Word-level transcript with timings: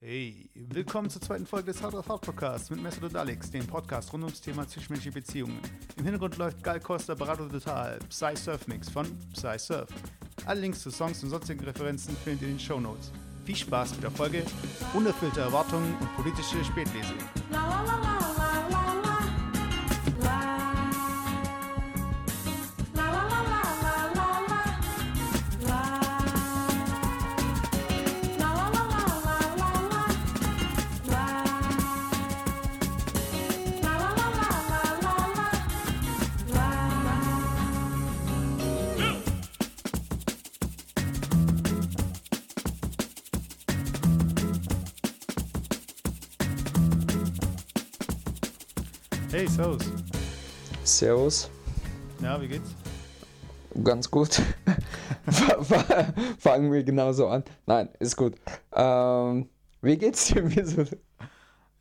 Hey, 0.00 0.48
willkommen 0.54 1.10
zur 1.10 1.20
zweiten 1.20 1.44
Folge 1.44 1.72
des 1.72 1.82
Hard 1.82 1.94
of 1.94 2.08
Hard 2.08 2.20
Podcasts 2.20 2.70
mit 2.70 2.80
Messer 2.80 3.02
und 3.02 3.16
Alex, 3.16 3.50
dem 3.50 3.66
Podcast 3.66 4.12
rund 4.12 4.22
ums 4.22 4.40
Thema 4.40 4.64
zwischenmenschliche 4.64 5.12
Beziehungen. 5.12 5.58
Im 5.96 6.04
Hintergrund 6.04 6.36
läuft 6.36 6.62
Gal 6.62 6.78
Costa 6.78 7.16
Barato 7.16 7.48
Total, 7.48 7.98
Psy 8.08 8.36
Surf 8.36 8.68
Mix 8.68 8.88
von 8.88 9.08
Psy 9.32 9.58
Surf. 9.58 9.88
Alle 10.46 10.60
Links 10.60 10.82
zu 10.82 10.92
Songs 10.92 11.20
und 11.24 11.30
sonstigen 11.30 11.64
Referenzen 11.64 12.16
findet 12.18 12.42
ihr 12.42 12.48
in 12.48 12.54
den 12.54 12.60
Show 12.60 12.78
Notes. 12.78 13.10
Viel 13.44 13.56
Spaß 13.56 13.94
mit 13.94 14.04
der 14.04 14.12
Folge, 14.12 14.44
unerfüllte 14.94 15.40
Erwartungen 15.40 15.92
und 15.98 16.14
politische 16.14 16.64
Spätlese. 16.64 17.14
Hey, 17.50 18.07
Servus. 50.98 51.48
Ja, 52.20 52.40
wie 52.42 52.48
geht's? 52.48 52.70
Ganz 53.84 54.10
gut. 54.10 54.42
Fa- 55.30 55.62
fa- 55.62 56.12
Fangen 56.40 56.72
wir 56.72 56.82
genauso 56.82 57.28
an. 57.28 57.44
Nein, 57.66 57.88
ist 58.00 58.16
gut. 58.16 58.34
Ähm, 58.72 59.48
wie 59.80 59.96
geht's 59.96 60.26
dir? 60.26 60.42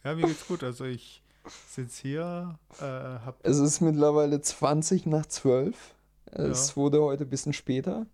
Ja, 0.03 0.13
mir 0.13 0.27
geht's 0.27 0.48
gut. 0.48 0.63
Also 0.63 0.85
ich 0.85 1.23
sitze 1.68 2.01
hier, 2.04 2.60
äh, 2.79 2.84
hab 2.84 3.40
Es 3.41 3.57
ist 3.57 3.82
mittlerweile 3.82 4.40
20 4.40 5.07
nach 5.07 5.26
12. 5.26 5.95
Es 6.27 6.77
wurde 6.77 7.01
heute 7.01 7.23
ein 7.23 7.29
bisschen 7.32 7.54
später. 7.54 8.05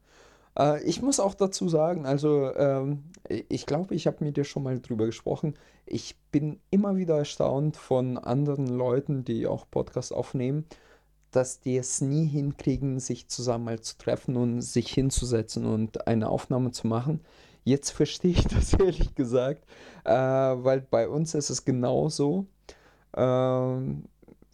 Äh, 0.58 0.82
ich 0.84 1.02
muss 1.02 1.20
auch 1.20 1.34
dazu 1.34 1.68
sagen, 1.68 2.06
also 2.06 2.56
ähm, 2.56 3.04
ich 3.28 3.66
glaube, 3.66 3.94
ich 3.94 4.08
habe 4.08 4.24
mit 4.24 4.38
dir 4.38 4.46
schon 4.46 4.64
mal 4.64 4.80
drüber 4.80 5.06
gesprochen. 5.08 5.56
Ich 5.86 6.16
bin 6.32 6.62
immer 6.70 6.96
wieder 6.96 7.18
erstaunt 7.18 7.76
von 7.76 8.18
anderen 8.18 8.68
Leuten, 8.68 9.26
die 9.26 9.48
auch 9.48 9.66
Podcasts 9.70 10.14
aufnehmen, 10.14 10.64
dass 11.36 11.60
die 11.60 11.78
es 11.78 12.02
nie 12.02 12.26
hinkriegen, 12.28 13.00
sich 13.00 13.28
zusammen 13.28 13.66
mal 13.66 13.80
zu 13.80 13.98
treffen 13.98 14.36
und 14.38 14.62
sich 14.62 14.92
hinzusetzen 14.94 15.66
und 15.66 16.08
eine 16.08 16.30
Aufnahme 16.30 16.72
zu 16.72 16.88
machen. 16.88 17.22
Jetzt 17.64 17.92
verstehe 17.92 18.32
ich 18.32 18.44
das 18.48 18.74
ehrlich 18.74 19.16
gesagt, 19.16 19.66
äh, 20.06 20.12
weil 20.14 20.82
bei 20.82 21.08
uns 21.08 21.34
ist 21.34 21.50
es 21.50 21.66
genauso. 21.66 22.46
Ähm, 23.16 24.06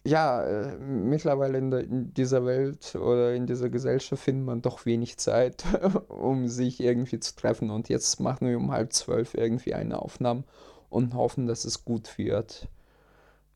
ja, 0.06 0.42
äh, 0.42 0.78
mittlerweile 0.78 1.58
in, 1.58 1.70
der, 1.70 1.80
in 1.80 2.14
dieser 2.14 2.46
Welt 2.46 2.94
oder 2.94 3.34
in 3.34 3.46
dieser 3.46 3.68
Gesellschaft 3.68 4.22
findet 4.22 4.46
man 4.46 4.62
doch 4.62 4.86
wenig 4.86 5.18
Zeit, 5.18 5.64
um 6.08 6.48
sich 6.48 6.80
irgendwie 6.80 7.20
zu 7.20 7.36
treffen. 7.36 7.70
Und 7.70 7.88
jetzt 7.88 8.20
machen 8.20 8.48
wir 8.48 8.56
um 8.56 8.70
halb 8.72 8.92
zwölf 8.92 9.34
irgendwie 9.34 9.74
eine 9.74 10.00
Aufnahme 10.00 10.44
und 10.88 11.14
hoffen, 11.14 11.46
dass 11.46 11.64
es 11.64 11.84
gut 11.84 12.16
wird. 12.18 12.68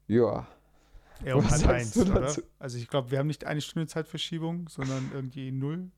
Ja, 0.06 0.46
eher 1.24 1.36
um 1.36 1.50
halb 1.50 1.66
eins, 1.66 1.96
oder? 1.96 2.34
Also 2.58 2.78
ich 2.78 2.88
glaube, 2.88 3.10
wir 3.10 3.18
haben 3.18 3.26
nicht 3.26 3.44
eine 3.44 3.60
Stunde 3.60 3.86
Zeitverschiebung, 3.86 4.68
sondern 4.68 5.10
irgendwie 5.12 5.50
null 5.50 5.90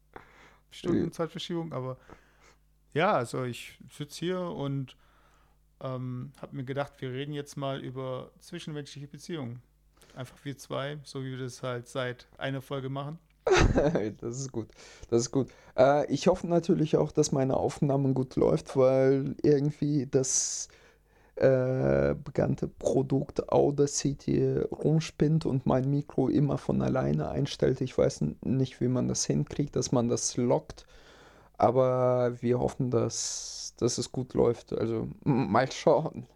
Stunden 0.70 1.12
Zeitverschiebung. 1.12 1.73
Aber 1.73 1.97
ja, 2.92 3.12
also 3.12 3.45
ich 3.45 3.78
sitze 3.91 4.19
hier 4.20 4.41
und 4.41 4.97
ähm, 5.81 6.33
habe 6.41 6.56
mir 6.56 6.64
gedacht, 6.64 6.95
wir 7.00 7.12
reden 7.12 7.33
jetzt 7.33 7.56
mal 7.56 7.83
über 7.83 8.31
zwischenmenschliche 8.41 9.08
Beziehungen. 9.08 9.62
Einfach 10.14 10.45
wir 10.45 10.56
zwei, 10.56 10.98
so 11.05 11.23
wie 11.23 11.33
wir 11.33 11.39
das 11.39 11.62
halt 11.62 11.89
seit 11.89 12.27
einer 12.39 12.62
Folge 12.62 12.89
machen. 12.89 13.19
das 14.20 14.40
ist 14.40 14.51
gut. 14.51 14.69
Das 15.11 15.23
ist 15.23 15.30
gut. 15.30 15.48
Äh, 15.77 16.11
ich 16.13 16.27
hoffe 16.27 16.46
natürlich 16.46 16.96
auch, 16.96 17.13
dass 17.13 17.33
meine 17.33 17.57
Aufnahme 17.57 18.13
gut 18.13 18.36
läuft, 18.36 18.77
weil 18.77 19.36
irgendwie 19.42 20.07
das 20.07 20.69
äh, 21.36 22.14
bekannte 22.14 22.67
Produkt 22.67 23.52
Audacity 23.52 24.58
rumspinnt 24.58 25.45
und 25.45 25.67
mein 25.67 25.91
Mikro 25.91 26.29
immer 26.29 26.58
von 26.58 26.80
alleine 26.80 27.29
einstellt. 27.29 27.80
Ich 27.83 27.97
weiß 27.97 28.24
nicht, 28.42 28.80
wie 28.80 28.89
man 28.89 29.08
das 29.08 29.27
hinkriegt, 29.27 29.77
dass 29.77 29.92
man 29.92 30.08
das 30.08 30.36
lockt, 30.36 30.86
aber 31.58 32.41
wir 32.41 32.58
hoffen, 32.58 32.91
dass, 32.91 33.75
dass 33.77 33.98
es 33.98 34.13
gut 34.13 34.33
läuft. 34.35 34.73
Also 34.73 35.08
mal 35.25 35.70
schauen. 35.70 36.27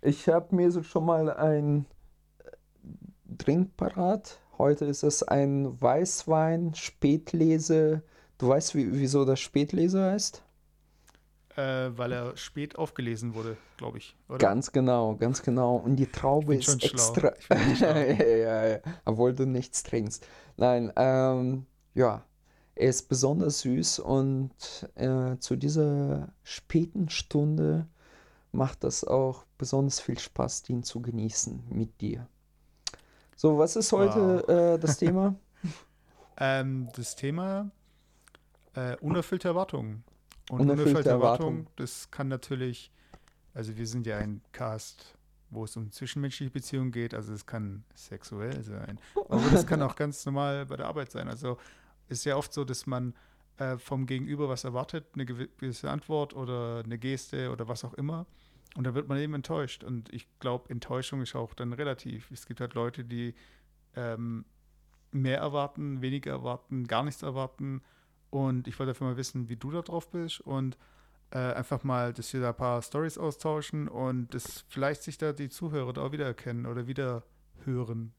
Ich 0.00 0.28
habe 0.28 0.56
mir 0.56 0.72
so 0.72 0.82
schon 0.82 1.06
mal 1.06 1.30
ein 1.30 1.86
Drink 3.24 3.76
parat. 3.76 4.40
Heute 4.58 4.86
ist 4.86 5.04
es 5.04 5.22
ein 5.22 5.80
Weißwein, 5.80 6.74
Spätlese. 6.74 8.02
Du 8.38 8.48
weißt, 8.48 8.74
wie, 8.74 8.92
wieso 8.92 9.24
das 9.24 9.38
Spätlese 9.38 10.02
heißt? 10.02 10.42
Äh, 11.56 11.90
weil 11.98 12.12
er 12.12 12.36
spät 12.36 12.76
aufgelesen 12.76 13.34
wurde, 13.34 13.58
glaube 13.76 13.98
ich. 13.98 14.16
Oder? 14.28 14.38
Ganz 14.38 14.72
genau, 14.72 15.16
ganz 15.16 15.42
genau. 15.42 15.76
Und 15.76 15.96
die 15.96 16.06
Traube 16.06 16.56
ist 16.56 16.82
extra. 16.82 17.34
Ja, 17.78 17.98
ja, 17.98 18.80
obwohl 19.04 19.34
du 19.34 19.46
nichts 19.46 19.82
trinkst. 19.82 20.26
Nein, 20.56 20.92
ähm, 20.96 21.66
ja, 21.94 22.24
er 22.74 22.88
ist 22.88 23.08
besonders 23.08 23.60
süß 23.60 23.98
und 23.98 24.50
äh, 24.94 25.36
zu 25.38 25.56
dieser 25.56 26.32
späten 26.42 27.10
Stunde 27.10 27.86
macht 28.50 28.84
das 28.84 29.04
auch 29.04 29.44
besonders 29.58 30.00
viel 30.00 30.18
Spaß, 30.18 30.62
den 30.62 30.82
zu 30.82 31.02
genießen 31.02 31.64
mit 31.68 32.00
dir. 32.00 32.26
So, 33.36 33.58
was 33.58 33.76
ist 33.76 33.92
heute 33.92 34.74
äh, 34.76 34.78
das 34.78 34.98
Thema? 34.98 35.34
Ähm, 36.38 36.88
das 36.96 37.14
Thema 37.14 37.70
äh, 38.74 38.96
unerfüllte 38.96 39.48
Erwartungen. 39.48 40.02
Und 40.50 40.60
Unerfüllte 40.60 40.82
unerfüllte 40.82 41.10
Erwartungen. 41.10 41.58
Erwartungen, 41.58 41.66
das 41.76 42.10
kann 42.10 42.28
natürlich, 42.28 42.90
also 43.54 43.76
wir 43.76 43.86
sind 43.86 44.06
ja 44.06 44.18
ein 44.18 44.42
Cast, 44.52 45.16
wo 45.50 45.64
es 45.64 45.76
um 45.76 45.90
zwischenmenschliche 45.90 46.50
Beziehungen 46.50 46.92
geht, 46.92 47.14
also 47.14 47.32
es 47.32 47.46
kann 47.46 47.84
sexuell 47.94 48.62
sein, 48.62 48.98
aber 49.28 49.50
das 49.50 49.66
kann 49.66 49.82
auch 49.82 49.96
ganz 49.96 50.24
normal 50.24 50.66
bei 50.66 50.76
der 50.76 50.86
Arbeit 50.86 51.10
sein. 51.10 51.28
Also 51.28 51.58
ist 52.08 52.24
ja 52.24 52.36
oft 52.36 52.52
so, 52.52 52.64
dass 52.64 52.86
man 52.86 53.14
äh, 53.58 53.76
vom 53.78 54.06
Gegenüber 54.06 54.48
was 54.48 54.64
erwartet, 54.64 55.06
eine 55.14 55.24
gewi- 55.24 55.48
gewisse 55.58 55.90
Antwort 55.90 56.34
oder 56.34 56.82
eine 56.84 56.98
Geste 56.98 57.50
oder 57.50 57.68
was 57.68 57.84
auch 57.84 57.94
immer. 57.94 58.26
Und 58.74 58.84
dann 58.84 58.94
wird 58.94 59.08
man 59.08 59.18
eben 59.18 59.34
enttäuscht. 59.34 59.84
Und 59.84 60.12
ich 60.12 60.26
glaube, 60.38 60.70
Enttäuschung 60.70 61.20
ist 61.20 61.36
auch 61.36 61.52
dann 61.52 61.74
relativ. 61.74 62.30
Es 62.30 62.46
gibt 62.46 62.60
halt 62.60 62.72
Leute, 62.72 63.04
die 63.04 63.34
ähm, 63.94 64.46
mehr 65.10 65.38
erwarten, 65.38 66.00
weniger 66.00 66.30
erwarten, 66.30 66.86
gar 66.86 67.02
nichts 67.04 67.22
erwarten. 67.22 67.82
Und 68.32 68.66
ich 68.66 68.78
wollte 68.78 68.92
einfach 68.92 69.04
mal 69.04 69.18
wissen, 69.18 69.50
wie 69.50 69.56
du 69.56 69.70
da 69.70 69.82
drauf 69.82 70.08
bist 70.08 70.40
und 70.40 70.78
äh, 71.32 71.36
einfach 71.38 71.84
mal, 71.84 72.14
dass 72.14 72.32
wir 72.32 72.40
da 72.40 72.48
ein 72.48 72.56
paar 72.56 72.80
Stories 72.80 73.18
austauschen 73.18 73.88
und 73.88 74.32
dass 74.32 74.64
vielleicht 74.68 75.02
sich 75.02 75.18
da 75.18 75.34
die 75.34 75.50
Zuhörer 75.50 75.92
da 75.92 76.00
auch 76.00 76.12
wiedererkennen 76.12 76.64
oder 76.64 76.86
wieder 76.86 77.24
hören. 77.66 78.14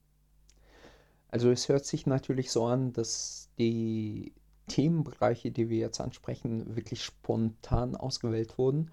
Also 1.30 1.50
es 1.50 1.68
hört 1.68 1.84
sich 1.86 2.06
natürlich 2.06 2.52
so 2.52 2.68
an, 2.68 2.94
dass 2.94 3.50
die 3.58 4.34
Themenbereiche, 4.68 5.50
die 5.50 5.70
wir 5.70 5.80
jetzt 5.80 6.00
ansprechen, 6.00 6.76
wirklich 6.76 7.04
spontan 7.04 7.96
ausgewählt 7.96 8.60
wurden. 8.60 8.92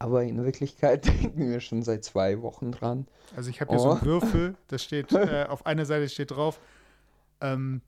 Aber 0.00 0.24
in 0.24 0.44
Wirklichkeit 0.44 1.06
denken 1.22 1.48
wir 1.48 1.60
schon 1.60 1.84
seit 1.84 2.02
zwei 2.02 2.42
Wochen 2.42 2.72
dran. 2.72 3.06
Also 3.36 3.50
ich 3.50 3.60
habe 3.60 3.70
hier 3.70 3.78
so 3.78 3.90
einen 3.92 4.00
Oh. 4.02 4.04
Würfel, 4.04 4.56
da 4.66 4.78
steht, 4.78 5.12
äh, 5.12 5.46
auf 5.48 5.64
einer 5.64 5.86
Seite 5.86 6.08
steht 6.08 6.32
drauf, 6.32 6.60
ähm, 7.40 7.82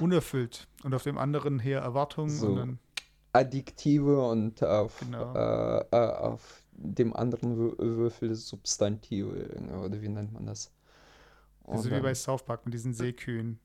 unerfüllt 0.00 0.66
und 0.84 0.94
auf 0.94 1.02
dem 1.02 1.18
anderen 1.18 1.58
hier 1.58 1.78
Erwartungen 1.78 2.30
So. 2.30 2.48
und 2.48 2.56
dann, 2.56 2.78
Adjektive 3.32 4.26
und 4.26 4.62
auf, 4.62 5.00
Genau. 5.00 5.34
äh, 5.34 5.84
äh, 5.90 5.96
auf 6.16 6.62
dem 6.72 7.14
anderen 7.14 7.56
Wür- 7.58 7.78
Würfel 7.78 8.34
Substantive, 8.34 9.56
oder 9.84 10.00
wie 10.00 10.08
nennt 10.08 10.32
man 10.32 10.46
das? 10.46 10.70
also 11.66 11.88
Und 11.90 11.96
wie 11.96 12.00
bei 12.00 12.14
South 12.14 12.44
Park 12.44 12.64
mit 12.64 12.74
diesen 12.74 12.94
Seekühen, 12.94 13.58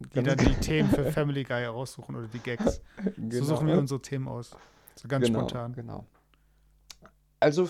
die 0.00 0.08
Ganz 0.22 0.28
dann 0.28 0.38
genau. 0.38 0.50
die 0.50 0.56
Themen 0.60 0.90
für 0.90 1.04
Family 1.12 1.44
Guy 1.44 1.64
raussuchen 1.64 2.16
oder 2.16 2.26
die 2.26 2.40
Gags. 2.40 2.80
So 2.96 3.12
Genau. 3.16 3.44
suchen 3.44 3.66
wir 3.68 3.78
unsere 3.78 4.02
Themen 4.02 4.26
aus. 4.28 4.50
So 4.96 5.06
ganz 5.08 5.26
genau, 5.26 5.40
spontan. 5.40 5.72
Genau. 5.74 6.06
Also, 7.40 7.68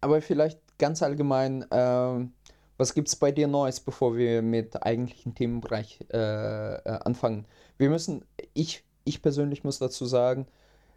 aber 0.00 0.20
vielleicht 0.20 0.60
ganz 0.78 1.02
allgemein, 1.02 1.64
ähm, 1.70 2.32
was 2.76 2.94
gibt 2.94 3.08
es 3.08 3.16
bei 3.16 3.32
dir 3.32 3.46
Neues, 3.46 3.80
bevor 3.80 4.16
wir 4.16 4.42
mit 4.42 4.82
eigentlichen 4.82 5.34
Themenbereich 5.34 6.00
äh, 6.12 6.74
äh, 6.74 6.80
anfangen? 7.04 7.46
Wir 7.78 7.90
müssen, 7.90 8.24
ich, 8.52 8.84
ich 9.04 9.22
persönlich 9.22 9.64
muss 9.64 9.78
dazu 9.78 10.06
sagen, 10.06 10.46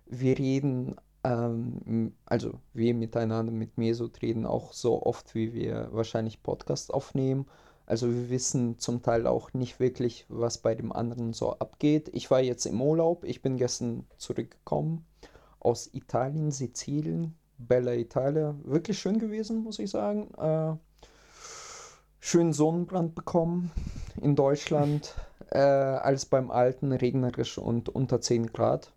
wir 0.06 0.38
reden, 0.38 0.96
ähm, 1.24 2.14
also 2.26 2.60
wir 2.74 2.94
miteinander 2.94 3.52
mit 3.52 3.78
Mesut 3.78 4.22
reden 4.22 4.46
auch 4.46 4.74
so 4.74 5.04
oft, 5.04 5.36
wie 5.36 5.54
wir 5.54 5.90
wahrscheinlich 5.92 6.42
Podcasts 6.42 6.90
aufnehmen. 6.90 7.46
Also 7.86 8.12
wir 8.12 8.30
wissen 8.30 8.80
zum 8.80 9.02
Teil 9.02 9.28
auch 9.28 9.54
nicht 9.54 9.80
wirklich, 9.80 10.26
was 10.30 10.58
bei 10.58 10.76
dem 10.76 10.92
anderen 10.92 11.34
so 11.34 11.54
abgeht. 11.54 12.10
Ich 12.14 12.30
war 12.32 12.42
jetzt 12.42 12.66
im 12.66 12.82
Urlaub, 12.82 13.24
ich 13.24 13.42
bin 13.42 13.58
gestern 13.58 14.06
zurückgekommen 14.18 15.06
aus 15.60 15.94
Italien, 15.94 16.52
Sizilien, 16.52 17.36
Bella 17.58 17.94
Italia. 17.94 18.56
Wirklich 18.64 19.00
schön 19.00 19.20
gewesen, 19.20 19.64
muss 19.64 19.80
ich 19.80 19.90
sagen. 19.90 20.34
Äh, 20.38 20.76
schön 22.20 22.54
Sonnenbrand 22.54 23.16
bekommen 23.16 23.72
in 24.22 24.36
Deutschland, 24.36 25.16
äh, 25.52 25.60
als 25.60 26.26
beim 26.26 26.52
alten 26.52 26.92
regnerisch 26.92 27.58
und 27.58 27.90
unter 27.90 28.22
10 28.22 28.48
Grad. 28.48 28.94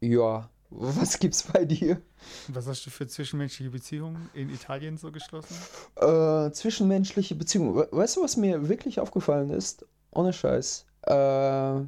Ja, 0.00 0.50
was 0.70 1.18
gibt's 1.18 1.44
bei 1.44 1.64
dir? 1.64 2.00
Was 2.48 2.66
hast 2.66 2.84
du 2.84 2.90
für 2.90 3.06
zwischenmenschliche 3.06 3.70
Beziehungen 3.70 4.28
in 4.34 4.50
Italien 4.50 4.96
so 4.96 5.12
geschlossen? 5.12 5.56
Äh, 5.96 6.50
zwischenmenschliche 6.50 7.34
Beziehungen. 7.36 7.86
Weißt 7.90 8.16
du, 8.16 8.22
was 8.22 8.36
mir 8.36 8.68
wirklich 8.68 8.98
aufgefallen 8.98 9.50
ist? 9.50 9.86
Ohne 10.10 10.32
Scheiß. 10.32 10.86
Äh, 11.06 11.80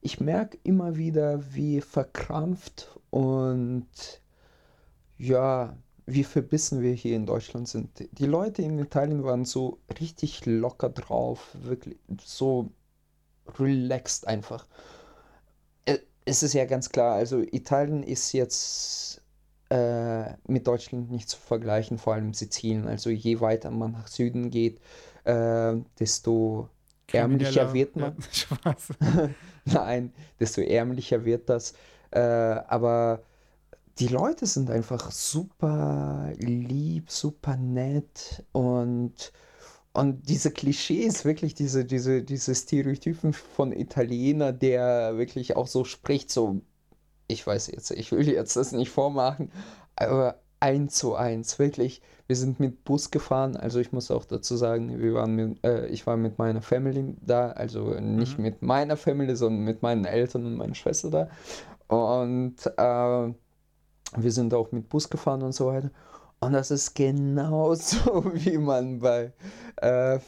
ich 0.00 0.20
merke 0.20 0.58
immer 0.64 0.96
wieder, 0.96 1.54
wie 1.54 1.80
verkrampft 1.80 2.98
und 3.10 3.86
ja, 5.16 5.76
wie 6.06 6.24
verbissen 6.24 6.82
wir 6.82 6.92
hier 6.92 7.16
in 7.16 7.26
Deutschland 7.26 7.68
sind. 7.68 8.08
Die 8.12 8.26
Leute 8.26 8.62
in 8.62 8.78
Italien 8.78 9.24
waren 9.24 9.44
so 9.44 9.78
richtig 10.00 10.44
locker 10.44 10.90
drauf, 10.90 11.48
wirklich 11.62 11.96
so 12.22 12.70
relaxed 13.58 14.26
einfach. 14.26 14.66
Äh, 15.86 15.98
es 16.24 16.42
ist 16.42 16.52
ja 16.52 16.64
ganz 16.66 16.90
klar, 16.90 17.14
also 17.14 17.40
Italien 17.40 18.02
ist 18.02 18.32
jetzt 18.32 19.22
äh, 19.70 20.34
mit 20.46 20.66
Deutschland 20.66 21.10
nicht 21.10 21.28
zu 21.28 21.38
vergleichen, 21.38 21.98
vor 21.98 22.14
allem 22.14 22.34
Sizilien. 22.34 22.86
Also 22.86 23.10
je 23.10 23.40
weiter 23.40 23.70
man 23.70 23.92
nach 23.92 24.08
Süden 24.08 24.50
geht, 24.50 24.80
äh, 25.24 25.74
desto 25.98 26.68
ärmlicher 27.12 27.72
wird 27.72 27.96
man. 27.96 28.16
Ja, 28.64 28.76
Nein, 29.64 30.12
desto 30.38 30.60
ärmlicher 30.60 31.24
wird 31.24 31.48
das. 31.48 31.74
Äh, 32.10 32.20
aber 32.20 33.22
die 33.98 34.08
Leute 34.08 34.46
sind 34.46 34.70
einfach 34.70 35.10
super 35.10 36.32
lieb, 36.38 37.10
super 37.10 37.56
nett 37.56 38.44
und, 38.52 39.32
und 39.92 40.28
diese 40.28 40.50
Klischees, 40.50 41.24
wirklich 41.24 41.54
diese, 41.54 41.84
diese, 41.84 42.22
diese 42.22 42.54
Stereotypen 42.54 43.32
von 43.32 43.72
Italiener, 43.72 44.52
der 44.52 45.16
wirklich 45.16 45.56
auch 45.56 45.68
so 45.68 45.84
spricht, 45.84 46.30
so, 46.30 46.60
ich 47.28 47.46
weiß 47.46 47.68
jetzt, 47.68 47.92
ich 47.92 48.10
will 48.10 48.28
jetzt 48.28 48.56
das 48.56 48.72
nicht 48.72 48.90
vormachen, 48.90 49.52
aber 49.96 50.40
eins 50.60 50.94
zu 50.94 51.14
eins, 51.14 51.58
wirklich. 51.58 52.00
Wir 52.26 52.36
sind 52.36 52.58
mit 52.58 52.84
Bus 52.84 53.10
gefahren, 53.10 53.54
also 53.54 53.80
ich 53.80 53.92
muss 53.92 54.10
auch 54.10 54.24
dazu 54.24 54.56
sagen, 54.56 54.98
wir 55.00 55.14
waren 55.14 55.34
mit, 55.34 55.64
äh, 55.64 55.86
ich 55.88 56.06
war 56.06 56.16
mit 56.16 56.38
meiner 56.38 56.62
Family 56.62 57.14
da, 57.20 57.50
also 57.50 58.00
nicht 58.00 58.38
mhm. 58.38 58.44
mit 58.44 58.62
meiner 58.62 58.96
Family, 58.96 59.36
sondern 59.36 59.62
mit 59.64 59.82
meinen 59.82 60.06
Eltern 60.06 60.46
und 60.46 60.56
meiner 60.56 60.74
Schwester 60.74 61.10
da. 61.10 61.28
Und 61.86 62.56
äh, 62.78 63.34
wir 64.16 64.32
sind 64.32 64.54
auch 64.54 64.72
mit 64.72 64.88
Bus 64.88 65.08
gefahren 65.10 65.42
und 65.42 65.52
so 65.52 65.66
weiter. 65.66 65.90
Und 66.40 66.52
das 66.52 66.70
ist 66.70 66.94
genauso, 66.94 68.24
wie 68.34 68.58
man 68.58 68.98
bei 68.98 69.32
äh, 69.76 70.18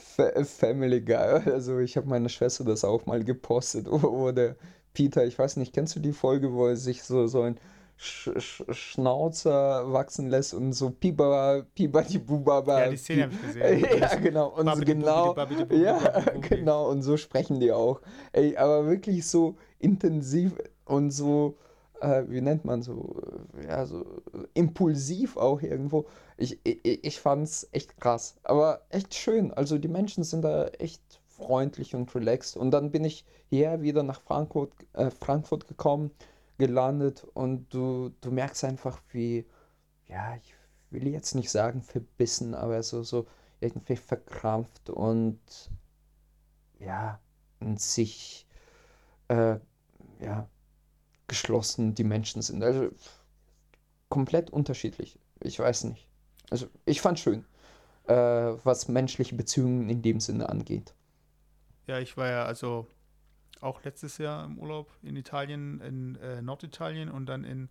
Family 0.44 1.00
Guy, 1.00 1.16
also 1.16 1.78
ich 1.78 1.96
habe 1.96 2.08
meiner 2.08 2.28
Schwester 2.28 2.64
das 2.64 2.84
auch 2.84 3.06
mal 3.06 3.22
gepostet, 3.22 3.88
oder 3.90 4.56
Peter, 4.92 5.24
ich 5.26 5.38
weiß 5.38 5.56
nicht, 5.56 5.74
kennst 5.74 5.94
du 5.96 6.00
die 6.00 6.12
Folge, 6.12 6.52
wo 6.52 6.66
er 6.68 6.76
sich 6.76 7.02
so, 7.02 7.26
so 7.26 7.42
ein 7.42 7.58
Sch 7.98 8.30
Sch 8.38 8.62
Schnauzer 8.72 9.90
wachsen 9.90 10.28
lässt 10.28 10.52
und 10.52 10.74
so 10.74 10.90
Piba, 10.90 11.62
Piba, 11.74 12.02
die 12.02 12.18
Bubaba. 12.18 12.84
Ja, 12.84 12.90
die 12.90 12.96
Szene 12.96 13.22
habe 13.24 13.34
ich 13.34 13.40
gesehen. 13.40 13.86
ja, 14.00 14.14
genau. 14.16 14.48
Und 14.48 14.74
so 14.74 14.84
genau, 14.84 15.34
ja, 15.70 15.98
genau. 16.40 16.90
Und 16.90 17.02
so 17.02 17.16
sprechen 17.16 17.58
die 17.58 17.72
auch. 17.72 18.02
Ey, 18.32 18.56
aber 18.56 18.86
wirklich 18.86 19.26
so 19.26 19.56
intensiv 19.78 20.52
und 20.84 21.10
so 21.10 21.56
äh, 22.00 22.24
wie 22.28 22.40
nennt 22.40 22.64
man 22.64 22.82
so, 22.82 23.20
ja, 23.66 23.86
so 23.86 24.04
impulsiv 24.54 25.36
auch 25.36 25.62
irgendwo. 25.62 26.06
Ich, 26.36 26.58
ich, 26.64 27.04
ich 27.04 27.20
fand 27.20 27.44
es 27.44 27.68
echt 27.72 27.98
krass, 28.00 28.36
aber 28.44 28.82
echt 28.90 29.14
schön. 29.14 29.52
Also 29.52 29.78
die 29.78 29.88
Menschen 29.88 30.24
sind 30.24 30.42
da 30.42 30.66
echt 30.68 31.20
freundlich 31.26 31.94
und 31.94 32.14
relaxed. 32.14 32.56
Und 32.56 32.70
dann 32.70 32.90
bin 32.90 33.04
ich 33.04 33.24
hier 33.48 33.82
wieder 33.82 34.02
nach 34.02 34.20
Frankfurt, 34.22 34.72
äh, 34.94 35.10
Frankfurt 35.10 35.68
gekommen, 35.68 36.10
gelandet 36.58 37.24
und 37.34 37.72
du, 37.72 38.10
du 38.20 38.30
merkst 38.30 38.64
einfach, 38.64 39.00
wie, 39.12 39.46
ja, 40.08 40.36
ich 40.36 40.54
will 40.90 41.08
jetzt 41.08 41.34
nicht 41.34 41.50
sagen 41.50 41.82
verbissen, 41.82 42.54
aber 42.54 42.82
so, 42.82 43.02
so 43.02 43.26
irgendwie 43.60 43.96
verkrampft 43.96 44.90
und 44.90 45.38
ja, 46.78 47.20
und 47.60 47.80
sich, 47.80 48.46
äh, 49.28 49.58
ja, 50.20 50.48
geschlossen 51.26 51.94
die 51.94 52.04
Menschen 52.04 52.42
sind. 52.42 52.62
Also 52.62 52.90
komplett 54.08 54.50
unterschiedlich. 54.50 55.18
Ich 55.40 55.58
weiß 55.58 55.84
nicht. 55.84 56.06
Also 56.50 56.66
ich 56.84 57.00
fand 57.00 57.18
schön, 57.18 57.44
äh, 58.06 58.14
was 58.14 58.88
menschliche 58.88 59.34
Beziehungen 59.34 59.88
in 59.88 60.02
dem 60.02 60.20
Sinne 60.20 60.48
angeht. 60.48 60.94
Ja, 61.86 61.98
ich 61.98 62.16
war 62.16 62.28
ja 62.28 62.44
also 62.44 62.86
auch 63.60 63.82
letztes 63.84 64.18
Jahr 64.18 64.44
im 64.44 64.58
Urlaub 64.58 64.90
in 65.02 65.16
Italien, 65.16 65.80
in 65.80 66.16
äh, 66.16 66.42
Norditalien 66.42 67.10
und 67.10 67.26
dann 67.26 67.44
in 67.44 67.68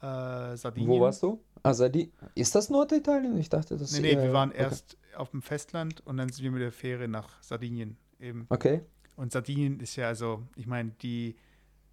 äh, 0.00 0.56
Sardinien. 0.56 0.88
Wo 0.88 1.00
warst 1.00 1.22
du? 1.22 1.42
Ah, 1.62 1.74
Sardi 1.74 2.10
ist 2.34 2.54
das 2.54 2.70
Norditalien? 2.70 3.36
Ich 3.36 3.50
dachte, 3.50 3.76
das 3.76 3.92
Nee, 3.92 4.14
nee, 4.14 4.22
wir 4.22 4.32
waren 4.32 4.50
okay. 4.50 4.62
erst 4.62 4.96
auf 5.14 5.30
dem 5.30 5.42
Festland 5.42 6.00
und 6.06 6.16
dann 6.16 6.30
sind 6.30 6.42
wir 6.42 6.50
mit 6.50 6.62
der 6.62 6.72
Fähre 6.72 7.06
nach 7.08 7.42
Sardinien 7.42 7.98
eben. 8.18 8.46
Okay. 8.48 8.82
Und 9.16 9.32
Sardinien 9.32 9.80
ist 9.80 9.96
ja 9.96 10.06
also, 10.06 10.42
ich 10.56 10.66
meine, 10.66 10.92
die 11.02 11.36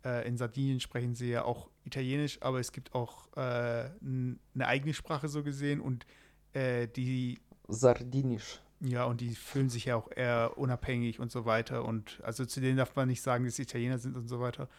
äh, 0.08 0.28
in 0.28 0.38
Sardinien 0.38 0.80
sprechen 0.80 1.16
sie 1.16 1.30
ja 1.30 1.44
auch 1.44 1.70
Italienisch, 1.84 2.42
aber 2.42 2.60
es 2.60 2.72
gibt 2.72 2.94
auch 2.96 3.28
äh, 3.36 3.90
eine 4.02 4.38
eigene 4.60 4.94
Sprache 4.94 5.28
so 5.28 5.44
gesehen 5.44 5.82
und 5.82 6.06
äh, 6.54 6.88
die. 6.88 7.40
Sardinisch. 7.68 8.62
Ja, 8.80 9.06
und 9.06 9.22
die 9.22 9.34
fühlen 9.36 9.70
sich 9.70 9.86
ja 9.86 9.96
auch 9.96 10.10
eher 10.16 10.58
unabhängig 10.58 11.20
und 11.20 11.32
so 11.32 11.46
weiter. 11.46 11.84
Und 11.84 12.22
also 12.24 12.46
zu 12.46 12.62
denen 12.62 12.78
darf 12.78 12.96
man 12.96 13.08
nicht 13.08 13.22
sagen, 13.22 13.44
dass 13.46 13.56
sie 13.56 13.64
Italiener 13.64 13.98
sind 13.98 14.16
und 14.16 14.28
so 14.28 14.40
weiter. 14.40 14.70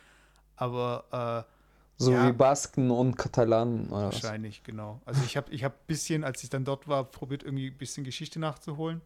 Aber 0.57 1.47
äh, 1.47 1.53
so 2.01 2.13
ja, 2.13 2.29
wie 2.29 2.33
Basken 2.33 2.91
und 2.91 3.17
Katalanen. 3.17 3.89
Oder 3.89 4.05
wahrscheinlich, 4.05 4.61
was? 4.61 4.65
genau. 4.65 5.01
Also 5.05 5.23
ich 5.25 5.37
habe 5.37 5.51
ich 5.53 5.65
hab 5.65 5.73
ein 5.73 5.87
bisschen, 5.89 6.25
als 6.25 6.45
ich 6.45 6.51
dann 6.51 6.65
dort 6.65 6.87
war, 6.87 7.05
probiert 7.05 7.43
irgendwie 7.43 7.71
ein 7.71 7.77
bisschen 7.77 8.05
Geschichte 8.05 8.39
nachzuholen. 8.39 9.03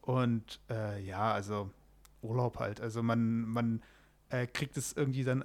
Und 0.00 0.60
äh, 0.70 1.02
ja, 1.02 1.32
also 1.32 1.70
Urlaub 2.22 2.60
halt. 2.60 2.80
Also 2.80 3.02
man, 3.02 3.42
man 3.48 3.82
äh, 4.34 4.46
kriegt 4.46 4.76
es 4.76 4.92
irgendwie 4.92 5.24
dann 5.24 5.44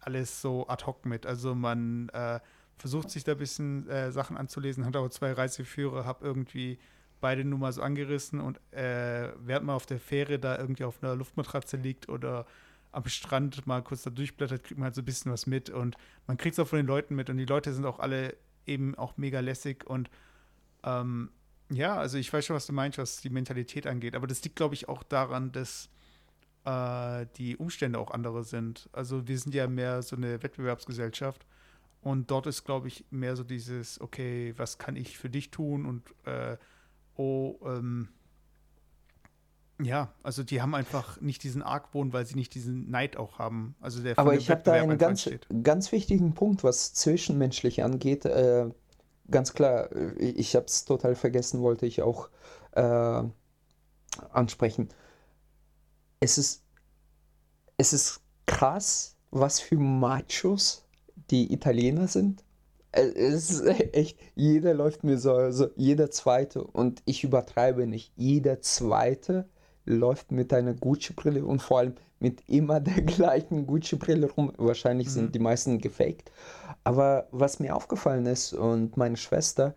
alles 0.00 0.40
so 0.40 0.66
ad 0.68 0.84
hoc 0.86 1.06
mit. 1.06 1.26
Also 1.26 1.54
man 1.54 2.08
äh, 2.10 2.40
versucht 2.78 3.10
sich 3.10 3.24
da 3.24 3.32
ein 3.32 3.38
bisschen 3.38 3.88
äh, 3.88 4.10
Sachen 4.12 4.36
anzulesen, 4.36 4.84
hat 4.84 4.96
auch 4.96 5.08
zwei 5.08 5.32
Reiseführer, 5.32 6.04
habe 6.04 6.24
irgendwie 6.24 6.78
beide 7.20 7.44
nur 7.44 7.58
mal 7.58 7.72
so 7.72 7.80
angerissen 7.80 8.40
und 8.40 8.60
äh, 8.72 9.32
während 9.38 9.66
man 9.66 9.76
auf 9.76 9.86
der 9.86 9.98
Fähre 9.98 10.38
da 10.38 10.58
irgendwie 10.58 10.84
auf 10.84 11.02
einer 11.02 11.14
Luftmatratze 11.14 11.76
liegt 11.76 12.08
oder 12.08 12.44
am 12.92 13.06
Strand 13.06 13.66
mal 13.66 13.82
kurz 13.82 14.02
da 14.02 14.10
durchblättert, 14.10 14.62
kriegt 14.64 14.78
man 14.78 14.86
halt 14.86 14.94
so 14.94 15.02
ein 15.02 15.06
bisschen 15.06 15.32
was 15.32 15.46
mit 15.46 15.70
und 15.70 15.96
man 16.26 16.36
kriegt 16.36 16.52
es 16.54 16.58
auch 16.58 16.68
von 16.68 16.76
den 16.76 16.86
Leuten 16.86 17.14
mit 17.14 17.30
und 17.30 17.38
die 17.38 17.46
Leute 17.46 17.72
sind 17.72 17.86
auch 17.86 17.98
alle 17.98 18.36
eben 18.66 18.94
auch 18.96 19.16
mega 19.16 19.40
lässig 19.40 19.86
und 19.86 20.10
ähm, 20.82 21.30
ja, 21.70 21.96
also 21.96 22.18
ich 22.18 22.30
weiß 22.30 22.44
schon, 22.44 22.56
was 22.56 22.66
du 22.66 22.72
meinst, 22.72 22.98
was 22.98 23.22
die 23.22 23.30
Mentalität 23.30 23.86
angeht, 23.86 24.14
aber 24.14 24.26
das 24.26 24.44
liegt, 24.44 24.56
glaube 24.56 24.74
ich, 24.74 24.88
auch 24.88 25.02
daran, 25.02 25.50
dass 25.50 25.88
äh, 26.64 27.26
die 27.36 27.56
Umstände 27.56 27.98
auch 27.98 28.10
andere 28.10 28.44
sind. 28.44 28.88
Also 28.92 29.28
wir 29.28 29.38
sind 29.38 29.54
ja 29.54 29.66
mehr 29.66 30.02
so 30.02 30.16
eine 30.16 30.42
Wettbewerbsgesellschaft 30.42 31.46
und 32.02 32.30
dort 32.30 32.46
ist, 32.46 32.64
glaube 32.64 32.88
ich, 32.88 33.04
mehr 33.10 33.36
so 33.36 33.44
dieses, 33.44 34.00
okay, 34.00 34.54
was 34.56 34.78
kann 34.78 34.96
ich 34.96 35.18
für 35.18 35.30
dich 35.30 35.50
tun 35.50 35.86
und 35.86 36.02
äh, 36.26 36.56
oh, 37.16 37.56
ähm, 37.64 38.08
ja, 39.82 40.12
also 40.22 40.44
die 40.44 40.62
haben 40.62 40.74
einfach 40.74 41.20
nicht 41.20 41.42
diesen 41.42 41.62
Argwohn, 41.62 42.12
weil 42.12 42.24
sie 42.26 42.36
nicht 42.36 42.54
diesen 42.54 42.90
Neid 42.90 43.16
auch 43.16 43.38
haben. 43.38 43.74
Also 43.80 44.02
der 44.02 44.18
Aber 44.18 44.34
ich 44.34 44.48
habe 44.50 44.62
da 44.62 44.74
einen 44.74 44.98
ganz, 44.98 45.28
ganz 45.62 45.90
wichtigen 45.90 46.34
Punkt, 46.34 46.62
was 46.62 46.94
zwischenmenschlich 46.94 47.82
angeht. 47.82 48.24
Äh, 48.24 48.70
ganz 49.30 49.52
klar, 49.52 49.90
ich, 50.16 50.38
ich 50.38 50.56
habe 50.56 50.66
es 50.66 50.84
total 50.84 51.16
vergessen, 51.16 51.60
wollte 51.60 51.86
ich 51.86 52.02
auch 52.02 52.28
äh, 52.72 53.22
ansprechen 54.30 54.90
es 56.24 56.38
ist, 56.38 56.62
es 57.76 57.92
ist 57.92 58.20
krass, 58.46 59.16
was 59.30 59.60
für 59.60 59.76
Machos 59.76 60.84
die 61.30 61.52
Italiener 61.52 62.08
sind. 62.08 62.42
Es 62.92 63.50
ist 63.50 63.66
echt, 63.92 64.18
jeder 64.34 64.72
läuft 64.72 65.04
mir 65.04 65.18
so, 65.18 65.34
also 65.34 65.68
jeder 65.76 66.10
zweite, 66.10 66.64
und 66.64 67.02
ich 67.04 67.24
übertreibe 67.24 67.86
nicht, 67.86 68.12
jeder 68.16 68.62
zweite 68.62 69.48
läuft 69.84 70.32
mit 70.32 70.52
einer 70.54 70.72
Gucci-Brille 70.72 71.44
und 71.44 71.60
vor 71.60 71.80
allem 71.80 71.94
mit 72.20 72.48
immer 72.48 72.80
der 72.80 73.02
gleichen 73.16 73.66
Gucci-Brille 73.66 74.30
rum. 74.30 74.50
Wahrscheinlich 74.56 75.08
mhm. 75.08 75.12
sind 75.12 75.34
die 75.34 75.40
meisten 75.40 75.78
gefaked. 75.78 76.30
Aber 76.84 77.28
was 77.32 77.60
mir 77.60 77.76
aufgefallen 77.76 78.24
ist 78.24 78.54
und 78.54 78.96
meine 78.96 79.18
Schwester, 79.18 79.74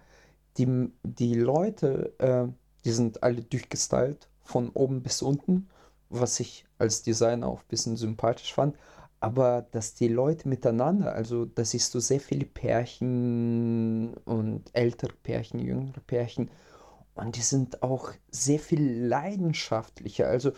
die, 0.57 0.89
die 1.03 1.33
Leute, 1.33 2.13
äh, 2.19 2.47
die 2.85 2.91
sind 2.91 3.21
alle 3.21 3.41
durchgestylt, 3.41 4.29
von 4.43 4.69
oben 4.69 5.03
bis 5.03 5.21
unten 5.21 5.67
was 6.09 6.39
ich 6.39 6.65
als 6.77 7.03
Designer 7.03 7.47
auch 7.47 7.59
ein 7.61 7.67
bisschen 7.69 7.97
sympathisch 7.97 8.53
fand. 8.53 8.75
aber 9.19 9.65
dass 9.71 9.93
die 9.95 10.07
Leute 10.07 10.47
miteinander, 10.47 11.13
also 11.13 11.45
da 11.45 11.65
siehst 11.65 11.93
du 11.95 11.99
sehr 11.99 12.19
viele 12.19 12.45
Pärchen 12.45 14.13
und 14.25 14.69
ältere 14.73 15.13
Pärchen, 15.23 15.59
jüngere 15.59 15.99
Pärchen, 16.05 16.49
und 17.15 17.35
die 17.35 17.41
sind 17.41 17.81
auch 17.81 18.11
sehr 18.29 18.59
viel 18.59 19.07
leidenschaftlicher. 19.07 20.27
Also 20.27 20.51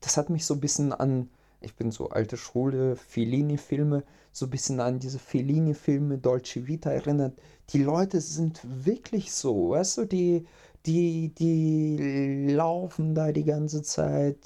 das 0.00 0.16
hat 0.16 0.30
mich 0.30 0.46
so 0.46 0.54
ein 0.54 0.60
bisschen 0.60 0.92
an, 0.94 1.28
ich 1.60 1.76
bin 1.76 1.90
so 1.90 2.08
alte 2.08 2.38
Schule, 2.38 2.96
Fellini-Filme, 2.96 4.04
so 4.32 4.46
ein 4.46 4.50
bisschen 4.50 4.80
an 4.80 4.98
diese 4.98 5.18
Fellini-Filme, 5.18 6.16
Dolce 6.18 6.66
Vita 6.66 6.90
erinnert. 6.90 7.38
Die 7.70 7.82
Leute 7.82 8.20
sind 8.22 8.60
wirklich 8.64 9.32
so, 9.32 9.70
weißt 9.70 9.98
du, 9.98 10.04
die, 10.06 10.46
die, 10.86 11.34
die 11.34 12.46
laufen 12.50 13.14
da 13.14 13.30
die 13.32 13.44
ganze 13.44 13.82
Zeit 13.82 14.38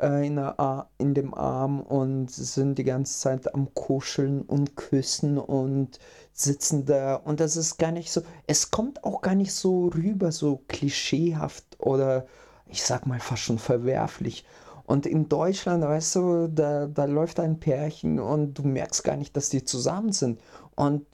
äh, 0.00 0.26
in, 0.26 0.36
der, 0.36 0.88
in 0.98 1.14
dem 1.14 1.34
Arm 1.34 1.80
und 1.80 2.30
sind 2.30 2.78
die 2.78 2.84
ganze 2.84 3.18
Zeit 3.18 3.54
am 3.54 3.72
Kuscheln 3.74 4.42
und 4.42 4.76
Küssen 4.76 5.38
und 5.38 5.98
sitzen 6.32 6.84
da. 6.84 7.16
Und 7.16 7.40
das 7.40 7.56
ist 7.56 7.78
gar 7.78 7.92
nicht 7.92 8.12
so, 8.12 8.22
es 8.46 8.70
kommt 8.70 9.04
auch 9.04 9.22
gar 9.22 9.34
nicht 9.34 9.52
so 9.52 9.88
rüber, 9.88 10.32
so 10.32 10.62
klischeehaft 10.68 11.64
oder 11.78 12.26
ich 12.66 12.84
sag 12.84 13.06
mal 13.06 13.20
fast 13.20 13.42
schon 13.42 13.58
verwerflich. 13.58 14.44
Und 14.84 15.04
in 15.06 15.28
Deutschland, 15.28 15.82
weißt 15.82 16.16
du, 16.16 16.48
da, 16.48 16.86
da 16.86 17.04
läuft 17.06 17.40
ein 17.40 17.58
Pärchen 17.58 18.20
und 18.20 18.54
du 18.54 18.62
merkst 18.62 19.02
gar 19.02 19.16
nicht, 19.16 19.36
dass 19.36 19.48
die 19.48 19.64
zusammen 19.64 20.12
sind. 20.12 20.40
Und 20.76 21.06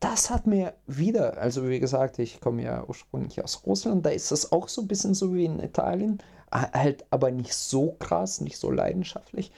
das 0.00 0.30
hat 0.30 0.46
mir 0.46 0.74
wieder, 0.86 1.38
also 1.38 1.68
wie 1.68 1.80
gesagt, 1.80 2.18
ich 2.18 2.40
komme 2.40 2.62
ja 2.62 2.84
ursprünglich 2.86 3.42
aus 3.42 3.62
Russland, 3.64 4.04
da 4.04 4.10
ist 4.10 4.30
das 4.30 4.52
auch 4.52 4.68
so 4.68 4.82
ein 4.82 4.88
bisschen 4.88 5.14
so 5.14 5.34
wie 5.34 5.46
in 5.46 5.60
Italien, 5.60 6.18
halt 6.50 7.04
aber 7.10 7.30
nicht 7.30 7.54
so 7.54 7.92
krass, 7.92 8.40
nicht 8.40 8.58
so 8.58 8.70
leidenschaftlich. 8.70 9.52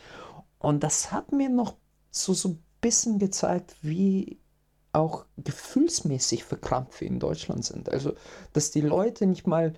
Und 0.59 0.83
das 0.83 1.13
hat 1.13 1.33
mir 1.33 1.49
noch 1.49 1.77
so, 2.11 2.35
so 2.35 2.51
ein 2.51 2.63
bisschen 2.81 3.19
gezeigt, 3.19 3.77
wie 3.83 4.39
auch 4.93 5.27
gefühlsmäßig 5.37 6.45
verkrampft 6.45 7.01
wir 7.01 7.09
in 7.09 7.21
Deutschland 7.21 7.65
sind. 7.65 7.91
Also, 7.91 8.15
dass 8.53 8.71
die 8.71 8.81
Leute 8.81 9.27
nicht 9.27 9.47
mal, 9.47 9.75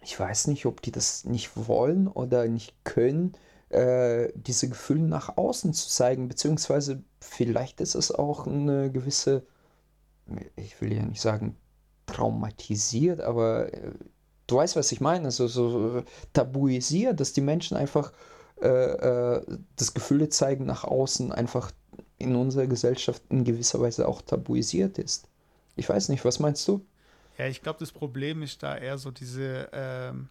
ich 0.00 0.18
weiß 0.18 0.48
nicht, 0.48 0.66
ob 0.66 0.82
die 0.82 0.92
das 0.92 1.24
nicht 1.24 1.50
wollen 1.56 2.06
oder 2.06 2.46
nicht 2.46 2.74
können, 2.84 3.32
äh, 3.70 4.32
diese 4.34 4.68
Gefühle 4.68 5.02
nach 5.02 5.36
außen 5.36 5.72
zu 5.72 5.88
zeigen, 5.88 6.28
beziehungsweise 6.28 7.02
vielleicht 7.20 7.80
ist 7.80 7.94
es 7.94 8.12
auch 8.12 8.46
eine 8.46 8.92
gewisse, 8.92 9.46
ich 10.54 10.80
will 10.80 10.92
ja 10.92 11.02
nicht 11.04 11.20
sagen 11.20 11.56
traumatisiert, 12.06 13.20
aber 13.20 13.72
äh, 13.72 13.92
du 14.46 14.56
weißt, 14.56 14.76
was 14.76 14.92
ich 14.92 15.00
meine, 15.00 15.26
also 15.26 15.46
so 15.46 16.02
tabuisiert, 16.32 17.20
dass 17.20 17.32
die 17.32 17.40
Menschen 17.40 17.76
einfach 17.76 18.12
äh, 18.60 18.68
äh, 18.68 19.58
das 19.76 19.94
Gefühle 19.94 20.28
zeigen 20.28 20.64
nach 20.64 20.84
außen 20.84 21.32
einfach 21.32 21.72
in 22.18 22.34
unserer 22.34 22.66
Gesellschaft 22.66 23.22
in 23.28 23.44
gewisser 23.44 23.80
Weise 23.80 24.08
auch 24.08 24.22
tabuisiert 24.22 24.98
ist. 24.98 25.28
Ich 25.76 25.88
weiß 25.88 26.08
nicht, 26.08 26.24
was 26.24 26.38
meinst 26.38 26.66
du? 26.66 26.84
Ja, 27.36 27.46
ich 27.46 27.62
glaube, 27.62 27.78
das 27.78 27.92
Problem 27.92 28.42
ist 28.42 28.62
da 28.62 28.76
eher 28.76 28.96
so 28.96 29.10
diese, 29.10 29.68
ähm, 29.72 30.30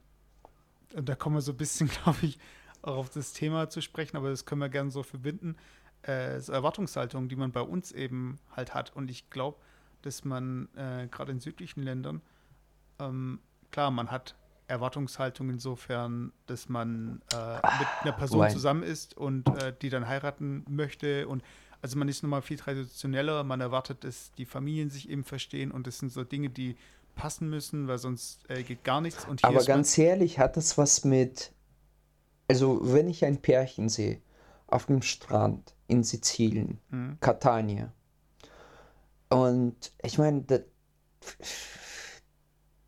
und 0.95 1.07
da 1.07 1.15
kommen 1.15 1.36
wir 1.36 1.41
so 1.41 1.51
ein 1.51 1.57
bisschen, 1.57 1.88
glaube 2.03 2.17
ich, 2.24 2.39
auch 2.81 2.98
auf 2.98 3.10
das 3.10 3.34
Thema 3.34 3.69
zu 3.69 3.81
sprechen, 3.81 4.17
aber 4.17 4.29
das 4.29 4.45
können 4.45 4.62
wir 4.62 4.69
gerne 4.69 4.89
so 4.89 5.03
verbinden, 5.03 5.55
äh, 6.01 6.38
Erwartungshaltung, 6.38 7.29
die 7.29 7.36
man 7.36 7.51
bei 7.51 7.62
uns 7.62 7.91
eben 7.91 8.39
halt 8.55 8.74
hat. 8.74 8.95
Und 8.95 9.10
ich 9.10 9.29
glaube, 9.29 9.57
dass 10.01 10.24
man 10.24 10.69
äh, 10.75 11.07
gerade 11.10 11.31
in 11.31 11.39
südlichen 11.39 11.84
Ländern, 11.84 12.22
ähm, 13.00 13.39
klar, 13.75 13.91
man 13.91 14.10
hat 14.10 14.36
Erwartungshaltung 14.67 15.50
insofern, 15.50 16.32
dass 16.48 16.70
man 16.70 17.22
äh, 17.34 17.55
mit 17.55 17.88
einer 18.01 18.13
Person 18.13 18.39
Nein. 18.39 18.53
zusammen 18.53 18.84
ist 18.84 19.17
und 19.17 19.50
äh, 19.62 19.74
die 19.82 19.89
dann 19.89 20.08
heiraten 20.08 20.63
möchte 20.70 21.27
und 21.27 21.44
also 21.82 21.98
man 22.00 22.08
ist 22.08 22.24
nochmal 22.24 22.41
viel 22.41 22.58
traditioneller, 22.58 23.44
man 23.44 23.60
erwartet, 23.60 24.05
dass 24.05 24.32
die 24.38 24.46
Familien 24.46 24.89
sich 24.89 25.10
eben 25.10 25.25
verstehen 25.25 25.72
und 25.72 25.88
das 25.88 26.00
sind 26.00 26.10
so 26.10 26.24
Dinge, 26.24 26.50
die 26.50 26.77
passen 27.15 27.50
müssen, 27.50 27.89
weil 27.89 27.98
sonst 27.98 28.50
äh, 28.50 28.63
geht 28.63 28.86
gar 28.86 29.01
nichts. 29.01 29.27
Aber 29.41 29.63
ganz 29.65 29.98
ehrlich, 29.98 30.39
hat 30.39 30.55
das 30.55 30.77
was 30.77 31.03
mit, 31.03 31.51
also 32.48 32.79
wenn 32.82 33.10
ich 33.10 33.25
ein 33.25 33.41
Pärchen 33.41 33.89
sehe 33.89 34.22
auf 34.67 34.86
dem 34.86 35.01
Strand 35.01 35.75
in 35.88 36.03
Sizilien, 36.03 36.79
mhm. 36.89 37.17
Catania, 37.20 37.91
und 39.29 39.91
ich 40.01 40.17
meine, 40.17 40.46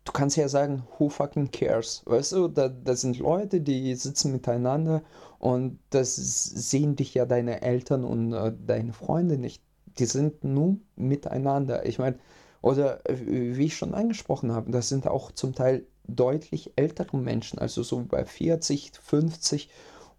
du 0.08 0.12
kannst 0.12 0.36
ja 0.38 0.48
sagen, 0.48 0.84
who 0.98 1.10
fucking 1.10 1.50
cares? 1.50 2.02
Weißt 2.06 2.32
du, 2.32 2.48
da, 2.48 2.68
da 2.68 2.96
sind 2.96 3.18
Leute, 3.18 3.60
die 3.60 3.94
sitzen 3.94 4.32
miteinander 4.32 5.02
und 5.38 5.78
das 5.90 6.16
sehen 6.16 6.96
dich 6.96 7.12
ja 7.12 7.26
deine 7.26 7.60
Eltern 7.60 8.04
und 8.04 8.32
äh, 8.32 8.52
deine 8.66 8.94
Freunde 8.94 9.36
nicht. 9.36 9.62
Die 9.98 10.06
sind 10.06 10.44
nur 10.44 10.78
miteinander. 10.96 11.84
Ich 11.84 11.98
meine, 11.98 12.18
oder 12.62 13.08
äh, 13.08 13.16
wie 13.56 13.66
ich 13.66 13.76
schon 13.76 13.94
angesprochen 13.94 14.52
habe, 14.52 14.70
das 14.70 14.88
sind 14.88 15.06
auch 15.06 15.30
zum 15.30 15.54
Teil 15.54 15.86
deutlich 16.06 16.72
ältere 16.76 17.18
Menschen, 17.18 17.58
also 17.58 17.82
so 17.82 18.02
bei 18.02 18.24
40, 18.24 18.92
50 19.02 19.68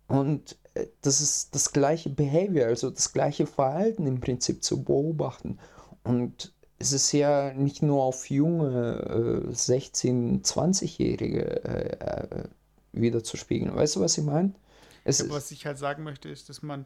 und 0.08 0.55
äh, 0.75 0.86
das 1.01 1.19
ist 1.19 1.55
das 1.55 1.72
gleiche 1.72 2.12
Behavior, 2.12 2.67
also 2.67 2.91
das 2.91 3.12
gleiche 3.12 3.48
Verhalten 3.48 4.05
im 4.05 4.19
Prinzip 4.19 4.63
zu 4.63 4.84
beobachten. 4.84 5.58
Und 6.03 6.53
es 6.79 6.93
ist 6.93 7.12
ja 7.12 7.53
nicht 7.53 7.81
nur 7.81 8.03
auf 8.03 8.29
junge 8.29 9.45
äh, 9.50 9.51
16-, 9.51 10.43
20-Jährige 10.43 11.63
äh, 11.65 12.39
äh, 12.39 12.43
wieder 12.93 13.24
zu 13.24 13.38
spiegeln. 13.38 13.75
Weißt 13.75 13.98
du, 13.98 14.00
was 14.00 14.17
ich 14.17 14.24
meine? 14.24 14.53
Ja, 15.05 15.29
was 15.29 15.51
ich 15.51 15.65
halt 15.65 15.77
sagen 15.77 16.03
möchte, 16.03 16.29
ist, 16.29 16.50
dass 16.50 16.62
man, 16.62 16.86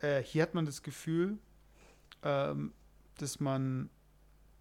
äh, 0.00 0.22
hier 0.22 0.42
hat 0.42 0.54
man 0.54 0.66
das 0.66 0.82
Gefühl, 0.82 1.38
ähm, 2.22 2.72
dass 3.16 3.40
man 3.40 3.88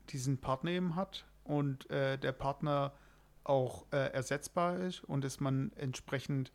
diesen 0.09 0.37
Partner 0.37 0.71
eben 0.71 0.95
hat 0.95 1.25
und 1.43 1.89
äh, 1.89 2.17
der 2.17 2.31
Partner 2.31 2.93
auch 3.43 3.85
äh, 3.91 4.11
ersetzbar 4.13 4.79
ist 4.79 5.03
und 5.03 5.23
dass 5.23 5.39
man 5.39 5.71
entsprechend 5.75 6.51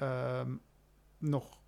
ähm, 0.00 0.60
noch 1.20 1.58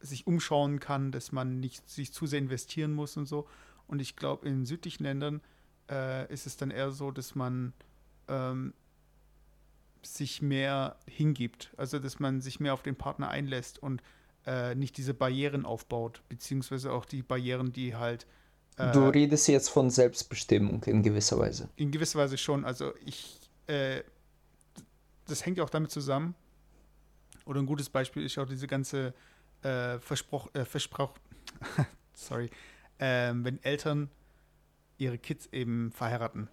sich 0.00 0.26
umschauen 0.26 0.80
kann, 0.80 1.12
dass 1.12 1.32
man 1.32 1.60
nicht 1.60 1.88
sich 1.88 2.12
zu 2.12 2.26
sehr 2.26 2.38
investieren 2.38 2.92
muss 2.92 3.16
und 3.16 3.26
so. 3.26 3.48
Und 3.90 4.00
ich 4.00 4.14
glaube, 4.14 4.48
in 4.48 4.64
südlichen 4.64 5.02
Ländern 5.02 5.40
äh, 5.90 6.32
ist 6.32 6.46
es 6.46 6.56
dann 6.56 6.70
eher 6.70 6.92
so, 6.92 7.10
dass 7.10 7.34
man 7.34 7.72
ähm, 8.28 8.72
sich 10.02 10.40
mehr 10.40 10.96
hingibt. 11.08 11.72
Also, 11.76 11.98
dass 11.98 12.20
man 12.20 12.40
sich 12.40 12.60
mehr 12.60 12.72
auf 12.72 12.82
den 12.82 12.94
Partner 12.94 13.28
einlässt 13.28 13.82
und 13.82 14.00
äh, 14.46 14.76
nicht 14.76 14.96
diese 14.96 15.12
Barrieren 15.12 15.66
aufbaut, 15.66 16.22
beziehungsweise 16.28 16.92
auch 16.92 17.04
die 17.04 17.22
Barrieren, 17.22 17.72
die 17.72 17.96
halt. 17.96 18.28
Äh, 18.76 18.92
du 18.92 19.08
redest 19.08 19.48
jetzt 19.48 19.68
von 19.70 19.90
Selbstbestimmung 19.90 20.84
in 20.84 21.02
gewisser 21.02 21.36
Weise. 21.40 21.68
In 21.74 21.90
gewisser 21.90 22.20
Weise 22.20 22.38
schon. 22.38 22.64
Also, 22.64 22.92
ich. 23.04 23.40
Äh, 23.66 24.04
das 25.26 25.44
hängt 25.44 25.58
ja 25.58 25.64
auch 25.64 25.70
damit 25.70 25.90
zusammen. 25.90 26.36
Oder 27.44 27.58
ein 27.58 27.66
gutes 27.66 27.90
Beispiel 27.90 28.24
ist 28.24 28.38
auch 28.38 28.46
diese 28.46 28.68
ganze 28.68 29.14
äh, 29.62 29.98
Versproch, 29.98 30.48
äh, 30.54 30.64
Versproch 30.64 31.14
sorry, 32.14 32.50
ähm, 33.00 33.44
wenn 33.44 33.62
Eltern 33.62 34.10
ihre 34.98 35.18
Kids 35.18 35.48
eben 35.52 35.90
verheiraten. 35.90 36.48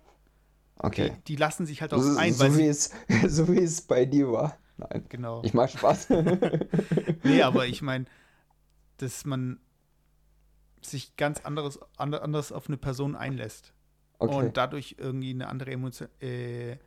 Okay. 0.79 1.11
Die, 1.17 1.33
die 1.33 1.35
lassen 1.35 1.65
sich 1.65 1.81
halt 1.81 1.93
auch 1.93 2.01
so, 2.01 2.17
ein. 2.17 2.33
So, 2.33 2.57
wie 2.57 2.67
es, 2.67 2.91
so 3.27 3.47
wie 3.49 3.59
es 3.59 3.81
bei 3.81 4.05
dir 4.05 4.31
war. 4.31 4.57
Nein. 4.77 5.05
Genau. 5.09 5.41
Ich 5.43 5.53
mach 5.53 5.69
Spaß. 5.69 6.09
nee, 7.23 7.41
aber 7.41 7.67
ich 7.67 7.81
meine, 7.81 8.05
dass 8.97 9.25
man 9.25 9.59
sich 10.81 11.15
ganz 11.17 11.41
anderes, 11.41 11.79
anders 11.97 12.51
auf 12.51 12.67
eine 12.67 12.77
Person 12.77 13.15
einlässt. 13.15 13.73
Okay. 14.19 14.35
Und 14.35 14.57
dadurch 14.57 14.95
irgendwie 14.97 15.31
eine 15.31 15.47
andere 15.47 15.71
Emotion, 15.71 16.09
äh, 16.21 16.77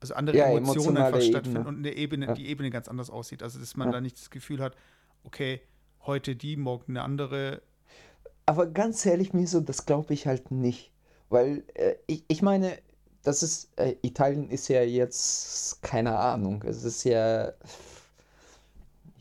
also 0.00 0.14
andere 0.14 0.36
ja, 0.36 0.46
Emotionen 0.46 0.98
einfach 0.98 1.20
stattfinden 1.20 1.66
und 1.66 1.78
eine 1.78 1.94
Ebene, 1.94 2.26
ja. 2.26 2.34
die 2.34 2.48
Ebene 2.48 2.70
ganz 2.70 2.88
anders 2.88 3.10
aussieht. 3.10 3.42
Also 3.42 3.58
dass 3.58 3.76
man 3.76 3.88
ja. 3.88 3.92
da 3.92 4.00
nicht 4.00 4.18
das 4.18 4.30
Gefühl 4.30 4.60
hat, 4.60 4.76
okay, 5.24 5.62
heute 6.00 6.36
die, 6.36 6.56
morgen 6.56 6.92
eine 6.92 7.02
andere, 7.02 7.62
aber 8.46 8.66
ganz 8.66 9.04
ehrlich, 9.06 9.32
mir 9.32 9.46
so, 9.46 9.60
das 9.60 9.86
glaube 9.86 10.14
ich 10.14 10.26
halt 10.26 10.50
nicht. 10.50 10.90
Weil 11.28 11.64
äh, 11.74 11.94
ich, 12.06 12.24
ich 12.28 12.42
meine, 12.42 12.78
das 13.22 13.42
ist, 13.42 13.70
äh, 13.76 13.94
Italien 14.02 14.50
ist 14.50 14.68
ja 14.68 14.82
jetzt, 14.82 15.82
keine 15.82 16.18
Ahnung, 16.18 16.62
es 16.66 16.84
ist 16.84 17.04
ja, 17.04 17.52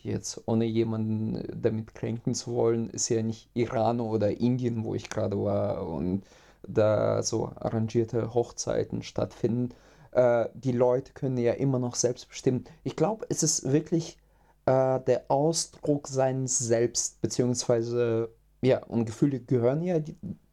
jetzt 0.03 0.41
ohne 0.47 0.65
jemanden 0.65 1.47
damit 1.61 1.93
kränken 1.93 2.33
zu 2.33 2.53
wollen, 2.53 2.89
ist 2.89 3.09
ja 3.09 3.21
nicht 3.21 3.49
Iran 3.53 3.99
oder 3.99 4.31
Indien, 4.31 4.83
wo 4.83 4.95
ich 4.95 5.09
gerade 5.09 5.41
war 5.41 5.87
und 5.87 6.23
da 6.63 7.21
so 7.23 7.51
arrangierte 7.55 8.33
Hochzeiten 8.33 9.03
stattfinden. 9.03 9.69
Äh, 10.11 10.49
die 10.53 10.71
Leute 10.71 11.13
können 11.13 11.37
ja 11.37 11.53
immer 11.53 11.79
noch 11.79 11.95
selbst 11.95 12.27
bestimmen. 12.29 12.65
Ich 12.83 12.95
glaube, 12.95 13.25
es 13.29 13.43
ist 13.43 13.71
wirklich 13.71 14.17
äh, 14.65 14.99
der 15.01 15.25
Ausdruck 15.29 16.07
seines 16.07 16.57
Selbst, 16.59 17.21
beziehungsweise 17.21 18.29
ja, 18.61 18.83
und 18.83 19.05
Gefühle 19.05 19.39
gehören 19.39 19.81
ja 19.81 19.99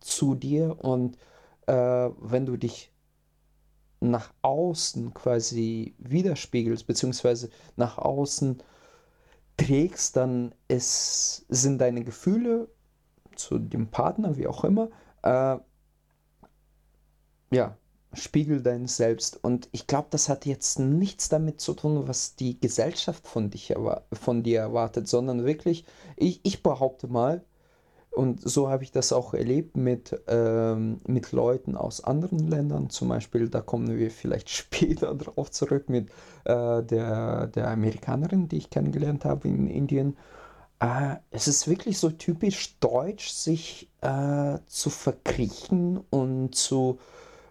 zu 0.00 0.34
dir 0.34 0.82
und 0.82 1.16
äh, 1.66 1.72
wenn 1.72 2.46
du 2.46 2.56
dich 2.56 2.92
nach 4.00 4.32
außen 4.42 5.12
quasi 5.12 5.94
widerspiegelst, 5.98 6.86
beziehungsweise 6.86 7.50
nach 7.76 7.98
außen 7.98 8.62
trägst, 9.56 10.16
dann 10.16 10.54
ist, 10.68 11.44
sind 11.48 11.78
deine 11.78 12.04
Gefühle 12.04 12.68
zu 13.34 13.58
dem 13.58 13.88
Partner, 13.88 14.36
wie 14.36 14.46
auch 14.46 14.64
immer, 14.64 14.88
äh, 15.22 15.58
ja, 17.50 17.76
Spiegel 18.14 18.62
deines 18.62 18.96
Selbst. 18.96 19.42
Und 19.42 19.68
ich 19.72 19.86
glaube, 19.86 20.08
das 20.10 20.28
hat 20.28 20.46
jetzt 20.46 20.78
nichts 20.78 21.28
damit 21.28 21.60
zu 21.60 21.74
tun, 21.74 22.08
was 22.08 22.36
die 22.36 22.58
Gesellschaft 22.58 23.26
von, 23.26 23.50
dich 23.50 23.74
von 24.12 24.42
dir 24.42 24.60
erwartet, 24.60 25.08
sondern 25.08 25.44
wirklich, 25.44 25.84
ich, 26.16 26.40
ich 26.44 26.62
behaupte 26.62 27.08
mal, 27.08 27.44
und 28.18 28.40
so 28.40 28.68
habe 28.68 28.82
ich 28.82 28.90
das 28.90 29.12
auch 29.12 29.32
erlebt 29.32 29.76
mit, 29.76 30.20
ähm, 30.26 31.00
mit 31.06 31.30
Leuten 31.30 31.76
aus 31.76 32.02
anderen 32.02 32.48
Ländern. 32.48 32.90
Zum 32.90 33.08
Beispiel, 33.08 33.48
da 33.48 33.60
kommen 33.60 33.96
wir 33.96 34.10
vielleicht 34.10 34.50
später 34.50 35.14
drauf 35.14 35.52
zurück, 35.52 35.88
mit 35.88 36.10
äh, 36.44 36.82
der, 36.82 37.46
der 37.46 37.70
Amerikanerin, 37.70 38.48
die 38.48 38.56
ich 38.56 38.70
kennengelernt 38.70 39.24
habe 39.24 39.46
in 39.46 39.68
Indien. 39.68 40.16
Äh, 40.80 41.14
es 41.30 41.46
ist 41.46 41.68
wirklich 41.68 42.00
so 42.00 42.10
typisch 42.10 42.76
deutsch, 42.80 43.28
sich 43.28 43.88
äh, 44.00 44.58
zu 44.66 44.90
verkriechen 44.90 46.00
und 46.10 46.56
zu, 46.56 46.98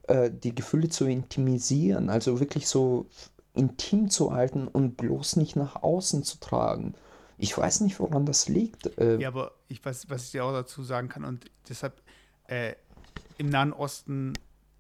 äh, 0.03 0.29
die 0.29 0.53
Gefühle 0.53 0.89
zu 0.89 1.05
intimisieren. 1.05 2.09
Also 2.09 2.41
wirklich 2.41 2.67
so 2.67 3.05
intim 3.53 4.09
zu 4.09 4.33
halten 4.33 4.67
und 4.67 4.97
bloß 4.97 5.37
nicht 5.37 5.55
nach 5.55 5.81
außen 5.81 6.23
zu 6.23 6.41
tragen. 6.41 6.93
Ich 7.37 7.55
weiß 7.57 7.81
nicht, 7.81 7.99
woran 7.99 8.25
das 8.25 8.49
liegt. 8.49 8.97
Äh, 8.97 9.19
ja, 9.19 9.27
aber 9.27 9.53
ich 9.67 9.83
weiß, 9.83 10.09
was 10.09 10.25
ich 10.25 10.31
dir 10.31 10.43
auch 10.43 10.53
dazu 10.53 10.83
sagen 10.83 11.07
kann 11.07 11.23
und 11.23 11.45
deshalb 11.69 12.01
äh, 12.47 12.73
im 13.37 13.49
Nahen 13.49 13.73
Osten 13.73 14.33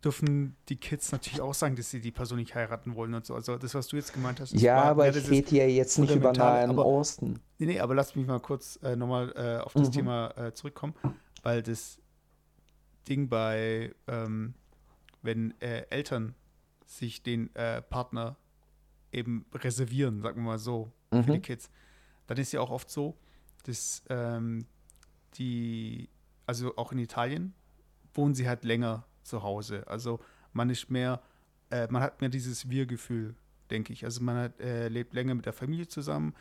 dürfen 0.03 0.55
die 0.69 0.75
Kids 0.75 1.11
natürlich 1.11 1.41
auch 1.41 1.53
sagen, 1.53 1.75
dass 1.75 1.89
sie 1.89 1.99
die 1.99 2.11
Person 2.11 2.37
nicht 2.37 2.55
heiraten 2.55 2.95
wollen 2.95 3.13
und 3.13 3.25
so. 3.25 3.35
Also 3.35 3.57
das, 3.57 3.73
was 3.73 3.87
du 3.87 3.95
jetzt 3.95 4.13
gemeint 4.13 4.39
hast. 4.39 4.53
Ja, 4.53 4.75
war, 4.77 4.85
aber 4.85 5.05
ja, 5.07 5.15
ich 5.15 5.29
rede 5.29 5.55
ja 5.55 5.65
jetzt 5.65 5.97
nicht 5.97 6.15
über 6.15 6.33
Nahen 6.33 6.69
aber, 6.69 6.85
Osten. 6.85 7.39
Nee, 7.57 7.65
nee, 7.65 7.79
aber 7.79 7.95
lass 7.95 8.15
mich 8.15 8.25
mal 8.27 8.39
kurz 8.39 8.79
äh, 8.83 8.95
nochmal 8.95 9.33
äh, 9.35 9.63
auf 9.63 9.73
das 9.73 9.89
mhm. 9.89 9.93
Thema 9.93 10.37
äh, 10.37 10.53
zurückkommen, 10.53 10.93
weil 11.43 11.63
das 11.63 11.99
Ding 13.07 13.27
bei, 13.27 13.93
ähm, 14.07 14.53
wenn 15.21 15.59
äh, 15.61 15.85
Eltern 15.89 16.35
sich 16.85 17.23
den 17.23 17.53
äh, 17.55 17.81
Partner 17.81 18.37
eben 19.11 19.45
reservieren, 19.53 20.21
sagen 20.21 20.41
wir 20.41 20.51
mal 20.51 20.59
so, 20.59 20.91
mhm. 21.11 21.23
für 21.23 21.31
die 21.33 21.39
Kids, 21.41 21.69
dann 22.27 22.37
ist 22.37 22.51
ja 22.51 22.61
auch 22.61 22.69
oft 22.69 22.89
so, 22.89 23.17
dass 23.63 24.03
ähm, 24.09 24.65
die, 25.35 26.09
also 26.45 26.75
auch 26.77 26.91
in 26.91 26.99
Italien, 26.99 27.53
wohnen 28.13 28.33
sie 28.33 28.47
halt 28.47 28.63
länger 28.63 29.05
zu 29.23 29.43
Hause. 29.43 29.85
Also 29.87 30.19
man 30.53 30.69
ist 30.69 30.89
mehr, 30.89 31.21
äh, 31.69 31.87
man 31.89 32.01
hat 32.01 32.21
mehr 32.21 32.29
dieses 32.29 32.69
Wir-Gefühl, 32.69 33.35
denke 33.69 33.93
ich. 33.93 34.05
Also 34.05 34.21
man 34.21 34.37
hat, 34.37 34.59
äh, 34.59 34.87
lebt 34.87 35.13
länger 35.13 35.35
mit 35.35 35.45
der 35.45 35.53
Familie 35.53 35.87
zusammen 35.87 36.33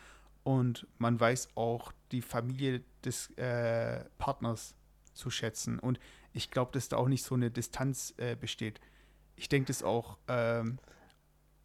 und 0.43 0.87
man 0.97 1.19
weiß 1.19 1.49
auch 1.55 1.91
die 2.11 2.21
Familie 2.21 2.83
des 3.03 3.29
äh, 3.31 4.05
Partners 4.17 4.75
zu 5.13 5.29
schätzen. 5.29 5.79
Und 5.79 5.99
ich 6.33 6.51
glaube, 6.51 6.71
dass 6.71 6.89
da 6.89 6.97
auch 6.97 7.07
nicht 7.07 7.23
so 7.23 7.35
eine 7.35 7.51
Distanz 7.51 8.13
äh, 8.17 8.35
besteht. 8.35 8.79
Ich 9.35 9.49
denke, 9.49 9.67
dass 9.67 9.83
auch 9.83 10.17
ähm, 10.27 10.79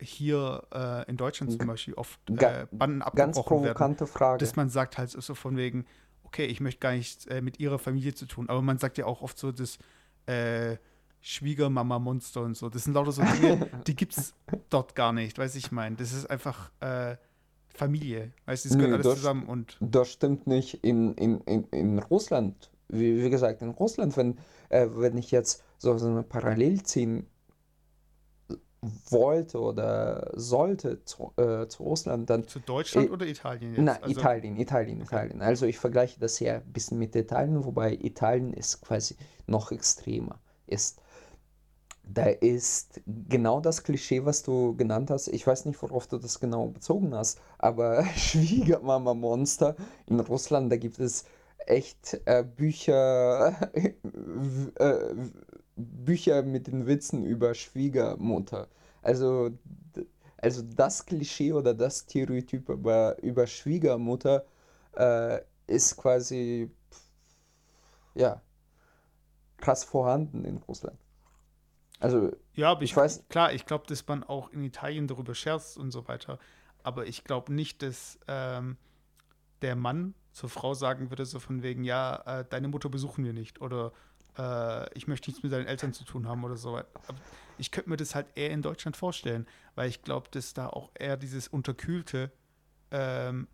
hier 0.02 0.62
äh, 0.74 1.08
in 1.10 1.16
Deutschland 1.16 1.52
zum 1.52 1.66
Beispiel 1.66 1.94
oft 1.94 2.18
äh, 2.30 2.66
Banden 2.70 3.02
abgebrochen 3.02 3.32
Ganz 3.32 3.42
provokante 3.44 4.00
werden, 4.00 4.12
Frage. 4.12 4.38
Dass 4.38 4.56
man 4.56 4.68
sagt 4.68 4.98
halt 4.98 5.10
so 5.10 5.34
von 5.34 5.56
wegen, 5.56 5.86
okay, 6.24 6.46
ich 6.46 6.60
möchte 6.60 6.80
gar 6.80 6.92
nichts 6.92 7.26
äh, 7.26 7.40
mit 7.40 7.60
ihrer 7.60 7.78
Familie 7.78 8.14
zu 8.14 8.26
tun. 8.26 8.48
Aber 8.48 8.62
man 8.62 8.78
sagt 8.78 8.98
ja 8.98 9.06
auch 9.06 9.22
oft 9.22 9.38
so 9.38 9.52
das 9.52 9.78
äh, 10.26 10.76
Schwiegermama-Monster 11.20 12.42
und 12.42 12.56
so. 12.56 12.68
Das 12.68 12.84
sind 12.84 12.94
lauter 12.94 13.12
so 13.12 13.22
Dinge, 13.22 13.68
die 13.86 13.94
gibt 13.94 14.16
es 14.16 14.34
dort 14.70 14.94
gar 14.94 15.12
nicht, 15.12 15.38
weiß 15.38 15.54
ich 15.54 15.70
meine. 15.72 15.96
Das 15.96 16.12
ist 16.12 16.28
einfach 16.28 16.70
äh, 16.80 17.16
Familie. 17.74 18.32
Weißt 18.46 18.64
du, 18.64 18.68
das 18.70 18.78
gehört 18.78 18.94
alles 18.94 19.06
das, 19.06 19.14
zusammen 19.16 19.46
und. 19.46 19.76
Das 19.80 20.10
stimmt 20.10 20.46
nicht. 20.46 20.82
In, 20.84 21.14
in, 21.14 21.40
in, 21.42 21.64
in 21.70 21.98
Russland, 21.98 22.70
wie, 22.88 23.22
wie 23.22 23.30
gesagt, 23.30 23.62
in 23.62 23.70
Russland, 23.70 24.16
wenn, 24.16 24.38
äh, 24.68 24.88
wenn 24.90 25.16
ich 25.16 25.30
jetzt 25.30 25.62
so, 25.78 25.96
so 25.98 26.08
eine 26.08 26.22
Parallel 26.22 26.82
ziehen 26.82 27.26
wollte 29.10 29.60
oder 29.60 30.32
sollte 30.34 31.04
zu, 31.04 31.32
äh, 31.36 31.68
zu 31.68 31.84
Russland, 31.84 32.28
dann. 32.28 32.46
Zu 32.48 32.58
Deutschland 32.58 33.08
äh, 33.08 33.10
oder 33.10 33.26
Italien 33.26 33.74
jetzt? 33.74 33.84
Nein, 33.84 34.02
also, 34.02 34.20
Italien, 34.20 34.56
Italien, 34.56 35.02
okay. 35.02 35.14
Italien. 35.14 35.42
Also 35.42 35.66
ich 35.66 35.78
vergleiche 35.78 36.18
das 36.18 36.40
ja 36.40 36.56
ein 36.56 36.72
bisschen 36.72 36.98
mit 36.98 37.14
Italien, 37.14 37.64
wobei 37.64 37.92
Italien 37.94 38.52
ist 38.52 38.80
quasi 38.82 39.16
noch 39.46 39.70
extremer 39.70 40.40
ist. 40.66 41.00
Da 42.04 42.26
ist 42.26 43.00
genau 43.06 43.60
das 43.60 43.84
Klischee, 43.84 44.24
was 44.24 44.42
du 44.42 44.76
genannt 44.76 45.10
hast. 45.10 45.28
Ich 45.28 45.46
weiß 45.46 45.66
nicht, 45.66 45.80
worauf 45.82 46.08
du 46.08 46.18
das 46.18 46.40
genau 46.40 46.66
bezogen 46.66 47.14
hast, 47.14 47.40
aber 47.58 48.04
Schwiegermama-Monster 48.16 49.76
in 50.06 50.18
Russland, 50.18 50.72
da 50.72 50.76
gibt 50.76 50.98
es 50.98 51.24
echt 51.58 52.20
äh, 52.24 52.42
Bücher, 52.42 53.56
äh, 53.72 55.14
Bücher 55.84 56.42
mit 56.42 56.66
den 56.66 56.86
Witzen 56.86 57.24
über 57.24 57.54
Schwiegermutter. 57.54 58.68
Also, 59.02 59.50
also 60.38 60.62
das 60.62 61.06
Klischee 61.06 61.52
oder 61.52 61.74
das 61.74 62.00
Stereotyp 62.00 62.68
über, 62.68 63.22
über 63.22 63.46
Schwiegermutter 63.46 64.44
äh, 64.96 65.40
ist 65.66 65.96
quasi 65.96 66.70
ja 68.14 68.40
krass 69.56 69.84
vorhanden 69.84 70.44
in 70.44 70.58
Russland. 70.58 70.98
Also 72.00 72.32
ja, 72.54 72.74
ich, 72.74 72.90
ich 72.90 72.96
weiß 72.96 73.28
klar, 73.28 73.52
ich 73.52 73.64
glaube, 73.64 73.86
dass 73.86 74.06
man 74.06 74.24
auch 74.24 74.50
in 74.50 74.64
Italien 74.64 75.06
darüber 75.06 75.34
scherzt 75.34 75.78
und 75.78 75.92
so 75.92 76.08
weiter. 76.08 76.38
Aber 76.82 77.06
ich 77.06 77.22
glaube 77.22 77.52
nicht, 77.52 77.82
dass 77.82 78.18
ähm, 78.26 78.76
der 79.62 79.76
Mann 79.76 80.14
zur 80.32 80.48
Frau 80.48 80.74
sagen 80.74 81.10
würde 81.10 81.24
so 81.24 81.38
von 81.38 81.62
wegen 81.62 81.84
ja, 81.84 82.40
äh, 82.40 82.44
deine 82.48 82.68
Mutter 82.68 82.88
besuchen 82.88 83.24
wir 83.24 83.32
nicht 83.32 83.60
oder 83.60 83.92
äh, 84.38 84.92
ich 84.96 85.06
möchte 85.06 85.30
nichts 85.30 85.42
mit 85.42 85.52
deinen 85.52 85.66
Eltern 85.66 85.92
zu 85.92 86.04
tun 86.04 86.26
haben 86.26 86.44
oder 86.44 86.56
so. 86.56 86.80
Ich 87.58 87.70
könnte 87.70 87.90
mir 87.90 87.96
das 87.96 88.14
halt 88.14 88.26
eher 88.34 88.50
in 88.50 88.62
Deutschland 88.62 88.96
vorstellen, 88.96 89.46
weil 89.74 89.88
ich 89.88 90.02
glaube, 90.02 90.28
dass 90.30 90.54
da 90.54 90.68
auch 90.68 90.90
eher 90.94 91.16
dieses 91.16 91.48
Unterkühlte 91.48 92.32
ähm, 92.90 93.48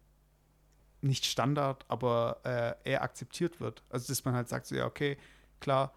nicht 1.01 1.25
Standard, 1.25 1.85
aber 1.89 2.41
äh, 2.85 2.91
eher 2.91 3.03
akzeptiert 3.03 3.61
wird. 3.61 3.83
Also, 3.89 4.09
dass 4.09 4.25
man 4.25 4.35
halt 4.35 4.49
sagt, 4.49 4.67
so, 4.67 4.75
ja, 4.75 4.87
okay, 4.87 5.17
klar, 5.61 5.95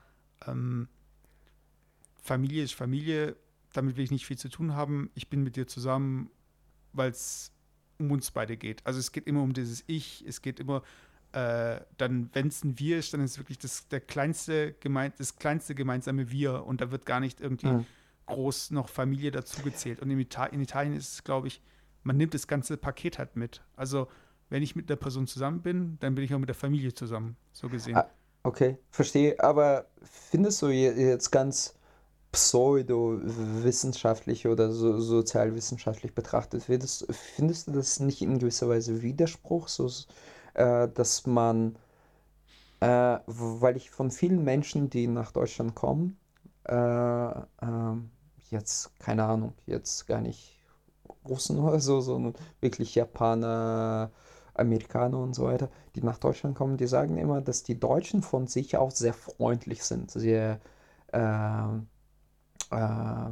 ähm, 0.47 0.87
Familie 2.21 2.63
ist 2.63 2.73
Familie, 2.73 3.35
damit 3.73 3.97
will 3.97 4.03
ich 4.03 4.11
nicht 4.11 4.25
viel 4.25 4.37
zu 4.37 4.49
tun 4.49 4.75
haben. 4.75 5.09
Ich 5.15 5.29
bin 5.29 5.43
mit 5.43 5.55
dir 5.55 5.67
zusammen, 5.67 6.29
weil 6.93 7.11
es 7.11 7.51
um 7.97 8.11
uns 8.11 8.31
beide 8.31 8.57
geht. 8.57 8.85
Also 8.85 8.99
es 8.99 9.11
geht 9.11 9.27
immer 9.27 9.41
um 9.41 9.53
dieses 9.53 9.83
Ich, 9.87 10.23
es 10.27 10.41
geht 10.41 10.59
immer 10.59 10.83
äh, 11.33 11.79
dann, 11.97 12.29
wenn 12.33 12.47
es 12.47 12.63
ein 12.63 12.79
Wir 12.79 12.97
ist, 12.97 13.13
dann 13.13 13.23
ist 13.23 13.31
es 13.31 13.37
wirklich 13.37 13.59
das, 13.59 13.87
der 13.87 14.01
kleinste 14.01 14.73
gemein, 14.73 15.13
das 15.17 15.37
kleinste 15.37 15.75
gemeinsame 15.75 16.31
Wir 16.31 16.65
und 16.65 16.81
da 16.81 16.91
wird 16.91 17.05
gar 17.05 17.19
nicht 17.19 17.39
irgendwie 17.39 17.67
mhm. 17.67 17.85
groß 18.25 18.71
noch 18.71 18.89
Familie 18.89 19.31
dazugezählt. 19.31 20.01
Und 20.01 20.09
in, 20.09 20.19
Ita 20.19 20.47
in 20.47 20.61
Italien 20.61 20.95
ist 20.95 21.13
es, 21.13 21.23
glaube 21.23 21.47
ich, 21.47 21.61
man 22.03 22.17
nimmt 22.17 22.33
das 22.33 22.47
ganze 22.47 22.77
Paket 22.77 23.17
halt 23.17 23.35
mit. 23.35 23.61
Also 23.75 24.07
wenn 24.49 24.63
ich 24.63 24.75
mit 24.75 24.89
der 24.89 24.97
Person 24.97 25.27
zusammen 25.27 25.61
bin, 25.61 25.97
dann 26.01 26.15
bin 26.15 26.25
ich 26.25 26.33
auch 26.33 26.39
mit 26.39 26.49
der 26.49 26.55
Familie 26.55 26.93
zusammen, 26.93 27.37
so 27.53 27.69
gesehen. 27.69 27.95
Ah, 27.95 28.09
okay, 28.43 28.77
verstehe. 28.89 29.39
Aber 29.39 29.85
findest 30.03 30.61
du 30.61 30.67
jetzt 30.67 31.31
ganz 31.31 31.75
pseudo-wissenschaftlich 32.33 34.47
oder 34.47 34.71
so, 34.71 34.99
sozialwissenschaftlich 34.99 36.13
betrachtet, 36.13 36.63
findest, 36.63 37.05
findest 37.09 37.67
du 37.67 37.71
das 37.71 37.99
nicht 37.99 38.21
in 38.21 38.39
gewisser 38.39 38.69
Weise 38.69 39.01
Widerspruch? 39.01 39.67
So, 39.67 39.91
äh, 40.53 40.87
dass 40.89 41.25
man, 41.25 41.77
äh, 42.79 43.19
weil 43.25 43.77
ich 43.77 43.91
von 43.91 44.11
vielen 44.11 44.43
Menschen, 44.43 44.89
die 44.89 45.07
nach 45.07 45.31
Deutschland 45.31 45.75
kommen, 45.75 46.17
äh, 46.65 46.73
ähm, 46.73 48.11
jetzt, 48.49 48.97
keine 48.99 49.25
Ahnung, 49.25 49.53
jetzt 49.65 50.07
gar 50.07 50.21
nicht 50.21 50.59
Russen 51.27 51.59
oder 51.59 51.79
so, 51.79 52.01
sondern 52.01 52.33
wirklich 52.59 52.95
Japaner, 52.95 54.11
Amerikaner 54.53 55.19
und 55.19 55.33
so 55.33 55.45
weiter, 55.45 55.69
die 55.95 56.01
nach 56.03 56.17
Deutschland 56.17 56.55
kommen, 56.55 56.77
die 56.77 56.87
sagen 56.87 57.17
immer, 57.17 57.41
dass 57.41 57.63
die 57.63 57.79
Deutschen 57.79 58.21
von 58.21 58.47
sich 58.47 58.77
aus 58.77 58.97
sehr 58.97 59.13
freundlich 59.13 59.83
sind, 59.83 60.11
sehr, 60.11 60.59
äh, 61.13 61.19
äh, 62.71 63.31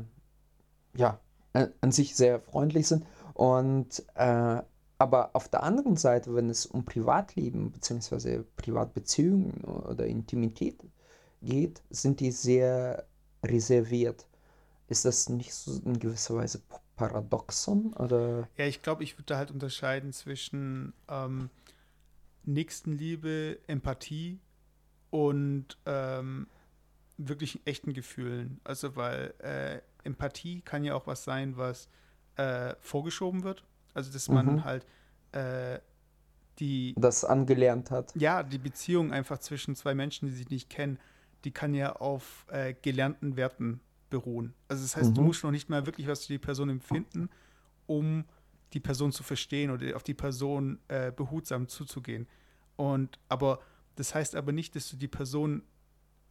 ja, 0.95 1.19
an 1.53 1.91
sich 1.91 2.15
sehr 2.15 2.39
freundlich 2.39 2.87
sind 2.87 3.05
und 3.33 4.03
äh, 4.15 4.61
aber 4.99 5.33
auf 5.33 5.47
der 5.47 5.63
anderen 5.63 5.95
Seite, 5.95 6.35
wenn 6.35 6.49
es 6.49 6.65
um 6.65 6.83
Privatleben 6.83 7.71
bzw. 7.71 8.43
Privatbeziehungen 8.57 9.61
oder 9.63 10.05
Intimität 10.05 10.83
geht, 11.41 11.81
sind 11.89 12.19
die 12.19 12.31
sehr 12.31 13.07
reserviert. 13.43 14.27
Ist 14.89 15.05
das 15.05 15.29
nicht 15.29 15.53
so 15.53 15.81
in 15.85 15.99
gewisser 15.99 16.35
Weise 16.35 16.61
paradoxon? 16.97 17.93
Oder? 17.93 18.49
Ja, 18.57 18.65
ich 18.65 18.81
glaube, 18.81 19.03
ich 19.03 19.17
würde 19.17 19.37
halt 19.37 19.51
unterscheiden 19.51 20.11
zwischen 20.11 20.93
ähm, 21.07 21.49
Nächstenliebe, 22.43 23.57
Empathie 23.67 24.39
und 25.11 25.77
ähm, 25.85 26.47
wirklich 27.17 27.61
echten 27.63 27.93
Gefühlen. 27.93 28.59
Also, 28.65 28.97
weil 28.97 29.33
äh, 29.39 29.79
Empathie 30.03 30.59
kann 30.61 30.83
ja 30.83 30.93
auch 30.95 31.07
was 31.07 31.23
sein, 31.23 31.55
was 31.55 31.87
äh, 32.35 32.75
vorgeschoben 32.81 33.43
wird 33.43 33.63
also, 33.93 34.11
dass 34.11 34.29
man 34.29 34.45
mhm. 34.45 34.63
halt 34.63 34.85
äh, 35.31 35.79
die 36.59 36.93
das 36.97 37.23
angelernt 37.23 37.91
hat. 37.91 38.13
Ja, 38.15 38.43
die 38.43 38.57
Beziehung 38.57 39.13
einfach 39.13 39.39
zwischen 39.39 39.75
zwei 39.75 39.95
Menschen, 39.95 40.27
die 40.27 40.33
sich 40.33 40.49
nicht 40.49 40.69
kennen, 40.69 40.99
die 41.45 41.51
kann 41.51 41.73
ja 41.73 41.93
auf 41.93 42.45
äh, 42.49 42.73
gelernten 42.81 43.37
Werten 43.37 43.79
beruhen. 44.09 44.53
Also 44.67 44.83
das 44.83 44.95
heißt, 44.95 45.11
mhm. 45.11 45.15
du 45.15 45.21
musst 45.21 45.43
noch 45.43 45.51
nicht 45.51 45.69
mal 45.69 45.85
wirklich 45.85 46.07
was 46.07 46.25
für 46.25 46.33
die 46.33 46.39
Person 46.39 46.69
empfinden, 46.69 47.29
um 47.87 48.25
die 48.73 48.79
Person 48.79 49.11
zu 49.11 49.23
verstehen 49.23 49.71
oder 49.71 49.95
auf 49.95 50.03
die 50.03 50.13
Person 50.13 50.79
äh, 50.89 51.11
behutsam 51.11 51.67
zuzugehen. 51.67 52.27
Und 52.75 53.19
aber 53.29 53.59
das 53.95 54.13
heißt 54.13 54.35
aber 54.35 54.51
nicht, 54.51 54.75
dass 54.75 54.89
du 54.89 54.97
die 54.97 55.07
Person 55.07 55.63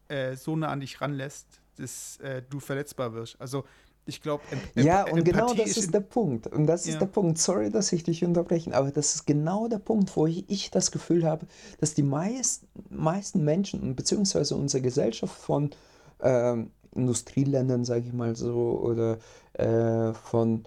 äh, 0.09 0.37
so 0.37 0.57
nah 0.57 0.68
an 0.68 0.81
dich 0.81 1.01
ranlässt, 1.01 1.61
dass 1.77 2.18
äh, 2.18 2.42
du 2.49 2.61
verletzbar 2.61 3.12
wirst. 3.14 3.40
Also 3.40 3.64
ich 4.09 4.23
glaube, 4.23 4.42
ja, 4.75 5.05
und 5.05 5.23
genau 5.25 5.53
das 5.53 5.77
ist, 5.77 5.92
der 5.92 6.01
Punkt. 6.01 6.47
Und 6.47 6.66
das 6.66 6.87
ist 6.87 6.94
ja. 6.94 7.01
der 7.01 7.07
Punkt. 7.07 7.38
Sorry, 7.38 7.71
dass 7.71 7.92
ich 7.92 8.03
dich 8.05 8.25
unterbreche, 8.25 8.75
aber 8.75 8.90
das 8.90 9.14
ist 9.14 9.27
genau 9.27 9.68
der 9.68 9.79
Punkt, 9.79 10.16
wo 10.16 10.27
ich, 10.27 10.49
ich 10.49 10.71
das 10.71 10.90
Gefühl 10.90 11.25
habe, 11.25 11.47
dass 11.79 11.94
die 11.94 12.03
meist, 12.03 12.64
meisten 12.88 13.44
Menschen, 13.44 13.94
beziehungsweise 13.94 14.57
unsere 14.57 14.83
Gesellschaft 14.83 15.37
von 15.38 15.71
ähm, 16.21 16.71
Industrieländern, 16.94 17.85
sage 17.85 18.07
ich 18.07 18.12
mal 18.14 18.35
so, 18.35 18.81
oder 18.83 19.18
äh, 19.53 20.14
von 20.14 20.64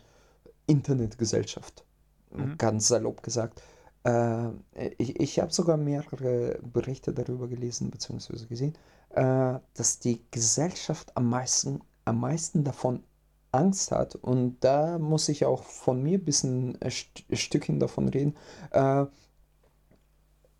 Internetgesellschaft, 0.67 1.83
mhm. 2.31 2.57
ganz 2.59 2.87
salopp 2.87 3.23
gesagt. 3.23 3.61
Äh, 4.03 4.49
ich 4.97 5.19
ich 5.19 5.39
habe 5.39 5.51
sogar 5.51 5.77
mehrere 5.77 6.59
Berichte 6.61 7.11
darüber 7.11 7.47
gelesen, 7.47 7.89
beziehungsweise 7.89 8.45
gesehen, 8.47 8.75
äh, 9.09 9.59
dass 9.73 9.99
die 9.99 10.21
Gesellschaft 10.31 11.15
am 11.17 11.29
meisten, 11.29 11.81
am 12.05 12.19
meisten 12.19 12.63
davon 12.63 13.03
Angst 13.51 13.91
hat, 13.91 14.15
und 14.15 14.59
da 14.61 14.97
muss 14.97 15.29
ich 15.29 15.45
auch 15.45 15.63
von 15.63 16.01
mir 16.01 16.17
ein 16.17 16.25
bisschen 16.25 16.77
ein 16.81 16.91
Stückchen 16.91 17.79
davon 17.79 18.09
reden, 18.09 18.35
äh, 18.71 19.05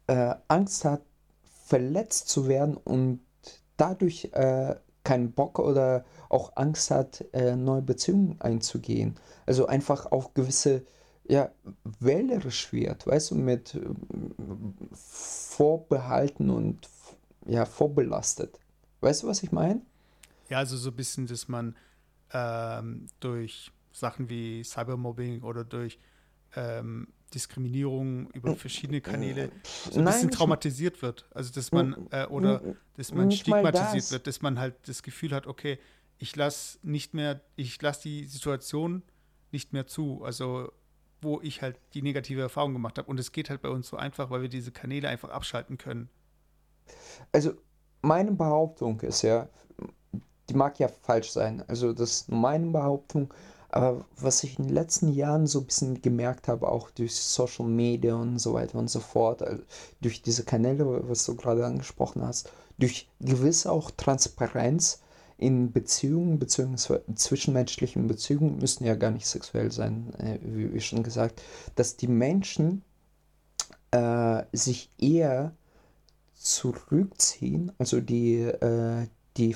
äh, 0.08 0.36
Angst 0.48 0.86
hat, 0.86 1.02
verletzt 1.66 2.28
zu 2.28 2.48
werden 2.48 2.76
und 2.76 3.22
dadurch 3.78 4.30
äh, 4.34 4.76
keinen 5.04 5.32
Bock 5.32 5.60
oder 5.60 6.06
auch 6.30 6.52
Angst 6.56 6.92
hat, 6.92 7.26
äh, 7.34 7.56
neue 7.56 7.82
Beziehungen 7.82 8.40
einzugehen. 8.40 9.16
Also 9.46 9.66
einfach 9.66 10.12
auch 10.12 10.34
gewisse, 10.34 10.86
ja, 11.28 11.50
wählerisch 12.00 12.72
wird, 12.74 13.08
weißt 13.08 13.32
du, 13.32 13.36
mit 13.36 13.76
äh, 13.76 13.82
Vorbehalten 14.94 16.50
und 16.50 16.90
ja, 17.46 17.66
vorbelastet. 17.66 18.60
Weißt 19.00 19.24
du, 19.24 19.28
was 19.28 19.42
ich 19.42 19.52
meine? 19.52 19.82
Ja, 20.50 20.60
also 20.60 20.78
so 20.78 20.90
ein 20.90 20.96
bisschen, 20.96 21.26
dass 21.26 21.48
man 21.48 21.76
ähm, 22.34 23.08
durch 23.20 23.72
Sachen 23.92 24.30
wie 24.30 24.64
Cybermobbing 24.64 25.42
oder 25.44 25.64
durch 25.64 26.00
ähm, 26.56 27.08
Diskriminierung 27.34 28.30
über 28.32 28.56
verschiedene 28.56 29.02
Kanäle 29.02 29.52
so 29.64 30.00
ein 30.00 30.04
Nein, 30.04 30.14
bisschen 30.14 30.32
traumatisiert 30.32 31.02
wird. 31.02 31.26
Also 31.32 31.52
dass 31.54 31.72
man 31.72 32.08
äh, 32.12 32.26
oder 32.26 32.62
dass 32.98 33.14
man 33.14 33.32
stigmatisiert 33.32 34.04
das. 34.04 34.12
wird, 34.12 34.28
dass 34.28 34.42
man 34.42 34.60
halt 34.60 34.76
das 34.88 35.04
Gefühl 35.04 35.32
hat, 35.34 35.48
okay, 35.48 35.80
ich 36.18 36.36
lasse 36.36 36.80
nicht 36.84 37.14
mehr, 37.14 37.42
ich 37.56 37.82
lasse 37.82 38.04
die 38.04 38.26
Situation 38.26 39.04
nicht 39.52 39.74
mehr 39.74 39.88
zu. 39.88 40.24
Also 40.24 40.72
wo 41.22 41.40
ich 41.42 41.62
halt 41.62 41.80
die 41.94 42.02
negative 42.02 42.42
Erfahrung 42.42 42.74
gemacht 42.74 42.98
habe. 42.98 43.10
Und 43.10 43.20
es 43.20 43.32
geht 43.32 43.50
halt 43.50 43.62
bei 43.62 43.70
uns 43.70 43.88
so 43.88 43.98
einfach, 43.98 44.30
weil 44.30 44.42
wir 44.42 44.50
diese 44.50 44.72
Kanäle 44.72 45.08
einfach 45.08 45.30
abschalten 45.30 45.78
können. 45.78 46.10
Also 47.32 47.54
meine 48.02 48.32
Behauptung 48.32 49.00
ist 49.02 49.22
ja, 49.22 49.48
die 50.52 50.58
mag 50.58 50.80
ja 50.80 50.90
falsch 50.90 51.32
sein. 51.32 51.64
Also 51.68 51.94
das 51.94 52.12
ist 52.12 52.32
meine 52.32 52.68
Behauptung. 52.68 53.34
Aber 53.70 54.04
was 54.18 54.44
ich 54.44 54.60
in 54.60 54.66
den 54.66 54.74
letzten 54.74 55.14
Jahren 55.14 55.48
so 55.48 55.60
ein 55.60 55.66
bisschen 55.66 56.02
gemerkt 56.02 56.50
habe, 56.50 56.68
auch 56.68 56.92
durch 56.92 57.16
Social 57.16 57.68
Media 57.68 58.16
und 58.16 58.38
so 58.38 58.54
weiter 58.54 58.78
und 58.78 58.90
so 58.90 59.00
fort, 59.00 59.42
also 59.42 59.64
durch 60.02 60.22
diese 60.22 60.44
Kanäle, 60.44 61.08
was 61.08 61.26
du 61.26 61.36
gerade 61.36 61.66
angesprochen 61.66 62.22
hast, 62.22 62.52
durch 62.78 63.08
gewisse 63.22 63.72
auch 63.72 63.90
Transparenz 63.92 65.00
in 65.38 65.72
Beziehungen, 65.72 66.38
beziehungsweise 66.38 67.06
zwischenmenschlichen 67.16 68.08
Beziehungen, 68.08 68.58
müssen 68.58 68.84
ja 68.84 68.96
gar 68.96 69.12
nicht 69.12 69.26
sexuell 69.26 69.72
sein, 69.72 70.14
äh, 70.16 70.38
wie, 70.44 70.74
wie, 70.74 70.82
schon 70.82 71.04
gesagt, 71.04 71.42
dass 71.76 71.96
die 71.96 72.10
Menschen 72.10 72.84
äh, 73.92 74.44
sich 74.52 74.90
eher 75.00 75.56
zurückziehen, 76.36 77.72
also 77.78 78.02
die, 78.02 78.42
äh, 78.42 79.08
die 79.42 79.56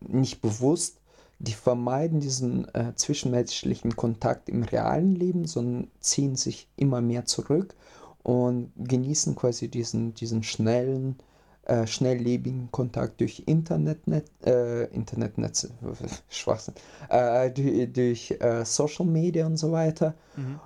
nicht 0.00 0.40
bewusst, 0.40 0.98
die 1.38 1.52
vermeiden 1.52 2.20
diesen 2.20 2.72
äh, 2.74 2.94
zwischenmenschlichen 2.94 3.96
Kontakt 3.96 4.48
im 4.48 4.62
realen 4.62 5.14
Leben, 5.14 5.44
sondern 5.44 5.90
ziehen 6.00 6.36
sich 6.36 6.68
immer 6.76 7.00
mehr 7.00 7.26
zurück 7.26 7.74
und 8.22 8.72
genießen 8.76 9.34
quasi 9.34 9.68
diesen, 9.68 10.14
diesen 10.14 10.42
schnellen, 10.44 11.16
äh, 11.64 11.86
schnelllebigen 11.86 12.70
Kontakt 12.70 13.20
durch 13.20 13.42
Internetnet, 13.46 14.30
äh, 14.44 14.84
Internetnetze, 14.86 15.70
Schwachsinn, 16.28 16.74
äh, 17.08 17.50
durch, 17.50 17.92
durch 17.92 18.30
äh, 18.40 18.64
Social 18.64 19.06
Media 19.06 19.46
und 19.46 19.56
so 19.56 19.72
weiter, 19.72 20.14
mhm. 20.36 20.60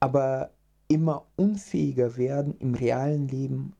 aber 0.00 0.50
immer 0.88 1.26
unfähiger 1.36 2.16
werden, 2.16 2.56
im 2.58 2.74
realen 2.74 3.28
Leben 3.28 3.74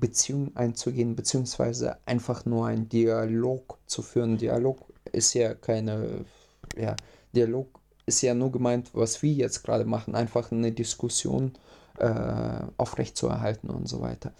Beziehungen 0.00 0.56
einzugehen, 0.56 1.14
beziehungsweise 1.14 1.98
einfach 2.06 2.44
nur 2.46 2.66
einen 2.66 2.88
Dialog 2.88 3.78
zu 3.86 4.02
führen. 4.02 4.38
Dialog 4.38 4.78
ist 5.12 5.34
ja 5.34 5.54
keine, 5.54 6.24
ja, 6.76 6.96
Dialog 7.34 7.68
ist 8.06 8.22
ja 8.22 8.34
nur 8.34 8.50
gemeint, 8.50 8.90
was 8.94 9.22
wir 9.22 9.32
jetzt 9.32 9.62
gerade 9.62 9.84
machen, 9.84 10.14
einfach 10.14 10.50
eine 10.50 10.72
Diskussion 10.72 11.52
äh, 11.98 12.64
aufrechtzuerhalten 12.76 13.70
und 13.70 13.88
so 13.88 14.00
weiter. 14.00 14.32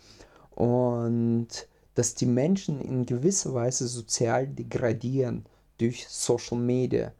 Und 0.50 1.48
dass 1.94 2.14
die 2.14 2.26
Menschen 2.26 2.80
in 2.80 3.06
gewisser 3.06 3.54
Weise 3.54 3.86
sozial 3.86 4.46
degradieren 4.46 5.44
durch 5.78 6.08
Social 6.08 6.58
Media. 6.58 7.12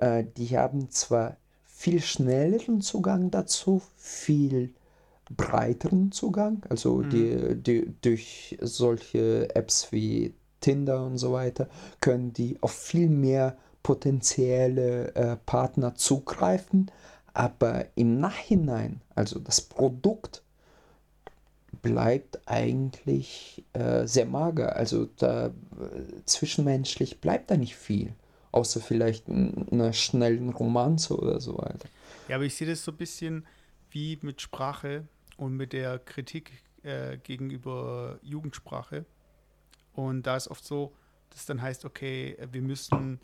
Äh, 0.00 0.24
die 0.36 0.56
haben 0.56 0.90
zwar 0.90 1.36
viel 1.66 2.00
schnelleren 2.00 2.80
Zugang 2.80 3.30
dazu, 3.30 3.82
viel 3.96 4.72
breiteren 5.36 6.12
Zugang, 6.12 6.62
also 6.68 6.98
mhm. 6.98 7.10
die, 7.10 7.54
die, 7.56 7.94
durch 8.00 8.58
solche 8.60 9.54
Apps 9.54 9.92
wie 9.92 10.34
Tinder 10.60 11.04
und 11.04 11.18
so 11.18 11.32
weiter, 11.32 11.68
können 12.00 12.32
die 12.32 12.58
auf 12.60 12.72
viel 12.72 13.08
mehr 13.08 13.56
potenzielle 13.82 15.14
äh, 15.14 15.36
Partner 15.36 15.94
zugreifen, 15.94 16.90
aber 17.34 17.86
im 17.94 18.20
Nachhinein, 18.20 19.00
also 19.14 19.38
das 19.38 19.60
Produkt 19.60 20.42
bleibt 21.82 22.40
eigentlich 22.46 23.64
äh, 23.72 24.06
sehr 24.06 24.26
mager. 24.26 24.76
Also 24.76 25.08
da 25.16 25.46
äh, 25.46 25.50
zwischenmenschlich 26.24 27.20
bleibt 27.20 27.50
da 27.50 27.56
nicht 27.56 27.74
viel, 27.74 28.14
außer 28.52 28.80
vielleicht 28.80 29.28
einer 29.28 29.92
schnellen 29.92 30.50
Romanze 30.50 31.16
oder 31.16 31.40
so 31.40 31.58
weiter. 31.58 31.88
Ja, 32.28 32.36
aber 32.36 32.44
ich 32.44 32.54
sehe 32.54 32.68
das 32.68 32.84
so 32.84 32.92
ein 32.92 32.96
bisschen 32.96 33.44
wie 33.90 34.18
mit 34.22 34.40
Sprache 34.40 35.04
und 35.36 35.56
mit 35.56 35.72
der 35.72 35.98
Kritik 35.98 36.62
äh, 36.82 37.18
gegenüber 37.18 38.18
Jugendsprache. 38.22 39.04
Und 39.92 40.26
da 40.26 40.36
ist 40.36 40.48
oft 40.48 40.64
so, 40.64 40.92
dass 41.30 41.46
dann 41.46 41.62
heißt, 41.62 41.84
okay, 41.84 42.36
wir 42.50 42.62
müssen 42.62 43.20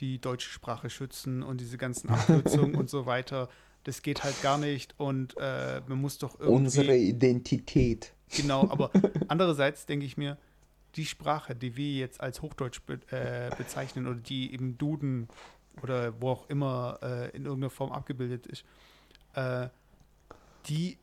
die 0.00 0.20
deutsche 0.20 0.50
Sprache 0.50 0.90
schützen 0.90 1.42
und 1.42 1.60
diese 1.60 1.78
ganzen 1.78 2.10
Abkürzungen 2.10 2.74
und 2.74 2.90
so 2.90 3.06
weiter. 3.06 3.48
Das 3.84 4.02
geht 4.02 4.22
halt 4.22 4.40
gar 4.42 4.58
nicht 4.58 4.94
und 4.98 5.36
äh, 5.38 5.80
man 5.86 6.00
muss 6.00 6.18
doch 6.18 6.38
irgendwie. 6.38 6.64
Unsere 6.64 6.96
Identität. 6.96 8.14
Genau, 8.36 8.68
aber 8.70 8.90
andererseits 9.28 9.86
denke 9.86 10.06
ich 10.06 10.16
mir, 10.16 10.38
die 10.94 11.06
Sprache, 11.06 11.54
die 11.54 11.76
wir 11.76 11.92
jetzt 11.92 12.20
als 12.20 12.42
Hochdeutsch 12.42 12.82
be 12.82 13.00
äh, 13.10 13.50
bezeichnen 13.56 14.06
oder 14.06 14.20
die 14.20 14.52
im 14.54 14.78
Duden 14.78 15.28
oder 15.82 16.20
wo 16.20 16.30
auch 16.30 16.48
immer 16.50 16.98
äh, 17.02 17.36
in 17.36 17.46
irgendeiner 17.46 17.70
Form 17.70 17.92
abgebildet 17.92 18.46
ist, 18.46 18.64
äh, 19.34 19.68
die 20.66 20.98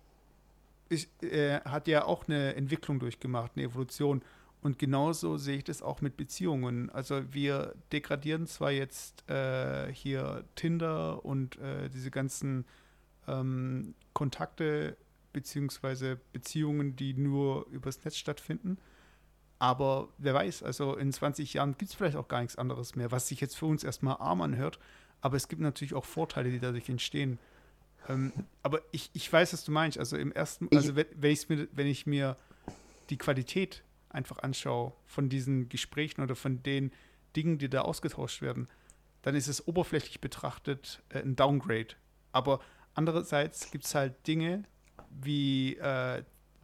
ist, 0.89 1.23
äh, 1.23 1.61
hat 1.61 1.87
ja 1.87 2.05
auch 2.05 2.27
eine 2.27 2.55
Entwicklung 2.55 2.99
durchgemacht, 2.99 3.53
eine 3.55 3.65
Evolution. 3.65 4.21
Und 4.61 4.77
genauso 4.77 5.37
sehe 5.37 5.57
ich 5.57 5.63
das 5.63 5.81
auch 5.81 6.01
mit 6.01 6.17
Beziehungen. 6.17 6.89
Also 6.89 7.33
wir 7.33 7.75
degradieren 7.93 8.45
zwar 8.45 8.71
jetzt 8.71 9.29
äh, 9.29 9.93
hier 9.93 10.43
Tinder 10.55 11.23
und 11.23 11.57
äh, 11.59 11.89
diese 11.89 12.11
ganzen 12.11 12.65
ähm, 13.27 13.93
Kontakte 14.13 14.97
beziehungsweise 15.31 16.19
Beziehungen, 16.33 16.95
die 16.95 17.13
nur 17.13 17.67
übers 17.67 18.03
Netz 18.03 18.17
stattfinden. 18.17 18.77
Aber 19.59 20.09
wer 20.17 20.33
weiß, 20.33 20.63
also 20.63 20.95
in 20.95 21.11
20 21.11 21.53
Jahren 21.53 21.77
gibt 21.77 21.91
es 21.91 21.95
vielleicht 21.95 22.15
auch 22.15 22.27
gar 22.27 22.41
nichts 22.41 22.57
anderes 22.57 22.95
mehr, 22.95 23.11
was 23.11 23.27
sich 23.27 23.39
jetzt 23.41 23.57
für 23.57 23.65
uns 23.65 23.83
erstmal 23.83 24.17
arm 24.17 24.41
anhört. 24.41 24.79
Aber 25.21 25.37
es 25.37 25.47
gibt 25.47 25.61
natürlich 25.61 25.93
auch 25.93 26.05
Vorteile, 26.05 26.49
die 26.49 26.59
dadurch 26.59 26.89
entstehen. 26.89 27.39
Ähm, 28.07 28.31
aber 28.63 28.81
ich, 28.91 29.09
ich 29.13 29.31
weiß, 29.31 29.53
was 29.53 29.63
du 29.63 29.71
meinst. 29.71 29.97
Also 29.97 30.17
im 30.17 30.31
ersten, 30.31 30.69
also 30.73 30.95
wenn, 30.95 31.07
wenn, 31.15 31.37
mir, 31.49 31.67
wenn 31.71 31.87
ich 31.87 32.05
mir 32.05 32.37
die 33.09 33.17
Qualität 33.17 33.83
einfach 34.09 34.39
anschaue 34.39 34.93
von 35.05 35.29
diesen 35.29 35.69
Gesprächen 35.69 36.21
oder 36.21 36.35
von 36.35 36.63
den 36.63 36.91
Dingen, 37.35 37.57
die 37.57 37.69
da 37.69 37.81
ausgetauscht 37.81 38.41
werden, 38.41 38.67
dann 39.21 39.35
ist 39.35 39.47
es 39.47 39.67
oberflächlich 39.67 40.21
betrachtet 40.21 41.03
äh, 41.09 41.19
ein 41.19 41.35
Downgrade. 41.35 41.95
Aber 42.31 42.59
andererseits 42.93 43.71
gibt 43.71 43.85
es 43.85 43.95
halt 43.95 44.27
Dinge, 44.27 44.63
wie 45.09 45.75
äh, 45.77 46.23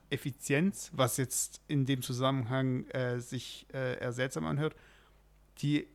Effizienz, 0.09 0.91
was 0.93 1.17
jetzt 1.17 1.61
in 1.67 1.85
dem 1.85 2.01
Zusammenhang 2.01 2.87
äh, 2.87 3.19
sich 3.19 3.67
äh, 3.73 3.99
eher 3.99 4.13
seltsam 4.13 4.45
anhört, 4.45 4.75
die 5.59 5.87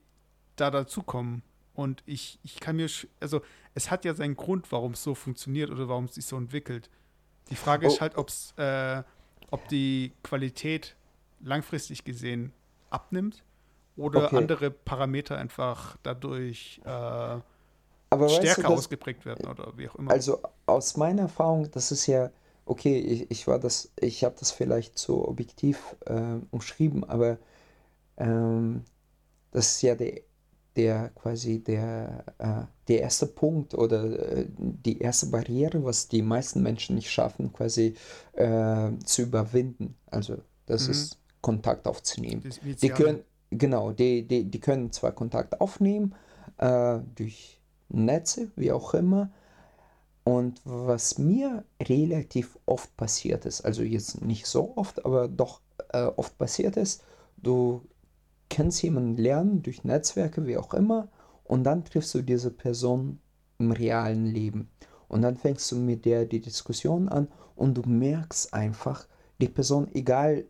da 0.57 0.71
dazukommen. 0.71 1.43
Und 1.75 2.03
ich, 2.07 2.39
ich 2.43 2.61
kann 2.61 2.77
mir, 2.77 2.89
also 3.21 3.43
es 3.75 3.91
hat 3.91 4.05
ja 4.05 4.15
seinen 4.15 4.37
Grund, 4.37 4.71
warum 4.73 4.93
es 4.93 5.03
so 5.03 5.15
funktioniert 5.15 5.71
oder 5.71 5.89
warum 5.89 6.07
es 6.07 6.15
sich 6.15 6.27
so 6.27 6.37
entwickelt. 6.37 6.91
Die 7.51 7.57
Frage 7.57 7.87
oh. 7.87 7.89
ist 7.89 8.01
halt, 8.01 8.17
ob's, 8.17 8.53
äh, 8.57 9.03
ob 9.51 9.67
die 9.69 10.13
Qualität 10.23 10.97
langfristig 11.41 12.05
gesehen 12.05 12.53
abnimmt 12.91 13.43
oder 13.97 14.27
okay. 14.27 14.37
andere 14.37 14.71
Parameter 14.71 15.39
einfach 15.39 15.97
dadurch 16.03 16.81
äh, 16.85 17.39
stärker 18.29 18.63
du, 18.63 18.69
ausgeprägt 18.69 19.25
werden 19.25 19.49
oder 19.49 19.73
wie 19.77 19.89
auch 19.89 19.95
immer. 19.97 20.11
Also 20.11 20.41
aus 20.67 20.97
meiner 20.97 21.23
Erfahrung, 21.23 21.71
das 21.71 21.93
ist 21.93 22.07
ja, 22.07 22.31
okay, 22.67 22.99
ich, 22.99 23.31
ich 23.31 23.47
war 23.47 23.59
das, 23.59 23.91
ich 23.97 24.25
habe 24.25 24.35
das 24.39 24.51
vielleicht 24.51 24.99
so 24.99 25.27
objektiv 25.27 25.97
äh, 26.07 26.39
umschrieben, 26.51 27.05
aber 27.05 27.39
ähm, 28.17 28.85
das 29.53 29.73
ist 29.73 29.83
ja 29.83 29.95
der, 29.95 30.21
der 30.77 31.11
quasi 31.11 31.63
der, 31.63 32.25
äh, 32.39 32.63
der 32.89 33.01
erste 33.03 33.27
Punkt 33.27 33.75
oder 33.75 34.05
äh, 34.37 34.47
die 34.57 34.99
erste 34.99 35.27
Barriere, 35.27 35.85
was 35.85 36.09
die 36.09 36.23
meisten 36.23 36.63
Menschen 36.63 36.95
nicht 36.95 37.11
schaffen, 37.11 37.53
quasi 37.53 37.95
äh, 38.33 38.91
zu 39.05 39.23
überwinden. 39.23 39.97
Also 40.07 40.39
das 40.67 40.87
mhm. 40.87 40.91
ist 40.93 41.19
Kontakt 41.41 41.87
aufzunehmen. 41.87 42.43
Die 42.63 42.89
können, 42.91 43.25
genau, 43.51 43.93
die, 43.93 44.27
die, 44.27 44.45
die 44.45 44.61
können 44.61 44.93
zwar 44.93 45.13
Kontakt 45.13 45.61
aufnehmen, 45.61 46.15
äh, 46.59 46.99
durch 47.15 47.61
Netze, 47.89 48.51
wie 48.57 48.73
auch 48.73 48.95
immer. 48.95 49.31
Und 50.23 50.61
was 50.65 51.19
mir 51.19 51.65
relativ 51.83 52.59
oft 52.67 52.95
passiert 52.97 53.47
ist, 53.47 53.63
also 53.63 53.83
jetzt 53.83 54.23
nicht 54.23 54.47
so 54.47 54.77
oft, 54.77 55.05
aber 55.05 55.29
doch 55.29 55.61
äh, 55.93 56.03
oft 56.03 56.37
passiert 56.39 56.77
ist, 56.77 57.03
du 57.39 57.83
kennst 58.61 58.83
jemanden 58.83 59.17
lernen 59.17 59.63
durch 59.63 59.85
Netzwerke, 59.85 60.47
wie 60.47 60.59
auch 60.59 60.75
immer, 60.75 61.09
und 61.45 61.65
dann 61.65 61.83
triffst 61.83 62.15
du 62.15 62.21
diese 62.21 62.51
Person 62.51 63.19
im 63.59 63.73
realen 63.73 64.27
Leben. 64.27 64.69
Und 65.09 65.23
dann 65.23 65.39
fängst 65.39 65.73
du 65.73 65.77
mit 65.77 66.05
der 66.05 66.27
die 66.27 66.43
Diskussion 66.43 67.09
an 67.09 67.29
und 67.57 67.73
du 67.79 67.83
merkst 67.89 68.53
einfach, 68.53 69.07
die 69.41 69.49
Person, 69.49 69.89
egal 69.95 70.45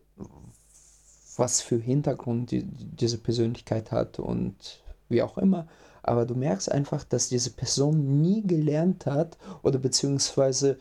was 1.37 1.61
für 1.61 1.77
Hintergrund 1.77 2.51
die, 2.51 2.63
diese 2.65 3.17
Persönlichkeit 3.17 3.93
hat 3.93 4.19
und 4.19 4.83
wie 5.07 5.21
auch 5.21 5.37
immer, 5.37 5.67
aber 6.03 6.25
du 6.25 6.35
merkst 6.35 6.69
einfach, 6.69 7.05
dass 7.05 7.29
diese 7.29 7.51
Person 7.51 8.21
nie 8.21 8.45
gelernt 8.45 9.05
hat 9.05 9.37
oder 9.63 9.79
beziehungsweise 9.79 10.79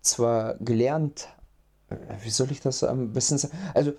zwar 0.00 0.54
gelernt, 0.58 1.26
äh, 1.90 1.96
wie 2.22 2.30
soll 2.30 2.52
ich 2.52 2.60
das 2.60 2.84
am 2.84 3.12
besten 3.12 3.36
sagen, 3.36 3.58
also 3.74 3.94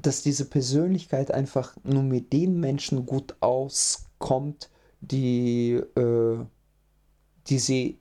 dass 0.00 0.22
diese 0.22 0.44
Persönlichkeit 0.44 1.30
einfach 1.32 1.76
nur 1.82 2.02
mit 2.02 2.32
den 2.32 2.60
Menschen 2.60 3.06
gut 3.06 3.34
auskommt, 3.40 4.70
die, 5.00 5.72
äh, 5.96 6.38
die 7.48 7.58
sie 7.58 7.98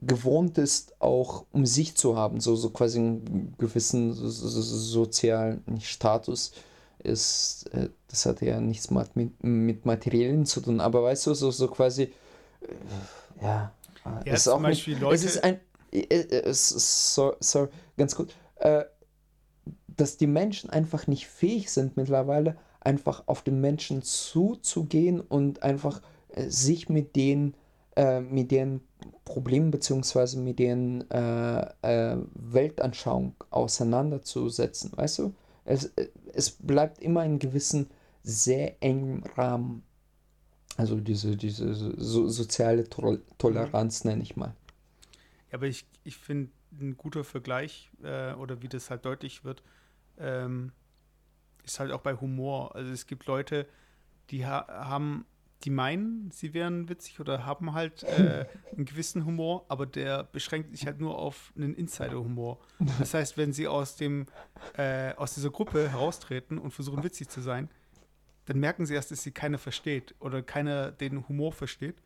gewohnt 0.00 0.58
ist, 0.58 1.00
auch 1.00 1.46
um 1.52 1.66
sich 1.66 1.96
zu 1.96 2.16
haben, 2.16 2.40
so, 2.40 2.56
so 2.56 2.70
quasi 2.70 2.98
einen 2.98 3.54
gewissen 3.58 4.12
so, 4.12 4.28
so, 4.28 4.60
sozialen 4.60 5.62
Status 5.80 6.52
ist, 6.98 7.70
äh, 7.72 7.88
das 8.08 8.26
hat 8.26 8.40
ja 8.42 8.60
nichts 8.60 8.90
mit, 8.90 9.42
mit 9.42 9.86
Materiellen 9.86 10.46
zu 10.46 10.60
tun, 10.60 10.80
aber 10.80 11.02
weißt 11.02 11.26
du, 11.26 11.34
so, 11.34 11.50
so 11.50 11.68
quasi, 11.68 12.02
äh, 12.02 12.12
ja, 13.42 13.72
ja 14.24 14.34
ist 14.34 14.48
auch 14.48 14.60
nicht, 14.60 14.86
Leute 14.86 15.14
es 15.14 15.24
ist 15.24 15.44
ein, 15.44 15.60
äh, 15.92 16.00
äh, 16.00 16.48
es 16.48 17.14
so, 17.14 17.34
sorry, 17.40 17.68
ganz 17.96 18.14
gut, 18.14 18.34
äh, 18.56 18.84
dass 19.96 20.16
die 20.16 20.26
Menschen 20.26 20.70
einfach 20.70 21.06
nicht 21.06 21.26
fähig 21.26 21.70
sind 21.70 21.96
mittlerweile, 21.96 22.56
einfach 22.80 23.24
auf 23.26 23.42
den 23.42 23.60
Menschen 23.60 24.02
zuzugehen 24.02 25.20
und 25.20 25.62
einfach 25.62 26.00
äh, 26.28 26.48
sich 26.48 26.88
mit 26.88 27.16
den, 27.16 27.54
äh, 27.96 28.20
mit 28.20 28.50
deren 28.50 28.82
Problemen 29.24 29.70
bzw. 29.70 30.36
mit 30.38 30.58
deren 30.58 31.10
äh, 31.10 31.60
äh, 31.82 32.16
Weltanschauung 32.34 33.34
auseinanderzusetzen, 33.50 34.92
weißt 34.94 35.18
du? 35.20 35.34
Es, 35.64 35.86
äh, 35.96 36.08
es 36.32 36.50
bleibt 36.50 37.00
immer 37.00 37.24
in 37.24 37.38
gewissen 37.38 37.90
sehr 38.22 38.82
engen 38.82 39.24
Rahmen. 39.36 39.82
Also 40.76 40.96
diese, 40.96 41.36
diese 41.36 41.72
so, 41.74 42.28
soziale 42.28 42.88
Toleranz 42.88 44.04
nenne 44.04 44.22
ich 44.22 44.34
mal. 44.34 44.54
Ja, 45.50 45.58
aber 45.58 45.66
ich, 45.66 45.86
ich 46.02 46.16
finde 46.16 46.50
ein 46.80 46.96
guter 46.96 47.22
Vergleich 47.22 47.90
oder 48.00 48.60
wie 48.60 48.68
das 48.68 48.90
halt 48.90 49.04
deutlich 49.04 49.44
wird, 49.44 49.62
ähm, 50.18 50.72
ist 51.64 51.80
halt 51.80 51.92
auch 51.92 52.00
bei 52.00 52.14
Humor. 52.14 52.74
Also 52.74 52.90
es 52.92 53.06
gibt 53.06 53.26
Leute, 53.26 53.66
die 54.30 54.46
ha 54.46 54.66
haben, 54.68 55.24
die 55.64 55.70
meinen, 55.70 56.30
sie 56.30 56.52
wären 56.52 56.88
witzig 56.88 57.20
oder 57.20 57.46
haben 57.46 57.72
halt 57.72 58.02
äh, 58.02 58.46
einen 58.76 58.84
gewissen 58.84 59.24
Humor, 59.24 59.64
aber 59.68 59.86
der 59.86 60.24
beschränkt 60.24 60.70
sich 60.70 60.86
halt 60.86 61.00
nur 61.00 61.18
auf 61.18 61.52
einen 61.56 61.74
Insider-Humor. 61.74 62.58
Das 62.98 63.14
heißt, 63.14 63.36
wenn 63.38 63.52
sie 63.52 63.66
aus 63.66 63.96
dem, 63.96 64.26
äh, 64.76 65.14
aus 65.14 65.34
dieser 65.34 65.50
Gruppe 65.50 65.88
heraustreten 65.88 66.58
und 66.58 66.72
versuchen 66.72 67.02
witzig 67.02 67.28
zu 67.28 67.40
sein, 67.40 67.70
dann 68.46 68.60
merken 68.60 68.84
sie 68.84 68.94
erst, 68.94 69.10
dass 69.10 69.22
sie 69.22 69.32
keiner 69.32 69.58
versteht 69.58 70.14
oder 70.20 70.42
keiner 70.42 70.92
den 70.92 71.26
Humor 71.28 71.52
versteht. 71.52 71.96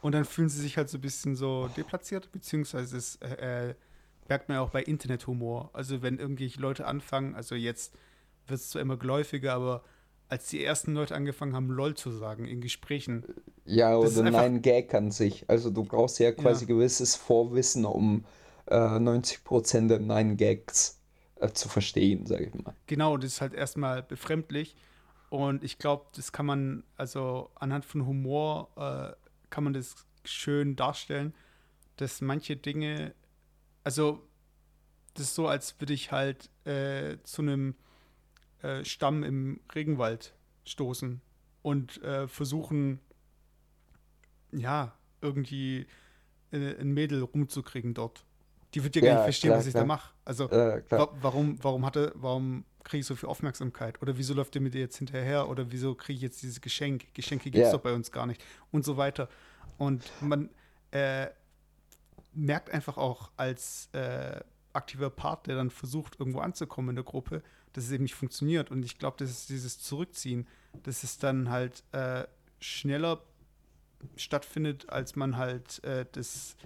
Und 0.00 0.12
dann 0.12 0.24
fühlen 0.24 0.48
sie 0.48 0.60
sich 0.60 0.76
halt 0.76 0.88
so 0.88 0.98
ein 0.98 1.00
bisschen 1.00 1.34
so 1.34 1.68
deplatziert, 1.76 2.30
beziehungsweise 2.32 2.96
es 2.96 3.16
äh, 3.16 3.74
merkt 4.32 4.48
man 4.48 4.56
ja 4.56 4.62
auch 4.62 4.70
bei 4.70 4.82
Internethumor. 4.82 5.68
Also 5.74 6.00
wenn 6.00 6.18
irgendwelche 6.18 6.58
Leute 6.58 6.86
anfangen, 6.86 7.34
also 7.34 7.54
jetzt 7.54 7.92
wird 8.46 8.60
es 8.60 8.70
zwar 8.70 8.80
immer 8.80 8.96
geläufiger, 8.96 9.52
aber 9.52 9.84
als 10.30 10.48
die 10.48 10.64
ersten 10.64 10.94
Leute 10.94 11.14
angefangen 11.14 11.54
haben, 11.54 11.68
LOL 11.68 11.94
zu 11.94 12.10
sagen 12.10 12.46
in 12.46 12.62
Gesprächen. 12.62 13.24
Ja, 13.66 13.94
oder 13.94 14.22
Nein 14.22 14.62
Gag 14.62 14.94
an 14.94 15.10
sich. 15.10 15.44
Also 15.50 15.68
du 15.68 15.84
brauchst 15.84 16.18
ja 16.18 16.32
quasi 16.32 16.64
ja. 16.64 16.68
gewisses 16.68 17.14
Vorwissen, 17.14 17.84
um 17.84 18.24
äh, 18.68 18.74
90% 18.74 19.88
der 19.88 19.98
Nein 19.98 20.38
Gags 20.38 20.98
äh, 21.36 21.50
zu 21.50 21.68
verstehen, 21.68 22.24
sage 22.24 22.46
ich 22.46 22.54
mal. 22.54 22.74
Genau, 22.86 23.18
das 23.18 23.32
ist 23.32 23.40
halt 23.42 23.52
erstmal 23.52 24.02
befremdlich. 24.02 24.76
Und 25.28 25.62
ich 25.62 25.76
glaube, 25.76 26.06
das 26.16 26.32
kann 26.32 26.46
man, 26.46 26.84
also 26.96 27.50
anhand 27.54 27.84
von 27.84 28.06
Humor 28.06 28.70
äh, 28.76 29.14
kann 29.50 29.64
man 29.64 29.74
das 29.74 29.94
schön 30.24 30.74
darstellen, 30.74 31.34
dass 31.96 32.22
manche 32.22 32.56
Dinge 32.56 33.12
also 33.84 34.22
das 35.14 35.26
ist 35.26 35.34
so, 35.34 35.46
als 35.46 35.78
würde 35.80 35.92
ich 35.92 36.12
halt 36.12 36.50
äh, 36.64 37.18
zu 37.22 37.42
einem 37.42 37.74
äh, 38.62 38.84
Stamm 38.84 39.22
im 39.24 39.60
Regenwald 39.74 40.34
stoßen 40.64 41.20
und 41.62 42.02
äh, 42.02 42.28
versuchen, 42.28 43.00
ja, 44.52 44.96
irgendwie 45.20 45.86
äh, 46.52 46.80
ein 46.80 46.92
Mädel 46.92 47.22
rumzukriegen 47.22 47.94
dort. 47.94 48.24
Die 48.74 48.82
wird 48.82 48.96
ja, 48.96 49.02
ja 49.02 49.08
gar 49.08 49.14
nicht 49.16 49.24
verstehen, 49.24 49.48
klar, 49.48 49.58
was 49.58 49.66
ich 49.66 49.72
klar. 49.72 49.84
da 49.84 49.86
mache. 49.86 50.12
Also 50.24 50.50
wa 50.50 51.08
warum, 51.20 51.62
warum 51.62 51.84
hatte, 51.84 52.12
warum 52.14 52.64
kriege 52.84 53.00
ich 53.00 53.06
so 53.06 53.14
viel 53.14 53.28
Aufmerksamkeit? 53.28 54.00
Oder 54.00 54.16
wieso 54.16 54.34
läuft 54.34 54.54
ihr 54.54 54.60
mit 54.60 54.74
ihr 54.74 54.80
jetzt 54.80 54.96
hinterher? 54.96 55.48
Oder 55.48 55.70
wieso 55.70 55.94
kriege 55.94 56.16
ich 56.16 56.22
jetzt 56.22 56.42
dieses 56.42 56.60
Geschenk? 56.60 57.12
Geschenke 57.14 57.50
gibt 57.50 57.64
es 57.64 57.70
ja. 57.70 57.72
doch 57.72 57.82
bei 57.82 57.92
uns 57.92 58.10
gar 58.10 58.26
nicht. 58.26 58.42
Und 58.70 58.84
so 58.84 58.96
weiter. 58.96 59.28
Und 59.78 60.10
man, 60.20 60.48
äh, 60.90 61.28
merkt 62.34 62.70
einfach 62.70 62.96
auch 62.96 63.30
als 63.36 63.88
äh, 63.92 64.40
aktiver 64.72 65.10
Part, 65.10 65.46
der 65.46 65.56
dann 65.56 65.70
versucht, 65.70 66.18
irgendwo 66.18 66.40
anzukommen 66.40 66.90
in 66.90 66.96
der 66.96 67.04
Gruppe, 67.04 67.42
dass 67.72 67.84
es 67.84 67.90
eben 67.90 68.04
nicht 68.04 68.14
funktioniert. 68.14 68.70
Und 68.70 68.84
ich 68.84 68.98
glaube, 68.98 69.16
das 69.18 69.30
ist 69.30 69.48
dieses 69.48 69.80
Zurückziehen, 69.80 70.46
dass 70.82 71.02
es 71.02 71.18
dann 71.18 71.50
halt 71.50 71.84
äh, 71.92 72.24
schneller 72.60 73.22
stattfindet, 74.16 74.88
als 74.88 75.16
man 75.16 75.36
halt 75.36 75.82
äh, 75.84 76.06
das 76.12 76.56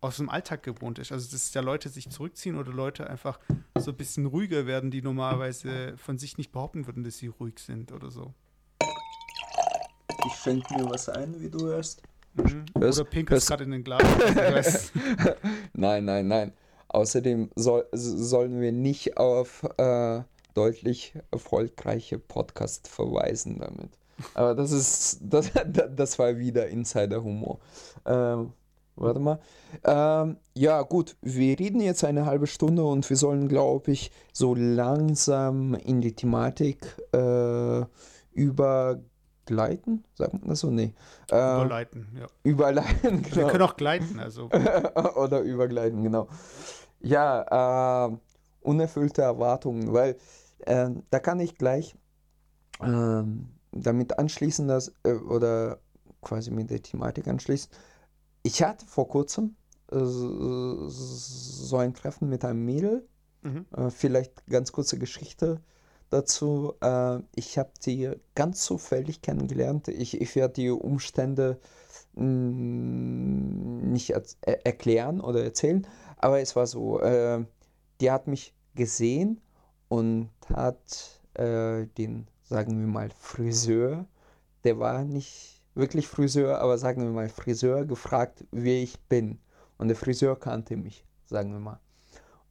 aus 0.00 0.18
dem 0.18 0.28
Alltag 0.28 0.62
gewohnt 0.62 0.98
ist. 0.98 1.12
Also, 1.12 1.30
dass 1.30 1.54
ja 1.54 1.62
Leute 1.62 1.88
sich 1.88 2.10
zurückziehen 2.10 2.56
oder 2.56 2.72
Leute 2.72 3.08
einfach 3.08 3.40
so 3.78 3.90
ein 3.90 3.96
bisschen 3.96 4.26
ruhiger 4.26 4.66
werden, 4.66 4.90
die 4.90 5.00
normalerweise 5.00 5.96
von 5.96 6.18
sich 6.18 6.36
nicht 6.36 6.52
behaupten 6.52 6.86
würden, 6.86 7.04
dass 7.04 7.16
sie 7.16 7.28
ruhig 7.28 7.58
sind 7.58 7.90
oder 7.90 8.10
so. 8.10 8.34
Ich 10.26 10.34
schenke 10.34 10.74
mir 10.74 10.90
was 10.90 11.08
ein, 11.08 11.40
wie 11.40 11.48
du 11.48 11.66
hörst. 11.66 12.02
Mhm. 12.34 12.64
Hörst, 12.78 13.00
Oder 13.00 13.10
pinkelst 13.10 13.48
gerade 13.48 13.64
in 13.64 13.70
den 13.70 13.84
Glas. 13.84 14.02
nein, 15.72 16.04
nein, 16.04 16.28
nein. 16.28 16.52
Außerdem 16.88 17.50
soll, 17.56 17.86
sollen 17.92 18.60
wir 18.60 18.72
nicht 18.72 19.16
auf 19.16 19.64
äh, 19.78 20.22
deutlich 20.54 21.14
erfolgreiche 21.30 22.18
Podcasts 22.18 22.88
verweisen 22.88 23.58
damit. 23.58 23.90
Aber 24.34 24.54
das 24.54 24.70
ist, 24.70 25.18
das, 25.22 25.50
das 25.96 26.18
war 26.18 26.38
wieder 26.38 26.68
Insider-Humor. 26.68 27.58
Ähm, 28.06 28.52
warte 28.96 29.20
mal. 29.20 29.40
Ähm, 29.84 30.36
ja, 30.54 30.82
gut, 30.82 31.16
wir 31.20 31.58
reden 31.58 31.80
jetzt 31.80 32.04
eine 32.04 32.26
halbe 32.26 32.46
Stunde 32.46 32.84
und 32.84 33.08
wir 33.08 33.16
sollen, 33.16 33.48
glaube 33.48 33.90
ich, 33.90 34.10
so 34.32 34.54
langsam 34.54 35.74
in 35.74 36.00
die 36.00 36.14
Thematik 36.14 36.78
äh, 37.12 37.82
über 38.32 39.00
gleiten, 39.46 40.04
sagt 40.14 40.32
man 40.34 40.48
das 40.48 40.60
so? 40.60 40.70
Nee. 40.70 40.94
Äh, 41.30 41.36
überleiten, 41.36 42.08
ja. 42.18 42.26
Überleiten, 42.42 43.22
genau. 43.22 43.36
Wir 43.36 43.46
können 43.48 43.62
auch 43.62 43.76
gleiten, 43.76 44.18
also. 44.18 44.50
Oder 45.16 45.40
übergleiten, 45.40 46.02
genau. 46.02 46.28
Ja, 47.00 48.08
äh, 48.08 48.16
unerfüllte 48.60 49.22
Erwartungen, 49.22 49.92
weil 49.92 50.16
äh, 50.60 50.90
da 51.10 51.18
kann 51.18 51.40
ich 51.40 51.56
gleich 51.56 51.94
äh, 52.80 53.22
damit 53.72 54.18
anschließen, 54.18 54.68
dass, 54.68 54.92
äh, 55.04 55.12
oder 55.12 55.78
quasi 56.22 56.50
mit 56.50 56.70
der 56.70 56.82
Thematik 56.82 57.28
anschließen. 57.28 57.70
Ich 58.42 58.62
hatte 58.62 58.86
vor 58.86 59.08
kurzem 59.08 59.56
äh, 59.92 59.98
so 59.98 61.76
ein 61.76 61.94
Treffen 61.94 62.28
mit 62.28 62.44
einem 62.44 62.64
Mädel. 62.64 63.06
Mhm. 63.42 63.66
Äh, 63.76 63.90
vielleicht 63.90 64.46
ganz 64.46 64.72
kurze 64.72 64.98
Geschichte 64.98 65.60
dazu. 66.14 66.74
ich 67.34 67.58
habe 67.58 67.70
die 67.84 68.10
ganz 68.34 68.64
zufällig 68.64 69.22
kennengelernt. 69.22 69.88
Ich, 69.88 70.20
ich 70.20 70.34
werde 70.36 70.54
die 70.54 70.70
Umstände 70.70 71.58
mm, 72.14 73.92
nicht 73.92 74.10
er 74.10 74.66
erklären 74.66 75.20
oder 75.20 75.44
erzählen, 75.44 75.86
aber 76.16 76.40
es 76.40 76.56
war 76.56 76.66
so, 76.66 77.00
äh, 77.00 77.44
die 78.00 78.10
hat 78.10 78.26
mich 78.26 78.54
gesehen 78.74 79.40
und 79.88 80.30
hat 80.48 81.20
äh, 81.34 81.86
den, 81.98 82.26
sagen 82.42 82.78
wir 82.80 82.86
mal, 82.86 83.10
Friseur, 83.10 84.06
der 84.64 84.78
war 84.78 85.04
nicht 85.04 85.62
wirklich 85.74 86.08
Friseur, 86.08 86.60
aber 86.60 86.78
sagen 86.78 87.02
wir 87.02 87.10
mal 87.10 87.28
Friseur, 87.28 87.84
gefragt, 87.84 88.44
wie 88.50 88.82
ich 88.82 89.00
bin. 89.02 89.38
Und 89.78 89.88
der 89.88 89.96
Friseur 89.96 90.38
kannte 90.38 90.76
mich, 90.76 91.04
sagen 91.26 91.52
wir 91.52 91.60
mal. 91.60 91.80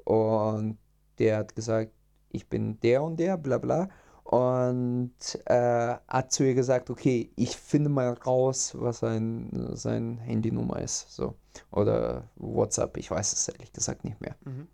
Und 0.03 0.77
der 1.19 1.37
hat 1.37 1.55
gesagt, 1.55 1.91
ich 2.33 2.49
bin 2.49 2.79
der 2.81 3.03
und 3.03 3.17
der, 3.17 3.37
bla 3.37 3.57
bla. 3.57 3.89
Und 4.23 5.13
äh, 5.45 5.95
hat 6.07 6.31
zu 6.31 6.43
ihr 6.43 6.55
gesagt, 6.55 6.89
okay, 6.89 7.31
ich 7.35 7.55
finde 7.55 7.89
mal 7.89 8.13
raus, 8.13 8.73
was 8.77 8.99
sein, 8.99 9.49
sein 9.73 10.17
Handynummer 10.17 10.81
ist. 10.81 11.11
So. 11.11 11.35
Oder 11.71 12.23
WhatsApp, 12.35 12.97
ich 12.97 13.11
weiß 13.11 13.33
es 13.33 13.47
ehrlich 13.47 13.71
gesagt 13.71 14.03
nicht 14.03 14.19
mehr. 14.21 14.35
Mhm. 14.45 14.67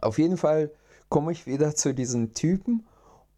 Auf 0.00 0.18
jeden 0.18 0.36
Fall 0.36 0.70
komme 1.08 1.32
ich 1.32 1.46
wieder 1.46 1.74
zu 1.74 1.92
diesem 1.92 2.34
Typen 2.34 2.86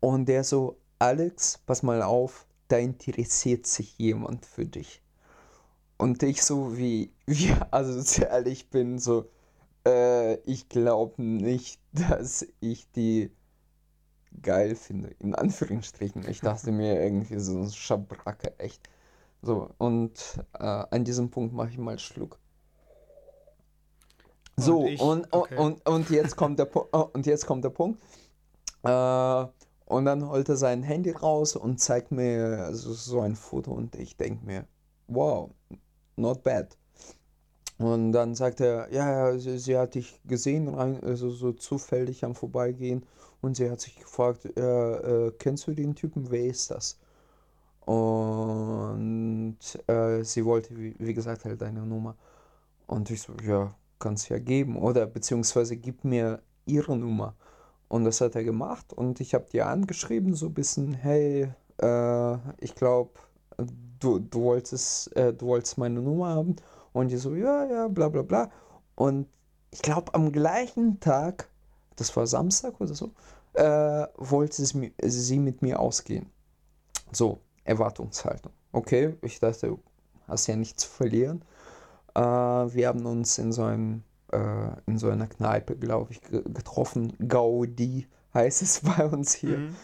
und 0.00 0.26
der 0.26 0.44
so, 0.44 0.76
Alex, 0.98 1.58
pass 1.58 1.82
mal 1.82 2.02
auf, 2.02 2.46
da 2.68 2.78
interessiert 2.78 3.66
sich 3.66 3.98
jemand 3.98 4.46
für 4.46 4.66
dich. 4.66 5.02
Und 5.96 6.22
ich 6.22 6.42
so 6.42 6.76
wie, 6.76 7.12
wie 7.26 7.52
also 7.70 8.22
ehrlich 8.22 8.70
bin, 8.70 8.98
so, 8.98 9.28
äh, 9.86 10.36
ich 10.50 10.68
glaube 10.68 11.22
nicht, 11.22 11.80
dass 11.92 12.46
ich 12.60 12.90
die 12.92 13.30
geil 14.42 14.74
finde, 14.74 15.10
in 15.18 15.34
Anführungsstrichen. 15.34 16.28
Ich 16.28 16.40
dachte 16.40 16.72
mir 16.72 17.02
irgendwie 17.02 17.38
so 17.38 17.58
ein 17.58 17.70
Schabracke, 17.70 18.58
echt. 18.58 18.80
So, 19.42 19.70
und 19.78 20.12
äh, 20.58 20.64
an 20.64 21.04
diesem 21.04 21.30
Punkt 21.30 21.54
mache 21.54 21.70
ich 21.70 21.78
mal 21.78 21.98
Schluck. 21.98 22.38
So, 24.56 24.80
und, 24.80 24.88
ich, 24.88 25.00
und, 25.00 25.26
okay. 25.30 25.56
und, 25.56 25.88
und, 25.88 26.10
jetzt 26.10 26.36
kommt 26.36 26.58
der 26.58 26.68
oh, 26.92 27.08
und 27.12 27.26
jetzt 27.26 27.46
kommt 27.46 27.64
der 27.64 27.70
Punkt. 27.70 28.02
Äh, 28.82 29.46
und 29.86 30.04
dann 30.04 30.28
holt 30.28 30.48
er 30.48 30.56
sein 30.56 30.82
Handy 30.82 31.10
raus 31.10 31.56
und 31.56 31.80
zeigt 31.80 32.12
mir 32.12 32.72
so, 32.74 32.92
so 32.92 33.20
ein 33.20 33.34
Foto 33.34 33.72
und 33.72 33.96
ich 33.96 34.16
denke 34.16 34.44
mir, 34.44 34.64
wow, 35.08 35.50
not 36.16 36.42
bad. 36.42 36.76
Und 37.78 38.12
dann 38.12 38.34
sagt 38.34 38.60
er, 38.60 38.92
ja, 38.92 39.10
ja, 39.10 39.38
sie, 39.38 39.58
sie 39.58 39.76
hat 39.76 39.94
dich 39.94 40.20
gesehen, 40.26 40.68
rein, 40.68 41.02
also 41.02 41.30
so 41.30 41.52
zufällig 41.52 42.24
am 42.24 42.34
Vorbeigehen. 42.34 43.06
Und 43.40 43.56
sie 43.56 43.70
hat 43.70 43.80
sich 43.80 43.98
gefragt, 43.98 44.44
äh, 44.56 45.26
äh, 45.26 45.32
kennst 45.38 45.66
du 45.66 45.72
den 45.72 45.94
Typen, 45.94 46.30
wer 46.30 46.44
ist 46.44 46.70
das? 46.70 46.98
Und 47.86 49.56
äh, 49.86 50.22
sie 50.22 50.44
wollte, 50.44 50.76
wie, 50.76 50.94
wie, 50.98 51.14
gesagt, 51.14 51.44
halt 51.44 51.60
deine 51.62 51.84
Nummer. 51.86 52.16
Und 52.86 53.10
ich 53.10 53.22
so, 53.22 53.32
ja, 53.42 53.74
kannst 53.98 54.28
ja 54.28 54.38
geben. 54.38 54.76
Oder 54.76 55.06
beziehungsweise 55.06 55.76
gib 55.76 56.04
mir 56.04 56.42
ihre 56.66 56.96
Nummer. 56.96 57.34
Und 57.88 58.04
das 58.04 58.20
hat 58.20 58.34
er 58.34 58.44
gemacht. 58.44 58.92
Und 58.92 59.20
ich 59.20 59.34
habe 59.34 59.46
dir 59.50 59.66
angeschrieben, 59.66 60.34
so 60.34 60.46
ein 60.46 60.54
bisschen, 60.54 60.94
hey, 60.94 61.48
äh, 61.82 62.34
ich 62.58 62.74
glaube, 62.74 63.10
du, 63.98 64.18
du, 64.18 64.42
wolltest, 64.42 65.14
äh, 65.16 65.32
du 65.32 65.46
wolltest 65.46 65.78
meine 65.78 66.00
Nummer 66.00 66.28
haben. 66.28 66.56
Und 66.92 67.10
die 67.10 67.16
so, 67.16 67.34
ja, 67.34 67.64
ja, 67.64 67.88
bla 67.88 68.08
bla 68.08 68.22
bla. 68.22 68.50
Und 68.94 69.26
ich 69.70 69.82
glaube, 69.82 70.14
am 70.14 70.32
gleichen 70.32 71.00
Tag, 71.00 71.48
das 72.00 72.16
war 72.16 72.26
Samstag 72.26 72.80
oder 72.80 72.94
so, 72.94 73.10
äh, 73.52 74.06
wollte 74.16 74.64
sie, 74.64 74.92
sie 75.02 75.38
mit 75.38 75.60
mir 75.62 75.78
ausgehen. 75.78 76.26
So, 77.12 77.40
Erwartungshaltung. 77.64 78.52
Okay, 78.72 79.16
ich 79.22 79.38
dachte, 79.38 79.78
hast 80.26 80.46
ja 80.46 80.56
nichts 80.56 80.84
zu 80.84 80.88
verlieren. 80.88 81.44
Äh, 82.14 82.20
wir 82.20 82.88
haben 82.88 83.04
uns 83.04 83.38
in 83.38 83.52
so, 83.52 83.64
einem, 83.64 84.02
äh, 84.32 84.70
in 84.86 84.98
so 84.98 85.10
einer 85.10 85.26
Kneipe, 85.26 85.76
glaube 85.76 86.12
ich, 86.12 86.22
getroffen. 86.22 87.12
Gaudi 87.28 88.06
heißt 88.32 88.62
es 88.62 88.80
bei 88.96 89.04
uns 89.04 89.34
hier. 89.34 89.58
Mhm. 89.58 89.76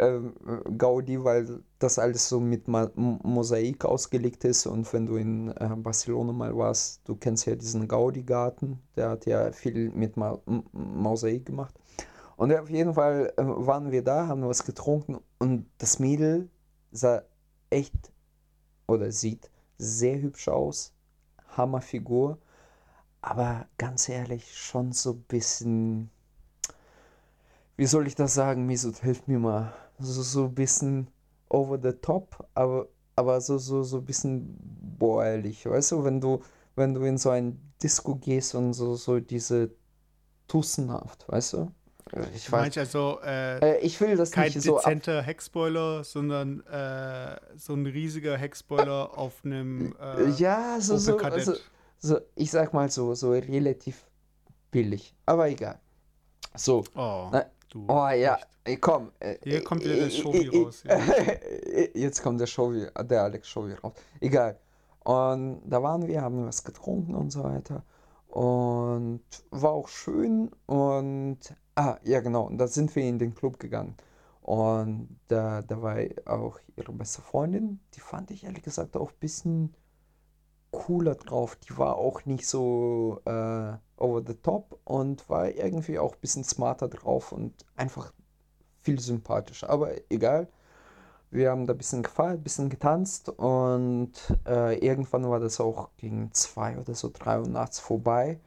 Äh, 0.00 0.06
ähm, 0.06 0.34
Gaudi, 0.78 1.22
weil 1.22 1.62
das 1.78 1.98
alles 1.98 2.28
so 2.28 2.40
mit 2.40 2.66
Mosaik 2.68 3.84
ausgelegt 3.84 4.44
ist. 4.44 4.66
Und 4.66 4.90
wenn 4.92 5.06
du 5.06 5.16
in 5.16 5.50
äh, 5.56 5.68
Barcelona 5.76 6.32
mal 6.32 6.56
warst, 6.56 7.02
du 7.04 7.14
kennst 7.16 7.46
ja 7.46 7.54
diesen 7.54 7.86
Gaudi-Garten, 7.86 8.80
der 8.96 9.10
hat 9.10 9.26
ja 9.26 9.52
viel 9.52 9.90
mit 9.90 10.14
Mosaik 10.72 11.46
gemacht. 11.46 11.74
Und 12.36 12.52
auf 12.54 12.70
jeden 12.70 12.94
Fall 12.94 13.32
äh, 13.36 13.42
waren 13.44 13.90
wir 13.90 14.02
da, 14.02 14.26
haben 14.26 14.46
was 14.48 14.64
getrunken. 14.64 15.18
Und 15.38 15.66
das 15.78 15.98
Mädel 15.98 16.48
sah 16.92 17.22
echt 17.68 18.12
oder 18.88 19.12
sieht 19.12 19.50
sehr 19.78 20.20
hübsch 20.20 20.48
aus, 20.48 20.92
Hammerfigur, 21.56 22.38
aber 23.22 23.66
ganz 23.78 24.08
ehrlich 24.08 24.56
schon 24.56 24.92
so 24.92 25.12
ein 25.12 25.22
bisschen, 25.22 26.10
wie 27.76 27.86
soll 27.86 28.06
ich 28.06 28.14
das 28.14 28.34
sagen, 28.34 28.66
Misut, 28.66 28.98
hilf 28.98 29.26
mir 29.26 29.38
mal 29.38 29.72
so, 30.00 30.22
so 30.22 30.44
ein 30.44 30.54
bisschen 30.54 31.08
over 31.48 31.78
the 31.82 31.92
top, 31.92 32.46
aber, 32.54 32.88
aber 33.16 33.40
so, 33.40 33.58
so, 33.58 33.82
so 33.82 33.98
ein 33.98 34.04
bisschen 34.04 34.56
bohrlich, 34.98 35.66
weißt 35.66 35.92
du, 35.92 36.04
wenn 36.04 36.20
du, 36.20 36.40
wenn 36.76 36.94
du 36.94 37.02
in 37.02 37.18
so 37.18 37.30
ein 37.30 37.58
Disco 37.82 38.14
gehst 38.16 38.54
und 38.54 38.72
so, 38.72 38.94
so 38.94 39.20
diese 39.20 39.70
Tussenhaft, 40.48 41.28
weißt 41.28 41.54
du? 41.54 41.72
Ich 42.34 42.50
weiß. 42.50 42.76
also 42.78 43.20
äh, 43.22 43.58
äh, 43.58 43.78
ich 43.78 44.00
will 44.00 44.16
das 44.16 44.32
kein 44.32 44.46
nicht 44.46 44.62
so 44.62 44.78
dezenter 44.78 45.22
Heckspoiler, 45.22 46.02
sondern 46.02 46.60
äh, 46.66 47.36
so 47.56 47.74
ein 47.74 47.86
riesiger 47.86 48.36
Heckspoiler 48.36 49.16
auf 49.16 49.44
einem 49.44 49.94
äh, 50.00 50.28
ja 50.30 50.80
so 50.80 50.96
so, 50.96 51.18
also, 51.18 51.54
so 51.98 52.18
ich 52.34 52.50
sag 52.50 52.74
mal 52.74 52.90
so 52.90 53.14
so 53.14 53.30
relativ 53.30 54.04
billig, 54.72 55.14
aber 55.24 55.48
egal. 55.48 55.78
So. 56.56 56.84
Oh. 56.96 57.28
Na, 57.30 57.46
Du 57.70 57.86
oh 57.86 58.08
ja, 58.08 58.36
ey, 58.64 58.76
komm. 58.76 59.12
Äh, 59.20 59.36
Hier 59.44 59.62
kommt 59.62 59.84
wieder 59.84 59.94
der 59.94 60.10
Showy 60.10 60.48
raus. 60.48 60.82
Ja. 60.82 60.98
Jetzt 61.94 62.20
kommt 62.20 62.40
der 62.40 62.46
Showy, 62.46 62.88
der 63.08 63.22
Alex 63.22 63.48
Showy 63.48 63.74
raus. 63.74 63.92
Egal. 64.20 64.58
Und 65.04 65.62
da 65.64 65.80
waren 65.80 66.06
wir, 66.06 66.20
haben 66.20 66.44
was 66.46 66.64
getrunken 66.64 67.14
und 67.14 67.30
so 67.30 67.44
weiter. 67.44 67.84
Und 68.26 69.22
war 69.50 69.70
auch 69.70 69.88
schön. 69.88 70.50
Und, 70.66 71.38
ah, 71.76 71.96
ja 72.02 72.20
genau, 72.20 72.42
und 72.42 72.58
da 72.58 72.66
sind 72.66 72.94
wir 72.96 73.04
in 73.04 73.20
den 73.20 73.34
Club 73.36 73.60
gegangen. 73.60 73.94
Und 74.42 75.16
da, 75.28 75.62
da 75.62 75.80
war 75.80 75.96
auch 76.26 76.58
ihre 76.76 76.92
beste 76.92 77.22
Freundin. 77.22 77.78
Die 77.94 78.00
fand 78.00 78.32
ich 78.32 78.42
ehrlich 78.44 78.64
gesagt 78.64 78.96
auch 78.96 79.10
ein 79.10 79.18
bisschen 79.20 79.74
cooler 80.80 81.14
drauf. 81.14 81.56
Die 81.56 81.76
war 81.76 81.96
auch 81.96 82.24
nicht 82.24 82.46
so 82.46 83.20
äh, 83.26 83.72
over 83.98 84.22
the 84.26 84.34
top 84.34 84.78
und 84.84 85.28
war 85.28 85.48
irgendwie 85.48 85.98
auch 85.98 86.14
ein 86.14 86.20
bisschen 86.20 86.44
smarter 86.44 86.88
drauf 86.88 87.32
und 87.32 87.52
einfach 87.76 88.12
viel 88.82 88.98
sympathischer. 88.98 89.70
Aber 89.70 89.90
egal. 90.10 90.48
Wir 91.32 91.50
haben 91.50 91.68
da 91.68 91.74
ein 91.74 91.78
bisschen 91.78 92.02
gefeiert, 92.02 92.40
ein 92.40 92.42
bisschen 92.42 92.70
getanzt 92.70 93.28
und 93.28 94.10
äh, 94.48 94.76
irgendwann 94.84 95.30
war 95.30 95.38
das 95.38 95.60
auch 95.60 95.90
gegen 95.96 96.32
zwei 96.32 96.76
oder 96.76 96.92
so 96.96 97.08
drei 97.12 97.38
Uhr 97.38 97.46
nachts 97.46 97.78
vorbei. 97.78 98.40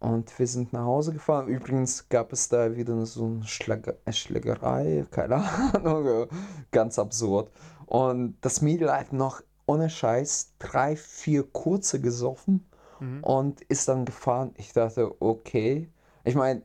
Und 0.00 0.36
wir 0.36 0.46
sind 0.48 0.72
nach 0.72 0.86
Hause 0.86 1.12
gefahren. 1.12 1.46
Übrigens 1.46 2.08
gab 2.08 2.32
es 2.32 2.48
da 2.48 2.74
wieder 2.74 3.06
so 3.06 3.26
eine 3.26 3.44
Schläger 3.44 3.94
Schlägerei, 4.10 5.06
keine 5.12 5.36
Ahnung, 5.74 6.26
ganz 6.72 6.98
absurd. 6.98 7.52
Und 7.86 8.36
das 8.40 8.60
Mädel 8.60 8.90
hat 8.90 9.12
noch 9.12 9.40
ohne 9.70 9.88
Scheiß 9.88 10.54
drei, 10.58 10.96
vier 10.96 11.44
kurze 11.44 12.00
gesoffen 12.00 12.66
mhm. 12.98 13.22
und 13.22 13.60
ist 13.62 13.86
dann 13.86 14.04
gefahren. 14.04 14.52
Ich 14.56 14.72
dachte, 14.72 15.14
okay. 15.22 15.88
Ich 16.24 16.34
meine, 16.34 16.62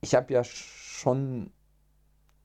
ich 0.00 0.14
habe 0.14 0.32
ja 0.32 0.42
schon 0.44 1.50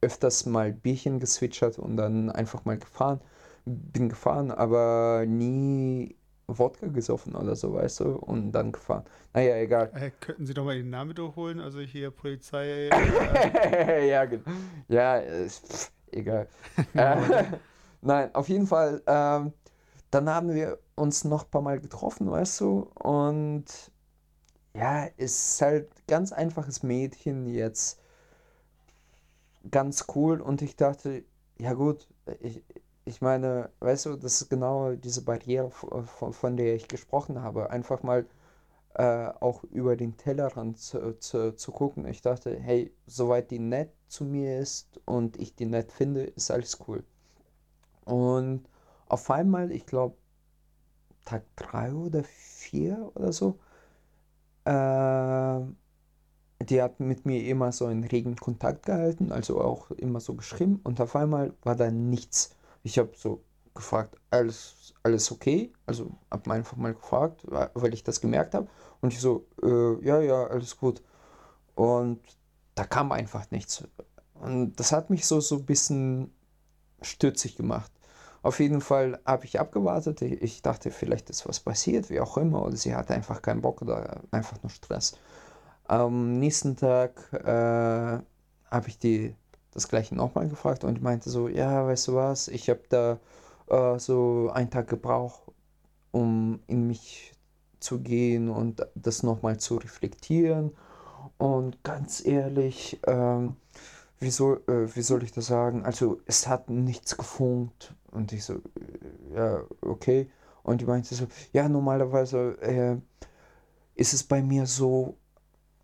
öfters 0.01 0.45
mal 0.45 0.73
Bierchen 0.73 1.21
geswitchert 1.21 1.79
und 1.79 1.95
dann 1.95 2.29
einfach 2.29 2.65
mal 2.65 2.77
gefahren. 2.77 3.21
Bin 3.63 4.09
gefahren, 4.09 4.51
aber 4.51 5.23
nie 5.25 6.17
Wodka 6.47 6.87
gesoffen 6.87 7.33
oder 7.33 7.55
so, 7.55 7.73
weißt 7.73 8.01
du, 8.01 8.17
und 8.17 8.51
dann 8.51 8.73
gefahren. 8.73 9.05
Naja, 9.33 9.55
egal. 9.55 9.89
Äh, 9.93 10.11
könnten 10.19 10.45
Sie 10.45 10.53
doch 10.53 10.65
mal 10.65 10.75
den 10.75 10.89
Namen 10.89 11.11
wiederholen? 11.11 11.61
Also 11.61 11.79
hier 11.79 12.11
Polizei. 12.11 12.89
Äh, 12.89 14.09
ja, 14.09 14.25
genau. 14.25 14.43
Ja, 14.89 15.15
ist, 15.19 15.93
egal. 16.11 16.49
äh, 16.93 17.15
nein, 18.01 18.35
auf 18.35 18.49
jeden 18.49 18.67
Fall. 18.67 19.01
Ähm, 19.07 19.53
dann 20.13 20.29
haben 20.29 20.53
wir 20.53 20.79
uns 20.95 21.23
noch 21.23 21.45
ein 21.45 21.49
paar 21.51 21.61
Mal 21.61 21.79
getroffen, 21.79 22.29
weißt 22.29 22.61
du, 22.61 22.89
und 22.95 23.65
ja, 24.75 25.05
ist 25.17 25.61
halt 25.61 25.89
ganz 26.07 26.31
einfaches 26.31 26.83
Mädchen 26.83 27.47
jetzt 27.47 27.99
ganz 29.69 30.05
cool 30.15 30.41
und 30.41 30.61
ich 30.61 30.75
dachte, 30.75 31.23
ja 31.57 31.73
gut, 31.73 32.07
ich, 32.41 32.63
ich 33.05 33.21
meine, 33.21 33.69
weißt 33.79 34.07
du, 34.07 34.15
das 34.15 34.41
ist 34.41 34.49
genau 34.49 34.93
diese 34.93 35.23
Barriere, 35.23 35.71
von, 35.71 36.33
von 36.33 36.57
der 36.57 36.75
ich 36.75 36.87
gesprochen 36.87 37.41
habe. 37.41 37.69
Einfach 37.69 38.03
mal 38.03 38.25
äh, 38.95 39.27
auch 39.39 39.63
über 39.65 39.95
den 39.95 40.17
Tellerrand 40.17 40.79
zu, 40.79 41.17
zu, 41.19 41.55
zu 41.55 41.71
gucken. 41.71 42.05
Ich 42.07 42.21
dachte, 42.21 42.57
hey, 42.59 42.93
soweit 43.07 43.51
die 43.51 43.59
nett 43.59 43.91
zu 44.07 44.25
mir 44.25 44.59
ist 44.59 44.99
und 45.05 45.37
ich 45.37 45.55
die 45.55 45.65
nett 45.65 45.91
finde, 45.91 46.23
ist 46.23 46.51
alles 46.51 46.79
cool. 46.87 47.03
Und 48.05 48.67
auf 49.13 49.29
einmal, 49.29 49.71
ich 49.71 49.85
glaube, 49.85 50.17
Tag 51.23 51.43
3 51.55 51.93
oder 51.93 52.23
4 52.23 53.11
oder 53.13 53.31
so, 53.31 53.59
äh, 54.65 55.59
die 56.65 56.81
hat 56.81 56.99
mit 56.99 57.25
mir 57.25 57.45
immer 57.45 57.71
so 57.71 57.85
einen 57.85 58.05
regen 58.05 58.35
Kontakt 58.35 58.87
gehalten, 58.87 59.31
also 59.31 59.61
auch 59.61 59.91
immer 59.91 60.19
so 60.19 60.33
geschrieben 60.33 60.79
und 60.83 60.99
auf 60.99 61.15
einmal 61.15 61.53
war 61.61 61.75
da 61.75 61.91
nichts. 61.91 62.55
Ich 62.81 62.97
habe 62.97 63.11
so 63.15 63.43
gefragt, 63.75 64.15
alles, 64.31 64.93
alles 65.03 65.31
okay? 65.31 65.71
Also 65.85 66.11
habe 66.31 66.51
einfach 66.51 66.77
mal 66.77 66.95
gefragt, 66.95 67.45
weil 67.47 67.93
ich 67.93 68.03
das 68.03 68.19
gemerkt 68.19 68.55
habe 68.55 68.67
und 69.01 69.13
ich 69.13 69.19
so, 69.19 69.45
äh, 69.61 70.03
ja, 70.03 70.21
ja, 70.21 70.47
alles 70.47 70.77
gut. 70.77 71.03
Und 71.75 72.19
da 72.73 72.83
kam 72.85 73.11
einfach 73.11 73.49
nichts. 73.51 73.83
Und 74.33 74.75
das 74.79 74.91
hat 74.91 75.11
mich 75.11 75.25
so, 75.27 75.39
so 75.39 75.57
ein 75.57 75.65
bisschen 75.65 76.31
stützig 77.01 77.55
gemacht. 77.55 77.91
Auf 78.43 78.59
jeden 78.59 78.81
Fall 78.81 79.19
habe 79.25 79.45
ich 79.45 79.59
abgewartet. 79.59 80.21
Ich 80.21 80.61
dachte, 80.61 80.91
vielleicht 80.91 81.29
ist 81.29 81.47
was 81.47 81.61
passiert, 81.61 82.09
wie 82.09 82.19
auch 82.19 82.37
immer. 82.37 82.63
Oder 82.65 82.75
sie 82.75 82.93
hatte 82.93 83.13
einfach 83.13 83.41
keinen 83.41 83.61
Bock 83.61 83.81
oder 83.81 84.21
einfach 84.31 84.61
nur 84.61 84.69
Stress. 84.69 85.17
Am 85.85 86.39
nächsten 86.39 86.75
Tag 86.75 87.31
äh, 87.33 88.19
habe 88.69 88.87
ich 88.87 88.99
die 88.99 89.35
das 89.71 89.87
gleiche 89.87 90.13
nochmal 90.13 90.49
gefragt 90.49 90.83
und 90.83 91.01
meinte 91.01 91.29
so, 91.29 91.47
ja, 91.47 91.87
weißt 91.87 92.09
du 92.09 92.15
was, 92.15 92.47
ich 92.49 92.69
habe 92.69 92.81
da 92.89 93.17
äh, 93.69 93.97
so 93.97 94.51
einen 94.53 94.69
Tag 94.69 94.87
gebraucht, 94.87 95.41
um 96.11 96.59
in 96.67 96.85
mich 96.85 97.33
zu 97.79 97.99
gehen 97.99 98.49
und 98.49 98.85
das 98.93 99.23
nochmal 99.23 99.57
zu 99.57 99.77
reflektieren. 99.77 100.71
Und 101.37 101.81
ganz 101.83 102.25
ehrlich, 102.25 102.99
ähm, 103.07 103.55
wie, 104.23 104.31
soll, 104.31 104.63
äh, 104.67 104.95
wie 104.95 105.01
soll 105.01 105.23
ich 105.23 105.31
das 105.31 105.47
sagen? 105.47 105.83
Also 105.83 106.19
es 106.25 106.47
hat 106.47 106.69
nichts 106.69 107.17
gefunkt. 107.17 107.93
Und 108.11 108.31
ich 108.33 108.43
so, 108.45 108.55
äh, 108.55 109.35
ja, 109.35 109.63
okay. 109.81 110.29
Und 110.63 110.81
die 110.81 110.85
meinte 110.85 111.13
so, 111.13 111.27
ja, 111.51 111.67
normalerweise 111.67 112.57
äh, 112.61 112.97
ist 113.95 114.13
es 114.13 114.23
bei 114.23 114.41
mir 114.41 114.65
so, 114.65 115.17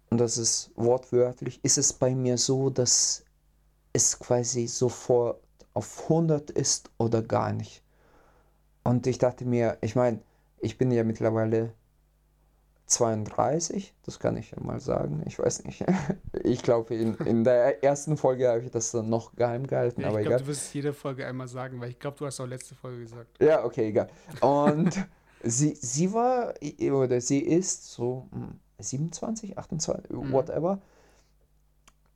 und 0.09 0.19
das 0.19 0.37
ist 0.37 0.71
wortwörtlich, 0.75 1.59
ist 1.63 1.77
es 1.77 1.93
bei 1.93 2.15
mir 2.15 2.37
so, 2.37 2.69
dass 2.69 3.23
es 3.93 4.17
quasi 4.17 4.67
sofort 4.67 5.41
auf 5.73 6.03
100 6.03 6.49
ist 6.51 6.89
oder 6.97 7.21
gar 7.21 7.53
nicht. 7.53 7.83
Und 8.83 9.05
ich 9.07 9.17
dachte 9.17 9.45
mir, 9.45 9.77
ich 9.81 9.95
meine, 9.95 10.21
ich 10.59 10.77
bin 10.77 10.91
ja 10.91 11.03
mittlerweile 11.03 11.73
32, 12.89 13.93
das 14.03 14.19
kann 14.19 14.35
ich 14.35 14.51
ja 14.51 14.59
mal 14.59 14.79
sagen. 14.79 15.23
Ich 15.25 15.39
weiß 15.39 15.63
nicht. 15.63 15.85
Ich 16.43 16.63
glaube, 16.63 16.95
in, 16.95 17.15
in 17.15 17.43
der 17.43 17.83
ersten 17.83 18.17
Folge 18.17 18.47
habe 18.47 18.61
ich 18.61 18.71
das 18.71 18.91
dann 18.91 19.09
noch 19.09 19.35
geheim 19.35 19.67
gehalten. 19.67 20.01
Ja, 20.01 20.17
ich 20.17 20.25
glaube, 20.25 20.41
du 20.41 20.47
wirst 20.47 20.67
es 20.67 20.73
jede 20.73 20.93
Folge 20.93 21.25
einmal 21.25 21.47
sagen, 21.47 21.79
weil 21.79 21.89
ich 21.89 21.99
glaube, 21.99 22.17
du 22.17 22.25
hast 22.25 22.39
auch 22.39 22.47
letzte 22.47 22.75
Folge 22.75 23.01
gesagt. 23.01 23.41
Ja, 23.41 23.63
okay, 23.63 23.89
egal. 23.89 24.07
Und 24.41 25.05
sie, 25.43 25.75
sie 25.75 26.13
war, 26.13 26.53
oder 26.91 27.21
sie 27.21 27.39
ist 27.39 27.91
so 27.91 28.27
27, 28.79 29.51
hm, 29.51 29.57
28, 29.57 30.11
mhm. 30.11 30.31
whatever. 30.31 30.81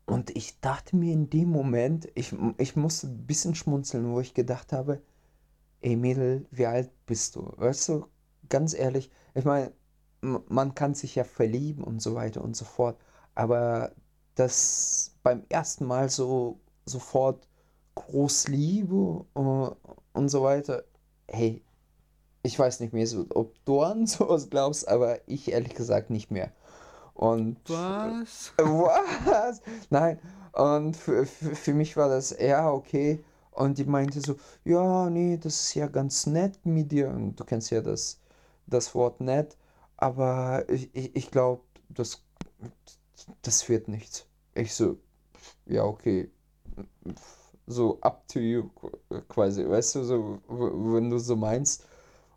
Und 0.06 0.36
ich 0.36 0.60
dachte 0.62 0.96
mir 0.96 1.14
in 1.14 1.30
dem 1.30 1.50
Moment, 1.50 2.10
ich, 2.16 2.34
ich 2.58 2.76
musste 2.76 3.08
ein 3.08 3.26
bisschen 3.26 3.56
schmunzeln, 3.56 4.12
wo 4.12 4.20
ich 4.20 4.34
gedacht 4.34 4.74
habe, 4.74 5.02
ey 5.82 5.96
Mädel, 5.96 6.46
wie 6.50 6.66
alt 6.66 6.90
bist 7.06 7.36
du? 7.36 7.52
Weißt 7.58 7.90
du, 7.90 8.08
ganz 8.50 8.74
ehrlich, 8.74 9.12
ich 9.36 9.46
meine, 9.46 9.72
man 10.24 10.76
kann 10.76 10.94
sich 10.96 11.16
ja 11.16 11.24
verlieben 11.24 11.84
und 11.84 12.02
so 12.02 12.16
weiter 12.16 12.42
und 12.44 12.56
so 12.56 12.66
fort, 12.66 12.98
aber 13.36 13.92
das 14.36 15.16
beim 15.24 15.44
ersten 15.50 15.86
Mal 15.86 16.10
so 16.10 16.60
sofort 16.86 17.48
Großliebe 17.96 19.26
uh, 19.36 19.72
und 20.14 20.30
so 20.30 20.44
weiter, 20.44 20.84
hey, 21.28 21.64
ich 22.44 22.58
weiß 22.58 22.80
nicht 22.80 22.94
mehr, 22.94 23.08
so, 23.08 23.26
ob 23.34 23.54
du 23.66 23.82
an 23.82 24.08
sowas 24.08 24.50
glaubst, 24.50 24.88
aber 24.88 25.20
ich 25.28 25.52
ehrlich 25.52 25.76
gesagt 25.76 26.10
nicht 26.10 26.32
mehr. 26.32 26.52
Und 27.14 27.58
was? 27.70 28.54
Was? 28.58 29.62
Nein. 29.90 30.20
Und 30.54 30.98
für, 30.98 31.26
für, 31.26 31.56
für 31.56 31.74
mich 31.74 31.96
war 31.96 32.10
das, 32.10 32.36
ja, 32.40 32.72
okay. 32.72 33.24
Und 33.52 33.78
die 33.78 33.86
meinte 33.86 34.20
so, 34.20 34.36
ja, 34.66 35.10
nee, 35.10 35.38
das 35.38 35.66
ist 35.66 35.76
ja 35.76 35.88
ganz 35.88 36.26
nett 36.26 36.66
mit 36.66 36.92
dir. 36.92 37.10
Und 37.10 37.40
du 37.40 37.44
kennst 37.44 37.70
ja 37.72 37.82
das, 37.82 38.20
das 38.68 38.94
Wort 38.96 39.22
nett. 39.22 39.58
Aber 39.98 40.66
ich, 40.70 40.94
ich, 40.94 41.16
ich 41.16 41.32
glaube, 41.32 41.64
das, 41.90 42.24
das 43.42 43.68
wird 43.70 43.88
nichts. 43.88 44.28
Ich 44.56 44.74
so, 44.74 44.98
ja, 45.66 45.84
okay. 45.84 46.30
So 47.66 48.00
up 48.02 48.28
to 48.28 48.40
you 48.40 48.70
quasi, 49.30 49.68
weißt 49.68 49.96
du, 49.96 50.04
so, 50.04 50.40
wenn 50.48 51.10
du 51.10 51.18
so 51.18 51.36
meinst. 51.36 51.86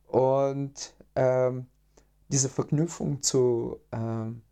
Und 0.06 0.94
ähm, 1.16 1.66
diese 2.28 2.48
Verknüpfung 2.48 3.22
zu, 3.22 3.80
ähm, 3.92 4.42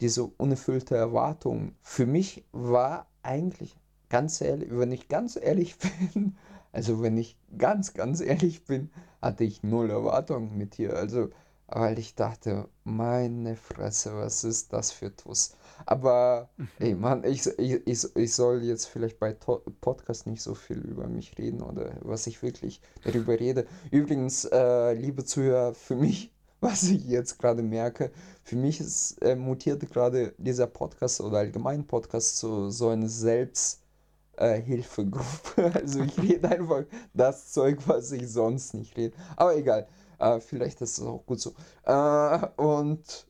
diese 0.00 0.24
unerfüllte 0.24 0.96
Erwartung 0.96 1.74
für 1.82 2.06
mich 2.06 2.44
war 2.52 3.06
eigentlich 3.22 3.76
ganz 4.08 4.40
ehrlich, 4.40 4.68
wenn 4.70 4.92
ich 4.92 5.08
ganz 5.08 5.36
ehrlich 5.36 5.76
bin, 6.14 6.36
also 6.72 7.02
wenn 7.02 7.16
ich 7.16 7.36
ganz, 7.56 7.94
ganz 7.94 8.20
ehrlich 8.20 8.64
bin, 8.64 8.90
hatte 9.22 9.44
ich 9.44 9.62
null 9.62 9.90
Erwartungen 9.90 10.56
mit 10.56 10.78
dir. 10.78 10.94
Also, 10.94 11.30
weil 11.68 11.98
ich 11.98 12.14
dachte, 12.14 12.68
meine 12.84 13.56
Fresse, 13.56 14.16
was 14.16 14.44
ist 14.44 14.72
das 14.72 14.92
für 14.92 15.14
Tuss? 15.14 15.56
Aber, 15.84 16.48
ey, 16.78 16.94
Mann, 16.94 17.24
ich, 17.24 17.46
ich, 17.58 17.86
ich, 17.86 18.16
ich 18.16 18.34
soll 18.34 18.62
jetzt 18.62 18.86
vielleicht 18.86 19.18
bei 19.18 19.32
to 19.32 19.62
Podcast 19.80 20.26
nicht 20.26 20.42
so 20.42 20.54
viel 20.54 20.78
über 20.78 21.06
mich 21.08 21.36
reden 21.38 21.62
oder 21.62 21.96
was 22.02 22.26
ich 22.26 22.42
wirklich 22.42 22.80
darüber 23.04 23.38
rede. 23.38 23.66
Übrigens, 23.90 24.44
äh, 24.46 24.94
liebe 24.94 25.24
Zuhörer, 25.24 25.74
für 25.74 25.96
mich 25.96 26.32
was 26.60 26.84
ich 26.84 27.04
jetzt 27.06 27.38
gerade 27.38 27.62
merke. 27.62 28.10
Für 28.42 28.56
mich 28.56 28.80
ist 28.80 29.22
äh, 29.22 29.36
mutiert 29.36 29.88
gerade 29.90 30.34
dieser 30.38 30.66
Podcast 30.66 31.20
oder 31.20 31.38
allgemein 31.38 31.86
Podcast 31.86 32.38
zu 32.38 32.70
so 32.70 32.88
eine 32.88 33.08
Selbsthilfegruppe. 33.08 35.62
Äh, 35.62 35.70
also 35.74 36.02
ich 36.02 36.18
rede 36.22 36.48
einfach 36.48 36.84
das 37.14 37.52
Zeug, 37.52 37.78
was 37.86 38.10
ich 38.12 38.28
sonst 38.28 38.74
nicht 38.74 38.96
rede. 38.96 39.16
Aber 39.36 39.56
egal, 39.56 39.86
äh, 40.18 40.40
vielleicht 40.40 40.80
ist 40.80 40.98
es 40.98 41.04
auch 41.04 41.24
gut 41.26 41.40
so. 41.40 41.54
Äh, 41.84 42.46
und 42.56 43.26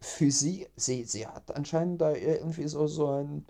für 0.00 0.30
sie, 0.30 0.68
sie, 0.76 1.04
sie 1.04 1.26
hat 1.26 1.54
anscheinend 1.56 2.00
da 2.00 2.12
irgendwie 2.12 2.66
so, 2.68 2.86
so 2.86 3.08
ein, 3.10 3.46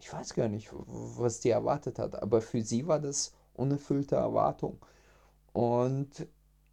ich 0.00 0.12
weiß 0.12 0.34
gar 0.34 0.48
nicht, 0.48 0.70
was 0.72 1.40
die 1.40 1.50
erwartet 1.50 1.98
hat, 1.98 2.22
aber 2.22 2.40
für 2.42 2.62
sie 2.62 2.86
war 2.86 3.00
das 3.00 3.32
unerfüllte 3.54 4.16
Erwartung. 4.16 4.78
Und 5.52 6.26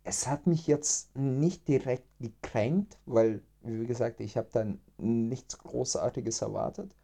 es 0.04 0.28
hat 0.28 0.48
mich 0.48 0.68
jetzt 0.68 1.16
nicht 1.18 1.68
direkt 1.68 2.08
gekränkt, 2.20 2.98
weil, 3.06 3.42
wie 3.64 3.88
gesagt, 3.88 4.22
ich 4.22 4.38
habe 4.38 4.50
dann 4.54 4.80
nichts 4.98 5.58
Großartiges 5.60 6.42
erwartet. 6.42 6.96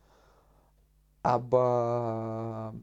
Aber 1.24 2.74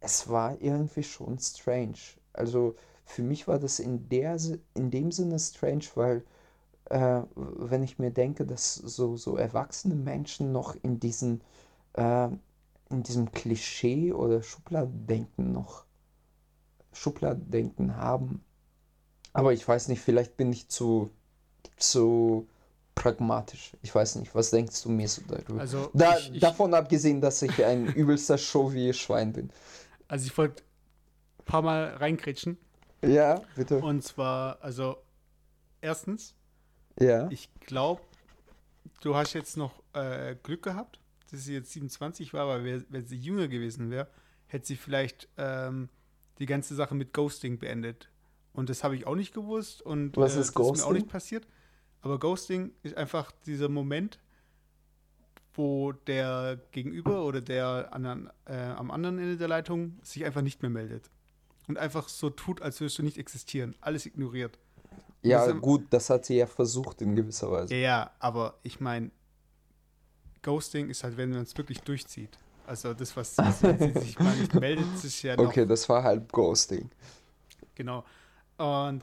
es 0.00 0.28
war 0.28 0.60
irgendwie 0.60 1.02
schon 1.02 1.38
strange. 1.38 1.98
Also 2.32 2.76
für 3.06 3.22
mich 3.22 3.48
war 3.48 3.58
das 3.58 3.78
in, 3.78 4.08
der, 4.10 4.36
in 4.74 4.90
dem 4.90 5.10
Sinne 5.12 5.38
strange, 5.38 5.84
weil 5.94 6.24
äh, 6.90 7.22
wenn 7.34 7.82
ich 7.82 7.98
mir 7.98 8.10
denke, 8.10 8.44
dass 8.44 8.74
so, 8.74 9.16
so 9.16 9.36
erwachsene 9.36 9.94
Menschen 9.94 10.52
noch 10.52 10.76
in 10.82 11.00
diesen 11.00 11.40
äh, 11.94 12.28
in 12.88 13.02
diesem 13.02 13.32
Klischee 13.32 14.12
oder 14.12 14.42
Schubladendenken 14.42 15.52
noch 15.52 15.84
Schubladendenken 16.92 17.96
haben, 17.96 18.44
aber 19.36 19.52
ich 19.52 19.68
weiß 19.68 19.88
nicht, 19.88 20.00
vielleicht 20.00 20.38
bin 20.38 20.50
ich 20.50 20.68
zu, 20.68 21.10
zu 21.76 22.48
pragmatisch. 22.94 23.72
Ich 23.82 23.94
weiß 23.94 24.14
nicht, 24.16 24.34
was 24.34 24.50
denkst 24.50 24.82
du 24.82 24.88
mir 24.88 25.08
so 25.08 25.20
darüber? 25.28 25.60
Also, 25.60 25.90
da, 25.92 26.16
ich, 26.16 26.36
ich, 26.36 26.40
davon 26.40 26.72
abgesehen, 26.72 27.20
dass 27.20 27.42
ich 27.42 27.62
ein 27.62 27.86
übelster 27.86 28.38
Show 28.38 28.72
wie 28.72 28.94
Schwein 28.94 29.34
bin. 29.34 29.50
Also 30.08 30.26
ich 30.26 30.38
wollte 30.38 30.62
ein 31.38 31.44
paar 31.44 31.60
Mal 31.60 31.96
reinkritschen. 31.96 32.56
Ja, 33.02 33.42
bitte. 33.54 33.78
Und 33.78 34.02
zwar, 34.02 34.60
also 34.62 34.96
erstens, 35.80 36.34
ja. 36.98 37.28
ich 37.30 37.48
glaube, 37.60 38.02
du 39.02 39.14
hast 39.14 39.34
jetzt 39.34 39.56
noch 39.56 39.82
äh, 39.92 40.36
Glück 40.42 40.62
gehabt, 40.62 41.00
dass 41.30 41.44
sie 41.44 41.54
jetzt 41.54 41.72
27 41.72 42.32
war, 42.32 42.42
aber 42.42 42.64
wär, 42.64 42.82
wenn 42.88 43.06
sie 43.06 43.16
jünger 43.16 43.48
gewesen 43.48 43.90
wäre, 43.90 44.08
hätte 44.46 44.66
sie 44.66 44.76
vielleicht 44.76 45.28
ähm, 45.36 45.88
die 46.38 46.46
ganze 46.46 46.74
Sache 46.74 46.94
mit 46.94 47.12
Ghosting 47.12 47.58
beendet. 47.58 48.08
Und 48.52 48.70
das 48.70 48.84
habe 48.84 48.96
ich 48.96 49.06
auch 49.06 49.16
nicht 49.16 49.34
gewusst 49.34 49.82
und 49.82 50.16
Was 50.16 50.36
äh, 50.36 50.40
ist, 50.40 50.58
das 50.58 50.66
ist 50.70 50.78
mir 50.78 50.86
auch 50.86 50.92
nicht 50.92 51.08
passiert. 51.08 51.46
Aber 52.00 52.18
Ghosting 52.18 52.72
ist 52.82 52.96
einfach 52.96 53.32
dieser 53.44 53.68
Moment, 53.68 54.18
wo 55.54 55.92
der 55.92 56.60
Gegenüber 56.70 57.24
oder 57.24 57.40
der 57.40 57.92
an, 57.92 58.30
äh, 58.44 58.54
am 58.56 58.90
anderen 58.90 59.18
Ende 59.18 59.36
der 59.36 59.48
Leitung 59.48 59.98
sich 60.02 60.24
einfach 60.24 60.42
nicht 60.42 60.62
mehr 60.62 60.70
meldet. 60.70 61.10
Und 61.68 61.78
einfach 61.78 62.08
so 62.08 62.30
tut, 62.30 62.62
als 62.62 62.80
würdest 62.80 62.98
du 62.98 63.02
nicht 63.02 63.18
existieren. 63.18 63.74
Alles 63.80 64.06
ignoriert. 64.06 64.58
Ja, 65.22 65.46
das, 65.46 65.60
gut, 65.60 65.86
das 65.90 66.10
hat 66.10 66.24
sie 66.24 66.36
ja 66.36 66.46
versucht 66.46 67.02
in 67.02 67.16
gewisser 67.16 67.50
Weise. 67.50 67.74
Ja, 67.74 68.12
aber 68.20 68.54
ich 68.62 68.80
meine, 68.80 69.10
Ghosting 70.42 70.88
ist 70.90 71.02
halt, 71.02 71.16
wenn 71.16 71.30
man 71.30 71.42
es 71.42 71.56
wirklich 71.56 71.80
durchzieht. 71.80 72.38
Also 72.66 72.94
das, 72.94 73.16
was 73.16 73.34
sie, 73.34 73.52
sie 73.78 74.00
sich 74.00 74.18
mal 74.18 74.36
nicht 74.36 74.54
meldet, 74.60 74.86
ist 75.02 75.22
ja 75.22 75.36
noch. 75.36 75.46
Okay, 75.46 75.66
das 75.66 75.88
war 75.88 76.02
halt 76.02 76.30
Ghosting. 76.32 76.88
Genau. 77.74 78.04
Und 78.56 79.02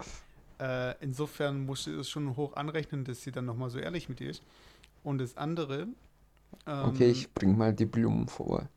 äh, 0.60 0.96
insofern 1.02 1.66
musst 1.66 1.88
du 1.88 2.00
es 2.00 2.10
schon 2.10 2.36
hoch 2.36 2.56
anrechnen, 2.56 3.04
dass 3.04 3.22
sie 3.22 3.32
dann 3.32 3.46
nochmal 3.46 3.70
so 3.70 3.80
ehrlich 3.80 4.10
mit 4.10 4.20
dir 4.20 4.30
ist. 4.30 4.44
Und 5.04 5.20
das 5.20 5.38
andere. 5.38 5.88
Ähm, 6.66 6.86
okay, 6.86 7.12
ich 7.12 7.34
bring 7.34 7.58
mal 7.58 7.74
die 7.74 7.86
Blumen 7.86 8.28
vorbei. 8.28 8.68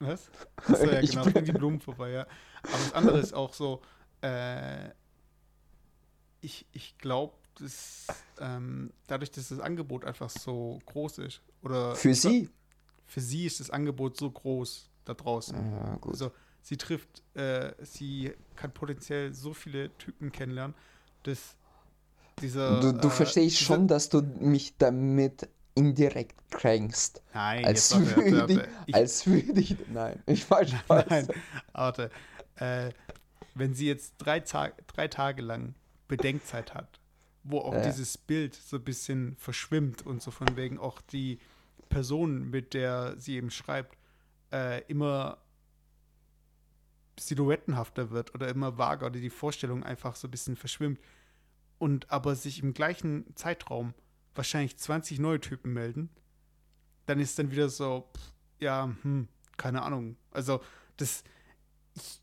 Was? 0.00 0.30
Achso, 0.56 0.86
ja, 0.86 1.00
genau, 1.00 1.24
bring 1.24 1.44
die 1.44 1.52
Blumen 1.52 1.80
vorbei, 1.80 2.10
ja. 2.10 2.26
Aber 2.62 2.72
das 2.72 2.92
andere 2.92 3.18
ist 3.18 3.32
auch 3.32 3.52
so, 3.52 3.82
äh, 4.22 4.90
ich, 6.40 6.66
ich 6.72 6.98
glaube, 6.98 7.34
dass 7.58 8.06
ähm, 8.38 8.92
dadurch, 9.06 9.30
dass 9.30 9.48
das 9.48 9.60
Angebot 9.60 10.04
einfach 10.04 10.30
so 10.30 10.78
groß 10.86 11.18
ist, 11.18 11.42
oder 11.62 11.94
für 11.94 12.14
sie? 12.14 12.50
Für 13.06 13.20
sie 13.20 13.46
ist 13.46 13.60
das 13.60 13.70
Angebot 13.70 14.16
so 14.16 14.30
groß 14.30 14.90
da 15.04 15.14
draußen. 15.14 15.56
Ja, 15.56 15.98
also 16.02 16.30
sie 16.62 16.76
trifft, 16.76 17.22
äh, 17.34 17.72
sie 17.82 18.32
kann 18.54 18.72
potenziell 18.72 19.32
so 19.32 19.54
viele 19.54 19.96
Typen 19.98 20.30
kennenlernen, 20.30 20.76
dass 21.22 21.56
dieser. 22.40 22.80
Du, 22.80 22.92
du 22.92 23.08
äh, 23.08 23.10
verstehst 23.10 23.60
dieser, 23.60 23.74
schon, 23.74 23.88
dass 23.88 24.08
du 24.08 24.22
mich 24.22 24.76
damit 24.76 25.48
indirekt 25.78 26.50
kränkst. 26.50 27.22
Nein, 27.32 27.64
als 27.64 27.90
jetzt 27.90 28.16
würde 28.16 28.36
warte, 28.36 28.56
warte. 28.56 28.68
Ich, 28.86 28.94
als 28.94 29.26
würde 29.26 29.60
ich. 29.60 29.76
Nein, 29.88 30.22
ich 30.26 30.50
weiß 30.50 30.70
Spaß. 30.84 31.04
Nein, 31.08 31.28
warte. 31.72 32.10
Äh, 32.56 32.90
wenn 33.54 33.74
sie 33.74 33.86
jetzt 33.86 34.14
drei, 34.18 34.40
Tag, 34.40 34.86
drei 34.88 35.08
Tage 35.08 35.42
lang 35.42 35.74
Bedenkzeit 36.06 36.74
hat, 36.74 37.00
wo 37.44 37.60
auch 37.60 37.74
ja. 37.74 37.82
dieses 37.82 38.18
Bild 38.18 38.54
so 38.54 38.76
ein 38.76 38.84
bisschen 38.84 39.36
verschwimmt 39.36 40.02
und 40.02 40.22
so 40.22 40.30
von 40.30 40.56
wegen 40.56 40.78
auch 40.78 41.00
die 41.00 41.38
Person, 41.88 42.50
mit 42.50 42.74
der 42.74 43.14
sie 43.18 43.36
eben 43.36 43.50
schreibt, 43.50 43.96
äh, 44.52 44.82
immer 44.88 45.38
silhouettenhafter 47.18 48.10
wird 48.10 48.34
oder 48.34 48.48
immer 48.48 48.78
vager 48.78 49.06
oder 49.06 49.18
die 49.18 49.30
Vorstellung 49.30 49.82
einfach 49.82 50.14
so 50.16 50.28
ein 50.28 50.30
bisschen 50.30 50.56
verschwimmt 50.56 51.00
und 51.78 52.10
aber 52.10 52.34
sich 52.34 52.62
im 52.62 52.74
gleichen 52.74 53.24
Zeitraum 53.34 53.94
wahrscheinlich 54.38 54.78
20 54.78 55.18
neue 55.18 55.40
Typen 55.40 55.74
melden, 55.74 56.08
dann 57.04 57.20
ist 57.20 57.38
dann 57.38 57.50
wieder 57.50 57.68
so, 57.68 58.08
pff, 58.16 58.32
ja, 58.60 58.94
hm, 59.02 59.28
keine 59.58 59.82
Ahnung. 59.82 60.16
Also 60.30 60.60
das 60.96 61.24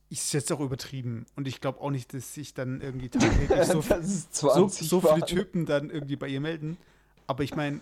ich, 0.10 0.20
ist 0.20 0.34
jetzt 0.34 0.52
auch 0.52 0.62
übertrieben 0.62 1.26
und 1.36 1.48
ich 1.48 1.62
glaube 1.62 1.82
auch 1.82 1.92
nicht, 1.92 2.14
dass 2.14 2.34
sich 2.34 2.54
dann 2.54 2.82
irgendwie 2.82 3.10
tagtäglich 3.10 3.66
so, 3.68 3.82
so, 3.82 4.68
so 4.68 5.02
viele 5.02 5.26
Typen 5.26 5.66
dann 5.66 5.90
irgendwie 5.90 6.16
bei 6.16 6.28
ihr 6.28 6.42
melden. 6.42 6.78
Aber 7.28 7.44
ich 7.44 7.56
meine, 7.56 7.82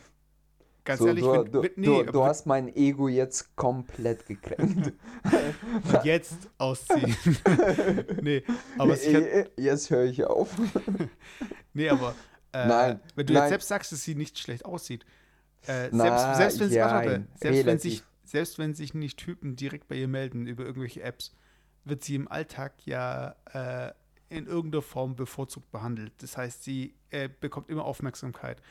Ganz 0.86 1.00
so, 1.00 1.08
ehrlich, 1.08 1.24
du, 1.24 1.32
wenn, 1.32 1.52
du, 1.52 1.64
wenn, 1.64 1.72
nee, 1.78 2.04
du, 2.04 2.12
du 2.12 2.24
hast 2.26 2.46
mein 2.46 2.76
Ego 2.76 3.08
jetzt 3.08 3.56
komplett 3.56 4.26
gekränkt. 4.26 4.92
Und 5.94 6.04
jetzt 6.04 6.50
ausziehen. 6.58 7.16
nee, 8.22 8.44
aber 8.78 8.98
kann, 8.98 9.26
jetzt 9.56 9.90
höre 9.90 10.04
ich 10.04 10.26
auf. 10.26 10.50
nee, 11.74 11.88
aber 11.88 12.16
äh, 12.54 12.68
nein, 12.68 13.00
wenn 13.16 13.26
du 13.26 13.34
nein. 13.34 13.44
jetzt 13.44 13.50
selbst 13.50 13.68
sagst, 13.68 13.92
dass 13.92 14.04
sie 14.04 14.16
nicht 14.16 14.40
schlecht 14.40 14.66
aussieht, 14.66 15.06
äh, 15.68 15.90
Na, 15.92 16.04
selbst, 16.04 16.38
selbst, 16.38 16.60
wenn, 16.60 16.78
ja, 16.78 16.92
warte, 16.92 17.28
selbst, 17.36 17.66
wenn 17.66 17.80
sich, 17.80 18.04
selbst 18.24 18.60
wenn 18.60 18.74
sich 18.74 18.94
nicht 18.94 19.18
Typen 19.18 19.56
direkt 19.56 19.88
bei 19.88 19.96
ihr 19.96 20.08
melden 20.08 20.48
über 20.48 20.66
irgendwelche 20.66 21.02
Apps, 21.02 21.34
wird 21.86 22.04
sie 22.04 22.16
im 22.16 22.28
Alltag 22.28 22.74
ja 22.86 23.36
äh, 23.54 23.92
in 24.30 24.48
irgendeiner 24.48 24.82
Form 24.82 25.16
bevorzugt 25.16 25.72
behandelt. 25.72 26.14
Das 26.20 26.38
heißt, 26.38 26.64
sie 26.64 26.96
äh, 27.12 27.30
bekommt 27.40 27.70
immer 27.70 27.86
Aufmerksamkeit. 27.86 28.62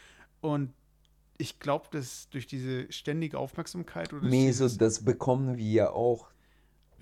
Und 0.40 0.72
ich 1.38 1.58
glaube, 1.60 1.86
dass 1.90 2.28
durch 2.30 2.46
diese 2.46 2.90
ständige 2.92 3.38
Aufmerksamkeit 3.38 4.12
oder 4.12 4.26
Meso, 4.26 4.68
das 4.68 5.04
bekommen 5.04 5.56
wir 5.56 5.70
ja 5.70 5.90
auch. 5.90 6.28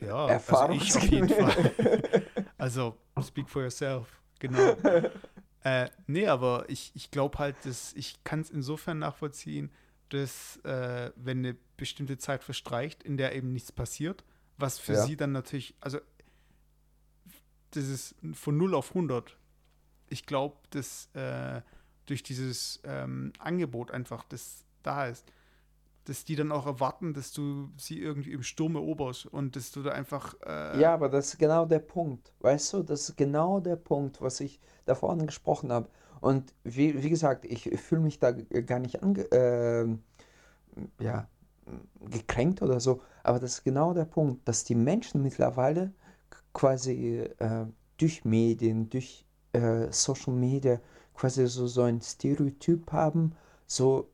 Ja, 0.00 0.28
Erfahrung. 0.28 0.78
Also 0.78 0.98
ich 0.98 1.04
auf 1.04 1.10
jeden 1.10 1.28
Fall. 1.28 2.24
also, 2.58 2.96
speak 3.22 3.48
for 3.48 3.62
yourself, 3.62 4.20
genau. 4.38 4.76
äh, 5.62 5.90
nee, 6.06 6.26
aber 6.26 6.64
ich, 6.68 6.92
ich 6.94 7.10
glaube 7.10 7.38
halt, 7.38 7.56
dass 7.64 7.92
ich 7.92 8.22
kann 8.24 8.40
es 8.40 8.50
insofern 8.50 8.98
nachvollziehen, 8.98 9.70
dass 10.08 10.56
äh, 10.64 11.12
wenn 11.16 11.38
eine 11.38 11.56
bestimmte 11.76 12.18
Zeit 12.18 12.42
verstreicht, 12.42 13.02
in 13.02 13.16
der 13.16 13.34
eben 13.34 13.52
nichts 13.52 13.70
passiert, 13.70 14.24
was 14.56 14.78
für 14.78 14.94
ja. 14.94 15.04
sie 15.04 15.16
dann 15.16 15.32
natürlich, 15.32 15.74
also 15.80 15.98
das 17.72 17.84
ist 17.84 18.14
von 18.34 18.56
0 18.56 18.74
auf 18.74 18.90
100. 18.90 19.36
Ich 20.08 20.26
glaube, 20.26 20.56
dass 20.70 21.08
äh, 21.14 21.62
durch 22.06 22.22
dieses 22.22 22.80
ähm, 22.84 23.32
Angebot 23.38 23.90
einfach, 23.92 24.24
das 24.24 24.64
da 24.82 25.06
ist, 25.06 25.24
dass 26.04 26.24
die 26.24 26.36
dann 26.36 26.52
auch 26.52 26.66
erwarten, 26.66 27.14
dass 27.14 27.32
du 27.32 27.68
sie 27.76 28.00
irgendwie 28.00 28.32
im 28.32 28.42
Sturm 28.42 28.76
eroberst 28.76 29.26
und 29.26 29.56
dass 29.56 29.70
du 29.70 29.82
da 29.82 29.92
einfach. 29.92 30.34
Äh 30.44 30.80
ja, 30.80 30.94
aber 30.94 31.08
das 31.08 31.28
ist 31.28 31.38
genau 31.38 31.66
der 31.66 31.78
Punkt. 31.78 32.32
Weißt 32.40 32.72
du, 32.72 32.82
das 32.82 33.08
ist 33.08 33.16
genau 33.16 33.60
der 33.60 33.76
Punkt, 33.76 34.20
was 34.20 34.40
ich 34.40 34.60
da 34.86 34.94
vorne 34.94 35.26
gesprochen 35.26 35.72
habe. 35.72 35.88
Und 36.20 36.54
wie, 36.64 37.02
wie 37.02 37.10
gesagt, 37.10 37.44
ich 37.44 37.70
fühle 37.80 38.02
mich 38.02 38.18
da 38.18 38.32
gar 38.32 38.78
nicht 38.78 39.02
ange 39.02 39.22
äh, 39.32 39.88
ja, 41.00 41.28
gekränkt 42.10 42.62
oder 42.62 42.80
so, 42.80 43.02
aber 43.22 43.38
das 43.38 43.54
ist 43.54 43.64
genau 43.64 43.94
der 43.94 44.04
Punkt, 44.04 44.46
dass 44.46 44.64
die 44.64 44.74
Menschen 44.74 45.22
mittlerweile 45.22 45.92
quasi 46.52 47.28
äh, 47.38 47.66
durch 47.96 48.24
Medien, 48.24 48.88
durch 48.90 49.24
äh, 49.52 49.90
Social 49.90 50.34
Media 50.34 50.80
quasi 51.14 51.46
so, 51.46 51.66
so 51.66 51.82
ein 51.82 52.00
Stereotyp 52.00 52.92
haben, 52.92 53.34
so 53.66 54.10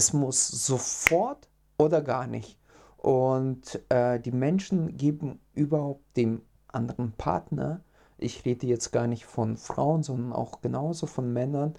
es 0.00 0.14
muss 0.14 0.48
sofort 0.48 1.46
oder 1.76 2.00
gar 2.00 2.26
nicht. 2.26 2.58
Und 2.96 3.80
äh, 3.90 4.18
die 4.18 4.32
Menschen 4.32 4.96
geben 4.96 5.40
überhaupt 5.52 6.16
dem 6.16 6.40
anderen 6.68 7.12
Partner, 7.12 7.82
ich 8.16 8.46
rede 8.46 8.66
jetzt 8.66 8.92
gar 8.92 9.06
nicht 9.06 9.26
von 9.26 9.58
Frauen, 9.58 10.02
sondern 10.02 10.32
auch 10.32 10.62
genauso 10.62 11.06
von 11.06 11.32
Männern, 11.32 11.74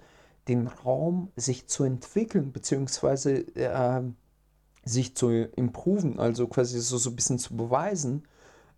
den 0.46 0.68
Raum, 0.68 1.32
sich 1.36 1.68
zu 1.68 1.82
entwickeln, 1.82 2.52
beziehungsweise 2.52 3.32
äh, 3.56 4.02
sich 4.84 5.16
zu 5.16 5.30
improven, 5.30 6.20
also 6.20 6.46
quasi 6.46 6.80
so, 6.80 6.98
so 6.98 7.10
ein 7.10 7.16
bisschen 7.16 7.38
zu 7.38 7.56
beweisen 7.56 8.22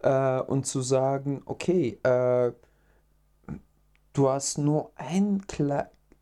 äh, 0.01 0.41
und 0.41 0.65
zu 0.65 0.81
sagen, 0.81 1.43
okay, 1.45 1.99
äh, 2.03 2.53
du 4.15 4.29
hast 4.29 4.57
nur 4.57 4.93
ein, 4.97 5.43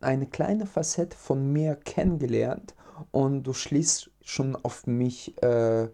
eine 0.01 0.27
kleine 0.27 0.67
Facette 0.67 1.17
von 1.17 1.53
mir 1.53 1.77
kennengelernt 1.77 2.75
und 3.11 3.43
du 3.45 3.53
schließt 3.53 4.11
schon 4.23 4.57
auf 4.57 4.87
mich, 4.87 5.41
äh, 5.43 5.89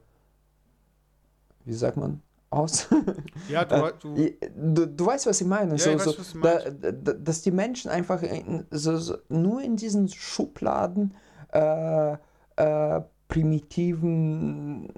wie 1.64 1.72
sagt 1.72 1.96
man, 1.96 2.22
aus. 2.50 2.88
Ja, 3.48 3.64
du, 3.64 3.74
äh, 4.16 4.36
du, 4.54 4.74
du, 4.74 4.86
du, 4.86 5.06
weißt, 5.06 5.26
was 5.26 5.40
ich 5.40 5.46
meine. 5.46 5.72
Ja, 5.72 5.78
so, 5.78 5.90
ich 5.90 6.06
weiß, 6.06 6.32
so, 6.32 6.40
da, 6.40 6.70
da, 6.70 7.12
dass 7.12 7.42
die 7.42 7.50
Menschen 7.50 7.90
einfach 7.90 8.22
in, 8.22 8.66
so, 8.70 8.96
so, 8.96 9.16
nur 9.28 9.62
in 9.62 9.76
diesen 9.76 10.08
Schubladen 10.08 11.14
äh, 11.52 12.16
äh, 12.56 13.00
primitiven, 13.28 14.88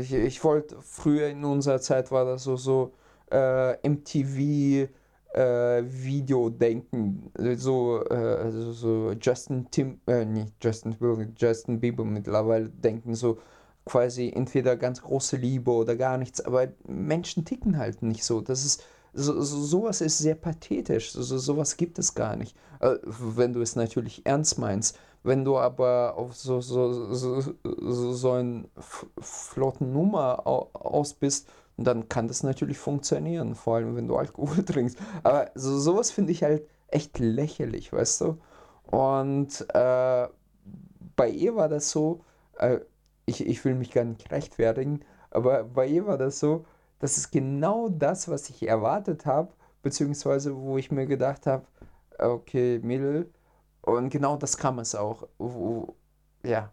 ich, 0.00 0.12
ich 0.12 0.44
wollte 0.44 0.76
früher 0.80 1.28
in 1.28 1.44
unserer 1.44 1.80
Zeit 1.80 2.10
war 2.12 2.24
das 2.24 2.44
so, 2.44 2.56
so 2.56 2.92
äh, 3.30 3.88
MTV 3.88 4.88
äh, 5.34 5.82
Video 5.86 6.50
denken, 6.50 7.30
so, 7.56 8.02
äh, 8.08 8.14
also 8.14 8.72
so 8.72 9.12
Justin 9.20 9.66
Tim, 9.70 10.00
äh, 10.06 10.24
nicht 10.24 10.52
Justin 10.62 10.96
Justin 11.36 11.80
Bieber 11.80 12.04
mittlerweile 12.04 12.68
denken, 12.68 13.14
so 13.14 13.38
quasi 13.84 14.32
entweder 14.34 14.76
ganz 14.76 15.02
große 15.02 15.36
Liebe 15.36 15.70
oder 15.70 15.96
gar 15.96 16.18
nichts, 16.18 16.40
aber 16.40 16.68
Menschen 16.86 17.44
ticken 17.44 17.78
halt 17.78 18.02
nicht 18.02 18.24
so. 18.24 18.40
Das 18.40 18.64
ist 18.64 18.82
so, 19.12 19.40
so, 19.40 19.62
sowas 19.62 20.00
ist 20.00 20.18
sehr 20.18 20.34
pathetisch, 20.34 21.12
so, 21.12 21.38
sowas 21.38 21.76
gibt 21.76 21.98
es 21.98 22.14
gar 22.14 22.36
nicht. 22.36 22.54
Äh, 22.80 22.96
wenn 23.04 23.52
du 23.52 23.62
es 23.62 23.76
natürlich 23.76 24.24
ernst 24.26 24.58
meinst. 24.58 24.98
Wenn 25.22 25.44
du 25.44 25.58
aber 25.58 26.14
auf 26.16 26.36
so, 26.36 26.60
so, 26.60 27.12
so, 27.12 27.40
so, 27.64 28.12
so 28.12 28.30
einen 28.32 28.68
flotten 29.18 29.92
Nummer 29.92 30.46
aus 30.46 31.14
bist, 31.14 31.48
dann 31.76 32.08
kann 32.08 32.28
das 32.28 32.42
natürlich 32.42 32.78
funktionieren, 32.78 33.54
vor 33.54 33.76
allem 33.76 33.96
wenn 33.96 34.08
du 34.08 34.16
Alkohol 34.16 34.64
trinkst. 34.64 34.98
Aber 35.22 35.50
so, 35.54 35.78
sowas 35.78 36.10
finde 36.10 36.32
ich 36.32 36.42
halt 36.42 36.66
echt 36.88 37.18
lächerlich, 37.18 37.92
weißt 37.92 38.22
du? 38.22 38.38
Und 38.90 39.66
äh, 39.74 40.28
bei 41.16 41.28
ihr 41.30 41.56
war 41.56 41.68
das 41.68 41.90
so, 41.90 42.24
äh, 42.58 42.80
ich, 43.26 43.46
ich 43.46 43.64
will 43.64 43.74
mich 43.74 43.90
gar 43.92 44.04
nicht 44.04 44.30
rechtfertigen, 44.30 45.00
aber 45.30 45.64
bei 45.64 45.86
ihr 45.86 46.06
war 46.06 46.18
das 46.18 46.38
so, 46.38 46.64
das 46.98 47.18
ist 47.18 47.30
genau 47.30 47.88
das, 47.88 48.28
was 48.28 48.48
ich 48.50 48.66
erwartet 48.68 49.26
habe, 49.26 49.52
beziehungsweise 49.82 50.56
wo 50.56 50.78
ich 50.78 50.90
mir 50.90 51.06
gedacht 51.06 51.46
habe, 51.46 51.66
okay, 52.18 52.80
Mädel, 52.82 53.32
Und 53.82 54.10
genau 54.10 54.36
das 54.36 54.58
kam 54.58 54.78
es 54.80 54.94
auch. 54.94 55.28
Wo, 55.38 55.96
ja. 56.44 56.72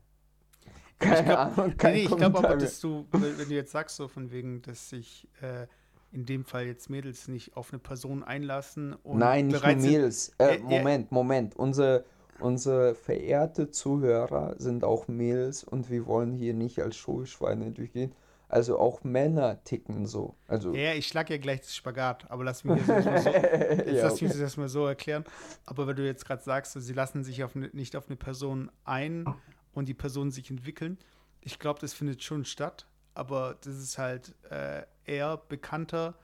Keine 1.04 1.24
glaub, 1.24 1.58
Ahnung. 1.58 1.78
Kein 1.78 1.94
nee, 1.94 2.04
ich 2.04 2.16
glaube 2.16 2.38
aber, 2.38 2.58
dass 2.58 2.80
du, 2.80 3.06
wenn 3.12 3.50
du 3.50 3.56
jetzt 3.56 3.72
sagst, 3.72 3.96
so 3.96 4.08
von 4.08 4.32
wegen, 4.32 4.62
dass 4.62 4.90
sich 4.90 5.28
äh, 5.42 5.68
in 6.14 6.26
dem 6.26 6.46
Fall 6.46 6.66
jetzt 6.66 6.90
Mädels 6.90 7.28
nicht 7.28 7.58
auf 7.58 7.74
eine 7.74 7.80
Person 7.80 8.24
einlassen 8.24 8.94
und 9.04 9.18
Nein, 9.18 9.48
nicht 9.48 9.64
nur 9.64 9.76
Mädels. 9.76 10.32
Äh, 10.38 10.60
Moment, 10.60 11.12
Moment. 11.12 11.56
Unsere, 11.56 12.06
unsere 12.40 12.96
verehrte 12.96 13.72
Zuhörer 13.72 14.56
sind 14.58 14.84
auch 14.84 15.08
Mädels 15.08 15.64
und 15.64 15.90
wir 15.90 16.06
wollen 16.06 16.34
hier 16.34 16.54
nicht 16.54 16.80
als 16.80 16.96
Schulschweine 16.96 17.72
durchgehen. 17.72 18.14
Also 18.54 18.78
auch 18.78 19.04
Männer 19.04 19.64
ticken 19.64 20.06
so. 20.06 20.36
Also 20.48 20.76
ja, 20.76 20.94
ich 20.94 21.08
schlag 21.08 21.32
ja 21.32 21.38
gleich 21.38 21.62
das 21.62 21.76
Spagat, 21.76 22.30
aber 22.30 22.44
lass 22.44 22.64
mich 22.64 22.86
das 22.86 23.04
mal 23.04 23.20
so, 23.20 23.30
ja, 23.90 24.12
okay. 24.12 24.28
das 24.28 24.58
mal 24.58 24.70
so 24.70 24.86
erklären. 24.86 25.26
Aber 25.66 25.88
wenn 25.88 25.96
du 25.96 26.06
jetzt 26.06 26.24
gerade 26.24 26.44
sagst, 26.44 26.74
sie 26.80 26.94
lassen 26.94 27.24
sich 27.24 27.44
auf 27.44 27.56
ne, 27.56 27.72
nicht 27.74 27.96
auf 27.96 28.08
eine 28.08 28.16
Person 28.16 28.70
ein 28.86 29.26
und 29.74 29.88
die 29.88 29.94
Personen 29.94 30.32
sich 30.32 30.50
entwickeln, 30.50 30.98
ich 31.42 31.60
glaube, 31.60 31.80
das 31.80 31.94
findet 31.94 32.24
schon 32.24 32.46
statt, 32.46 32.88
aber 33.14 33.58
das 33.62 33.76
ist 33.76 33.98
halt 33.98 34.34
äh, 34.50 34.84
eher 35.06 35.38
bekannter 35.38 36.16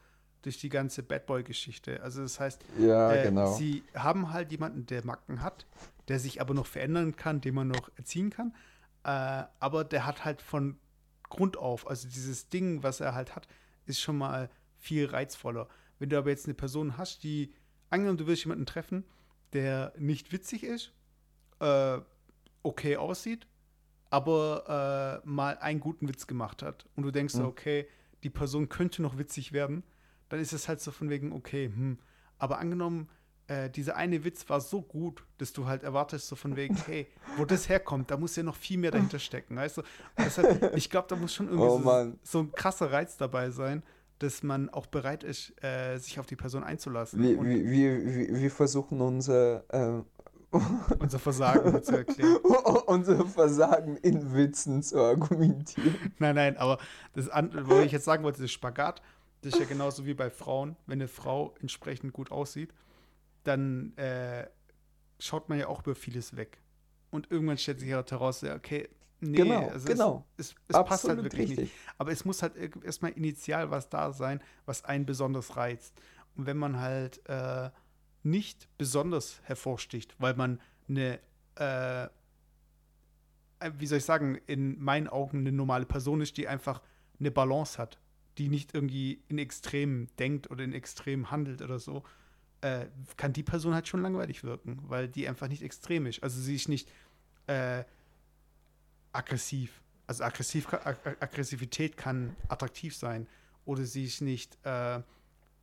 durch 0.42 0.60
die 0.60 0.70
ganze 0.70 1.04
Bad 1.04 1.26
Boy-Geschichte. 1.26 2.02
Also 2.02 2.22
das 2.22 2.40
heißt, 2.40 2.64
ja, 2.80 3.12
äh, 3.12 3.24
genau. 3.24 3.54
sie 3.54 3.84
haben 3.94 4.32
halt 4.32 4.52
jemanden, 4.52 4.86
der 4.86 5.06
Macken 5.06 5.42
hat, 5.42 5.66
der 6.08 6.20
sich 6.20 6.40
aber 6.40 6.54
noch 6.54 6.66
verändern 6.66 7.16
kann, 7.16 7.42
den 7.42 7.56
man 7.56 7.68
noch 7.68 7.92
erziehen 7.98 8.30
kann. 8.30 8.54
Äh, 9.04 9.44
aber 9.60 9.84
der 9.84 10.06
hat 10.06 10.24
halt 10.24 10.42
von 10.42 10.78
Grund 11.24 11.58
auf. 11.58 11.88
Also 11.88 12.08
dieses 12.08 12.50
Ding, 12.50 12.84
was 12.84 13.02
er 13.02 13.14
halt 13.14 13.36
hat, 13.36 13.48
ist 13.86 14.00
schon 14.00 14.18
mal 14.18 14.50
viel 14.78 15.06
reizvoller. 15.06 15.68
Wenn 16.00 16.10
du 16.10 16.18
aber 16.18 16.30
jetzt 16.30 16.46
eine 16.46 16.54
Person 16.54 16.98
hast, 16.98 17.24
die, 17.24 17.54
angenommen, 17.90 18.18
du 18.18 18.28
willst 18.28 18.46
jemanden 18.46 18.66
treffen, 18.66 19.04
der 19.52 19.94
nicht 19.98 20.32
witzig 20.32 20.64
ist, 20.64 20.94
äh, 21.60 22.00
okay 22.64 22.98
aussieht, 22.98 23.48
aber 24.10 25.22
äh, 25.24 25.28
mal 25.28 25.58
einen 25.58 25.80
guten 25.80 26.08
Witz 26.08 26.28
gemacht 26.28 26.64
hat 26.64 26.86
und 26.96 27.04
du 27.04 27.12
denkst, 27.12 27.36
mhm. 27.36 27.46
okay, 27.46 27.88
die 28.24 28.30
Person 28.30 28.70
könnte 28.70 29.02
noch 29.02 29.18
witzig 29.18 29.54
werden, 29.54 29.84
dann 30.30 30.40
ist 30.40 30.54
es 30.54 30.68
halt 30.68 30.82
so 30.82 30.92
von 30.92 31.10
wegen, 31.10 31.32
okay, 31.32 31.66
hm. 31.66 32.00
Aber 32.38 32.60
angenommen, 32.60 33.10
äh, 33.48 33.70
dieser 33.70 33.96
eine 33.98 34.24
Witz 34.24 34.48
war 34.50 34.62
so 34.62 34.82
gut, 34.82 35.24
dass 35.40 35.52
du 35.54 35.66
halt 35.66 35.84
erwartest, 35.84 36.28
so 36.28 36.36
von 36.36 36.56
wegen, 36.56 36.76
hey, 36.86 37.08
wo 37.38 37.46
das 37.46 37.68
herkommt, 37.68 38.12
da 38.12 38.18
muss 38.18 38.36
ja 38.36 38.44
noch 38.44 38.56
viel 38.56 38.78
mehr 38.78 38.92
dahinter 38.92 39.20
stecken, 39.20 39.56
weißt 39.56 39.78
du? 39.78 39.82
Deshalb, 40.18 40.76
ich 40.76 40.90
glaube, 40.90 41.08
da 41.10 41.16
muss 41.16 41.34
schon 41.34 41.48
irgendwie 41.48 41.68
oh, 41.68 41.82
so, 41.82 42.14
so, 42.24 42.40
ein 42.40 42.52
krasser 42.52 42.92
Reiz 42.92 43.18
dabei 43.18 43.50
sein, 43.50 43.84
dass 44.20 44.44
man 44.44 44.70
auch 44.70 44.86
bereit 44.86 45.24
ist, 45.24 45.54
äh, 45.64 45.98
sich 45.98 46.20
auf 46.20 46.26
die 46.26 46.36
Person 46.36 46.64
einzulassen. 46.64 47.22
Wir, 47.22 47.42
wir, 47.42 47.66
wir, 47.66 48.36
wir, 48.36 48.52
versuchen 48.52 49.02
unser, 49.02 49.64
äh, 49.74 50.04
unser 51.00 51.20
Versagen 51.20 51.84
zu 51.84 51.98
erklären. 51.98 52.38
unser 52.88 53.26
Versagen 53.26 53.98
in 53.98 54.34
Witzen 54.34 54.82
zu 54.82 55.00
argumentieren. 55.00 56.14
Nein, 56.18 56.36
nein, 56.36 56.58
aber 56.58 56.80
das, 57.14 57.30
was 57.30 57.86
ich 57.86 57.92
jetzt 57.92 58.06
sagen 58.06 58.24
wollte, 58.24 58.42
das 58.42 58.52
Spagat, 58.52 59.02
das 59.42 59.54
ist 59.54 59.60
ja 59.60 59.66
genauso 59.66 60.06
wie 60.06 60.14
bei 60.14 60.30
Frauen, 60.30 60.76
wenn 60.88 61.00
eine 61.00 61.08
Frau 61.08 61.54
entsprechend 61.62 62.14
gut 62.14 62.32
aussieht 62.32 62.74
dann 63.44 63.98
äh, 63.98 64.48
schaut 65.20 65.50
man 65.50 65.60
ja 65.60 65.68
auch 65.68 65.82
über 65.82 65.96
vieles 65.96 66.36
weg. 66.36 66.62
Und 67.12 67.32
irgendwann 67.32 67.58
stellt 67.58 67.80
sich 67.80 67.92
halt 67.92 68.12
heraus, 68.12 68.44
okay, 68.44 68.88
nee, 69.20 69.38
genau, 69.38 69.68
also 69.70 69.88
genau. 69.88 70.26
es, 70.38 70.50
es, 70.50 70.56
es 70.68 70.86
passt 70.86 71.08
halt 71.08 71.24
wirklich 71.24 71.50
richtig. 71.50 71.58
nicht. 71.58 71.74
Aber 71.98 72.12
es 72.12 72.24
muss 72.26 72.44
halt 72.44 72.56
erstmal 72.84 73.12
initial 73.12 73.72
was 73.72 73.90
da 73.90 74.12
sein, 74.12 74.42
was 74.66 74.86
einen 74.86 75.06
besonders 75.06 75.58
reizt. 75.58 76.00
Und 76.36 76.46
wenn 76.46 76.58
man 76.58 76.80
halt 76.80 77.28
äh, 77.28 77.72
nicht 78.24 78.68
besonders 78.78 79.42
hervorsticht, 79.44 80.16
weil 80.20 80.36
man 80.36 80.60
eine, 80.88 81.20
äh, 81.56 82.08
wie 83.78 83.88
soll 83.88 84.00
ich 84.00 84.06
sagen, 84.06 84.40
in 84.48 84.82
meinen 84.82 85.08
Augen 85.08 85.40
eine 85.40 85.52
normale 85.52 85.86
Person 85.86 86.22
ist, 86.22 86.38
die 86.38 86.48
einfach 86.48 86.82
eine 87.20 87.32
Balance 87.32 87.78
hat, 87.78 88.00
die 88.38 88.50
nicht 88.50 88.74
irgendwie 88.74 89.22
in 89.28 89.38
Extremen 89.38 90.10
denkt 90.18 90.50
oder 90.50 90.64
in 90.64 90.74
Extremen 90.74 91.30
handelt 91.32 91.62
oder 91.62 91.80
so, 91.80 92.04
äh, 92.62 92.88
kann 93.18 93.34
die 93.34 93.44
Person 93.44 93.74
halt 93.74 93.88
schon 93.88 94.02
langweilig 94.02 94.44
wirken, 94.44 94.80
weil 94.88 95.08
die 95.08 95.28
einfach 95.28 95.48
nicht 95.48 95.62
extrem 95.62 96.06
ist. 96.06 96.24
Also 96.24 96.42
sie 96.42 96.56
ist 96.56 96.70
nicht 96.70 96.90
äh, 97.48 97.84
aggressiv. 99.12 99.82
Also 100.08 100.24
aggressiv, 100.24 100.74
Ag 100.74 100.98
Aggressivität 101.20 101.98
kann 101.98 102.36
attraktiv 102.48 102.96
sein 102.96 103.28
oder 103.66 103.84
sie 103.86 104.06
ist 104.06 104.22
nicht, 104.22 104.58
äh, 104.66 105.02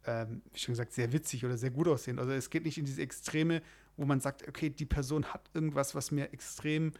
ähm, 0.07 0.43
wie 0.53 0.59
schon 0.59 0.73
gesagt, 0.73 0.93
sehr 0.93 1.13
witzig 1.13 1.45
oder 1.45 1.57
sehr 1.57 1.71
gut 1.71 1.89
aussehen. 1.89 2.19
Also 2.19 2.33
es 2.33 2.51
geht 2.51 2.65
nicht 2.65 2.79
in 2.79 2.85
diese 2.85 3.03
Extreme, 3.03 3.61
wo 3.97 4.05
man 4.05 4.21
sagt, 4.21 4.47
okay, 4.49 4.71
die 4.71 4.87
Person 4.87 5.27
hat 5.27 5.51
irgendwas, 5.53 5.95
was 5.95 6.11
mir 6.11 6.33
extrem 6.33 6.93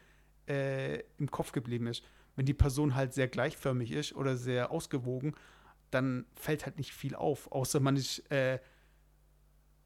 äh, 0.49 1.01
im 1.19 1.31
Kopf 1.31 1.53
geblieben 1.53 1.87
ist. 1.87 2.03
Wenn 2.35 2.47
die 2.47 2.55
Person 2.55 2.95
halt 2.95 3.15
sehr 3.15 3.29
gleichförmig 3.29 3.93
ist 3.93 4.15
oder 4.15 4.37
sehr 4.37 4.71
ausgewogen, 4.71 5.35
dann 5.91 6.27
fällt 6.35 6.67
halt 6.67 6.79
nicht 6.79 6.93
viel 6.93 7.15
auf, 7.15 7.51
außer 7.53 7.81
man 7.81 7.97
ist 7.97 8.31
äh, 8.31 8.59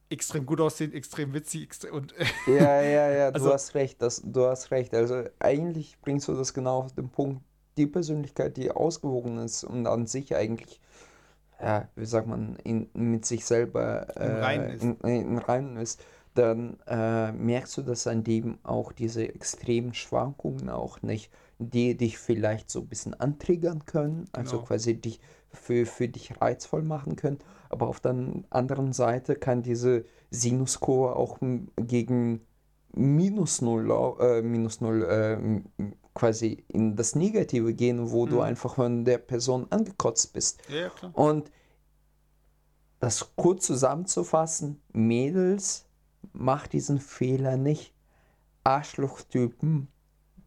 extrem 0.09 0.45
gut 0.45 0.61
aussehen, 0.61 0.93
extrem 0.93 1.33
witzig 1.35 1.63
extrem 1.65 1.95
und 1.95 2.15
Ja, 2.47 2.83
ja, 2.83 3.11
ja, 3.11 3.31
du 3.31 3.35
also, 3.35 3.53
hast 3.53 3.75
recht, 3.75 4.03
das, 4.03 4.23
du 4.25 4.47
hast 4.47 4.71
recht. 4.71 4.95
Also 4.95 5.25
eigentlich 5.39 5.99
bringst 6.01 6.27
du 6.29 6.35
das 6.35 6.53
genau 6.53 6.81
auf 6.81 6.95
den 6.95 7.09
Punkt. 7.11 7.43
Die 7.77 7.87
Persönlichkeit, 7.87 8.57
die 8.57 8.71
ausgewogen 8.71 9.39
ist 9.39 9.63
und 9.65 9.87
an 9.87 10.07
sich 10.07 10.35
eigentlich, 10.35 10.81
ja, 11.63 11.89
wie 11.95 12.07
sagt 12.07 12.27
man, 12.27 12.57
in, 12.65 12.89
mit 12.95 13.25
sich 13.25 13.45
selber 13.45 14.07
äh, 14.17 14.27
im 14.27 14.37
Reinen 14.37 14.71
ist, 14.71 14.83
in, 14.83 14.97
in 15.03 15.39
Reinen 15.39 15.77
ist 15.77 16.03
dann 16.35 16.79
äh, 16.87 17.33
merkst 17.33 17.77
du, 17.77 17.83
dass 17.83 18.07
an 18.07 18.23
dem 18.23 18.59
auch 18.63 18.93
diese 18.93 19.29
extremen 19.29 19.95
Schwankungen 19.95 20.69
auch 20.71 21.03
nicht, 21.03 21.31
die 21.59 21.97
dich 21.97 22.19
vielleicht 22.19 22.71
so 22.71 22.81
ein 22.81 22.87
bisschen 22.87 23.15
antriggern 23.15 23.85
können, 23.85 24.27
also 24.33 24.59
genau. 24.59 24.69
quasi 24.69 24.95
dich 24.95 25.21
für, 25.53 25.87
für 25.87 26.09
dich 26.09 26.41
reizvoll 26.41 26.83
machen 26.83 27.17
können. 27.17 27.39
Aber 27.69 27.89
auf 27.89 28.01
der 28.01 28.15
anderen 28.51 28.93
Seite 28.93 29.35
kann 29.35 29.63
diese 29.63 30.05
Sinuskurve 30.31 31.17
auch 31.17 31.39
gegen 31.77 32.41
minus 32.93 33.61
null, 33.61 33.91
äh, 34.21 34.43
minus 34.43 34.81
null 34.81 35.03
äh, 35.05 35.83
quasi 36.21 36.65
in 36.69 36.97
das 36.97 37.15
Negative 37.15 37.73
gehen, 37.75 38.11
wo 38.11 38.27
mhm. 38.27 38.31
du 38.31 38.41
einfach 38.43 38.75
von 38.75 39.05
der 39.05 39.19
Person 39.19 39.67
angekotzt 39.71 40.33
bist. 40.33 40.63
Ja. 40.69 40.91
Und 41.13 41.51
das 43.01 43.33
kurz 43.35 43.67
zusammenzufassen, 43.67 44.81
Mädels, 44.93 45.87
mach 46.33 46.67
diesen 46.67 47.01
Fehler 47.01 47.57
nicht. 47.57 47.95
Arschlochtypen 48.63 49.89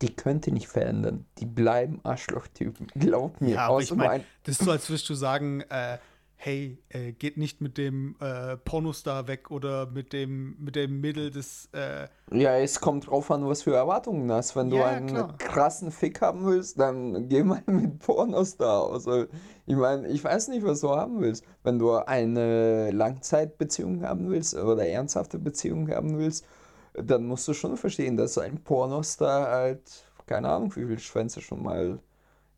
die 0.04 0.14
könnte 0.14 0.52
nicht 0.52 0.68
verändern. 0.68 1.26
Die 1.38 1.46
bleiben 1.46 2.02
Arschlochtypen. 2.04 2.88
Glaub 2.96 3.40
mir. 3.40 3.56
Ja, 3.56 3.68
aber 3.68 3.82
ich 3.82 3.94
mein, 3.96 4.24
das 4.44 4.60
ist 4.60 4.66
so, 4.66 4.72
als 4.72 4.90
würdest 4.90 5.10
du 5.10 5.14
sagen, 5.14 5.62
äh, 5.70 5.98
hey, 6.44 6.78
äh, 6.90 7.14
geht 7.14 7.38
nicht 7.38 7.62
mit 7.62 7.78
dem 7.78 8.18
äh, 8.20 8.58
Pornostar 8.58 9.30
weg 9.30 9.50
oder 9.50 9.86
mit 9.86 10.12
dem, 10.12 10.58
mit 10.60 10.76
dem 10.76 11.00
Mädel 11.00 11.32
des. 11.32 11.70
Äh 11.72 12.08
ja, 12.32 12.58
es 12.58 12.82
kommt 12.82 13.08
drauf 13.08 13.32
an, 13.32 13.48
was 13.48 13.64
für 13.64 13.74
Erwartungen 13.74 14.28
du 14.28 14.34
hast. 14.34 14.54
Wenn 14.58 14.70
ja, 14.70 14.78
du 14.78 14.84
einen 14.84 15.08
klar. 15.08 15.38
krassen 15.38 15.90
Fick 15.90 16.20
haben 16.20 16.46
willst, 16.46 16.78
dann 16.78 17.30
geh 17.30 17.44
mal 17.44 17.64
mit 17.68 18.00
Pornostar. 18.00 18.92
Also, 18.92 19.26
ich 19.66 19.76
meine, 19.76 20.10
ich 20.10 20.22
weiß 20.22 20.50
nicht, 20.50 20.66
was 20.66 20.82
du 20.82 20.90
haben 20.90 21.22
willst. 21.22 21.46
Wenn 21.64 21.80
du 21.80 21.94
eine 21.94 22.92
Langzeitbeziehung 22.92 24.04
haben 24.04 24.30
willst 24.30 24.54
oder 24.54 24.86
ernsthafte 24.86 25.40
Beziehung 25.40 25.90
haben 25.90 26.18
willst, 26.18 26.46
dann 26.94 27.26
musst 27.26 27.48
du 27.48 27.54
schon 27.54 27.78
verstehen, 27.78 28.18
dass 28.18 28.38
ein 28.38 28.62
Pornostar 28.62 29.50
halt, 29.50 30.04
keine 30.26 30.50
Ahnung, 30.50 30.76
wie 30.76 30.86
viele 30.86 31.00
Schwänze 31.00 31.40
schon 31.40 31.64
mal 31.64 32.00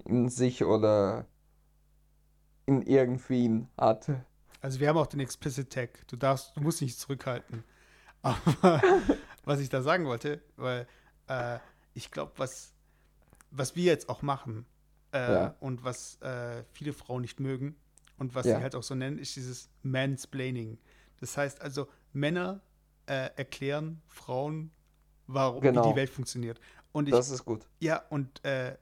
in 0.05 0.29
sich 0.29 0.65
oder 0.65 1.27
in 2.65 2.81
irgendwie 2.81 3.65
hatte. 3.77 4.25
Also 4.61 4.79
wir 4.79 4.89
haben 4.89 4.97
auch 4.97 5.07
den 5.07 5.19
Explicit 5.19 5.71
Tag. 5.71 6.07
Du 6.07 6.15
darfst, 6.15 6.55
du 6.55 6.61
musst 6.61 6.81
nicht 6.81 6.99
zurückhalten. 6.99 7.63
Aber 8.21 8.81
was 9.43 9.59
ich 9.59 9.69
da 9.69 9.81
sagen 9.81 10.05
wollte, 10.05 10.41
weil 10.55 10.87
äh, 11.27 11.59
ich 11.93 12.09
glaube, 12.09 12.31
was, 12.37 12.73
was 13.51 13.75
wir 13.75 13.83
jetzt 13.83 14.09
auch 14.09 14.23
machen 14.23 14.65
äh, 15.13 15.17
ja. 15.17 15.55
und 15.59 15.83
was 15.83 16.19
äh, 16.21 16.63
viele 16.71 16.93
Frauen 16.93 17.21
nicht 17.21 17.39
mögen 17.39 17.75
und 18.17 18.33
was 18.33 18.45
ja. 18.45 18.57
sie 18.57 18.63
halt 18.63 18.75
auch 18.75 18.83
so 18.83 18.95
nennen, 18.95 19.19
ist 19.19 19.35
dieses 19.35 19.69
Mansplaining. 19.83 20.79
Das 21.19 21.37
heißt 21.37 21.61
also, 21.61 21.87
Männer 22.13 22.61
äh, 23.05 23.29
erklären 23.35 24.01
Frauen, 24.07 24.71
warum 25.27 25.61
genau. 25.61 25.85
wie 25.85 25.89
die 25.89 25.95
Welt 25.95 26.09
funktioniert. 26.09 26.59
Und 26.91 27.07
ich, 27.07 27.13
das 27.13 27.29
ist 27.29 27.45
gut. 27.45 27.67
Ja, 27.79 28.03
und 28.09 28.43
äh, 28.43 28.75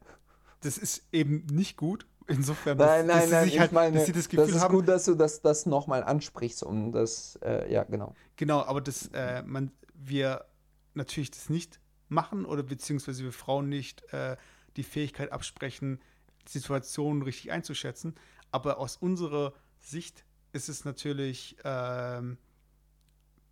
das 0.61 0.77
ist 0.77 1.07
eben 1.11 1.45
nicht 1.47 1.77
gut. 1.77 2.05
Insofern, 2.27 2.77
nein, 2.77 3.07
dass, 3.07 3.15
nein, 3.15 3.21
dass 3.21 3.31
nein, 3.31 3.47
ich 3.47 3.59
halt, 3.59 3.71
meine, 3.71 3.97
dass 3.97 4.05
sie 4.05 4.13
das 4.13 4.29
Gefühl 4.29 4.47
das 4.47 4.55
ist 4.55 4.61
haben, 4.61 4.75
gut, 4.75 4.87
dass 4.87 5.05
du 5.05 5.15
das, 5.15 5.41
das 5.41 5.65
nochmal 5.65 6.03
ansprichst 6.03 6.63
und 6.63 6.91
das, 6.91 7.37
äh, 7.43 7.71
ja, 7.71 7.83
genau. 7.83 8.15
Genau, 8.35 8.63
aber 8.63 8.81
dass 8.81 9.07
äh, 9.13 9.43
man, 9.43 9.71
wir 9.93 10.45
natürlich 10.93 11.31
das 11.31 11.49
nicht 11.49 11.79
machen 12.09 12.45
oder 12.45 12.63
beziehungsweise 12.63 13.23
wir 13.23 13.33
Frauen 13.33 13.69
nicht 13.69 14.03
äh, 14.13 14.37
die 14.75 14.83
Fähigkeit 14.83 15.31
absprechen, 15.31 15.99
Situationen 16.47 17.21
richtig 17.23 17.51
einzuschätzen. 17.51 18.15
Aber 18.51 18.77
aus 18.77 18.97
unserer 18.97 19.53
Sicht 19.79 20.23
ist 20.51 20.69
es 20.69 20.85
natürlich 20.85 21.57
ähm, 21.63 22.37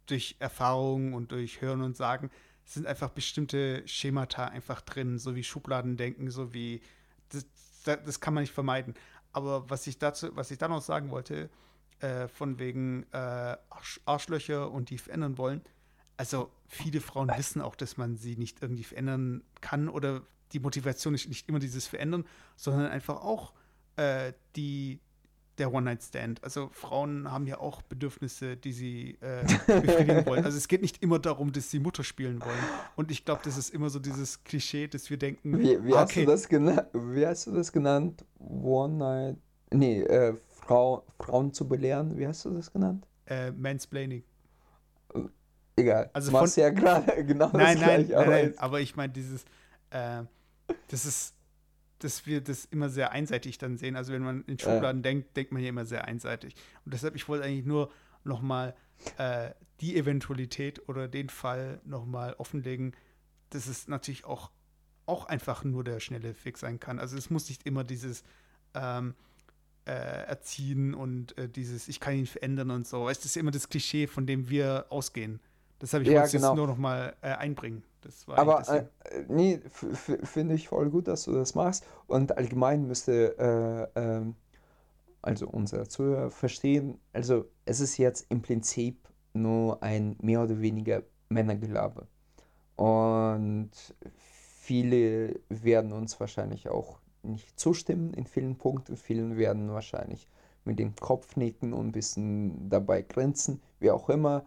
durch 0.06 0.36
Erfahrung 0.40 1.14
und 1.14 1.32
durch 1.32 1.62
Hören 1.62 1.82
und 1.82 1.98
Sagen, 1.98 2.30
sind 2.64 2.86
einfach 2.86 3.10
bestimmte 3.10 3.86
Schemata 3.88 4.46
einfach 4.46 4.82
drin, 4.82 5.18
so 5.18 5.36
wie 5.36 5.44
Schubladendenken, 5.44 6.30
so 6.30 6.54
wie 6.54 6.82
das, 7.30 7.46
das 7.84 8.20
kann 8.20 8.34
man 8.34 8.44
nicht 8.44 8.54
vermeiden. 8.54 8.94
Aber 9.34 9.70
was 9.70 9.88
ich 9.88 9.98
dazu, 9.98 10.36
was 10.36 10.52
ich 10.52 10.58
da 10.58 10.68
noch 10.68 10.82
sagen 10.82 11.10
wollte, 11.10 11.50
äh, 12.00 12.28
von 12.28 12.60
wegen 12.60 13.04
äh, 13.12 13.18
Arsch, 13.70 14.02
Arschlöcher 14.06 14.72
und 14.72 14.90
die 14.90 14.98
verändern 14.98 15.38
wollen, 15.38 15.62
also 16.18 16.52
viele 16.68 17.02
Frauen 17.02 17.30
wissen 17.36 17.62
auch, 17.62 17.76
dass 17.76 17.98
man 17.98 18.16
sie 18.18 18.36
nicht 18.36 18.62
irgendwie 18.62 18.84
verändern 18.84 19.44
kann 19.62 19.90
oder 19.90 20.22
die 20.52 20.60
Motivation 20.60 21.16
ist 21.16 21.28
nicht 21.28 21.48
immer 21.48 21.60
dieses 21.60 21.88
Verändern, 21.88 22.26
sondern 22.56 22.92
einfach 22.92 23.22
auch 23.22 23.54
äh, 23.96 24.34
die 24.56 25.00
der 25.62 25.72
One-Night-Stand. 25.74 26.44
Also 26.44 26.70
Frauen 26.74 27.32
haben 27.32 27.46
ja 27.46 27.60
auch 27.60 27.84
Bedürfnisse, 27.84 28.58
die 28.58 28.74
sie 28.74 29.18
äh, 29.22 29.44
befriedigen 29.68 30.26
wollen. 30.26 30.44
Also 30.44 30.58
es 30.58 30.68
geht 30.68 30.82
nicht 30.82 31.02
immer 31.04 31.20
darum, 31.20 31.52
dass 31.52 31.70
sie 31.70 31.80
Mutter 31.80 32.04
spielen 32.04 32.42
wollen. 32.42 32.64
Und 32.96 33.12
ich 33.12 33.24
glaube, 33.24 33.42
das 33.46 33.58
ist 33.58 33.70
immer 33.70 33.90
so 33.90 34.00
dieses 34.00 34.44
Klischee, 34.44 34.88
dass 34.88 35.10
wir 35.10 35.18
denken. 35.18 35.60
Wie, 35.60 35.84
wie, 35.86 35.94
hast, 35.94 36.16
du 36.16 36.26
das 36.26 36.50
wie 36.50 37.26
hast 37.26 37.48
du 37.48 37.52
das 37.52 37.72
genannt? 37.72 38.26
One-Night. 38.40 39.38
Nee, 39.72 40.02
äh, 40.02 40.36
Frau, 40.48 41.06
Frauen 41.20 41.54
zu 41.54 41.68
belehren. 41.68 42.18
Wie 42.18 42.28
hast 42.28 42.44
du 42.44 42.50
das 42.50 42.74
genannt? 42.74 43.08
Äh, 43.28 43.52
Mansplaining. 43.52 44.24
Egal. 45.76 46.10
Also 46.12 46.32
du 46.32 46.38
machst 46.38 46.58
ja 46.58 46.72
gerade 46.72 47.24
genau 47.26 47.52
nein, 47.54 47.78
das 47.78 47.88
nein, 47.88 48.08
gleiche. 48.08 48.12
Nein, 48.14 48.30
nein, 48.30 48.54
aber 48.58 48.82
ich 48.82 48.96
meine, 48.96 49.14
dieses. 49.14 49.46
Äh, 49.92 50.24
das 50.88 51.06
ist 51.06 51.36
dass 52.04 52.26
wir 52.26 52.42
das 52.42 52.66
immer 52.66 52.90
sehr 52.90 53.12
einseitig 53.12 53.58
dann 53.58 53.78
sehen. 53.78 53.96
Also 53.96 54.14
wenn 54.14 54.24
man 54.24 54.44
in 54.46 54.58
Schubladen 54.60 55.00
ja. 55.00 55.10
denkt, 55.10 55.38
denkt 55.38 55.52
man 55.52 55.62
ja 55.62 55.70
immer 55.70 55.86
sehr 55.86 56.06
einseitig. 56.06 56.56
Und 56.86 56.94
deshalb, 56.94 57.16
ich 57.16 57.28
wollte 57.28 57.46
eigentlich 57.46 57.66
nur 57.66 57.92
nochmal 58.24 58.76
äh, 59.18 59.52
die 59.80 59.96
Eventualität 59.96 60.88
oder 60.88 61.08
den 61.08 61.30
Fall 61.30 61.82
nochmal 61.86 62.36
offenlegen, 62.38 62.96
dass 63.50 63.68
es 63.68 63.88
natürlich 63.88 64.26
auch, 64.26 64.52
auch 65.06 65.26
einfach 65.26 65.64
nur 65.64 65.84
der 65.84 66.00
schnelle 66.00 66.34
Fix 66.34 66.62
sein 66.62 66.80
kann. 66.80 67.00
Also 67.00 67.18
es 67.18 67.30
muss 67.30 67.50
nicht 67.50 67.66
immer 67.66 67.84
dieses 67.84 68.24
ähm, 68.74 69.16
äh, 69.86 69.92
Erziehen 69.92 70.94
und 70.94 71.38
äh, 71.38 71.50
dieses, 71.50 71.88
ich 71.88 72.00
kann 72.00 72.16
ihn 72.16 72.28
verändern 72.28 72.72
und 72.72 72.88
so. 72.88 73.10
Es 73.10 73.24
ist 73.26 73.38
immer 73.38 73.52
das 73.52 73.70
Klischee, 73.70 74.08
von 74.08 74.26
dem 74.26 74.50
wir 74.50 74.86
ausgehen. 74.90 75.40
Das 75.80 75.94
habe 75.94 76.04
ich 76.04 76.10
ja, 76.10 76.26
genau. 76.28 76.50
jetzt 76.50 76.56
nur 76.56 76.68
nochmal 76.68 77.16
äh, 77.22 77.30
einbringen. 77.30 77.84
Aber 78.28 78.68
äh, 78.70 78.86
nee, 79.28 79.60
finde 79.70 80.56
ich 80.56 80.68
voll 80.68 80.90
gut, 80.90 81.08
dass 81.08 81.24
du 81.24 81.34
das 81.34 81.56
machst. 81.56 81.86
Und 82.08 82.38
allgemein 82.38 82.88
müsste 82.88 83.90
äh, 83.96 84.00
äh, 84.00 84.34
also 85.22 85.48
unser 85.48 85.88
Zuhörer 85.88 86.32
verstehen, 86.32 87.00
also 87.14 87.46
es 87.66 87.80
ist 87.80 87.98
jetzt 87.98 88.26
im 88.30 88.42
Prinzip 88.42 88.98
nur 89.34 89.82
ein 89.84 90.16
mehr 90.22 90.44
oder 90.44 90.60
weniger 90.60 91.04
Männergelaber. 91.30 92.08
Und 92.76 93.72
viele 94.18 95.40
werden 95.50 95.92
uns 95.92 96.20
wahrscheinlich 96.20 96.70
auch 96.70 97.00
nicht 97.24 97.60
zustimmen 97.60 98.14
in 98.14 98.26
vielen 98.26 98.58
Punkten. 98.58 98.98
Vielen 98.98 99.38
werden 99.38 99.72
wahrscheinlich 99.72 100.28
mit 100.66 100.80
dem 100.80 100.96
Kopf 100.96 101.36
nicken 101.36 101.74
und 101.74 101.88
ein 101.88 101.92
bisschen 101.92 102.70
dabei 102.70 103.02
grinsen, 103.02 103.62
wie 103.80 103.92
auch 103.92 104.10
immer. 104.10 104.46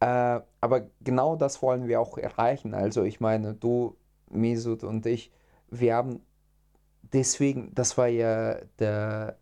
Äh, 0.00 0.40
aber 0.60 0.88
genau 1.02 1.36
das 1.36 1.62
wollen 1.62 1.86
wir 1.86 2.00
auch 2.00 2.16
erreichen. 2.18 2.74
Also 2.74 3.04
ich 3.04 3.20
meine, 3.20 3.54
du, 3.54 3.96
Mesut 4.30 4.84
und 4.84 5.06
ich, 5.06 5.30
wir 5.70 5.94
haben 5.94 6.20
deswegen, 7.02 7.74
das 7.74 7.98
war 7.98 8.08
ja 8.08 8.56
der 8.78 9.38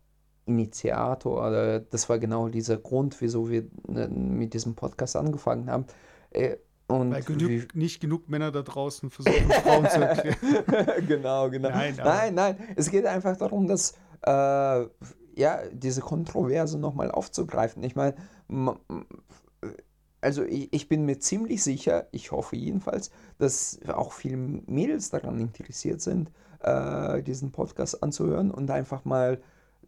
Initiator, 0.46 1.46
oder 1.46 1.80
das 1.80 2.08
war 2.08 2.18
genau 2.18 2.48
dieser 2.48 2.78
Grund, 2.78 3.20
wieso 3.20 3.50
wir 3.50 3.66
ne, 3.86 4.08
mit 4.08 4.54
diesem 4.54 4.74
Podcast 4.74 5.14
angefangen 5.16 5.70
haben. 5.70 5.86
Äh, 6.30 6.56
und 6.88 7.12
Weil 7.12 7.22
genug, 7.22 7.74
nicht 7.74 8.00
genug 8.00 8.30
Männer 8.30 8.50
da 8.50 8.62
draußen 8.62 9.10
versuchen, 9.10 9.50
Frauen 9.50 9.88
zu 9.90 10.00
erklären. 10.00 11.06
genau, 11.06 11.50
genau. 11.50 11.68
Nein, 11.68 11.94
nein, 12.02 12.34
nein, 12.34 12.56
Es 12.76 12.90
geht 12.90 13.04
einfach 13.04 13.36
darum, 13.36 13.68
dass 13.68 13.92
äh, 14.22 14.86
ja, 15.36 15.60
diese 15.70 16.00
Kontroverse 16.00 16.78
nochmal 16.78 17.10
aufzugreifen. 17.10 17.82
Ich 17.82 17.94
meine, 17.94 18.14
also 20.20 20.42
ich, 20.44 20.72
ich, 20.72 20.88
bin 20.88 21.04
mir 21.04 21.18
ziemlich 21.18 21.62
sicher, 21.62 22.08
ich 22.12 22.32
hoffe 22.32 22.56
jedenfalls, 22.56 23.10
dass 23.38 23.80
auch 23.86 24.12
viele 24.12 24.36
Mädels 24.36 25.10
daran 25.10 25.38
interessiert 25.38 26.00
sind, 26.00 26.30
äh, 26.60 27.22
diesen 27.22 27.52
Podcast 27.52 28.02
anzuhören 28.02 28.50
und 28.50 28.70
einfach 28.70 29.04
mal 29.04 29.40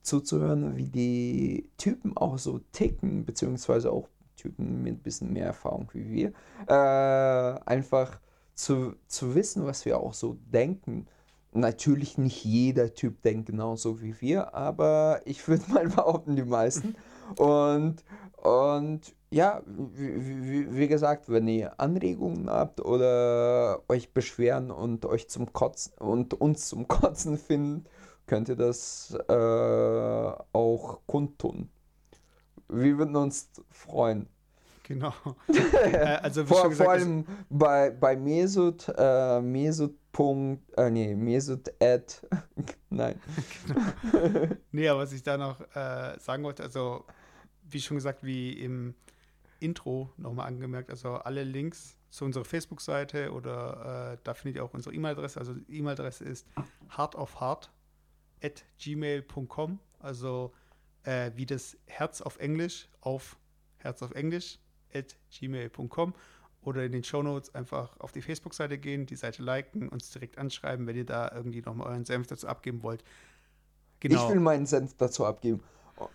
zuzuhören, 0.03 0.77
wie 0.77 0.89
die 0.89 1.71
Typen 1.77 2.17
auch 2.17 2.39
so 2.39 2.61
ticken, 2.73 3.25
beziehungsweise 3.25 3.93
auch 3.93 4.09
Typen 4.37 4.83
mit 4.83 4.95
ein 4.95 5.03
bisschen 5.03 5.33
mehr 5.33 5.47
Erfahrung 5.47 5.91
wie 5.93 6.11
wir, 6.11 6.33
äh, 6.67 7.61
einfach 7.67 8.21
zu, 8.55 8.95
zu 9.07 9.35
wissen, 9.35 9.67
was 9.67 9.85
wir 9.85 10.01
auch 10.01 10.15
so 10.15 10.37
denken. 10.53 11.07
Natürlich 11.53 12.17
nicht 12.17 12.45
jeder 12.45 12.95
Typ 12.95 13.23
denkt 13.23 13.47
genauso 13.47 14.01
wie 14.01 14.21
wir, 14.21 14.55
aber 14.55 15.21
ich 15.25 15.47
würde 15.49 15.65
mal 15.73 15.89
behaupten, 15.89 16.37
die 16.37 16.45
meisten. 16.45 16.95
Und, 17.37 18.05
und 18.37 19.15
ja, 19.31 19.63
wie, 19.67 20.75
wie, 20.75 20.89
gesagt, 20.89 21.29
wenn 21.29 21.47
ihr 21.47 21.79
Anregungen 21.79 22.51
habt 22.51 22.81
oder 22.81 23.83
euch 23.89 24.13
beschweren 24.13 24.71
und 24.73 25.07
euch 25.07 25.29
zum 25.29 25.53
Kotzen 25.53 25.93
und 25.99 26.35
uns 26.35 26.69
zum 26.69 26.89
Kotzen 26.89 27.39
findet, 27.39 27.89
könnt 28.27 28.49
ihr 28.49 28.57
das 28.57 29.17
äh, 29.29 30.33
auch 30.53 31.01
kundtun. 31.07 31.71
Wir 32.69 32.99
würden 32.99 33.17
uns 33.17 33.51
freuen. 33.71 34.29
Genau. 34.85 35.15
äh, 35.49 36.19
also 36.23 36.45
vor, 36.45 36.69
gesagt, 36.69 36.77
vor 36.85 36.93
allem 36.93 37.25
bei, 37.49 37.91
bei 37.91 38.17
Mesut, 38.17 38.93
äh, 38.97 39.41
Mesut. 39.41 39.95
Äh, 40.77 40.91
nee, 40.91 41.15
Mesut 41.15 41.73
at. 41.81 42.27
Nein. 42.91 43.21
genau. 43.65 44.57
Nee, 44.73 44.89
aber 44.89 45.03
was 45.03 45.13
ich 45.13 45.23
da 45.23 45.39
noch 45.39 45.61
äh, 45.77 46.19
sagen 46.19 46.43
wollte, 46.43 46.65
also 46.65 47.05
wie 47.63 47.81
schon 47.81 47.97
gesagt, 47.97 48.25
wie 48.25 48.53
im 48.55 48.95
Intro 49.61 50.13
nochmal 50.17 50.47
angemerkt, 50.47 50.91
also 50.91 51.15
alle 51.15 51.45
Links 51.45 51.97
zu 52.11 52.25
unserer 52.25 52.45
Facebook-Seite 52.45 53.33
oder 53.33 54.13
äh, 54.15 54.19
da 54.25 54.35
findet 54.35 54.57
ihr 54.57 54.65
auch 54.65 54.75
unsere 54.75 54.95
E-Mail-Adresse. 54.95 55.39
Also 55.39 55.55
die 55.55 55.79
E-Mail-Adresse 55.79 56.25
ist 56.25 56.47
heartofheart 56.97 57.71
at 58.43 58.65
gmail.com, 58.79 59.79
also 60.01 60.53
äh, 61.05 61.31
wie 61.37 61.47
das 61.47 61.77
Herz 61.87 62.21
auf 62.21 62.39
Englisch 62.39 62.89
auf 63.01 63.37
Herz 63.79 64.03
auf 64.03 64.13
Englisch 64.13 64.59
at 64.93 65.17
gmail.com 65.31 66.15
oder 66.63 66.85
in 66.85 66.93
den 66.93 67.05
Show 67.05 67.23
Notes 67.23 67.55
einfach 67.55 67.99
auf 68.01 68.13
die 68.13 68.23
Facebook-Seite 68.23 68.79
gehen, 68.79 69.07
die 69.07 69.17
Seite 69.17 69.43
liken, 69.43 69.89
uns 69.89 70.11
direkt 70.11 70.37
anschreiben, 70.37 70.87
wenn 70.87 70.97
ihr 70.97 71.07
da 71.07 71.31
irgendwie 71.35 71.63
nochmal 71.63 71.89
euren 71.89 72.05
Senf 72.05 72.27
dazu 72.27 72.49
abgeben 72.49 72.83
wollt. 72.83 73.03
Genau. 74.01 74.27
Ich 74.27 74.35
will 74.35 74.41
meinen 74.41 74.67
Senf 74.67 74.95
dazu 74.97 75.25
abgeben. 75.25 75.63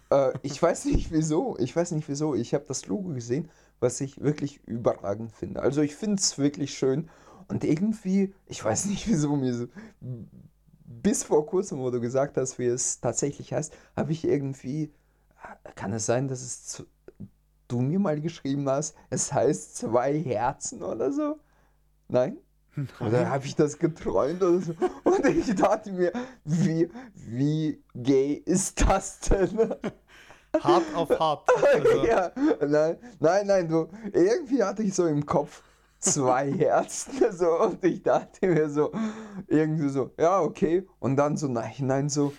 Äh, 0.10 0.34
ich 0.42 0.62
weiß 0.62 0.86
nicht 0.86 1.12
wieso. 1.12 1.58
Ich 1.60 1.76
weiß 1.76 1.92
nicht 1.92 2.08
wieso. 2.08 2.36
Ich 2.36 2.54
habe 2.54 2.66
das 2.68 2.86
Logo 2.88 3.10
gesehen, 3.10 3.50
was 3.80 4.02
ich 4.02 4.22
wirklich 4.22 4.64
überragend 4.66 5.32
finde. 5.32 5.62
Also 5.62 5.82
ich 5.82 5.96
finde 5.96 6.16
es 6.16 6.38
wirklich 6.38 6.78
schön. 6.78 7.10
Und 7.48 7.64
irgendwie, 7.64 8.34
ich 8.48 8.64
weiß 8.64 8.86
nicht 8.86 9.08
wieso 9.08 9.36
mir 9.36 9.54
so. 9.54 9.68
Bis 10.86 11.24
vor 11.24 11.46
kurzem, 11.46 11.80
wo 11.80 11.92
du 11.92 12.00
gesagt 12.00 12.38
hast, 12.38 12.58
wie 12.60 12.66
es 12.66 13.00
tatsächlich 13.00 13.54
heißt, 13.54 13.74
habe 13.96 14.12
ich 14.12 14.24
irgendwie. 14.26 14.92
Kann 15.76 15.94
es 15.94 16.08
sein, 16.08 16.28
dass 16.28 16.42
es 16.42 16.66
zu, 16.66 16.86
du 17.68 17.80
mir 17.80 18.00
mal 18.00 18.20
geschrieben 18.20 18.68
hast, 18.70 18.96
es 19.12 19.32
heißt 19.32 19.78
zwei 19.78 20.20
Herzen 20.20 20.82
oder 20.82 21.12
so? 21.12 21.40
Nein? 22.08 22.38
Oder 23.00 23.30
habe 23.30 23.46
ich 23.46 23.56
das 23.56 23.78
geträumt 23.80 24.42
oder 24.44 24.60
so? 24.60 24.74
Und 25.04 25.26
ich 25.26 25.56
dachte 25.56 25.92
mir, 25.92 26.12
wie, 26.44 26.90
wie 27.14 27.82
gay 27.94 28.34
ist 28.46 28.82
das 28.82 29.20
denn? 29.20 29.76
Hart 30.60 30.84
auf 30.96 31.10
hart. 31.20 31.50
Also. 31.74 32.06
ja, 32.06 32.32
nein, 32.66 32.98
nein, 33.20 33.48
nein, 33.48 33.68
du, 33.68 33.90
irgendwie 34.14 34.64
hatte 34.64 34.84
ich 34.84 34.94
so 34.94 35.06
im 35.06 35.26
Kopf 35.26 35.62
zwei 36.00 36.52
Herzen 36.52 37.32
so 37.32 37.60
und 37.60 37.84
ich 37.84 38.04
dachte 38.04 38.48
mir 38.48 38.70
so, 38.70 38.92
irgendwie 39.48 39.90
so, 39.90 40.12
ja, 40.18 40.40
okay. 40.42 40.88
Und 41.00 41.18
dann 41.18 41.36
so 41.36 41.48
nein, 41.48 42.10
so, 42.10 42.34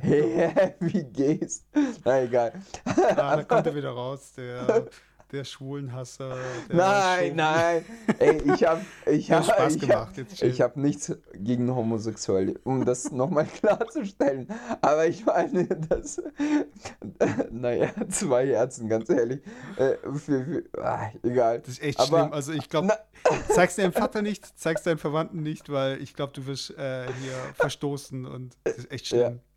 hä, 0.00 0.74
wie 0.80 1.04
gehst? 1.04 1.66
Na 2.04 2.22
egal. 2.22 2.52
Ah, 2.84 3.36
da 3.36 3.44
kommt 3.44 3.66
er 3.66 3.74
wieder 3.74 3.90
raus, 3.92 4.32
der 4.36 4.86
der 5.32 5.44
Schwulenhasser. 5.44 6.36
Der 6.68 6.76
nein, 6.76 7.36
nein. 7.36 7.84
Ey, 8.18 8.42
ich 8.54 8.64
habe 8.64 8.84
ich 9.06 9.30
hab, 9.32 9.44
Spaß 9.44 9.76
ich 9.76 9.80
gemacht. 9.82 10.16
Hab, 10.18 10.42
ich 10.42 10.60
habe 10.60 10.80
nichts 10.80 11.12
gegen 11.34 11.74
Homosexuelle, 11.74 12.54
um 12.64 12.84
das 12.84 13.10
nochmal 13.10 13.46
klarzustellen. 13.60 14.48
Aber 14.80 15.06
ich 15.06 15.24
meine, 15.24 15.66
das. 15.66 16.22
naja, 17.50 17.90
zwei 18.08 18.48
Herzen, 18.48 18.88
ganz 18.88 19.08
ehrlich. 19.10 19.40
Äh, 19.76 19.96
für, 20.14 20.44
für, 20.44 20.64
ah, 20.82 21.10
egal. 21.22 21.60
Das 21.60 21.70
ist 21.70 21.82
echt 21.82 22.00
Aber, 22.00 22.20
schlimm. 22.20 22.32
Also 22.32 22.52
ich 22.52 22.68
glaube, 22.68 22.92
zeig's 23.48 23.76
deinem 23.76 23.92
Vater 23.92 24.22
nicht, 24.22 24.58
zeig's 24.58 24.82
deinen 24.82 24.98
Verwandten 24.98 25.42
nicht, 25.42 25.70
weil 25.70 26.02
ich 26.02 26.14
glaube, 26.14 26.32
du 26.32 26.46
wirst 26.46 26.70
äh, 26.70 27.06
hier 27.22 27.32
verstoßen 27.54 28.26
und 28.26 28.56
das 28.64 28.78
ist 28.78 28.90
echt 28.90 29.06
schlimm. 29.08 29.20
Ja. 29.20 29.49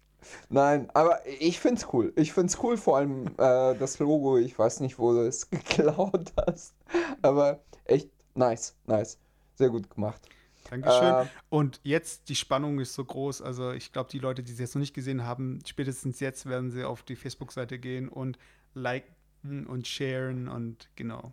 Nein, 0.50 0.90
aber 0.94 1.20
ich 1.26 1.60
find's 1.60 1.88
cool. 1.94 2.14
Ich 2.16 2.34
find's 2.34 2.58
cool, 2.62 2.78
vor 2.78 2.98
allem 2.98 3.28
äh, 3.38 3.76
das 3.76 4.00
Logo. 4.00 4.38
Ich 4.38 4.58
weiß 4.58 4.80
nicht, 4.80 5.00
wo 5.00 5.14
du 5.14 5.28
es 5.28 5.50
geklaut 5.50 6.32
hast. 6.46 6.74
Aber 7.22 7.60
echt 7.86 8.10
nice, 8.36 8.76
nice. 8.86 9.18
Sehr 9.56 9.70
gut 9.70 9.90
gemacht. 9.90 10.22
Dankeschön. 10.70 11.14
Äh, 11.14 11.26
und 11.50 11.80
jetzt, 11.84 12.30
die 12.30 12.36
Spannung 12.36 12.80
ist 12.80 12.94
so 12.94 13.06
groß. 13.06 13.42
Also 13.42 13.72
ich 13.72 13.92
glaube, 13.92 14.10
die 14.10 14.20
Leute, 14.20 14.44
die 14.44 14.52
es 14.52 14.60
jetzt 14.60 14.76
noch 14.76 14.80
nicht 14.80 14.94
gesehen 14.94 15.24
haben, 15.26 15.60
spätestens 15.66 16.20
jetzt 16.20 16.48
werden 16.48 16.72
sie 16.72 16.84
auf 16.84 17.04
die 17.04 17.16
Facebook-Seite 17.16 17.80
gehen 17.80 18.10
und 18.10 18.38
liken 18.74 19.68
und 19.68 19.88
sharen 19.88 20.48
und 20.48 20.90
genau. 20.96 21.32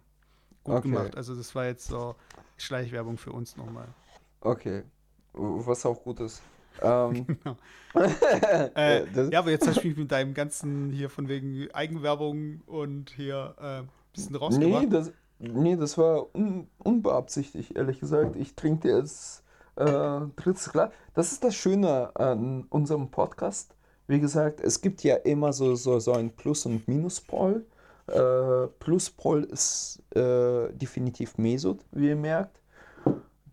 Gut 0.65 0.77
okay. 0.77 0.89
gemacht. 0.89 1.17
Also 1.17 1.35
das 1.35 1.55
war 1.55 1.67
jetzt 1.67 1.87
so 1.87 2.17
Schleichwerbung 2.59 3.17
für 3.17 3.33
uns 3.33 3.57
nochmal. 3.57 3.89
Okay. 4.41 4.83
Was 5.33 5.87
auch 5.87 6.03
gut 6.03 6.21
ist. 6.21 6.43
Ähm, 6.83 7.27
genau. 7.27 7.57
äh, 8.77 9.31
ja, 9.31 9.41
aber 9.41 9.51
jetzt 9.51 9.67
hast 9.67 9.83
du 9.83 9.89
mich 9.89 9.97
mit 9.97 10.13
deinem 10.13 10.35
ganzen 10.35 10.91
hier 10.91 11.11
von 11.11 11.29
wegen 11.29 11.69
Eigenwerbung 11.73 12.61
und 12.67 13.11
hier 13.11 13.55
äh, 13.61 13.83
bisschen 14.13 14.37
rausgebracht. 14.37 14.83
Nee, 14.83 14.89
das, 14.89 15.13
nee, 15.39 15.77
das 15.77 15.99
war 15.99 16.35
un, 16.35 16.69
unbeabsichtigt, 16.79 17.77
ehrlich 17.77 18.01
gesagt. 18.01 18.37
Ich 18.37 18.55
trinke 18.55 18.89
jetzt 18.89 19.43
äh, 19.77 20.21
drittes 20.37 20.71
Glas. 20.71 20.91
Das 21.15 21.33
ist 21.33 21.43
das 21.43 21.55
Schöne 21.55 22.15
an 22.15 22.65
unserem 22.71 23.11
Podcast. 23.11 23.75
Wie 24.07 24.21
gesagt, 24.21 24.61
es 24.61 24.81
gibt 24.81 25.03
ja 25.03 25.17
immer 25.17 25.53
so, 25.53 25.75
so, 25.75 25.99
so 26.01 26.13
ein 26.13 26.31
Plus- 26.31 26.67
und 26.67 26.87
Minuspol. 26.89 27.65
Äh, 28.09 28.67
Pluspol 28.81 29.45
ist 29.45 30.03
äh, 30.17 30.73
definitiv 30.73 31.39
Mesut, 31.39 31.79
wie 31.93 32.09
ihr 32.09 32.17
merkt, 32.17 32.61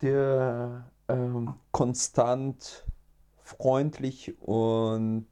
der 0.01 0.85
ähm, 1.07 1.53
konstant 1.71 2.86
freundlich 3.47 4.35
und 4.41 5.27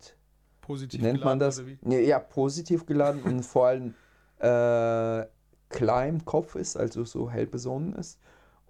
positiv 0.62 1.02
nennt 1.02 1.24
man 1.24 1.38
das? 1.38 1.62
Ja, 1.84 2.00
ja, 2.00 2.20
positiv 2.20 2.86
geladen 2.86 3.22
und 3.24 3.44
vor 3.44 3.68
allem 3.68 3.94
äh, 4.40 5.28
klar 5.70 6.08
im 6.08 6.24
Kopf 6.24 6.56
ist, 6.56 6.78
also 6.78 7.04
so 7.04 7.30
hell 7.30 7.46
besonnen 7.46 7.94
ist. 7.94 8.20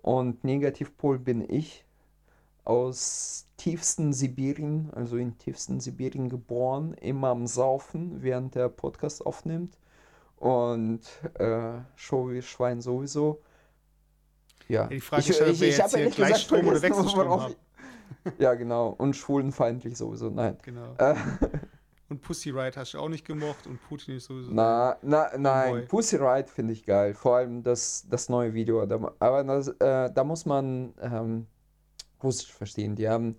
Und 0.01 0.43
Negativpol 0.43 1.19
bin 1.19 1.47
ich, 1.47 1.85
aus 2.63 3.45
tiefsten 3.57 4.11
Sibirien, 4.11 4.89
also 4.95 5.17
in 5.17 5.37
tiefsten 5.37 5.79
Sibirien 5.79 6.29
geboren, 6.29 6.95
immer 6.95 7.27
am 7.29 7.45
Saufen, 7.45 8.23
während 8.23 8.55
der 8.55 8.69
Podcast 8.69 9.23
aufnimmt. 9.23 9.77
Und 10.37 11.01
äh, 11.35 11.79
Show 11.95 12.29
wie 12.31 12.41
Schwein 12.41 12.81
sowieso. 12.81 13.41
Ja, 14.67 14.87
die 14.87 14.99
Frage 14.99 15.21
ich, 15.21 15.29
ist, 15.29 15.41
ich, 15.41 15.61
ich, 15.61 15.69
ich 15.69 15.81
habe 15.81 15.99
ehrlich 15.99 16.15
gesagt 16.15 16.39
Strom 16.39 16.67
oder 16.67 16.81
Wechselstrom 16.81 17.29
haben. 17.29 17.55
Ja, 18.39 18.53
genau. 18.55 18.89
Und 18.89 19.15
schwulenfeindlich 19.15 19.97
sowieso, 19.97 20.30
nein. 20.30 20.57
Genau. 20.63 20.95
Äh, 20.97 21.15
und 22.09 22.21
Pussy 22.21 22.49
Riot 22.49 22.78
hast 22.78 22.93
du 22.93 22.99
auch 22.99 23.09
nicht 23.09 23.26
gemocht 23.26 23.67
und 23.67 23.82
Putin 23.88 24.15
ist 24.15 24.26
sowieso. 24.26 24.51
Na, 24.51 24.97
na, 25.01 25.30
nein, 25.38 25.71
Boy. 25.71 25.82
Pussy 25.84 26.17
Riot 26.17 26.49
finde 26.49 26.73
ich 26.73 26.86
geil. 26.86 27.13
Vor 27.13 27.38
allem 27.38 27.63
das, 27.63 28.05
das 28.09 28.30
neue 28.30 28.53
Video. 28.53 28.82
Aber 29.19 29.43
das, 29.43 29.67
äh, 29.67 30.11
da 30.11 30.23
muss 30.23 30.45
man 30.45 30.93
ähm, 31.01 31.47
Russisch 32.23 32.51
verstehen. 32.51 32.95
Die 32.95 33.07
haben 33.07 33.38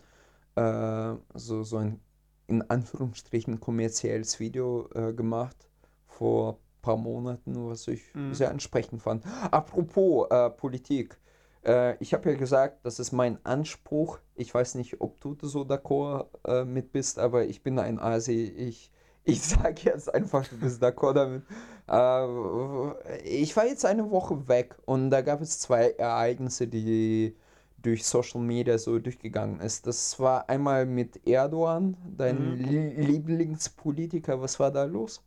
äh, 0.55 1.14
so, 1.34 1.62
so 1.62 1.78
ein 1.78 2.01
in 2.49 2.62
Anführungsstrichen 2.62 3.61
kommerzielles 3.61 4.39
Video 4.39 4.89
äh, 4.95 5.12
gemacht 5.12 5.68
vor 6.07 6.55
ein 6.55 6.82
paar 6.82 6.97
Monaten, 6.97 7.68
was 7.68 7.89
ich 7.89 8.14
mhm. 8.14 8.32
sehr 8.34 8.51
ansprechend 8.51 9.03
fand. 9.03 9.24
Apropos 9.51 10.28
äh, 10.30 10.51
Politik. 10.51 11.18
Äh, 11.66 11.96
ich 11.98 12.14
habe 12.14 12.30
ja 12.30 12.36
gesagt, 12.36 12.84
das 12.84 12.98
ist 12.98 13.12
mein 13.12 13.44
Anspruch. 13.44 14.20
Ich 14.34 14.54
weiß 14.54 14.76
nicht, 14.76 15.00
ob 15.00 15.20
du 15.20 15.36
so 15.42 15.62
d'accord 15.62 16.28
äh, 16.46 16.64
mit 16.64 16.92
bist, 16.92 17.18
aber 17.18 17.46
ich 17.46 17.62
bin 17.62 17.78
ein 17.78 17.98
Asi. 17.98 18.44
Ich, 18.44 18.90
ich 19.24 19.42
sage 19.42 19.82
jetzt 19.84 20.12
einfach, 20.14 20.46
du 20.46 20.58
bist 20.58 20.82
d'accord 20.82 21.14
damit. 21.14 21.42
Äh, 21.88 23.20
ich 23.24 23.56
war 23.56 23.66
jetzt 23.66 23.84
eine 23.84 24.10
Woche 24.10 24.48
weg 24.48 24.76
und 24.84 25.10
da 25.10 25.22
gab 25.22 25.40
es 25.40 25.58
zwei 25.58 25.90
Ereignisse, 25.90 26.68
die 26.68 27.36
durch 27.82 28.04
Social 28.04 28.40
Media 28.40 28.78
so 28.78 28.98
durchgegangen 28.98 29.60
ist. 29.60 29.86
Das 29.86 30.18
war 30.18 30.48
einmal 30.48 30.86
mit 30.86 31.26
Erdogan, 31.26 31.96
dein 32.16 32.56
mhm. 32.56 33.00
Lieblingspolitiker. 33.00 34.40
Was 34.40 34.58
war 34.58 34.70
da 34.70 34.84
los? 34.84 35.22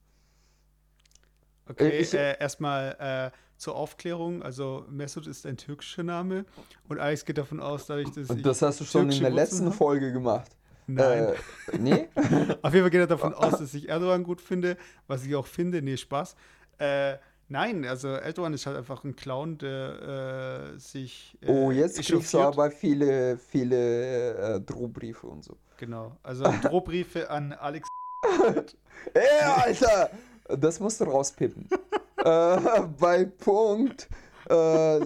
Okay, 1.70 2.00
ich, 2.00 2.14
äh, 2.14 2.38
erstmal 2.40 2.96
äh, 3.00 3.38
zur 3.60 3.76
Aufklärung, 3.76 4.42
also 4.42 4.86
Mesut 4.90 5.28
ist 5.28 5.46
ein 5.46 5.58
türkischer 5.58 6.02
Name 6.02 6.46
und 6.88 6.98
Alex 6.98 7.26
geht 7.26 7.38
davon 7.38 7.60
aus, 7.60 7.86
dadurch, 7.86 8.10
dass 8.12 8.30
Und 8.30 8.46
das 8.46 8.62
hast 8.62 8.80
du 8.80 8.86
schon 8.86 9.12
in 9.12 9.20
der 9.20 9.30
letzten 9.30 9.66
habe. 9.66 9.76
Folge 9.76 10.14
gemacht. 10.14 10.50
Nein. 10.88 11.36
Äh, 11.74 11.78
nee? 11.78 12.08
Auf 12.62 12.74
jeden 12.74 12.86
Fall 12.86 12.90
geht 12.90 13.02
er 13.02 13.08
davon 13.08 13.34
aus, 13.34 13.60
dass 13.60 13.74
ich 13.74 13.90
Erdogan 13.90 14.24
gut 14.24 14.40
finde, 14.40 14.78
was 15.08 15.26
ich 15.26 15.36
auch 15.36 15.46
finde. 15.46 15.82
Nee, 15.82 15.98
Spaß. 15.98 16.36
Äh, 16.80 17.18
nein, 17.50 17.86
also 17.86 18.08
Erdogan 18.08 18.54
ist 18.54 18.66
halt 18.66 18.78
einfach 18.78 19.04
ein 19.04 19.16
Clown, 19.16 19.58
der 19.58 20.72
äh, 20.76 20.80
sich. 20.80 21.38
Äh, 21.42 21.52
oh, 21.52 21.72
jetzt 21.72 22.02
kriegst 22.02 22.34
du 22.34 22.40
aber 22.40 22.72
viele, 22.72 23.38
viele 23.38 24.56
äh, 24.56 24.62
Drohbriefe 24.62 25.28
und 25.28 25.44
so. 25.44 25.58
Genau, 25.78 26.18
also 26.24 26.46
Drohbriefe 26.64 27.30
an 27.30 27.52
Alex. 27.52 27.88
Ey, 29.14 29.44
Alter! 29.44 30.10
Das 30.58 30.80
musst 30.80 31.00
du 31.00 31.06
rauspippen 31.06 31.68
äh, 32.30 32.82
bei 33.00 33.26
Punkt. 33.26 34.08
Äh, 34.50 35.00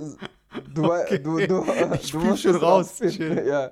du, 0.73 0.83
okay. 0.83 1.19
du, 1.19 1.45
du, 1.45 1.65
ich 1.93 2.11
du 2.11 2.19
musst 2.19 2.43
schon 2.43 2.55
raus. 2.55 2.99
Ja, 2.99 3.71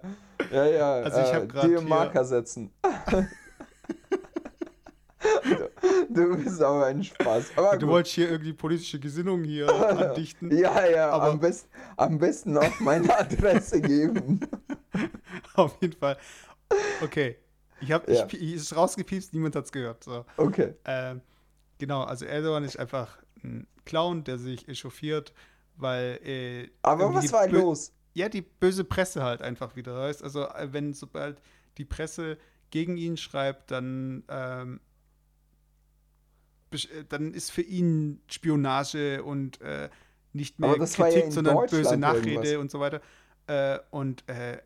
ja, 0.52 0.66
ja. 0.66 0.94
Also 0.94 1.20
ich 1.20 1.34
habe 1.34 1.46
äh, 1.46 1.48
gerade 1.48 1.68
dir 1.68 1.82
Marker 1.82 2.26
setzen. 2.26 2.72
Du 6.10 6.36
bist 6.36 6.62
aber 6.62 6.88
ein 6.88 7.04
Spaß. 7.04 7.52
Aber 7.56 7.78
du 7.78 7.86
gut. 7.86 7.94
wolltest 7.94 8.16
hier 8.16 8.30
irgendwie 8.30 8.54
politische 8.54 9.00
Gesinnung 9.00 9.44
hier 9.44 9.70
andichten. 9.90 10.56
Ja, 10.56 10.86
ja, 10.86 11.10
aber 11.10 11.26
am, 11.26 11.40
best, 11.40 11.70
am 11.96 12.18
besten 12.18 12.58
auch 12.58 12.80
meine 12.80 13.16
Adresse 13.20 13.82
geben. 13.82 14.40
Auf 15.54 15.78
jeden 15.80 15.98
Fall. 15.98 16.18
Okay. 17.04 17.38
Ich 17.82 17.92
habe 17.92 18.12
ja. 18.12 18.26
ich, 18.26 18.42
ich 18.42 18.54
ist 18.54 18.76
rausgepiepst, 18.76 19.34
niemand 19.34 19.56
hat 19.56 19.66
es 19.66 19.72
gehört. 19.72 20.04
So. 20.04 20.26
Okay. 20.38 20.74
Ähm, 20.86 21.22
genau, 21.78 22.04
also 22.04 22.26
Erdogan 22.26 22.64
ist 22.64 22.80
einfach 22.80 23.21
ein 23.44 23.68
Clown, 23.86 24.24
der 24.24 24.38
sich 24.38 24.68
echauffiert, 24.68 25.34
weil. 25.76 26.20
Äh, 26.24 26.70
Aber 26.82 27.14
was 27.14 27.32
war 27.32 27.48
los? 27.48 27.94
Ja, 28.14 28.30
die 28.30 28.42
böse 28.42 28.84
Presse 28.84 29.24
halt 29.24 29.42
einfach 29.42 29.76
wieder. 29.76 29.96
Weißt? 29.96 30.24
Also, 30.24 30.48
äh, 30.48 30.74
wenn 30.74 30.94
sobald 30.94 31.42
die 31.78 31.86
Presse 31.86 32.38
gegen 32.70 32.98
ihn 32.98 33.18
schreibt, 33.18 33.72
dann. 33.72 34.24
Ähm, 34.30 34.80
äh, 36.72 36.78
dann 37.10 37.34
ist 37.34 37.52
für 37.52 37.62
ihn 37.62 38.22
Spionage 38.28 39.24
und 39.24 39.62
äh, 39.62 39.90
nicht 40.34 40.60
mehr 40.60 40.76
Kritik, 40.76 41.26
ja 41.26 41.32
sondern 41.32 41.58
böse 41.68 41.98
Nachrede 41.98 42.30
irgendwas. 42.30 42.56
und 42.58 42.72
so 42.72 42.80
weiter. 42.80 43.02
Äh, 43.48 43.80
und 43.90 44.28
äh, 44.30 44.60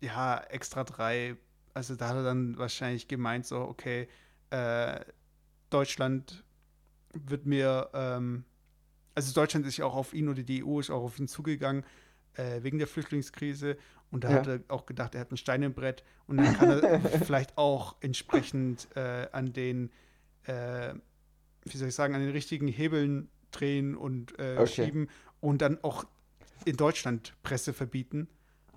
ja, 0.00 0.38
extra 0.38 0.84
drei, 0.84 1.36
also 1.74 1.96
da 1.96 2.08
hat 2.08 2.16
er 2.16 2.22
dann 2.22 2.56
wahrscheinlich 2.58 3.08
gemeint, 3.08 3.46
so, 3.46 3.60
okay, 3.60 4.08
äh, 4.50 5.00
Deutschland 5.70 6.44
wird 7.26 7.46
mir, 7.46 7.90
ähm, 7.92 8.44
also 9.14 9.32
Deutschland 9.32 9.66
ist 9.66 9.76
ja 9.76 9.84
auch 9.84 9.96
auf 9.96 10.14
ihn 10.14 10.28
oder 10.28 10.42
die 10.42 10.64
EU 10.64 10.80
ist 10.80 10.90
auch 10.90 11.02
auf 11.02 11.18
ihn 11.18 11.28
zugegangen 11.28 11.84
äh, 12.34 12.62
wegen 12.62 12.78
der 12.78 12.86
Flüchtlingskrise 12.86 13.76
und 14.10 14.24
da 14.24 14.30
ja. 14.30 14.36
hat 14.36 14.46
er 14.46 14.60
auch 14.68 14.86
gedacht, 14.86 15.14
er 15.14 15.20
hat 15.20 15.32
ein 15.32 15.36
Stein 15.36 15.62
im 15.62 15.74
Brett 15.74 16.02
und 16.26 16.38
dann 16.38 16.56
kann 16.56 16.70
er 16.70 17.00
vielleicht 17.24 17.58
auch 17.58 17.96
entsprechend 18.00 18.88
äh, 18.96 19.28
an 19.32 19.52
den, 19.52 19.90
äh, 20.44 20.94
wie 21.64 21.76
soll 21.76 21.88
ich 21.88 21.94
sagen, 21.94 22.14
an 22.14 22.20
den 22.20 22.30
richtigen 22.30 22.68
Hebeln 22.68 23.28
drehen 23.50 23.96
und 23.96 24.38
äh, 24.38 24.56
okay. 24.58 24.84
schieben 24.84 25.08
und 25.40 25.62
dann 25.62 25.82
auch 25.82 26.04
in 26.64 26.76
Deutschland 26.76 27.34
Presse 27.42 27.72
verbieten. 27.72 28.28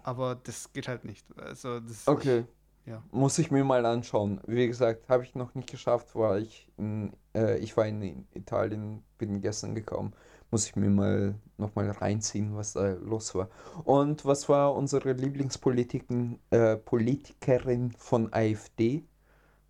Aber 0.03 0.35
das 0.35 0.73
geht 0.73 0.87
halt 0.87 1.05
nicht. 1.05 1.25
Also 1.37 1.79
das 1.79 2.07
okay. 2.07 2.39
Ich, 2.39 2.45
ja. 2.85 3.03
Muss 3.11 3.37
ich 3.37 3.51
mir 3.51 3.63
mal 3.63 3.85
anschauen. 3.85 4.41
Wie 4.47 4.67
gesagt, 4.67 5.07
habe 5.09 5.23
ich 5.23 5.35
noch 5.35 5.53
nicht 5.53 5.69
geschafft, 5.69 6.15
weil 6.15 6.43
ich 6.43 6.67
in, 6.77 7.13
äh, 7.35 7.57
ich 7.59 7.77
war 7.77 7.85
in 7.85 8.27
Italien, 8.33 9.03
bin 9.17 9.41
gestern 9.41 9.75
gekommen. 9.75 10.13
Muss 10.49 10.65
ich 10.65 10.75
mir 10.75 10.89
mal 10.89 11.35
nochmal 11.57 11.89
reinziehen, 11.91 12.55
was 12.55 12.73
da 12.73 12.93
los 12.93 13.33
war. 13.35 13.49
Und 13.85 14.25
was 14.25 14.49
war 14.49 14.73
unsere 14.75 15.13
Lieblingspolitikerin 15.13 16.39
äh, 16.49 16.75
Politikerin 16.75 17.91
von 17.91 18.33
AfD? 18.33 19.05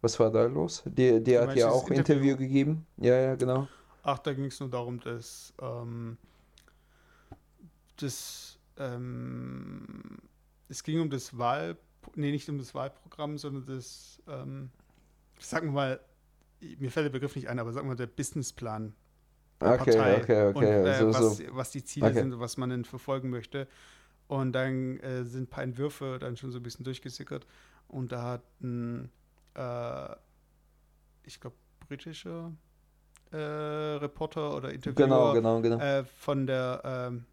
Was 0.02 0.20
war 0.20 0.32
da 0.32 0.46
los? 0.46 0.84
Die, 0.86 1.22
die 1.22 1.38
hat 1.38 1.56
ja 1.56 1.70
auch 1.70 1.90
Interview? 1.90 2.32
Interview 2.32 2.38
gegeben. 2.38 2.88
Ja, 2.98 3.16
ja, 3.16 3.36
genau. 3.36 3.68
Ach, 4.04 4.18
da 4.18 4.34
ging 4.34 4.46
es 4.46 4.60
nur 4.60 4.70
darum, 4.70 5.00
dass 5.00 5.54
ähm, 5.62 6.18
das 7.98 8.58
ähm, 8.78 10.18
es 10.70 10.82
ging 10.84 11.02
um 11.02 11.10
das 11.10 11.38
Wahl 11.38 11.78
nee, 12.16 12.32
nicht 12.32 12.50
um 12.50 12.58
das 12.58 12.74
Wahlprogramm, 12.74 13.38
sondern 13.38 13.66
das, 13.66 14.22
ähm, 14.28 14.70
sagen 15.40 15.68
wir 15.68 15.74
mal, 15.74 16.00
mir 16.80 16.92
fällt 16.92 17.06
der 17.06 17.12
Begriff 17.12 17.36
nicht 17.36 17.50
ein, 17.50 17.60
aber 17.60 17.72
sagen 17.72 17.88
wir 17.88 17.92
mal 17.92 17.96
der 17.96 18.08
Businessplan 18.08 18.94
der 19.62 19.74
okay, 19.74 19.98
Partei 19.98 20.22
okay, 20.22 20.48
okay. 20.48 20.58
und 20.58 20.64
äh, 20.64 21.00
so, 21.00 21.08
was, 21.08 21.38
so. 21.38 21.44
was 21.52 21.72
die 21.72 21.84
Ziele 21.84 22.08
okay. 22.08 22.20
sind, 22.20 22.40
was 22.40 22.58
man 22.58 22.70
denn 22.70 22.86
verfolgen 22.86 23.30
möchte. 23.30 23.68
Und 24.28 24.54
dann 24.54 25.00
äh, 25.00 25.24
sind 25.26 25.44
ein 25.44 25.48
paar 25.48 25.64
Entwürfe 25.64 26.18
dann 26.20 26.38
schon 26.38 26.52
so 26.52 26.60
ein 26.60 26.64
bisschen 26.64 26.86
durchgesickert. 26.86 27.46
Und 27.88 28.12
da 28.12 28.24
hat 28.24 28.44
ein, 28.62 29.12
äh, 29.56 30.16
ich 31.24 31.40
glaube, 31.40 31.58
britischer 31.88 32.54
äh, 33.32 33.38
Reporter 33.38 34.56
oder 34.56 34.74
Interviewer 34.74 35.06
genau, 35.06 35.34
genau, 35.34 35.62
genau. 35.62 35.80
Äh, 35.80 36.06
von 36.06 36.48
der 36.48 36.82
ähm, 36.84 37.26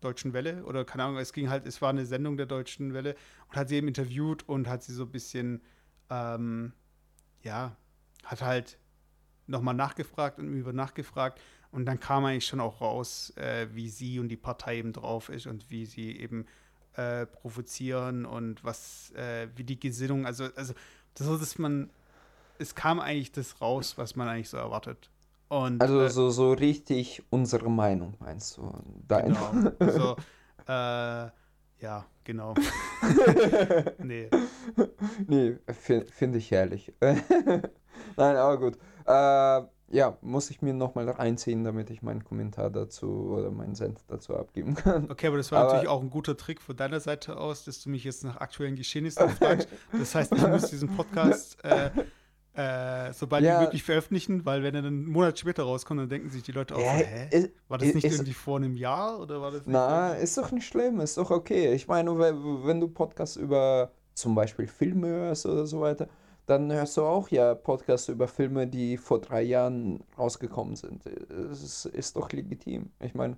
Deutschen 0.00 0.32
Welle 0.32 0.64
oder 0.64 0.84
keine 0.84 1.04
Ahnung, 1.04 1.18
es 1.18 1.32
ging 1.32 1.48
halt, 1.50 1.66
es 1.66 1.82
war 1.82 1.90
eine 1.90 2.06
Sendung 2.06 2.36
der 2.36 2.46
Deutschen 2.46 2.94
Welle 2.94 3.16
und 3.48 3.56
hat 3.56 3.68
sie 3.68 3.76
eben 3.76 3.88
interviewt 3.88 4.48
und 4.48 4.68
hat 4.68 4.82
sie 4.82 4.92
so 4.92 5.04
ein 5.04 5.10
bisschen, 5.10 5.62
ähm, 6.08 6.72
ja, 7.42 7.76
hat 8.24 8.42
halt 8.42 8.78
nochmal 9.46 9.74
nachgefragt 9.74 10.38
und 10.38 10.52
über 10.52 10.72
nachgefragt 10.72 11.40
und 11.70 11.86
dann 11.86 12.00
kam 12.00 12.24
eigentlich 12.24 12.46
schon 12.46 12.60
auch 12.60 12.80
raus, 12.80 13.32
äh, 13.36 13.68
wie 13.72 13.88
sie 13.88 14.18
und 14.18 14.28
die 14.28 14.36
Partei 14.36 14.78
eben 14.78 14.92
drauf 14.92 15.28
ist 15.28 15.46
und 15.46 15.70
wie 15.70 15.86
sie 15.86 16.16
eben 16.16 16.46
äh, 16.94 17.26
provozieren 17.26 18.26
und 18.26 18.64
was, 18.64 19.12
äh, 19.12 19.48
wie 19.56 19.64
die 19.64 19.78
Gesinnung, 19.78 20.26
also, 20.26 20.48
also 20.56 20.74
so, 21.16 21.36
dass 21.36 21.58
man, 21.58 21.90
es 22.58 22.74
kam 22.74 23.00
eigentlich 23.00 23.32
das 23.32 23.60
raus, 23.60 23.96
was 23.98 24.16
man 24.16 24.28
eigentlich 24.28 24.48
so 24.48 24.56
erwartet. 24.56 25.10
Und, 25.50 25.82
also 25.82 26.02
äh, 26.02 26.08
so, 26.10 26.30
so 26.30 26.52
richtig 26.52 27.24
unsere 27.28 27.68
Meinung, 27.68 28.14
meinst 28.20 28.56
du? 28.56 28.72
Dein. 29.08 29.34
Genau. 29.34 29.72
Also, 29.80 30.16
äh, 30.68 31.30
ja, 31.82 32.06
genau. 32.22 32.54
nee. 33.98 34.30
Nee, 35.26 35.56
finde 36.12 36.38
ich 36.38 36.52
herrlich. 36.52 36.92
Nein, 37.00 38.36
aber 38.36 38.58
gut. 38.60 38.78
Äh, 39.06 39.62
ja, 39.92 40.16
muss 40.20 40.50
ich 40.50 40.62
mir 40.62 40.72
nochmal 40.72 41.10
reinziehen, 41.10 41.64
damit 41.64 41.90
ich 41.90 42.00
meinen 42.00 42.22
Kommentar 42.22 42.70
dazu 42.70 43.32
oder 43.36 43.50
meinen 43.50 43.74
Senf 43.74 44.04
dazu 44.06 44.36
abgeben 44.36 44.76
kann. 44.76 45.10
Okay, 45.10 45.26
aber 45.26 45.38
das 45.38 45.50
war 45.50 45.62
aber, 45.62 45.68
natürlich 45.70 45.88
auch 45.88 46.00
ein 46.00 46.10
guter 46.10 46.36
Trick 46.36 46.60
von 46.60 46.76
deiner 46.76 47.00
Seite 47.00 47.38
aus, 47.38 47.64
dass 47.64 47.82
du 47.82 47.90
mich 47.90 48.04
jetzt 48.04 48.22
nach 48.22 48.36
aktuellen 48.36 48.76
Geschehnissen 48.76 49.28
fragst. 49.30 49.68
Das 49.90 50.14
heißt, 50.14 50.32
ich 50.32 50.46
muss 50.46 50.70
diesen 50.70 50.94
Podcast 50.96 51.58
äh, 51.64 51.90
äh, 52.54 53.12
sobald 53.12 53.44
ja. 53.44 53.60
wie 53.60 53.64
möglich 53.64 53.82
veröffentlichen, 53.84 54.44
weil 54.44 54.62
wenn 54.62 54.74
er 54.74 54.82
dann 54.82 54.94
einen 54.94 55.06
Monat 55.06 55.38
später 55.38 55.62
rauskommt, 55.62 56.00
dann 56.00 56.08
denken 56.08 56.30
sich 56.30 56.42
die 56.42 56.52
Leute 56.52 56.74
auch, 56.74 56.80
ja, 56.80 56.98
so, 56.98 57.04
hä? 57.04 57.28
Ist, 57.30 57.50
war 57.68 57.78
das 57.78 57.94
nicht 57.94 58.04
ist, 58.04 58.14
irgendwie 58.14 58.32
vor 58.32 58.56
einem 58.56 58.76
Jahr 58.76 59.20
oder 59.20 59.40
war 59.40 59.52
das 59.52 59.62
Na, 59.66 60.14
ist 60.14 60.36
doch 60.36 60.50
nicht 60.50 60.66
schlimm, 60.66 61.00
ist 61.00 61.16
doch 61.16 61.30
okay. 61.30 61.72
Ich 61.72 61.86
meine, 61.86 62.18
wenn 62.18 62.80
du 62.80 62.88
Podcasts 62.88 63.36
über 63.36 63.92
zum 64.14 64.34
Beispiel 64.34 64.66
Filme 64.66 65.06
hörst 65.06 65.46
oder 65.46 65.64
so 65.66 65.80
weiter, 65.80 66.08
dann 66.46 66.72
hörst 66.72 66.96
du 66.96 67.02
auch 67.02 67.28
ja 67.28 67.54
Podcasts 67.54 68.08
über 68.08 68.26
Filme, 68.26 68.66
die 68.66 68.96
vor 68.96 69.20
drei 69.20 69.42
Jahren 69.42 70.02
rausgekommen 70.18 70.74
sind. 70.74 71.06
Es 71.06 71.62
ist, 71.62 71.84
ist 71.86 72.16
doch 72.16 72.32
legitim. 72.32 72.90
Ich 72.98 73.14
meine, 73.14 73.36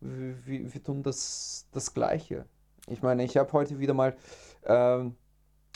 wir, 0.00 0.74
wir 0.74 0.82
tun 0.82 1.04
das, 1.04 1.68
das 1.70 1.94
Gleiche. 1.94 2.46
Ich 2.88 3.02
meine, 3.02 3.22
ich 3.22 3.36
habe 3.36 3.52
heute 3.52 3.78
wieder 3.78 3.94
mal 3.94 4.16
ähm, 4.64 5.14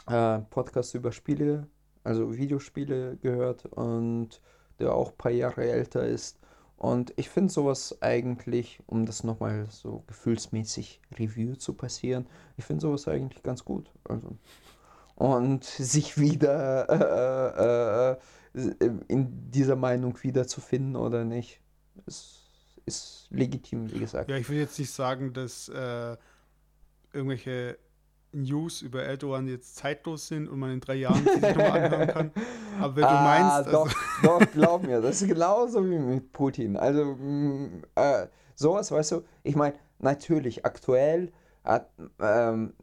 äh, 0.08 0.38
Podcasts 0.50 0.94
über 0.94 1.12
Spiele 1.12 1.68
also 2.04 2.36
Videospiele 2.36 3.16
gehört 3.16 3.66
und 3.66 4.40
der 4.78 4.94
auch 4.94 5.10
ein 5.10 5.16
paar 5.16 5.32
Jahre 5.32 5.64
älter 5.64 6.06
ist. 6.06 6.38
Und 6.76 7.14
ich 7.16 7.30
finde 7.30 7.52
sowas 7.52 7.96
eigentlich, 8.02 8.80
um 8.86 9.06
das 9.06 9.24
nochmal 9.24 9.66
so 9.70 10.04
gefühlsmäßig 10.06 11.00
Review 11.18 11.54
zu 11.56 11.72
passieren, 11.72 12.26
ich 12.56 12.64
finde 12.64 12.82
sowas 12.82 13.08
eigentlich 13.08 13.42
ganz 13.42 13.64
gut. 13.64 13.90
Also. 14.04 14.36
Und 15.14 15.64
sich 15.64 16.18
wieder 16.18 16.88
äh, 16.90 18.18
äh, 18.58 18.84
äh, 18.84 18.90
in 19.08 19.50
dieser 19.50 19.76
Meinung 19.76 20.22
wiederzufinden 20.22 20.96
oder 20.96 21.24
nicht, 21.24 21.60
ist, 22.06 22.42
ist 22.84 23.28
legitim, 23.30 23.90
wie 23.92 24.00
gesagt. 24.00 24.28
Ja, 24.28 24.36
ich 24.36 24.48
will 24.50 24.58
jetzt 24.58 24.78
nicht 24.78 24.92
sagen, 24.92 25.32
dass 25.32 25.68
äh, 25.68 26.16
irgendwelche 27.12 27.78
News 28.34 28.82
über 28.82 29.02
Erdogan 29.02 29.48
jetzt 29.48 29.76
zeitlos 29.76 30.28
sind 30.28 30.48
und 30.48 30.58
man 30.58 30.72
in 30.72 30.80
drei 30.80 30.96
Jahren 30.96 31.24
sich 31.24 31.40
nochmal 31.40 31.70
anhören 31.84 32.08
kann. 32.08 32.30
Aber 32.80 32.96
wenn 32.96 33.04
ah, 33.04 33.62
du 33.62 33.72
meinst. 33.72 33.72
Doch, 33.72 33.86
also 34.22 34.38
doch, 34.44 34.52
glaub 34.52 34.82
mir, 34.82 35.00
das 35.00 35.22
ist 35.22 35.28
genauso 35.28 35.84
wie 35.84 35.98
mit 35.98 36.32
Putin. 36.32 36.76
Also, 36.76 37.04
mm, 37.04 37.82
äh, 37.94 38.26
sowas, 38.54 38.90
weißt 38.90 39.12
du, 39.12 39.22
ich 39.42 39.56
meine, 39.56 39.74
natürlich, 39.98 40.64
aktuell 40.64 41.32
hat, 41.64 41.90
ähm, 42.20 42.74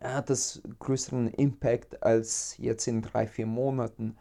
hat 0.00 0.30
das 0.30 0.62
größeren 0.78 1.28
Impact 1.28 2.02
als 2.02 2.56
jetzt 2.58 2.86
in 2.88 3.02
drei, 3.02 3.26
vier 3.26 3.46
Monaten. 3.46 4.16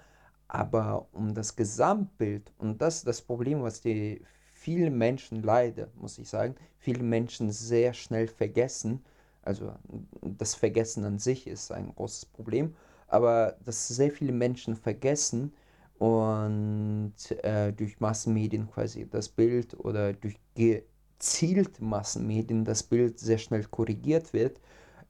Aber 0.48 1.08
um 1.14 1.34
das 1.34 1.56
Gesamtbild, 1.56 2.52
und 2.58 2.82
das 2.82 2.98
ist 2.98 3.08
das 3.08 3.22
Problem, 3.22 3.64
was 3.64 3.82
die 3.82 4.22
vielen 4.54 4.98
Menschen 4.98 5.42
leider, 5.42 5.88
muss 5.96 6.20
ich 6.20 6.30
sagen, 6.30 6.56
viele 6.78 7.04
Menschen 7.04 7.52
sehr 7.52 7.94
schnell 7.94 8.28
vergessen, 8.28 9.04
also 9.44 9.74
das 10.22 10.56
Vergessen 10.56 11.04
an 11.04 11.20
sich 11.20 11.48
ist 11.48 11.72
ein 11.72 11.94
großes 11.96 12.26
Problem, 12.26 12.76
aber 13.08 13.58
dass 13.66 13.88
sehr 13.88 14.12
viele 14.12 14.32
Menschen 14.32 14.76
vergessen 14.76 15.54
und 15.98 17.14
äh, 17.44 17.72
durch 17.74 18.00
Massenmedien 18.00 18.70
quasi 18.70 19.08
das 19.10 19.30
Bild 19.30 19.78
oder 19.80 20.14
durch 20.14 20.40
gezielt 20.56 21.82
Massenmedien 21.82 22.66
das 22.66 22.84
Bild 22.84 23.20
sehr 23.20 23.38
schnell 23.38 23.66
korrigiert 23.66 24.34
wird, 24.34 24.60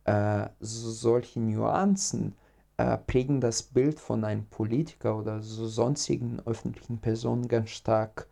äh, 0.05 0.47
so, 0.59 0.89
solche 0.91 1.39
Nuancen 1.39 2.35
äh, 2.77 2.97
prägen 2.97 3.41
das 3.41 3.63
Bild 3.63 3.99
von 3.99 4.23
einem 4.23 4.45
Politiker 4.47 5.17
oder 5.17 5.41
so 5.41 5.67
sonstigen 5.67 6.41
öffentlichen 6.45 6.99
Personen 6.99 7.47
ganz 7.47 7.69
stark, 7.69 8.27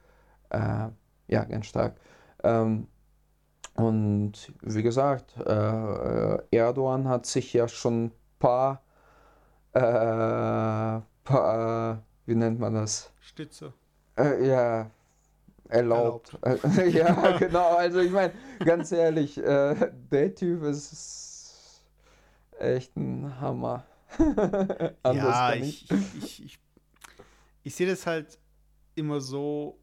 äh, 0.50 0.90
ja, 1.28 1.44
ganz 1.46 1.68
stark. 1.68 1.96
Ähm, 2.44 2.88
und 3.80 4.52
wie 4.62 4.84
gesagt, 4.84 5.38
äh, 5.38 6.38
Erdogan 6.52 7.08
hat 7.08 7.26
sich 7.26 7.54
ja 7.54 7.70
schon 7.70 8.06
ein 8.06 8.12
paar, 8.38 8.84
äh, 9.72 11.00
paar 11.24 12.04
wie 12.26 12.36
nennt 12.36 12.60
man 12.60 12.74
das? 12.74 13.10
Stütze. 13.22 13.72
Äh, 14.18 14.48
ja, 14.50 14.92
erlaubt. 15.70 16.38
erlaubt. 16.42 16.78
ja, 16.94 17.38
genau. 17.38 17.78
Also 17.78 18.00
ich 18.00 18.12
meine, 18.12 18.34
ganz 18.66 18.92
ehrlich, 18.92 19.38
äh, 19.38 19.92
der 20.12 20.36
Typ 20.36 20.64
ist 20.64 21.86
echt 22.60 22.98
ein 22.98 23.40
Hammer. 23.40 23.86
ja, 25.06 25.54
ich, 25.54 25.90
ich, 25.90 26.18
ich, 26.18 26.44
ich, 26.44 26.60
ich 27.64 27.76
sehe 27.76 27.88
das 27.88 28.06
halt 28.06 28.40
immer 28.96 29.22
so, 29.22 29.80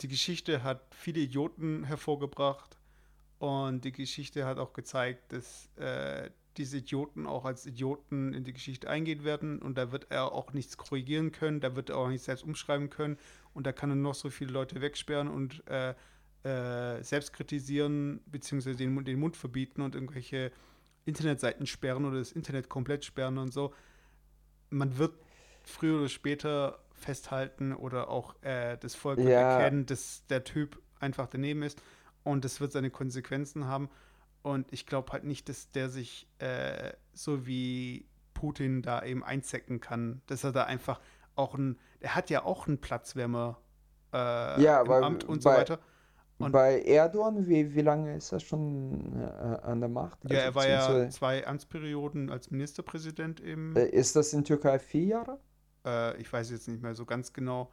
die 0.00 0.08
Geschichte 0.08 0.64
hat 0.64 0.82
viele 0.90 1.20
Idioten 1.20 1.84
hervorgebracht 1.84 2.77
und 3.38 3.84
die 3.84 3.92
Geschichte 3.92 4.44
hat 4.44 4.58
auch 4.58 4.72
gezeigt, 4.72 5.32
dass 5.32 5.68
äh, 5.76 6.30
diese 6.56 6.78
Idioten 6.78 7.26
auch 7.26 7.44
als 7.44 7.66
Idioten 7.66 8.34
in 8.34 8.42
die 8.42 8.52
Geschichte 8.52 8.90
eingehen 8.90 9.22
werden 9.24 9.62
und 9.62 9.78
da 9.78 9.92
wird 9.92 10.08
er 10.10 10.32
auch 10.32 10.52
nichts 10.52 10.76
korrigieren 10.76 11.30
können, 11.30 11.60
da 11.60 11.76
wird 11.76 11.90
er 11.90 11.98
auch 11.98 12.08
nichts 12.08 12.26
selbst 12.26 12.42
umschreiben 12.42 12.90
können 12.90 13.16
und 13.54 13.66
da 13.66 13.72
kann 13.72 13.90
er 13.90 13.96
noch 13.96 14.14
so 14.14 14.28
viele 14.28 14.50
Leute 14.50 14.80
wegsperren 14.80 15.28
und 15.28 15.62
äh, 15.68 15.94
äh, 16.42 17.02
selbst 17.02 17.32
kritisieren, 17.32 18.20
beziehungsweise 18.26 18.76
den, 18.76 19.04
den 19.04 19.20
Mund 19.20 19.36
verbieten 19.36 19.82
und 19.82 19.94
irgendwelche 19.94 20.50
Internetseiten 21.04 21.66
sperren 21.66 22.04
oder 22.04 22.18
das 22.18 22.32
Internet 22.32 22.68
komplett 22.68 23.04
sperren 23.04 23.38
und 23.38 23.52
so. 23.52 23.72
Man 24.70 24.98
wird 24.98 25.14
früher 25.62 25.98
oder 25.98 26.08
später 26.08 26.80
festhalten 26.92 27.72
oder 27.72 28.08
auch 28.08 28.34
äh, 28.42 28.76
das 28.78 28.96
Volk 28.96 29.20
ja. 29.20 29.58
erkennen, 29.58 29.86
dass 29.86 30.26
der 30.26 30.42
Typ 30.42 30.80
einfach 30.98 31.28
daneben 31.28 31.62
ist 31.62 31.80
und 32.28 32.44
es 32.44 32.60
wird 32.60 32.72
seine 32.72 32.90
Konsequenzen 32.90 33.66
haben. 33.66 33.88
Und 34.42 34.72
ich 34.72 34.86
glaube 34.86 35.12
halt 35.12 35.24
nicht, 35.24 35.48
dass 35.48 35.70
der 35.70 35.88
sich 35.88 36.28
äh, 36.38 36.92
so 37.12 37.46
wie 37.46 38.06
Putin 38.34 38.82
da 38.82 39.02
eben 39.02 39.24
einzecken 39.24 39.80
kann, 39.80 40.22
dass 40.26 40.44
er 40.44 40.52
da 40.52 40.64
einfach 40.64 41.00
auch 41.34 41.54
ein, 41.54 41.78
er 42.00 42.14
hat 42.14 42.30
ja 42.30 42.44
auch 42.44 42.66
einen 42.66 42.80
Platzwärmer 42.80 43.58
äh, 44.12 44.62
ja, 44.62 44.82
im 44.82 44.90
Amt 44.90 45.24
und 45.24 45.42
bei, 45.42 45.54
so 45.54 45.58
weiter. 45.58 45.78
Und 46.38 46.52
bei 46.52 46.82
Erdogan, 46.82 47.48
wie, 47.48 47.74
wie 47.74 47.80
lange 47.80 48.14
ist 48.16 48.30
er 48.30 48.40
schon 48.40 49.20
äh, 49.20 49.24
an 49.24 49.80
der 49.80 49.88
Macht? 49.88 50.18
Ja, 50.30 50.38
also 50.38 50.42
er 50.46 50.54
war 50.54 50.68
ja 50.68 51.10
zwei 51.10 51.46
Amtsperioden 51.46 52.30
als 52.30 52.50
Ministerpräsident 52.50 53.40
im. 53.40 53.74
Äh, 53.74 53.86
ist 53.86 54.14
das 54.14 54.32
in 54.32 54.44
Türkei 54.44 54.78
vier 54.78 55.04
Jahre? 55.04 55.40
Äh, 55.84 56.20
ich 56.20 56.32
weiß 56.32 56.50
jetzt 56.50 56.68
nicht 56.68 56.82
mehr 56.82 56.94
so 56.94 57.04
ganz 57.04 57.32
genau. 57.32 57.72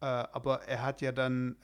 Äh, 0.00 0.06
aber 0.06 0.62
er 0.62 0.82
hat 0.82 1.00
ja 1.00 1.12
dann, 1.12 1.56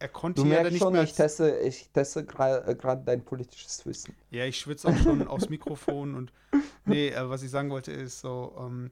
er 0.00 0.08
konnte 0.08 0.42
du 0.42 0.48
ja 0.48 0.62
dann 0.62 0.72
nicht 0.72 0.82
schon, 0.82 0.94
mehr. 0.94 1.02
Ich 1.02 1.12
teste, 1.12 1.58
ich 1.62 1.90
teste 1.90 2.24
gerade 2.24 2.66
äh, 2.66 2.96
dein 3.04 3.22
politisches 3.22 3.84
Wissen. 3.84 4.16
Ja, 4.30 4.46
ich 4.46 4.58
schwitze 4.58 4.88
auch 4.88 4.96
schon 4.96 5.28
aufs 5.28 5.50
Mikrofon 5.50 6.14
und 6.14 6.32
nee, 6.86 7.08
äh, 7.08 7.28
was 7.28 7.42
ich 7.42 7.50
sagen 7.50 7.70
wollte 7.70 7.92
ist 7.92 8.20
so, 8.20 8.56
ähm, 8.58 8.90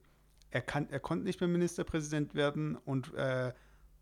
er, 0.51 0.61
kann, 0.61 0.87
er 0.89 0.99
konnte 0.99 1.25
nicht 1.25 1.41
mehr 1.41 1.49
Ministerpräsident 1.49 2.35
werden 2.35 2.75
und 2.75 3.13
äh, 3.15 3.51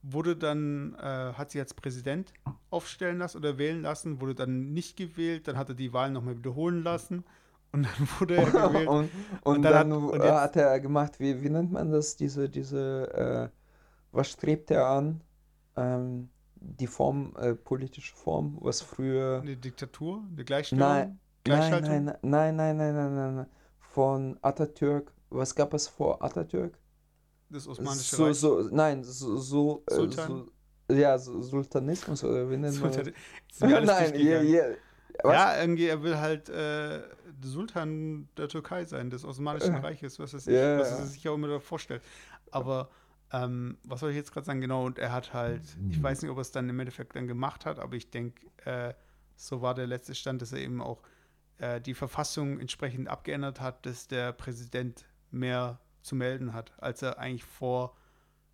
wurde 0.03 0.35
dann, 0.35 0.95
äh, 0.95 1.33
hat 1.33 1.51
sich 1.51 1.61
als 1.61 1.73
Präsident 1.73 2.33
aufstellen 2.69 3.19
lassen 3.19 3.37
oder 3.37 3.57
wählen 3.57 3.81
lassen, 3.81 4.19
wurde 4.19 4.35
dann 4.35 4.73
nicht 4.73 4.97
gewählt, 4.97 5.47
dann 5.47 5.57
hat 5.57 5.69
er 5.69 5.75
die 5.75 5.93
Wahl 5.93 6.11
nochmal 6.11 6.37
wiederholen 6.37 6.83
lassen 6.83 7.23
und 7.71 7.83
dann 7.83 8.07
wurde 8.19 8.35
er 8.35 8.45
gewählt. 8.51 8.87
und, 8.87 8.97
und, 8.97 9.11
und, 9.43 9.61
dann, 9.61 9.89
dann 9.89 10.03
hat, 10.03 10.11
und 10.11 10.21
hat, 10.23 10.55
er 10.57 10.79
gemacht, 10.81 11.21
wie, 11.21 11.41
wie 11.41 11.49
nennt 11.49 11.71
man 11.71 11.89
das, 11.89 12.17
diese, 12.17 12.49
diese, 12.49 13.49
äh, 13.53 13.57
was 14.11 14.29
strebt 14.29 14.71
er 14.71 14.87
an? 14.87 15.21
Ähm, 15.77 16.29
die 16.61 16.87
Form, 16.87 17.35
äh, 17.37 17.53
politische 17.53 18.15
Form, 18.15 18.57
was 18.61 18.81
früher. 18.81 19.41
Eine 19.41 19.57
Diktatur? 19.57 20.23
Eine 20.31 20.43
Gleichstellung? 20.43 20.87
Nein, 20.87 21.19
nein, 21.45 21.69
nein, 21.69 22.03
nein, 22.21 22.55
nein, 22.55 22.77
nein, 22.77 22.95
nein, 22.95 23.35
nein, 23.35 23.45
Von 23.79 24.37
Atatürk. 24.41 25.13
Was 25.29 25.53
gab 25.53 25.73
es 25.73 25.87
vor 25.87 26.23
Atatürk? 26.23 26.77
Das 27.49 27.67
Osmanische 27.67 28.15
so, 28.15 28.25
Reich. 28.25 28.37
So, 28.37 28.69
nein, 28.71 29.03
so, 29.03 29.37
so, 29.37 29.83
äh, 29.89 29.95
so 29.95 30.51
ja, 30.89 31.17
Sultanismus 31.17 32.23
oder 32.23 32.49
wie 32.49 32.57
nennt 32.57 32.79
man 32.81 32.91
das? 32.91 33.07
Nein, 33.59 34.15
yeah, 34.15 34.41
yeah. 34.41 34.75
Ja, 35.23 35.59
irgendwie, 35.59 35.87
er 35.87 36.01
will 36.01 36.17
halt 36.17 36.47
äh, 36.49 37.01
Sultan 37.41 38.29
der 38.37 38.47
Türkei 38.47 38.85
sein, 38.85 39.09
des 39.09 39.25
Osmanischen 39.25 39.75
äh. 39.75 39.79
Reiches, 39.79 40.19
was, 40.19 40.31
das 40.31 40.47
yeah, 40.47 40.79
was 40.79 40.99
er 40.99 41.05
sich 41.07 41.27
auch 41.27 41.35
immer 41.35 41.59
vorstellt. 41.59 42.01
Aber 42.51 42.89
ähm, 43.31 43.77
was 43.83 43.99
soll 43.99 44.11
ich 44.11 44.15
jetzt 44.15 44.31
gerade 44.31 44.45
sagen? 44.45 44.61
Genau, 44.61 44.85
und 44.85 44.99
er 44.99 45.11
hat 45.11 45.33
halt, 45.33 45.61
ich 45.89 46.01
weiß 46.01 46.21
nicht, 46.21 46.31
ob 46.31 46.37
er 46.37 46.41
es 46.41 46.51
dann 46.51 46.69
im 46.69 46.79
Endeffekt 46.79 47.15
dann 47.15 47.27
gemacht 47.27 47.65
hat, 47.65 47.79
aber 47.79 47.95
ich 47.95 48.09
denke, 48.09 48.45
äh, 48.65 48.93
so 49.35 49.61
war 49.61 49.75
der 49.75 49.87
letzte 49.87 50.15
Stand, 50.15 50.41
dass 50.41 50.53
er 50.53 50.59
eben 50.59 50.81
auch 50.81 51.01
äh, 51.57 51.81
die 51.81 51.93
Verfassung 51.93 52.59
entsprechend 52.59 53.07
abgeändert 53.07 53.59
hat, 53.61 53.85
dass 53.85 54.07
der 54.07 54.31
Präsident 54.31 55.05
mehr 55.31 55.79
zu 56.01 56.15
melden 56.15 56.53
hat, 56.53 56.71
als 56.77 57.01
er 57.01 57.19
eigentlich 57.19 57.43
vor 57.43 57.95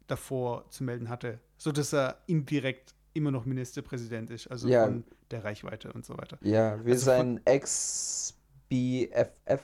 davor 0.08 0.70
zu 0.70 0.84
melden 0.84 1.08
hatte, 1.10 1.40
so 1.58 1.72
dass 1.72 1.94
er 1.94 2.18
indirekt 2.26 2.94
immer 3.14 3.32
noch 3.32 3.46
Ministerpräsident 3.46 4.30
ist, 4.32 4.48
also 4.48 4.68
ja. 4.68 4.84
von 4.86 5.06
der 5.32 5.44
Reichweite 5.44 5.94
und 5.94 6.06
so 6.06 6.18
weiter. 6.18 6.38
Ja, 6.42 6.84
wie 6.84 6.92
also 6.92 7.06
sein 7.06 7.40
Ex-BFF 7.46 8.34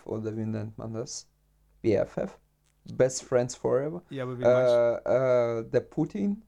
oder 0.05 0.37
wie 0.37 0.45
nennt 0.45 0.77
man 0.77 0.93
das? 0.93 1.27
BFF? 1.81 2.37
Best 2.93 3.23
Friends 3.23 3.55
Forever. 3.55 4.01
Ja, 4.09 4.23
aber 4.23 4.39
wie 4.39 4.43
äh, 4.43 5.59
äh, 5.59 5.63
Der 5.69 5.81
Putin, 5.81 6.41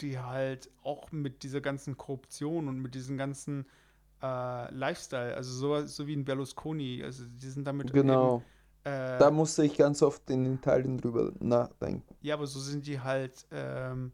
die 0.00 0.18
halt 0.18 0.70
auch 0.82 1.12
mit 1.12 1.42
dieser 1.42 1.60
ganzen 1.60 1.96
Korruption 1.96 2.68
und 2.68 2.80
mit 2.80 2.94
diesem 2.94 3.16
ganzen 3.16 3.66
äh, 4.22 4.74
Lifestyle, 4.74 5.34
also 5.34 5.52
so, 5.52 5.86
so 5.86 6.06
wie 6.06 6.16
ein 6.16 6.24
Berlusconi, 6.24 7.02
also 7.02 7.24
die 7.26 7.48
sind 7.48 7.66
damit 7.66 7.92
genau. 7.92 8.38
Eben, 8.38 8.44
äh, 8.86 9.18
da 9.18 9.32
musste 9.32 9.64
ich 9.64 9.76
ganz 9.76 10.00
oft 10.00 10.30
in 10.30 10.46
Italien 10.54 10.98
drüber 10.98 11.32
nachdenken. 11.40 12.04
Ja, 12.20 12.34
aber 12.34 12.46
so 12.46 12.60
sind 12.60 12.86
die 12.86 13.00
halt. 13.00 13.44
Ähm, 13.50 14.12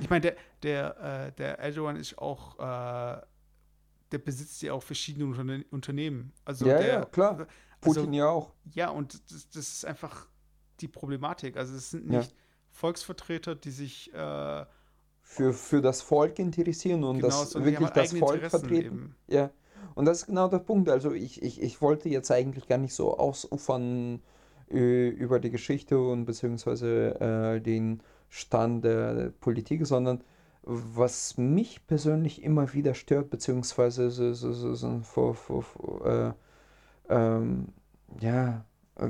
ich 0.00 0.08
meine, 0.08 0.20
der, 0.20 0.36
der, 0.62 1.26
äh, 1.26 1.32
der 1.32 1.58
Erdogan 1.58 1.96
ist 1.96 2.16
auch, 2.18 2.56
äh, 2.60 3.20
der 4.12 4.18
besitzt 4.18 4.62
ja 4.62 4.72
auch 4.72 4.84
verschiedene 4.84 5.24
Unterne 5.26 5.64
Unternehmen. 5.72 6.32
Also 6.44 6.64
ja, 6.64 6.78
der, 6.78 6.86
ja, 6.86 7.04
klar. 7.06 7.32
Also 7.32 7.46
Putin 7.80 8.02
also, 8.02 8.12
ja 8.12 8.28
auch. 8.28 8.52
Ja, 8.72 8.90
und 8.90 9.14
das, 9.32 9.48
das, 9.48 9.68
ist 9.68 9.84
einfach 9.84 10.28
die 10.80 10.88
Problematik. 10.88 11.56
Also 11.56 11.74
es 11.74 11.90
sind 11.90 12.06
nicht 12.06 12.30
ja. 12.30 12.36
Volksvertreter, 12.70 13.56
die 13.56 13.72
sich 13.72 14.14
äh, 14.14 14.64
für, 15.22 15.52
für 15.52 15.82
das 15.82 16.02
Volk 16.02 16.38
interessieren 16.38 17.02
und 17.02 17.16
genau, 17.16 17.28
das 17.28 17.54
wirklich 17.56 17.90
das 17.90 18.12
Volk 18.12 18.34
Interessen 18.34 18.60
vertreten. 18.60 18.86
Eben. 18.86 19.16
Ja. 19.26 19.50
Und 19.94 20.06
das 20.06 20.20
ist 20.20 20.26
genau 20.26 20.48
der 20.48 20.58
Punkt. 20.58 20.88
Also 20.88 21.12
ich, 21.12 21.42
ich, 21.42 21.62
ich 21.62 21.80
wollte 21.82 22.08
jetzt 22.08 22.30
eigentlich 22.30 22.66
gar 22.68 22.78
nicht 22.78 22.94
so 22.94 23.16
ausufern 23.16 24.20
äh, 24.70 25.08
über 25.08 25.40
die 25.40 25.50
Geschichte 25.50 25.98
und 25.98 26.24
beziehungsweise 26.24 27.20
äh, 27.20 27.60
den 27.60 28.02
Stand 28.28 28.84
der 28.84 29.32
Politik, 29.40 29.86
sondern 29.86 30.22
was 30.62 31.36
mich 31.36 31.86
persönlich 31.86 32.42
immer 32.42 32.72
wieder 32.72 32.94
stört, 32.94 33.30
beziehungsweise 33.30 34.10
so, 34.10 34.32
so, 34.32 34.52
so, 34.52 34.74
so 34.74 35.00
vor, 35.02 35.34
vor, 35.34 35.62
vor 35.62 36.06
äh, 36.06 36.32
ähm, 37.10 37.68
ja, 38.20 38.64
äh, 38.96 39.08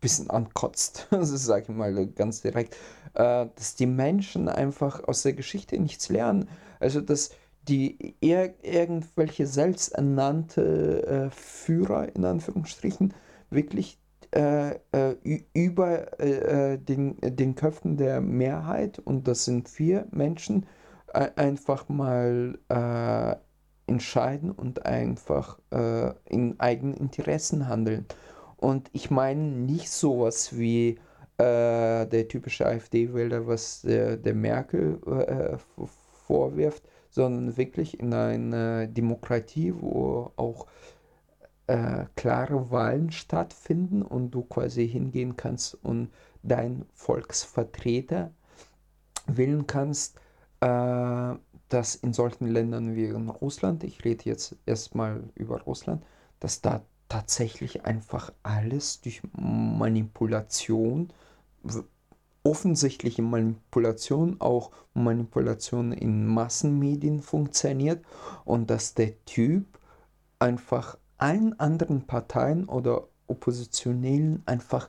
bisschen 0.00 0.30
ankotzt, 0.30 1.08
das 1.10 1.30
sage 1.30 1.64
ich 1.64 1.68
mal 1.68 2.06
ganz 2.08 2.40
direkt, 2.40 2.76
äh, 3.14 3.46
dass 3.54 3.74
die 3.74 3.86
Menschen 3.86 4.48
einfach 4.48 5.04
aus 5.04 5.22
der 5.22 5.32
Geschichte 5.32 5.78
nichts 5.78 6.08
lernen. 6.08 6.48
Also, 6.80 7.00
dass 7.00 7.30
die 7.68 8.16
ir 8.20 8.54
irgendwelche 8.62 9.46
selbsternannte 9.46 11.06
äh, 11.06 11.30
Führer 11.30 12.14
in 12.14 12.24
Anführungsstrichen 12.24 13.14
wirklich 13.50 13.98
äh, 14.32 14.74
äh, 14.92 15.16
über 15.54 16.20
äh, 16.20 16.74
äh, 16.74 16.78
den, 16.78 17.16
den 17.22 17.54
Köpfen 17.54 17.96
der 17.96 18.20
Mehrheit, 18.20 18.98
und 18.98 19.28
das 19.28 19.44
sind 19.44 19.68
vier 19.68 20.06
Menschen, 20.10 20.66
einfach 21.12 21.88
mal 21.88 22.58
äh, 22.68 23.36
entscheiden 23.86 24.50
und 24.50 24.84
einfach 24.84 25.58
in 26.28 26.58
eigenen 26.58 26.94
Interessen 26.94 27.68
handeln. 27.68 28.04
Und 28.56 28.90
ich 28.92 29.10
meine 29.10 29.40
nicht 29.40 29.88
sowas 29.88 30.58
wie 30.58 30.98
der 31.38 32.28
typische 32.28 32.66
AfD-Wähler, 32.66 33.46
was 33.46 33.82
der, 33.82 34.16
der 34.16 34.34
Merkel 34.34 34.98
vorwirft, 36.26 36.82
sondern 37.10 37.56
wirklich 37.56 37.98
in 38.00 38.12
einer 38.12 38.86
Demokratie, 38.86 39.74
wo 39.76 40.32
auch 40.36 40.66
äh, 41.66 42.04
klare 42.14 42.70
Wahlen 42.70 43.10
stattfinden 43.10 44.02
und 44.02 44.30
du 44.30 44.42
quasi 44.42 44.88
hingehen 44.88 45.36
kannst 45.36 45.74
und 45.74 46.10
dein 46.42 46.84
Volksvertreter 46.94 48.30
wählen 49.26 49.66
kannst, 49.66 50.16
äh, 50.60 51.34
dass 51.68 51.96
in 51.96 52.12
solchen 52.12 52.46
Ländern 52.46 52.94
wie 52.94 53.06
in 53.06 53.28
Russland, 53.28 53.82
ich 53.82 54.04
rede 54.04 54.24
jetzt 54.24 54.56
erstmal 54.66 55.24
über 55.34 55.62
Russland, 55.62 56.04
dass 56.38 56.60
da 56.60 56.82
tatsächlich 57.08 57.84
einfach 57.84 58.32
alles 58.42 59.00
durch 59.00 59.22
Manipulation 59.32 61.08
offensichtliche 62.46 63.22
Manipulation, 63.22 64.36
auch 64.40 64.70
Manipulation 64.94 65.92
in 65.92 66.26
Massenmedien 66.26 67.20
funktioniert 67.20 68.04
und 68.44 68.70
dass 68.70 68.94
der 68.94 69.24
Typ 69.24 69.64
einfach 70.38 70.96
allen 71.18 71.58
anderen 71.58 72.06
Parteien 72.06 72.68
oder 72.68 73.08
Oppositionellen 73.26 74.42
einfach 74.46 74.88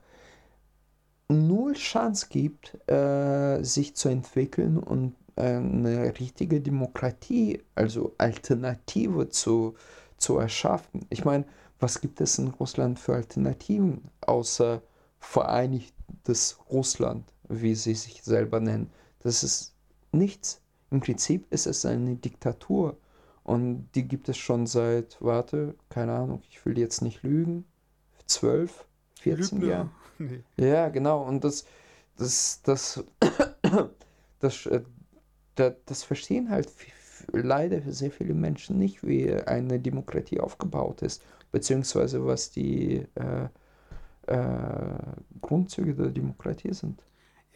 null 1.30 1.74
Chance 1.74 2.28
gibt, 2.30 2.78
äh, 2.90 3.64
sich 3.64 3.96
zu 3.96 4.10
entwickeln 4.10 4.78
und 4.78 5.16
eine 5.38 6.20
richtige 6.20 6.62
Demokratie, 6.62 7.62
also 7.76 8.14
Alternative 8.18 9.30
zu, 9.30 9.76
zu 10.18 10.38
erschaffen. 10.40 11.06
Ich 11.10 11.26
meine, 11.26 11.46
was 11.80 12.02
gibt 12.02 12.22
es 12.22 12.40
in 12.40 12.48
Russland 12.48 12.98
für 13.00 13.14
Alternativen 13.14 14.10
außer 14.22 14.82
Vereinigtes 15.20 16.58
Russland? 16.72 17.24
Wie 17.50 17.76
sie 17.76 17.96
sich 17.96 18.24
selber 18.24 18.60
nennen. 18.60 18.90
Das 19.20 19.44
ist 19.44 19.74
nichts. 20.12 20.62
Im 20.92 21.00
Prinzip 21.02 21.52
ist 21.52 21.68
es 21.68 21.86
eine 21.86 22.16
Diktatur. 22.16 22.98
Und 23.44 23.90
die 23.96 24.08
gibt 24.08 24.28
es 24.30 24.38
schon 24.38 24.68
seit, 24.68 25.18
warte, 25.22 25.76
keine 25.90 26.14
Ahnung, 26.14 26.42
ich 26.50 26.66
will 26.66 26.78
jetzt 26.78 27.02
nicht 27.02 27.24
lügen, 27.24 27.66
12, 28.26 28.86
14 29.20 29.62
Jahren. 29.62 29.92
Nee. 30.20 30.42
Ja, 30.58 30.90
genau. 30.90 31.22
Und 31.22 31.44
das, 31.44 31.64
das, 32.18 32.60
das, 32.64 33.04
das, 34.40 34.66
äh, 34.66 34.82
das, 35.54 35.74
das 35.86 36.04
verstehen 36.04 36.50
halt 36.50 36.70
leider 37.32 37.82
sehr 37.92 38.10
viele 38.10 38.34
Menschen 38.34 38.80
nicht, 38.80 39.06
wie 39.06 39.32
eine 39.32 39.80
Demokratie 39.80 40.40
aufgebaut 40.40 41.04
ist, 41.04 41.22
beziehungsweise 41.52 42.26
was 42.26 42.50
die 42.50 43.06
äh, 43.14 43.48
äh, 44.28 44.98
Grundzüge 45.42 45.94
der 45.94 46.10
Demokratie 46.12 46.74
sind. 46.74 47.04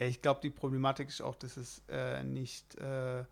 Ich 0.07 0.22
glaube, 0.22 0.40
die 0.41 0.49
Problematik 0.49 1.10
ist 1.10 1.22
auch, 1.22 1.36
dass 1.36 1.57
es 1.57 1.84
äh, 1.88 2.23
nicht 2.23 2.76
äh, 2.76 3.23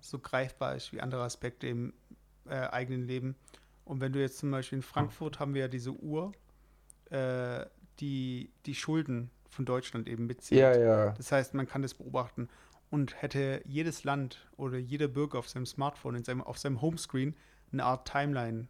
so 0.00 0.18
greifbar 0.18 0.74
ist 0.74 0.92
wie 0.92 1.00
andere 1.00 1.22
Aspekte 1.22 1.66
im 1.66 1.94
äh, 2.46 2.54
eigenen 2.54 3.06
Leben. 3.06 3.36
Und 3.84 4.00
wenn 4.00 4.12
du 4.12 4.20
jetzt 4.20 4.38
zum 4.38 4.50
Beispiel 4.50 4.78
in 4.78 4.82
Frankfurt 4.82 5.40
haben 5.40 5.54
wir 5.54 5.62
ja 5.62 5.68
diese 5.68 5.92
Uhr, 5.92 6.32
äh, 7.10 7.64
die 8.00 8.52
die 8.66 8.74
Schulden 8.74 9.30
von 9.48 9.64
Deutschland 9.64 10.06
eben 10.06 10.26
mitzählt. 10.26 10.60
Ja, 10.60 10.78
ja. 10.78 11.10
Das 11.12 11.32
heißt, 11.32 11.54
man 11.54 11.66
kann 11.66 11.82
das 11.82 11.94
beobachten. 11.94 12.48
Und 12.90 13.20
hätte 13.20 13.62
jedes 13.66 14.04
Land 14.04 14.46
oder 14.56 14.78
jeder 14.78 15.08
Bürger 15.08 15.38
auf 15.38 15.48
seinem 15.48 15.66
Smartphone, 15.66 16.16
in 16.16 16.24
seinem, 16.24 16.42
auf 16.42 16.58
seinem 16.58 16.80
Homescreen 16.80 17.36
eine 17.72 17.84
Art 17.84 18.10
Timeline 18.10 18.68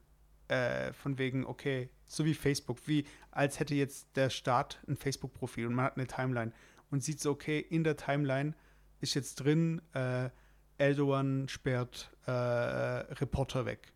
äh, 0.48 0.92
von 0.92 1.18
wegen, 1.18 1.44
okay, 1.44 1.90
so 2.06 2.24
wie 2.24 2.34
Facebook, 2.34 2.78
wie 2.86 3.04
als 3.30 3.60
hätte 3.60 3.74
jetzt 3.74 4.16
der 4.16 4.30
Staat 4.30 4.80
ein 4.88 4.96
Facebook-Profil 4.96 5.66
und 5.66 5.74
man 5.74 5.84
hat 5.84 5.96
eine 5.96 6.06
Timeline 6.06 6.52
und 6.90 7.02
sieht 7.02 7.20
so, 7.20 7.30
okay, 7.30 7.58
in 7.58 7.84
der 7.84 7.96
Timeline 7.96 8.54
ist 9.00 9.14
jetzt 9.14 9.36
drin, 9.36 9.80
äh, 9.94 10.30
Erdogan 10.78 11.48
sperrt 11.48 12.10
äh, 12.26 12.30
Reporter 12.30 13.66
weg. 13.66 13.92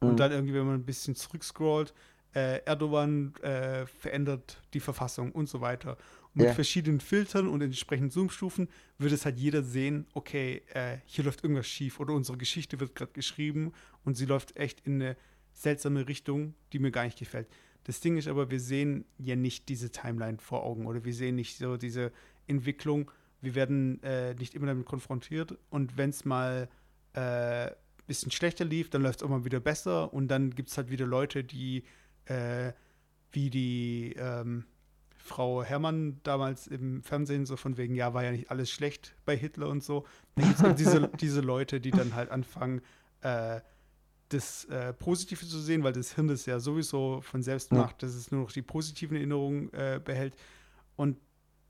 Mhm. 0.00 0.08
Und 0.08 0.20
dann 0.20 0.32
irgendwie, 0.32 0.54
wenn 0.54 0.66
man 0.66 0.76
ein 0.76 0.86
bisschen 0.86 1.14
zurückscrollt, 1.14 1.92
äh, 2.34 2.62
Erdogan 2.64 3.34
äh, 3.42 3.86
verändert 3.86 4.60
die 4.72 4.80
Verfassung 4.80 5.32
und 5.32 5.48
so 5.48 5.60
weiter. 5.60 5.96
Und 6.32 6.36
mit 6.36 6.46
ja. 6.46 6.52
verschiedenen 6.52 7.00
Filtern 7.00 7.46
und 7.48 7.62
entsprechenden 7.62 8.10
Zoomstufen 8.10 8.68
wird 8.98 9.12
es 9.12 9.24
halt 9.24 9.38
jeder 9.38 9.62
sehen, 9.62 10.06
okay, 10.14 10.62
äh, 10.72 10.98
hier 11.06 11.24
läuft 11.24 11.44
irgendwas 11.44 11.66
schief 11.66 12.00
oder 12.00 12.12
unsere 12.12 12.36
Geschichte 12.38 12.80
wird 12.80 12.94
gerade 12.94 13.12
geschrieben 13.12 13.72
und 14.04 14.16
sie 14.16 14.26
läuft 14.26 14.56
echt 14.56 14.80
in 14.80 15.00
eine 15.00 15.16
seltsame 15.52 16.08
Richtung, 16.08 16.54
die 16.72 16.80
mir 16.80 16.90
gar 16.90 17.04
nicht 17.04 17.18
gefällt. 17.18 17.48
Das 17.84 18.00
Ding 18.00 18.16
ist 18.16 18.28
aber, 18.28 18.50
wir 18.50 18.60
sehen 18.60 19.04
ja 19.18 19.36
nicht 19.36 19.68
diese 19.68 19.90
Timeline 19.90 20.38
vor 20.38 20.64
Augen 20.64 20.86
oder 20.86 21.04
wir 21.04 21.14
sehen 21.14 21.36
nicht 21.36 21.58
so 21.58 21.76
diese 21.76 22.12
Entwicklung. 22.46 23.10
Wir 23.40 23.54
werden 23.54 24.02
äh, 24.02 24.34
nicht 24.34 24.54
immer 24.54 24.66
damit 24.66 24.86
konfrontiert 24.86 25.58
und 25.70 25.96
wenn 25.96 26.10
es 26.10 26.24
mal 26.24 26.68
ein 27.12 27.68
äh, 27.68 27.72
bisschen 28.06 28.30
schlechter 28.30 28.64
lief, 28.64 28.90
dann 28.90 29.02
läuft 29.02 29.20
es 29.20 29.22
auch 29.22 29.28
mal 29.28 29.44
wieder 29.44 29.60
besser 29.60 30.12
und 30.12 30.28
dann 30.28 30.50
gibt 30.50 30.70
es 30.70 30.76
halt 30.76 30.90
wieder 30.90 31.06
Leute, 31.06 31.44
die 31.44 31.84
äh, 32.24 32.72
wie 33.32 33.50
die 33.50 34.14
ähm, 34.18 34.64
Frau 35.16 35.62
Herrmann 35.62 36.20
damals 36.22 36.66
im 36.66 37.02
Fernsehen 37.02 37.46
so 37.46 37.56
von 37.56 37.76
wegen, 37.76 37.94
ja, 37.94 38.14
war 38.14 38.24
ja 38.24 38.30
nicht 38.30 38.50
alles 38.50 38.70
schlecht 38.70 39.14
bei 39.24 39.36
Hitler 39.36 39.68
und 39.68 39.82
so. 39.82 40.06
Dann 40.34 40.44
gibt 40.44 40.58
es 40.58 40.62
halt 40.62 40.78
diese, 40.78 41.08
diese 41.20 41.40
Leute, 41.40 41.80
die 41.80 41.90
dann 41.90 42.14
halt 42.14 42.30
anfangen, 42.30 42.82
äh, 43.22 43.60
das 44.28 44.64
äh, 44.66 44.92
Positive 44.92 45.46
zu 45.46 45.58
sehen, 45.58 45.84
weil 45.84 45.92
das 45.92 46.14
Hirn 46.14 46.28
das 46.28 46.46
ja 46.46 46.58
sowieso 46.58 47.20
von 47.20 47.42
selbst 47.42 47.70
ja. 47.70 47.78
macht, 47.78 48.02
dass 48.02 48.14
es 48.14 48.30
nur 48.30 48.42
noch 48.42 48.52
die 48.52 48.62
positiven 48.62 49.16
Erinnerungen 49.16 49.72
äh, 49.72 50.00
behält. 50.02 50.34
Und 50.96 51.18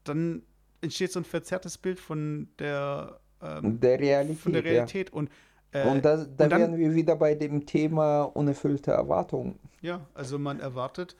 dann 0.04 0.42
entsteht 0.80 1.12
so 1.12 1.20
ein 1.20 1.24
verzerrtes 1.24 1.78
Bild 1.78 1.98
von 1.98 2.48
der, 2.58 3.18
ähm, 3.42 3.80
der 3.80 3.98
Realität. 3.98 4.38
Von 4.38 4.52
der 4.52 4.64
Realität. 4.64 5.10
Ja. 5.10 5.14
Und, 5.16 5.30
äh, 5.72 5.88
und 5.88 6.04
da, 6.04 6.16
da 6.16 6.22
und 6.22 6.38
dann, 6.38 6.60
wären 6.60 6.76
wir 6.76 6.94
wieder 6.94 7.16
bei 7.16 7.34
dem 7.34 7.66
Thema 7.66 8.22
unerfüllte 8.22 8.92
Erwartungen. 8.92 9.58
Ja, 9.80 10.06
also 10.14 10.38
man 10.38 10.60
erwartet, 10.60 11.16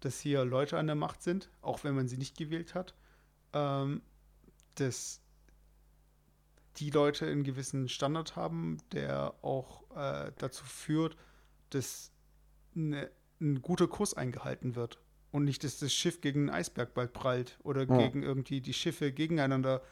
dass 0.00 0.20
hier 0.20 0.44
Leute 0.44 0.78
an 0.78 0.86
der 0.86 0.96
Macht 0.96 1.22
sind, 1.22 1.50
auch 1.62 1.82
wenn 1.84 1.94
man 1.94 2.08
sie 2.08 2.18
nicht 2.18 2.36
gewählt 2.36 2.74
hat, 2.74 2.94
ähm, 3.52 4.02
dass 4.74 5.20
die 6.76 6.90
Leute 6.90 7.26
einen 7.26 7.44
gewissen 7.44 7.88
Standard 7.88 8.36
haben, 8.36 8.78
der 8.92 9.34
auch 9.42 9.84
äh, 9.96 10.32
dazu 10.38 10.64
führt, 10.64 11.16
dass 11.70 12.10
eine, 12.74 13.10
ein 13.40 13.62
guter 13.62 13.86
Kurs 13.86 14.14
eingehalten 14.14 14.74
wird 14.74 14.98
und 15.30 15.44
nicht, 15.44 15.64
dass 15.64 15.78
das 15.78 15.92
Schiff 15.92 16.20
gegen 16.20 16.42
einen 16.48 16.50
Eisberg 16.50 16.94
bald 16.94 17.12
prallt 17.12 17.58
oder 17.62 17.82
ja. 17.82 17.96
gegen 17.98 18.22
irgendwie 18.22 18.60
die 18.60 18.74
Schiffe 18.74 19.12
gegeneinander 19.12 19.82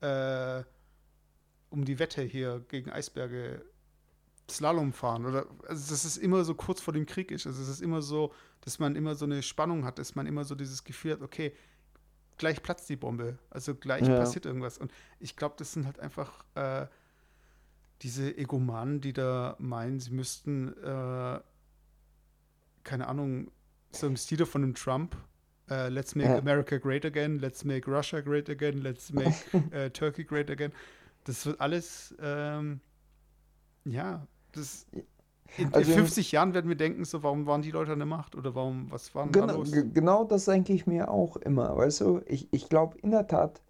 äh, 0.00 0.62
um 1.70 1.84
die 1.84 1.98
Wette 1.98 2.22
hier 2.22 2.64
gegen 2.68 2.90
Eisberge 2.90 3.64
Slalom 4.48 4.92
fahren 4.92 5.26
oder 5.26 5.46
also 5.66 5.90
dass 5.90 6.04
es 6.04 6.16
immer 6.16 6.44
so 6.44 6.54
kurz 6.54 6.80
vor 6.80 6.94
dem 6.94 7.04
Krieg 7.04 7.30
ist. 7.30 7.46
Also 7.46 7.60
es 7.62 7.68
ist 7.68 7.82
immer 7.82 8.00
so, 8.00 8.32
dass 8.60 8.78
man 8.78 8.94
immer 8.94 9.16
so 9.16 9.24
eine 9.24 9.42
Spannung 9.42 9.84
hat, 9.84 9.98
dass 9.98 10.14
man 10.14 10.26
immer 10.26 10.44
so 10.44 10.54
dieses 10.54 10.84
Gefühl 10.84 11.12
hat, 11.12 11.22
okay, 11.22 11.52
gleich 12.38 12.62
platzt 12.62 12.88
die 12.88 12.96
Bombe, 12.96 13.38
also 13.50 13.74
gleich 13.74 14.06
ja. 14.06 14.16
passiert 14.16 14.46
irgendwas. 14.46 14.78
Und 14.78 14.92
ich 15.20 15.36
glaube, 15.36 15.54
das 15.58 15.72
sind 15.72 15.86
halt 15.86 16.00
einfach 16.00 16.44
äh, 16.54 16.86
diese 18.02 18.36
Egomanen, 18.36 19.00
die 19.00 19.12
da 19.12 19.56
meinen, 19.58 20.00
sie 20.00 20.10
müssten, 20.10 20.72
äh, 20.82 21.40
keine 22.84 23.08
Ahnung, 23.08 23.50
so 23.90 24.06
im 24.06 24.16
Stile 24.16 24.46
von 24.46 24.62
einem 24.62 24.74
Trump, 24.74 25.16
uh, 25.70 25.88
let's 25.88 26.14
make 26.14 26.28
ja. 26.28 26.38
America 26.38 26.76
great 26.76 27.04
again, 27.04 27.38
let's 27.38 27.64
make 27.64 27.90
Russia 27.90 28.20
great 28.20 28.50
again, 28.50 28.82
let's 28.82 29.12
make 29.12 29.34
uh, 29.54 29.88
Turkey 29.92 30.24
great 30.24 30.50
again. 30.50 30.72
Das 31.24 31.44
wird 31.46 31.60
alles, 31.60 32.14
ähm, 32.20 32.80
ja, 33.84 34.26
das. 34.52 34.86
In, 35.58 35.72
also 35.72 35.90
in 35.90 35.98
50 35.98 36.32
Jahren 36.32 36.54
werden 36.54 36.68
wir 36.68 36.76
denken, 36.76 37.04
so, 37.04 37.22
warum 37.22 37.46
waren 37.46 37.62
die 37.62 37.70
Leute 37.70 37.92
an 37.92 37.98
der 37.98 38.06
Macht 38.06 38.34
oder 38.34 38.54
warum, 38.54 38.90
was 38.90 39.14
waren 39.14 39.32
genau, 39.32 39.46
da 39.46 39.52
los? 39.54 39.72
Genau 39.72 40.24
das 40.24 40.46
denke 40.46 40.72
ich 40.72 40.86
mir 40.86 41.10
auch 41.10 41.36
immer. 41.36 41.76
Weißt 41.76 42.00
du, 42.00 42.20
ich, 42.26 42.48
ich 42.52 42.68
glaube 42.68 42.98
in 42.98 43.10
der 43.10 43.26
Tat, 43.26 43.62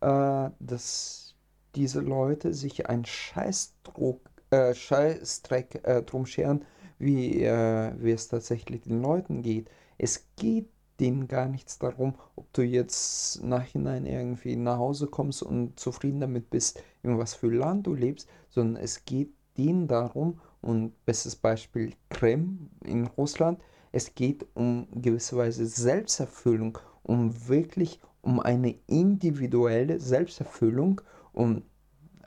äh, 0.00 0.50
dass 0.60 1.34
diese 1.74 2.00
Leute 2.00 2.52
sich 2.52 2.88
einen 2.88 3.04
Scheißdruck, 3.04 4.20
äh, 4.50 4.74
Scheißdreck 4.74 5.80
äh, 5.84 6.02
drum 6.02 6.26
scheren, 6.26 6.64
wie, 6.98 7.42
äh, 7.42 7.92
wie 7.98 8.12
es 8.12 8.28
tatsächlich 8.28 8.82
den 8.82 9.02
Leuten 9.02 9.42
geht. 9.42 9.70
Es 9.98 10.26
geht 10.36 10.68
denen 11.00 11.26
gar 11.26 11.48
nichts 11.48 11.78
darum, 11.78 12.14
ob 12.36 12.52
du 12.52 12.62
jetzt 12.62 13.42
nachhinein 13.42 14.06
irgendwie 14.06 14.56
nach 14.56 14.78
Hause 14.78 15.06
kommst 15.06 15.42
und 15.42 15.78
zufrieden 15.80 16.20
damit 16.20 16.50
bist, 16.50 16.82
in 17.02 17.18
was 17.18 17.34
für 17.34 17.50
Land 17.50 17.86
du 17.86 17.94
lebst, 17.94 18.28
sondern 18.50 18.82
es 18.82 19.04
geht 19.04 19.32
denen 19.56 19.88
darum, 19.88 20.40
und 20.62 21.04
bestes 21.04 21.36
Beispiel 21.36 21.92
Krim 22.08 22.70
in 22.84 23.06
Russland, 23.06 23.60
es 23.92 24.14
geht 24.14 24.46
um 24.54 24.88
gewisse 24.90 25.36
Weise 25.36 25.66
Selbsterfüllung, 25.66 26.78
um 27.02 27.48
wirklich 27.48 28.00
um 28.22 28.40
eine 28.40 28.76
individuelle 28.86 30.00
Selbsterfüllung, 30.00 31.00
um 31.32 31.62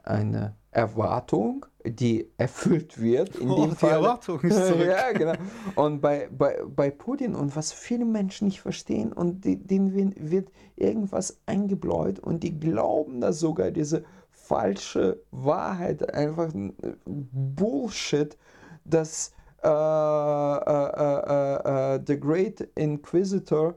eine 0.03 0.55
Erwartung, 0.69 1.65
die 1.85 2.29
erfüllt 2.37 3.01
wird. 3.01 3.37
In 3.37 3.49
oh, 3.49 3.55
dem 3.55 3.69
die 3.71 3.75
Fall. 3.75 3.91
Erwartung 3.91 4.41
ist 4.41 4.55
zurück. 4.67 4.85
ja, 4.85 5.11
genau. 5.13 5.33
Und 5.75 6.01
bei, 6.01 6.29
bei, 6.29 6.61
bei 6.67 6.91
Putin 6.91 7.33
und 7.33 7.55
was 7.55 7.71
viele 7.71 8.05
Menschen 8.05 8.47
nicht 8.47 8.61
verstehen 8.61 9.13
und 9.13 9.45
die, 9.45 9.55
denen 9.55 10.13
wird 10.17 10.51
irgendwas 10.75 11.39
eingebläut 11.45 12.19
und 12.19 12.43
die 12.43 12.59
glauben 12.59 13.21
da 13.21 13.31
sogar 13.31 13.71
diese 13.71 14.03
falsche 14.47 15.19
Wahrheit, 15.31 16.13
einfach 16.13 16.51
Bullshit, 17.05 18.37
dass 18.83 19.33
äh, 19.63 19.67
äh, 19.67 21.95
äh, 21.95 21.99
The 22.05 22.19
Great 22.19 22.61
Inquisitor 22.75 23.75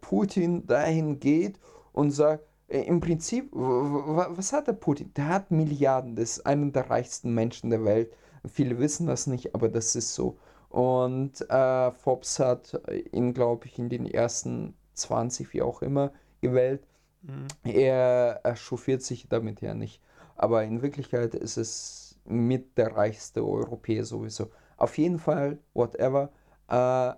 Putin 0.00 0.66
dahin 0.66 1.20
geht 1.20 1.58
und 1.92 2.10
sagt, 2.10 2.44
im 2.68 3.00
Prinzip, 3.00 3.50
was 3.52 4.52
hat 4.52 4.66
der 4.66 4.72
Putin? 4.72 5.12
Der 5.14 5.28
hat 5.28 5.50
Milliarden, 5.50 6.16
das 6.16 6.38
ist 6.38 6.46
einer 6.46 6.70
der 6.70 6.90
reichsten 6.90 7.32
Menschen 7.32 7.70
der 7.70 7.84
Welt. 7.84 8.12
Viele 8.46 8.78
wissen 8.78 9.06
das 9.06 9.26
nicht, 9.26 9.54
aber 9.54 9.68
das 9.68 9.94
ist 9.94 10.14
so. 10.14 10.36
Und 10.68 11.48
äh, 11.48 11.92
Forbes 11.92 12.38
hat 12.40 12.80
ihn, 13.12 13.34
glaube 13.34 13.66
ich, 13.66 13.78
in 13.78 13.88
den 13.88 14.06
ersten 14.06 14.74
20, 14.94 15.52
wie 15.54 15.62
auch 15.62 15.80
immer, 15.80 16.12
gewählt. 16.40 16.86
Mhm. 17.22 17.46
Er, 17.64 18.40
er 18.42 18.56
chauffiert 18.56 19.02
sich 19.02 19.28
damit 19.28 19.60
ja 19.60 19.74
nicht. 19.74 20.00
Aber 20.36 20.64
in 20.64 20.82
Wirklichkeit 20.82 21.34
ist 21.34 21.56
es 21.56 22.18
mit 22.24 22.76
der 22.78 22.96
reichste 22.96 23.44
Europäer 23.44 24.04
sowieso. 24.04 24.50
Auf 24.76 24.96
jeden 24.98 25.18
Fall, 25.18 25.58
whatever. 25.74 26.30
Äh, 26.68 27.14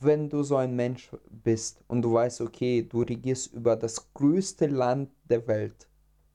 wenn 0.00 0.28
du 0.28 0.42
so 0.42 0.56
ein 0.56 0.74
Mensch 0.74 1.10
bist 1.30 1.84
und 1.86 2.02
du 2.02 2.12
weißt, 2.12 2.40
okay, 2.40 2.82
du 2.82 3.02
regierst 3.02 3.52
über 3.52 3.76
das 3.76 4.12
größte 4.14 4.66
Land 4.66 5.10
der 5.24 5.46
Welt, 5.46 5.88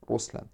Russland, 0.08 0.50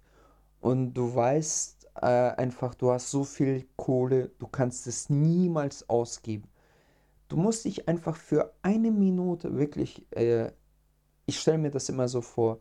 und 0.60 0.94
du 0.94 1.14
weißt 1.14 1.88
äh, 2.02 2.06
einfach, 2.06 2.74
du 2.74 2.90
hast 2.90 3.10
so 3.10 3.24
viel 3.24 3.68
Kohle, 3.76 4.30
du 4.38 4.48
kannst 4.48 4.86
es 4.86 5.08
niemals 5.10 5.88
ausgeben. 5.88 6.48
Du 7.28 7.36
musst 7.36 7.64
dich 7.64 7.88
einfach 7.88 8.16
für 8.16 8.54
eine 8.62 8.90
Minute 8.90 9.56
wirklich, 9.56 10.06
äh, 10.12 10.50
ich 11.28 11.38
stelle 11.38 11.58
mir 11.58 11.70
das 11.70 11.90
immer 11.90 12.08
so 12.08 12.22
vor, 12.22 12.58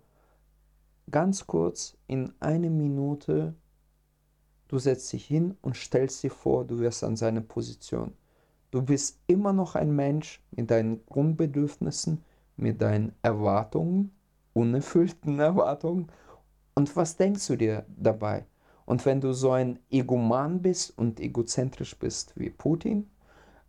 ganz 1.09 1.47
kurz 1.47 1.95
in 2.05 2.33
eine 2.41 2.69
Minute, 2.69 3.55
du 4.67 4.77
setzt 4.77 5.13
dich 5.13 5.25
hin 5.25 5.55
und 5.61 5.77
stellst 5.77 6.21
dir 6.21 6.31
vor, 6.31 6.65
du 6.65 6.79
wirst 6.79 7.05
an 7.05 7.15
seine 7.15 7.39
Position. 7.39 8.13
Du 8.71 8.81
bist 8.81 9.21
immer 9.25 9.53
noch 9.53 9.75
ein 9.75 9.95
Mensch 9.95 10.43
mit 10.51 10.69
deinen 10.69 11.05
Grundbedürfnissen, 11.05 12.25
mit 12.57 12.81
deinen 12.81 13.13
Erwartungen, 13.21 14.11
unerfüllten 14.51 15.39
Erwartungen. 15.39 16.11
Und 16.75 16.93
was 16.97 17.15
denkst 17.15 17.47
du 17.47 17.55
dir 17.55 17.85
dabei? 17.95 18.45
Und 18.85 19.05
wenn 19.05 19.21
du 19.21 19.31
so 19.31 19.51
ein 19.51 19.79
Egoman 19.89 20.61
bist 20.61 20.97
und 20.97 21.21
egozentrisch 21.21 21.97
bist 21.97 22.37
wie 22.37 22.49
Putin, 22.49 23.09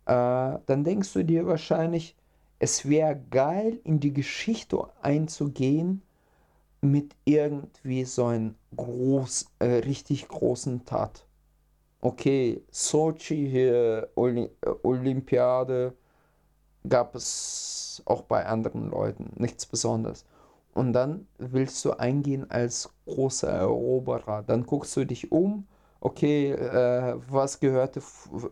äh, 0.07 0.59
dann 0.65 0.83
denkst 0.83 1.13
du 1.13 1.23
dir 1.23 1.47
wahrscheinlich, 1.47 2.17
es 2.59 2.87
wäre 2.87 3.19
geil, 3.31 3.79
in 3.83 3.99
die 3.99 4.13
Geschichte 4.13 4.87
einzugehen 5.01 6.01
mit 6.81 7.15
irgendwie 7.25 8.05
so 8.05 8.25
einem 8.25 8.55
groß, 8.75 9.47
äh, 9.59 9.65
richtig 9.65 10.27
großen 10.27 10.85
Tat 10.85 11.25
okay, 12.01 12.63
Sochi 12.71 13.49
hier, 13.49 14.09
Oli 14.15 14.49
Olympiade, 14.83 15.93
gab 16.87 17.15
es 17.15 18.01
auch 18.05 18.23
bei 18.23 18.45
anderen 18.45 18.89
Leuten, 18.89 19.31
nichts 19.35 19.65
Besonderes. 19.65 20.25
Und 20.73 20.93
dann 20.93 21.27
willst 21.37 21.83
du 21.83 21.91
eingehen 21.91 22.49
als 22.49 22.89
großer 23.05 23.49
Eroberer. 23.49 24.43
Dann 24.43 24.65
guckst 24.65 24.95
du 24.95 25.05
dich 25.05 25.31
um, 25.31 25.67
okay, 25.99 26.51
äh, 26.51 27.15
was 27.29 27.59
gehörte 27.59 28.01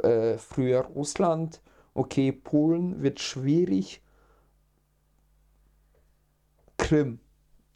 äh, 0.03 0.38
früher 0.38 0.81
Russland? 0.81 1.61
Okay, 1.98 2.32
Polen 2.32 3.02
wird 3.02 3.19
schwierig. 3.19 4.03
Krim. 6.78 7.19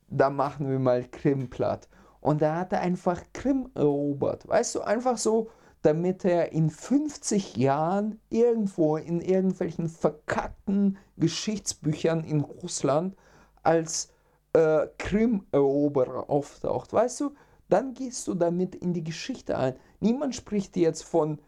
Da 0.07 0.29
machen 0.29 0.69
wir 0.69 0.77
mal 0.77 1.07
Krim 1.09 1.49
platt. 1.49 1.89
Und 2.19 2.41
er 2.41 2.55
hatte 2.55 2.77
einfach 2.77 3.23
Krim 3.33 3.71
erobert. 3.73 4.47
Weißt 4.47 4.75
du, 4.75 4.81
einfach 4.81 5.17
so 5.17 5.49
damit 5.81 6.23
er 6.25 6.51
in 6.51 6.69
50 6.69 7.57
Jahren 7.57 8.19
irgendwo 8.29 8.97
in 8.97 9.19
irgendwelchen 9.21 9.89
verkackten 9.89 10.99
Geschichtsbüchern 11.17 12.23
in 12.23 12.41
Russland 12.41 13.15
als 13.63 14.13
äh, 14.53 14.85
Krim-Eroberer 14.99 16.29
auftaucht. 16.29 16.93
Weißt 16.93 17.21
du, 17.21 17.33
dann 17.69 17.95
gehst 17.95 18.27
du 18.27 18.35
damit 18.35 18.75
in 18.75 18.93
die 18.93 19.03
Geschichte 19.03 19.57
ein. 19.57 19.75
Niemand 19.99 20.35
spricht 20.35 20.77
jetzt 20.77 21.03
von 21.03 21.39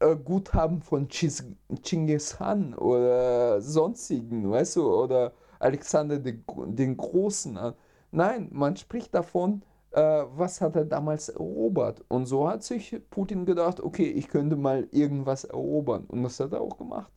äh, 0.00 0.16
Guthaben 0.16 0.82
von 0.82 1.08
Chingis 1.08 2.36
Khan 2.36 2.74
oder 2.74 3.60
sonstigen, 3.60 4.50
weißt 4.50 4.76
du, 4.76 4.92
oder 4.92 5.32
Alexander 5.58 6.18
den 6.18 6.96
Großen 6.96 7.56
an. 7.56 7.74
Nein, 8.10 8.48
man 8.52 8.76
spricht 8.76 9.14
davon, 9.14 9.62
äh, 9.92 10.00
was 10.00 10.60
hat 10.60 10.76
er 10.76 10.84
damals 10.84 11.28
erobert. 11.28 12.04
Und 12.08 12.26
so 12.26 12.48
hat 12.48 12.62
sich 12.62 13.00
Putin 13.10 13.44
gedacht, 13.44 13.80
okay, 13.80 14.10
ich 14.10 14.28
könnte 14.28 14.56
mal 14.56 14.88
irgendwas 14.90 15.44
erobern. 15.44 16.04
Und 16.04 16.22
das 16.22 16.40
hat 16.40 16.52
er 16.52 16.60
auch 16.60 16.78
gemacht. 16.78 17.10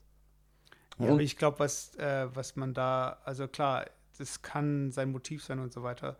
Ja, 0.99 1.11
aber 1.11 1.21
ich 1.21 1.37
glaube, 1.37 1.59
was, 1.59 1.95
äh, 1.95 2.27
was 2.33 2.55
man 2.55 2.73
da, 2.73 3.17
also 3.25 3.47
klar, 3.47 3.85
das 4.17 4.41
kann 4.41 4.91
sein 4.91 5.11
Motiv 5.11 5.43
sein 5.43 5.59
und 5.59 5.73
so 5.73 5.83
weiter. 5.83 6.17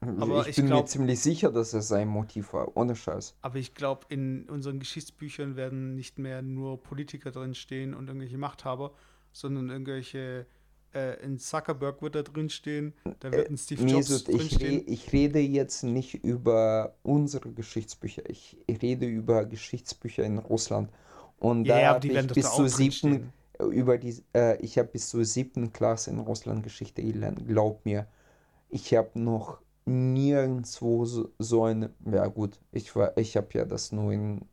Aber 0.00 0.42
ich, 0.42 0.48
ich 0.48 0.56
bin 0.56 0.66
glaub, 0.66 0.84
mir 0.84 0.86
ziemlich 0.86 1.20
sicher, 1.20 1.50
dass 1.50 1.72
es 1.72 1.88
sein 1.88 2.08
Motiv 2.08 2.52
war, 2.52 2.76
ohne 2.76 2.94
Scheiß. 2.94 3.34
Aber 3.42 3.56
ich 3.56 3.74
glaube, 3.74 4.06
in 4.08 4.48
unseren 4.48 4.78
Geschichtsbüchern 4.78 5.56
werden 5.56 5.94
nicht 5.94 6.18
mehr 6.18 6.42
nur 6.42 6.82
Politiker 6.82 7.30
drin 7.30 7.54
stehen 7.54 7.94
und 7.94 8.08
irgendwelche 8.08 8.38
Machthaber, 8.38 8.92
sondern 9.32 9.70
irgendwelche 9.70 10.46
äh, 10.94 11.22
in 11.22 11.38
Zuckerberg 11.38 12.02
wird 12.02 12.14
da 12.14 12.22
drin 12.22 12.50
stehen, 12.50 12.94
da 13.20 13.32
wird 13.32 13.50
ein 13.50 13.58
Steve 13.58 13.82
Jobs 13.82 14.08
Mesut, 14.08 14.28
drin 14.28 14.40
ich, 14.40 14.60
re 14.60 14.66
ich 14.86 15.12
rede 15.12 15.38
jetzt 15.40 15.82
nicht 15.82 16.24
über 16.24 16.94
unsere 17.02 17.50
Geschichtsbücher, 17.52 18.28
ich 18.28 18.56
rede 18.68 19.06
über 19.06 19.44
Geschichtsbücher 19.44 20.24
in 20.24 20.38
Russland. 20.38 20.90
Und 21.38 21.66
ja, 21.66 21.80
da 21.80 21.86
habe 21.94 22.06
ich 22.06 22.26
bis 22.28 22.50
zur 22.50 22.68
siebten, 22.68 23.32
über 23.70 23.98
die, 23.98 24.22
äh, 24.34 24.58
ich 24.62 24.78
habe 24.78 24.88
bis 24.88 25.08
zur 25.08 25.24
siebten 25.24 25.72
Klasse 25.72 26.10
in 26.10 26.18
Russland 26.18 26.62
Geschichte 26.62 27.02
gelernt, 27.02 27.46
glaub 27.46 27.84
mir. 27.84 28.06
Ich 28.68 28.94
habe 28.94 29.18
noch 29.18 29.58
nirgendwo 29.86 31.04
so, 31.04 31.64
eine, 31.64 31.90
ja 32.04 32.26
gut, 32.26 32.60
ich 32.72 32.92
ich 33.16 33.36
habe 33.36 33.48
ja 33.52 33.64
das 33.64 33.92
nur 33.92 34.12
in 34.12 34.44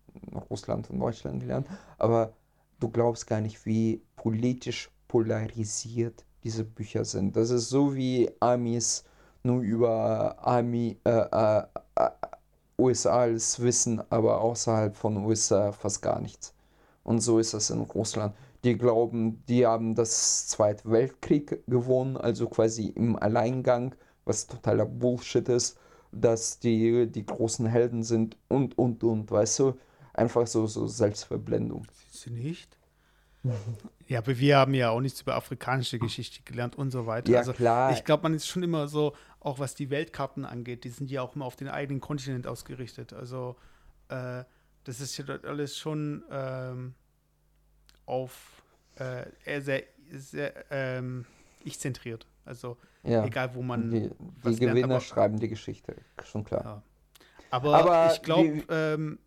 Russland 0.50 0.90
und 0.90 1.00
Deutschland 1.00 1.42
gelernt, 1.42 1.68
aber 1.98 2.34
du 2.80 2.90
glaubst 2.90 3.28
gar 3.28 3.42
nicht, 3.42 3.66
wie 3.66 4.02
politisch 4.16 4.90
polarisiert 5.08 6.24
diese 6.44 6.64
Bücher 6.64 7.06
sind. 7.06 7.36
Das 7.36 7.50
ist 7.50 7.70
so 7.70 7.96
wie 7.96 8.30
Amis 8.40 9.04
nur 9.44 9.62
über 9.62 10.38
Army, 10.40 10.98
äh, 11.04 11.10
äh, 11.10 11.64
äh, 11.96 12.10
USA 12.78 13.22
alles 13.22 13.60
wissen, 13.60 14.02
aber 14.10 14.42
außerhalb 14.42 14.96
von 14.96 15.18
USA 15.18 15.72
fast 15.72 16.02
gar 16.02 16.20
nichts. 16.20 16.54
Und 17.04 17.20
so 17.22 17.40
ist 17.40 17.54
das 17.54 17.70
in 17.70 17.82
Russland. 17.82 18.36
Die 18.64 18.78
glauben, 18.78 19.44
die 19.48 19.66
haben 19.66 19.94
das 19.94 20.48
Zweite 20.48 20.90
Weltkrieg 20.90 21.64
gewonnen, 21.68 22.18
also 22.18 22.48
quasi 22.48 22.88
im 22.88 23.18
Alleingang, 23.18 23.94
was 24.26 24.48
totaler 24.48 24.86
Bullshit 24.86 25.48
ist, 25.50 25.78
dass 26.12 26.60
die 26.60 27.08
die 27.08 27.26
großen 27.26 27.66
Helden 27.66 28.04
sind 28.04 28.38
und, 28.48 28.78
und, 28.78 29.04
und, 29.04 29.32
weißt 29.32 29.60
du? 29.60 29.80
Einfach 30.14 30.46
so, 30.46 30.68
so 30.68 30.88
Selbstverblendung. 30.88 31.88
Sie 32.12 32.30
nicht? 32.30 32.78
Ja, 34.08 34.20
aber 34.20 34.38
wir 34.38 34.58
haben 34.58 34.74
ja 34.74 34.90
auch 34.92 35.02
nichts 35.02 35.22
über 35.22 35.36
afrikanische 35.36 36.00
Geschichte 36.00 36.44
gelernt 36.44 36.78
und 36.78 36.92
so 36.92 37.08
weiter. 37.08 37.32
Ja, 37.32 37.40
also 37.40 37.54
klar. 37.54 37.92
ich 37.92 38.04
glaube, 38.06 38.24
man 38.24 38.34
ist 38.34 38.48
schon 38.48 38.64
immer 38.64 38.88
so, 38.88 39.14
auch 39.40 39.60
was 39.60 39.76
die 39.76 39.90
Weltkarten 39.90 40.46
angeht, 40.46 40.84
die 40.84 40.90
sind 40.90 41.12
ja 41.12 41.22
auch 41.22 41.36
immer 41.36 41.46
auf 41.46 41.56
den 41.56 41.68
eigenen 41.68 42.00
Kontinent 42.00 42.48
ausgerichtet. 42.48 43.12
Also 43.12 43.58
äh, 44.10 44.44
das 44.86 45.02
ist 45.02 45.18
ja 45.18 45.26
dort 45.26 45.46
alles 45.46 45.78
schon 45.78 46.24
ähm, 46.30 46.94
auf 48.06 48.64
äh, 48.96 49.26
sehr, 49.62 49.84
sehr 50.12 50.72
ähm, 50.72 51.26
ich 51.64 51.80
zentriert. 51.80 52.26
Also 52.46 52.78
ja. 53.04 53.26
egal, 53.26 53.54
wo 53.56 53.62
man. 53.62 53.90
Die, 53.90 54.10
die 54.46 54.56
Gewinner 54.56 54.88
lernt, 54.88 55.04
schreiben 55.04 55.40
die 55.40 55.50
Geschichte, 55.50 55.96
schon 56.24 56.44
klar. 56.44 56.64
Ja. 56.64 56.84
Aber, 57.50 57.76
aber, 57.76 58.14
ich 58.14 58.22
glaube, 58.24 58.64
ähm, 58.70 59.20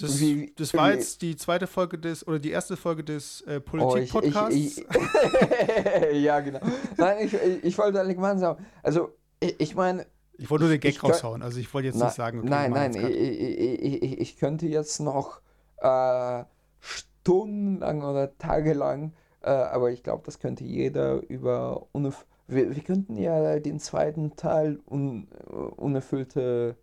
das, 0.00 0.20
wie, 0.20 0.52
das 0.56 0.74
war 0.74 0.90
wie, 0.90 0.94
jetzt 0.94 1.22
die 1.22 1.36
zweite 1.36 1.66
Folge 1.66 1.98
des, 1.98 2.26
oder 2.26 2.38
die 2.38 2.50
erste 2.50 2.76
Folge 2.76 3.04
des 3.04 3.40
äh, 3.42 3.60
Politik-Podcasts. 3.60 4.82
Oh, 4.88 6.12
ja, 6.12 6.40
genau. 6.40 6.60
Nein, 6.96 7.26
ich, 7.26 7.34
ich, 7.34 7.64
ich 7.64 7.78
wollte 7.78 8.00
eigentlich 8.00 8.18
mal 8.18 8.38
sagen, 8.38 8.64
also 8.82 9.10
ich, 9.40 9.60
ich 9.60 9.74
meine. 9.74 10.06
Ich 10.38 10.50
wollte 10.50 10.64
nur 10.64 10.72
den 10.72 10.80
Gag 10.80 10.92
ich, 10.92 11.02
raushauen, 11.02 11.42
also 11.42 11.58
ich 11.58 11.72
wollte 11.74 11.88
jetzt 11.88 11.98
na, 11.98 12.06
nicht 12.06 12.14
sagen, 12.14 12.40
okay, 12.40 12.48
Nein, 12.48 12.70
nein, 12.70 12.94
ich, 12.94 14.20
ich, 14.20 14.36
könnte 14.36 14.66
jetzt 14.66 15.00
noch 15.00 15.40
äh, 15.78 16.44
stundenlang 16.78 18.02
oder 18.02 18.38
tagelang, 18.38 19.14
äh, 19.42 19.50
aber 19.50 19.90
ich 19.90 20.04
glaube, 20.04 20.22
das 20.24 20.38
könnte 20.38 20.62
jeder 20.62 21.28
über 21.28 21.88
wir, 22.48 22.74
wir 22.74 22.82
könnten 22.82 23.16
ja 23.16 23.58
den 23.60 23.78
zweiten 23.78 24.36
Teil 24.36 24.80
un, 24.86 25.28
unerfüllte 25.76 26.76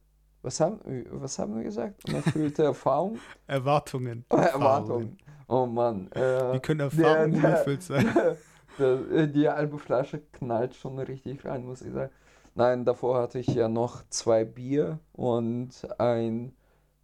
was 0.45 0.59
haben, 0.59 0.79
was 1.09 1.39
haben 1.39 1.55
wir 1.55 1.63
gesagt? 1.63 2.07
Unerfüllte 2.07 2.63
Erfahrung? 2.65 3.17
Erwartungen. 3.47 4.25
Oh, 4.29 4.37
Erwartungen. 4.37 5.17
Oh 5.47 5.65
Mann. 5.65 6.11
Äh, 6.11 6.53
Wie 6.53 6.59
können 6.59 6.81
Erfahrungen 6.81 7.31
der, 7.31 7.43
unerfüllt 7.43 7.83
sein? 7.83 8.07
Der, 8.77 9.09
äh, 9.09 9.27
die 9.29 9.47
halbe 9.47 9.79
Flasche 9.79 10.19
knallt 10.33 10.75
schon 10.75 10.99
richtig 10.99 11.45
rein, 11.45 11.65
muss 11.65 11.81
ich 11.81 11.93
sagen. 11.93 12.11
Nein, 12.55 12.83
davor 12.83 13.21
hatte 13.21 13.39
ich 13.39 13.47
ja 13.47 13.69
noch 13.69 14.03
zwei 14.09 14.43
Bier 14.43 14.99
und 15.13 15.69
ein 15.97 16.53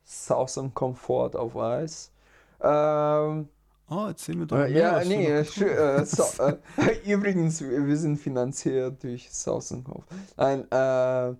Southern 0.04 0.74
Comfort 0.74 1.38
auf 1.38 1.56
Eis. 1.56 2.12
Ähm, 2.62 3.48
Oh, 3.92 4.06
erzähl 4.08 4.38
mir 4.38 4.48
doch 4.48 4.58
mehr. 4.58 4.70
Ja, 4.70 5.04
nee, 5.04 5.28
äh, 5.28 5.44
so, 5.44 6.24
äh, 6.42 6.56
übrigens, 7.06 7.62
wir 7.62 7.98
sind 7.98 8.18
finanziert 8.18 9.04
durch 9.04 9.30
Comfort. 9.44 10.06
Nein, 10.38 10.72
äh, 10.72 11.36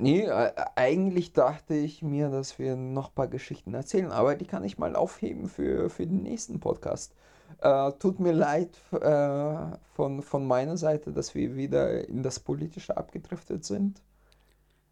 Nee, 0.00 0.22
äh, 0.26 0.52
eigentlich 0.76 1.32
dachte 1.32 1.74
ich 1.74 2.02
mir, 2.02 2.28
dass 2.28 2.60
wir 2.60 2.76
noch 2.76 3.08
ein 3.08 3.14
paar 3.14 3.26
Geschichten 3.26 3.74
erzählen, 3.74 4.12
aber 4.12 4.36
die 4.36 4.46
kann 4.46 4.62
ich 4.62 4.78
mal 4.78 4.94
aufheben 4.94 5.48
für, 5.48 5.90
für 5.90 6.06
den 6.06 6.22
nächsten 6.22 6.60
Podcast. 6.60 7.14
Äh, 7.60 7.90
tut 7.98 8.20
mir 8.20 8.32
leid 8.32 8.70
äh, 8.92 9.76
von, 9.94 10.22
von 10.22 10.46
meiner 10.46 10.76
Seite, 10.76 11.12
dass 11.12 11.34
wir 11.34 11.56
wieder 11.56 12.08
in 12.08 12.22
das 12.22 12.38
Politische 12.38 12.96
abgedriftet 12.96 13.64
sind. 13.64 14.00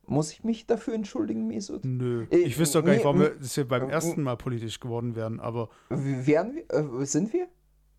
Muss 0.07 0.33
ich 0.33 0.45
mich 0.45 0.67
dafür 0.67 0.95
entschuldigen, 0.95 1.47
Mesut? 1.47 1.85
Nö. 1.85 2.27
Äh, 2.31 2.39
ich 2.39 2.59
wüsste 2.59 2.79
doch 2.79 2.87
gar 2.87 2.93
nicht, 2.93 3.05
warum 3.05 3.21
wir, 3.21 3.31
dass 3.31 3.57
wir 3.57 3.67
beim 3.67 3.89
ersten 3.89 4.23
Mal 4.23 4.37
politisch 4.37 4.81
geworden 4.81 5.17
wären, 5.17 5.41
aber. 5.41 5.69
Wären 5.89 6.55
wir? 6.55 7.03
Äh, 7.03 7.07
sind 7.07 7.33
wir? 7.33 7.49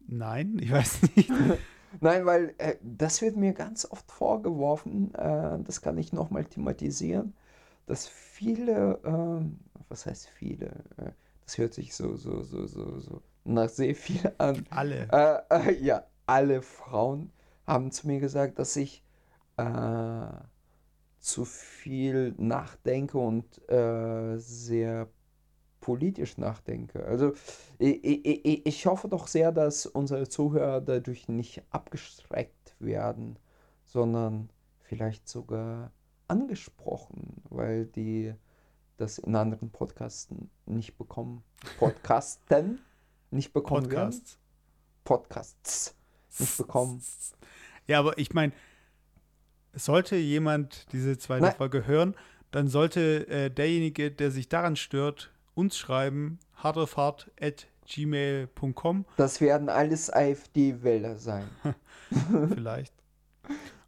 Nein, 0.08 0.58
ich 0.62 0.72
weiß 0.72 1.02
nicht. 1.16 1.32
Nein, 2.02 2.26
weil 2.26 2.54
äh, 2.58 2.76
das 2.82 3.22
wird 3.22 3.36
mir 3.36 3.54
ganz 3.54 3.86
oft 3.90 4.12
vorgeworfen, 4.12 5.14
äh, 5.16 5.58
das 5.64 5.82
kann 5.82 5.98
ich 5.98 6.14
nochmal 6.14 6.46
thematisieren, 6.46 7.34
dass 7.86 8.08
viele, 8.08 9.00
äh, 9.04 9.82
was 9.90 10.06
heißt 10.06 10.28
viele, 10.28 10.68
äh, 10.98 11.12
das 11.46 11.58
hört 11.58 11.74
sich 11.74 11.96
so, 11.96 12.16
so, 12.16 12.44
so, 12.44 12.68
so, 12.68 13.00
so 13.00 13.22
nach 13.48 13.70
sehr 13.70 13.96
viel 13.96 14.32
an. 14.38 14.66
Alle. 14.70 15.08
Äh, 15.50 15.70
äh, 15.70 15.84
ja, 15.84 16.04
alle 16.26 16.62
Frauen 16.62 17.32
haben 17.66 17.92
zu 17.92 18.08
mir 18.08 18.20
gesagt, 18.20 18.60
dass 18.60 18.76
ich 18.76 19.04
zu 21.28 21.46
viel 21.46 22.34
nachdenke 22.38 23.18
und 23.18 23.62
sehr 24.38 25.10
politisch 25.82 26.38
nachdenke. 26.38 27.06
Also 27.06 27.34
ich, 27.80 28.04
ich, 28.04 28.66
ich 28.66 28.86
hoffe 28.86 29.08
doch 29.08 29.28
sehr, 29.28 29.52
dass 29.52 29.86
unsere 29.86 30.28
Zuhörer 30.28 30.82
dadurch 30.82 31.28
nicht 31.28 31.62
abgeschreckt 31.70 32.76
werden, 32.80 33.38
sondern 33.86 34.50
vielleicht 34.82 35.28
sogar 35.28 35.92
angesprochen, 36.28 37.42
weil 37.50 37.86
die 37.86 38.34
das 38.98 39.18
in 39.20 39.36
anderen 39.36 39.70
Podcasten 39.70 40.50
nicht 40.66 40.98
bekommen. 40.98 41.44
Podcasten 41.78 42.82
nicht 43.32 43.54
bekommen 43.54 43.84
Podcasts. 43.84 44.34
werden. 44.34 45.04
Podcasts 45.04 45.96
nicht 46.40 46.58
bekommen. 46.58 47.02
Ja, 47.88 48.00
aber 48.00 48.18
ich 48.18 48.34
meine, 48.34 48.52
sollte 49.78 50.16
jemand 50.16 50.86
diese 50.92 51.18
zweite 51.18 51.44
Nein. 51.44 51.56
Folge 51.56 51.88
hören, 51.88 52.16
dann 52.52 52.68
sollte 52.68 53.28
äh, 53.28 53.50
derjenige, 53.50 54.12
der 54.12 54.30
sich 54.32 54.50
daran 54.50 54.76
stört, 54.76 55.32
uns 55.54 55.78
schreiben, 55.78 56.40
hartefahrt.gmail.com. 56.56 59.06
Das 59.18 59.40
werden 59.42 59.70
alles 59.70 60.12
AfD-Wähler 60.12 61.18
sein. 61.18 61.48
Vielleicht. 62.54 62.94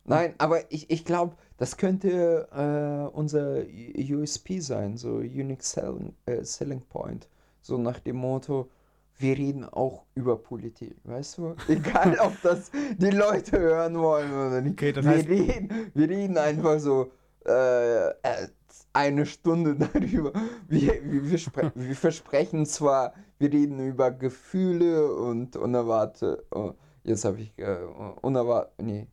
Nein, 0.06 0.36
aber 0.38 0.72
ich, 0.72 0.90
ich 0.90 1.04
glaube, 1.06 1.36
das 1.58 1.78
könnte 1.78 2.48
äh, 2.52 3.08
unser 3.16 3.64
USP 3.64 4.60
sein, 4.60 4.98
so 4.98 5.18
Unique 5.18 5.64
Selling, 5.64 6.16
äh, 6.26 6.44
Selling 6.44 6.82
Point. 6.82 7.30
So 7.62 7.78
nach 7.78 8.00
dem 8.00 8.16
Motto, 8.16 8.72
wir 9.20 9.38
reden 9.38 9.66
auch 9.66 10.06
über 10.16 10.38
Politik, 10.38 10.96
weißt 11.04 11.38
du? 11.38 11.56
Egal, 11.68 12.18
ob 12.20 12.42
das 12.42 12.72
die 12.98 13.10
Leute 13.10 13.60
hören 13.60 13.98
wollen 14.00 14.32
oder 14.32 14.62
nicht. 14.62 14.74
Okay, 14.74 14.96
wir, 14.96 15.30
reden, 15.30 15.92
wir 15.94 16.10
reden 16.10 16.38
einfach 16.38 16.80
so, 16.80 17.12
äh, 17.46 18.10
äh 18.10 18.48
eine 18.94 19.26
Stunde 19.26 19.76
darüber. 19.94 20.34
Wir, 20.68 20.94
wir, 21.04 21.30
wir, 21.30 21.72
wir 21.76 21.96
versprechen 21.96 22.66
zwar, 22.66 23.14
wir 23.38 23.52
reden 23.52 23.80
über 23.80 24.12
Gefühle 24.12 25.14
und 25.14 25.56
unerwartet. 25.56 26.44
Oh, 26.52 26.74
jetzt 27.04 27.26
habe 27.26 27.42
ich 27.42 27.54
äh, 27.58 27.78
unerwartet. 28.22 28.74
Nee. 28.82 29.08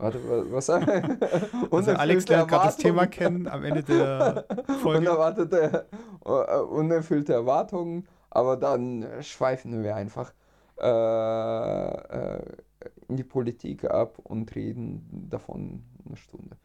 Warte, 0.00 0.20
was? 0.52 0.70
also 0.70 1.90
Alex 1.90 2.28
lernt 2.28 2.48
gerade 2.48 2.66
das 2.66 2.76
Thema 2.76 3.08
kennen 3.08 3.48
am 3.48 3.64
Ende 3.64 3.82
der 3.82 4.44
Folge. 4.80 5.10
Unerwartete, 5.10 5.88
uh, 6.24 6.62
unerfüllte 6.70 7.32
Erwartungen, 7.32 8.06
aber 8.30 8.56
dann 8.56 9.06
schweifen 9.20 9.82
wir 9.82 9.96
einfach 9.96 10.32
äh, 10.80 12.36
äh, 12.36 12.42
in 13.08 13.16
die 13.16 13.24
Politik 13.24 13.84
ab 13.84 14.18
und 14.22 14.54
reden 14.54 15.28
davon 15.30 15.82
eine 16.06 16.16
Stunde. 16.16 16.56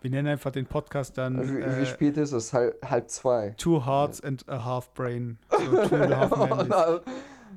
Wir 0.00 0.10
nennen 0.10 0.28
einfach 0.28 0.52
den 0.52 0.66
Podcast 0.66 1.18
dann. 1.18 1.42
Wie, 1.42 1.60
äh, 1.60 1.80
wie 1.80 1.86
spät 1.86 2.16
ist 2.16 2.32
es? 2.32 2.52
Halb, 2.52 2.78
halb 2.88 3.10
zwei. 3.10 3.54
Two 3.56 3.84
Hearts 3.84 4.22
and 4.22 4.48
a 4.48 4.64
Half 4.64 4.92
Brain. 4.94 5.38
So 5.50 5.88
two 5.88 5.96
and 5.96 6.12
a 6.12 6.16
half 6.16 6.32
oh, 7.06 7.10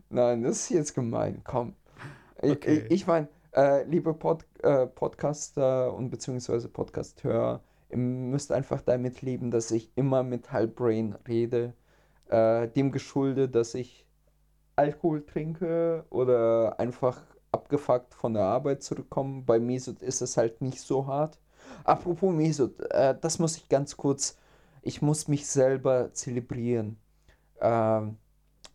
nein, 0.09 0.43
das 0.43 0.57
ist 0.57 0.69
jetzt 0.69 0.95
gemein. 0.95 1.41
Komm. 1.43 1.75
Okay. 2.41 2.85
Ich, 2.85 2.91
ich 2.91 3.07
meine, 3.07 3.27
äh, 3.55 3.83
liebe 3.83 4.13
Pod, 4.13 4.45
äh, 4.63 4.87
Podcaster 4.87 5.93
und 5.93 6.09
beziehungsweise 6.09 6.67
Podcasthörer, 6.67 7.61
ihr 7.89 7.97
müsst 7.97 8.51
einfach 8.51 8.81
damit 8.81 9.21
leben, 9.21 9.51
dass 9.51 9.69
ich 9.69 9.91
immer 9.95 10.23
mit 10.23 10.51
Halbbrain 10.51 11.15
rede. 11.27 11.73
Äh, 12.31 12.69
dem 12.69 12.93
geschuldet, 12.93 13.55
dass 13.55 13.75
ich 13.75 14.05
Alkohol 14.77 15.25
trinke 15.25 16.05
oder 16.09 16.79
einfach 16.79 17.21
abgefuckt 17.51 18.13
von 18.13 18.33
der 18.33 18.43
Arbeit 18.43 18.83
zurückkomme. 18.83 19.41
Bei 19.41 19.59
Mesut 19.59 20.01
ist 20.01 20.21
es 20.21 20.37
halt 20.37 20.61
nicht 20.61 20.79
so 20.79 21.07
hart. 21.07 21.37
Apropos 21.83 22.33
Mesut, 22.33 22.79
äh, 22.91 23.17
das 23.19 23.37
muss 23.37 23.57
ich 23.57 23.67
ganz 23.67 23.97
kurz, 23.97 24.37
ich 24.81 25.01
muss 25.01 25.27
mich 25.27 25.45
selber 25.45 26.13
zelebrieren. 26.13 26.97
Ähm, 27.59 28.17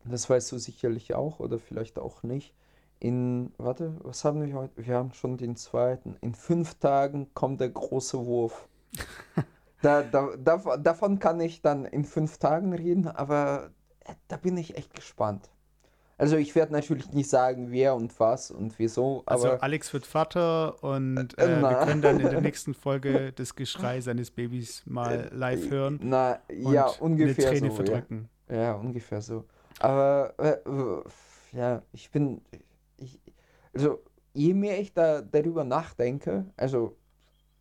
das 0.05 0.29
weißt 0.29 0.53
du 0.53 0.59
sicherlich 0.59 1.15
auch 1.15 1.41
oder 1.41 1.59
vielleicht 1.59 1.99
auch 1.99 2.23
nicht. 2.23 2.55
In, 3.01 3.55
warte, 3.57 3.97
was 4.03 4.23
haben 4.25 4.45
wir 4.45 4.55
heute? 4.55 4.87
Wir 4.87 4.97
haben 4.97 5.15
schon 5.15 5.39
den 5.39 5.57
zweiten. 5.57 6.17
In 6.21 6.35
fünf 6.35 6.75
Tagen 6.75 7.33
kommt 7.33 7.61
der 7.63 7.71
große 7.71 8.27
Wurf. 8.27 8.69
da, 9.83 10.03
da, 10.03 10.31
da, 10.37 10.77
davon 10.77 11.19
kann 11.19 11.41
ich 11.41 11.63
dann 11.63 11.85
in 11.85 12.05
fünf 12.05 12.39
Tagen 12.39 12.73
reden, 12.73 13.09
aber 13.09 13.71
äh, 14.05 14.15
da 14.29 14.37
bin 14.37 14.57
ich 14.57 14.77
echt 14.77 14.95
gespannt. 14.95 15.51
Also 16.19 16.37
ich 16.37 16.55
werde 16.55 16.73
natürlich 16.73 17.13
nicht 17.13 17.29
sagen, 17.29 17.71
wer 17.71 17.95
und 17.95 18.19
was 18.19 18.51
und 18.51 18.79
wieso. 18.79 19.23
also 19.27 19.51
Alex 19.51 19.93
wird 19.93 20.07
Vater 20.07 20.83
und 20.83 21.39
äh, 21.39 21.61
wir 21.61 21.85
können 21.85 22.01
dann 22.01 22.21
in 22.21 22.31
der 22.31 22.41
nächsten 22.41 22.73
Folge 22.73 23.33
das 23.33 23.55
Geschrei 23.55 24.01
seines 24.01 24.31
Babys 24.31 24.83
mal 24.87 25.31
live 25.35 25.71
hören. 25.71 26.01
Na, 26.03 26.39
ja, 26.51 26.87
ungefähr 27.01 27.51
eine 27.51 27.59
Träne 27.59 27.71
so. 27.71 27.77
Verdrücken. 27.77 28.29
Ja. 28.49 28.57
ja, 28.57 28.73
ungefähr 28.75 29.21
so. 29.21 29.45
Aber 29.79 30.33
äh, 30.39 30.57
ja, 31.57 31.83
ich 31.93 32.11
bin, 32.11 32.41
ich, 32.97 33.21
also 33.75 34.03
je 34.33 34.55
mehr 34.55 34.81
ich 34.81 34.95
da 34.95 35.21
darüber 35.21 35.65
nachdenke, 35.65 36.47
also 36.57 36.97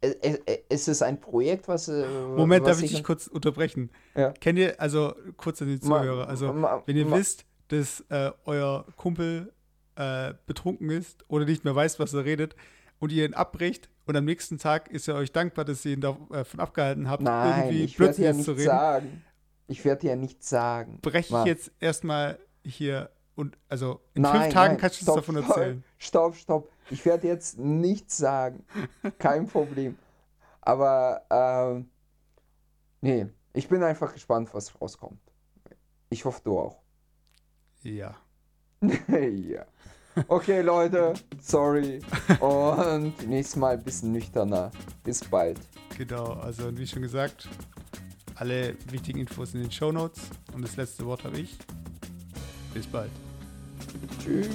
es, 0.02 0.40
es 0.70 0.88
ist 0.88 1.02
ein 1.02 1.20
Projekt, 1.20 1.68
was. 1.68 1.88
Äh, 1.88 2.06
Moment, 2.36 2.66
was 2.66 2.78
darf 2.78 2.84
ich 2.84 2.92
dich 2.92 3.04
kurz 3.04 3.28
unterbrechen? 3.28 3.90
Ja. 4.16 4.32
Kennt 4.32 4.60
ihr, 4.60 4.80
also 4.80 5.14
kurz 5.38 5.62
an 5.62 5.68
die 5.68 5.80
Zuhörer, 5.80 6.28
also 6.28 6.54
ma, 6.54 6.84
wenn 6.86 6.96
ihr 6.96 7.06
ma, 7.06 7.18
wisst, 7.18 7.46
dass 7.70 8.04
äh, 8.10 8.32
euer 8.46 8.86
Kumpel 8.96 9.54
äh, 9.96 10.34
betrunken 10.46 10.90
ist 10.90 11.24
oder 11.30 11.46
nicht 11.46 11.64
mehr 11.64 11.76
weiß, 11.76 12.00
was 12.00 12.14
er 12.14 12.26
redet 12.26 12.56
und 13.00 13.12
ihr 13.12 13.26
ihn 13.26 13.34
abbricht 13.34 13.90
und 14.06 14.16
am 14.16 14.26
nächsten 14.26 14.58
Tag 14.58 14.90
ist 14.90 15.08
er 15.08 15.16
euch 15.16 15.32
dankbar, 15.32 15.66
dass 15.66 15.84
ihr 15.86 15.94
ihn 15.94 16.02
davon 16.02 16.60
äh, 16.60 16.62
abgehalten 16.62 17.10
habt, 17.10 17.24
Nein, 17.24 17.66
irgendwie 17.66 17.84
ich 17.86 17.98
plötzlich 17.98 18.26
ja 18.26 18.34
zu 18.34 18.52
reden. 18.52 18.66
Sagen. 18.66 19.24
Ich 19.68 19.84
werde 19.84 20.08
ja 20.08 20.16
nichts 20.16 20.50
sagen. 20.50 21.00
Breche 21.02 21.36
ich 21.40 21.46
jetzt 21.46 21.72
erstmal 21.80 22.38
hier 22.64 23.10
und 23.34 23.58
also 23.68 24.02
in 24.14 24.22
nein, 24.22 24.42
fünf 24.42 24.54
Tagen 24.54 24.74
nein, 24.74 24.82
kannst 24.82 25.02
du 25.02 25.10
es 25.10 25.16
davon 25.16 25.36
erzählen. 25.44 25.84
Stopp, 25.98 26.36
stopp. 26.36 26.72
Ich 26.90 27.06
werde 27.06 27.28
jetzt 27.28 27.58
nichts 27.58 28.18
sagen. 28.18 28.66
Kein 29.18 29.48
Problem. 29.48 29.98
Aber 30.62 31.24
ähm, 31.30 31.90
nee, 33.02 33.28
ich 33.54 33.68
bin 33.70 33.84
einfach 33.84 34.14
gespannt, 34.14 34.54
was 34.54 34.80
rauskommt. 34.80 35.20
Ich 36.10 36.26
hoffe, 36.26 36.42
du 36.44 36.60
auch. 36.60 36.82
Ja. 37.84 38.16
ja. 39.08 39.66
Okay, 40.28 40.62
Leute, 40.62 41.14
sorry. 41.42 42.00
Und 42.40 43.28
nächstes 43.28 43.58
Mal 43.58 43.78
ein 43.78 43.84
bisschen 43.84 44.12
nüchterner. 44.12 44.72
Bis 45.04 45.24
bald. 45.24 45.60
Genau, 45.98 46.34
also 46.34 46.76
wie 46.78 46.88
schon 46.88 47.02
gesagt, 47.02 47.50
alle 48.36 48.76
wichtigen 48.90 49.20
Infos 49.20 49.54
in 49.54 49.62
den 49.62 49.72
Show 49.72 49.92
Notes. 49.92 50.22
Und 50.54 50.62
das 50.62 50.78
letzte 50.78 51.06
Wort 51.06 51.24
habe 51.24 51.40
ich. 51.40 51.58
Bis 52.74 52.88
bald. 52.88 53.12
Tschüss. 54.20 54.50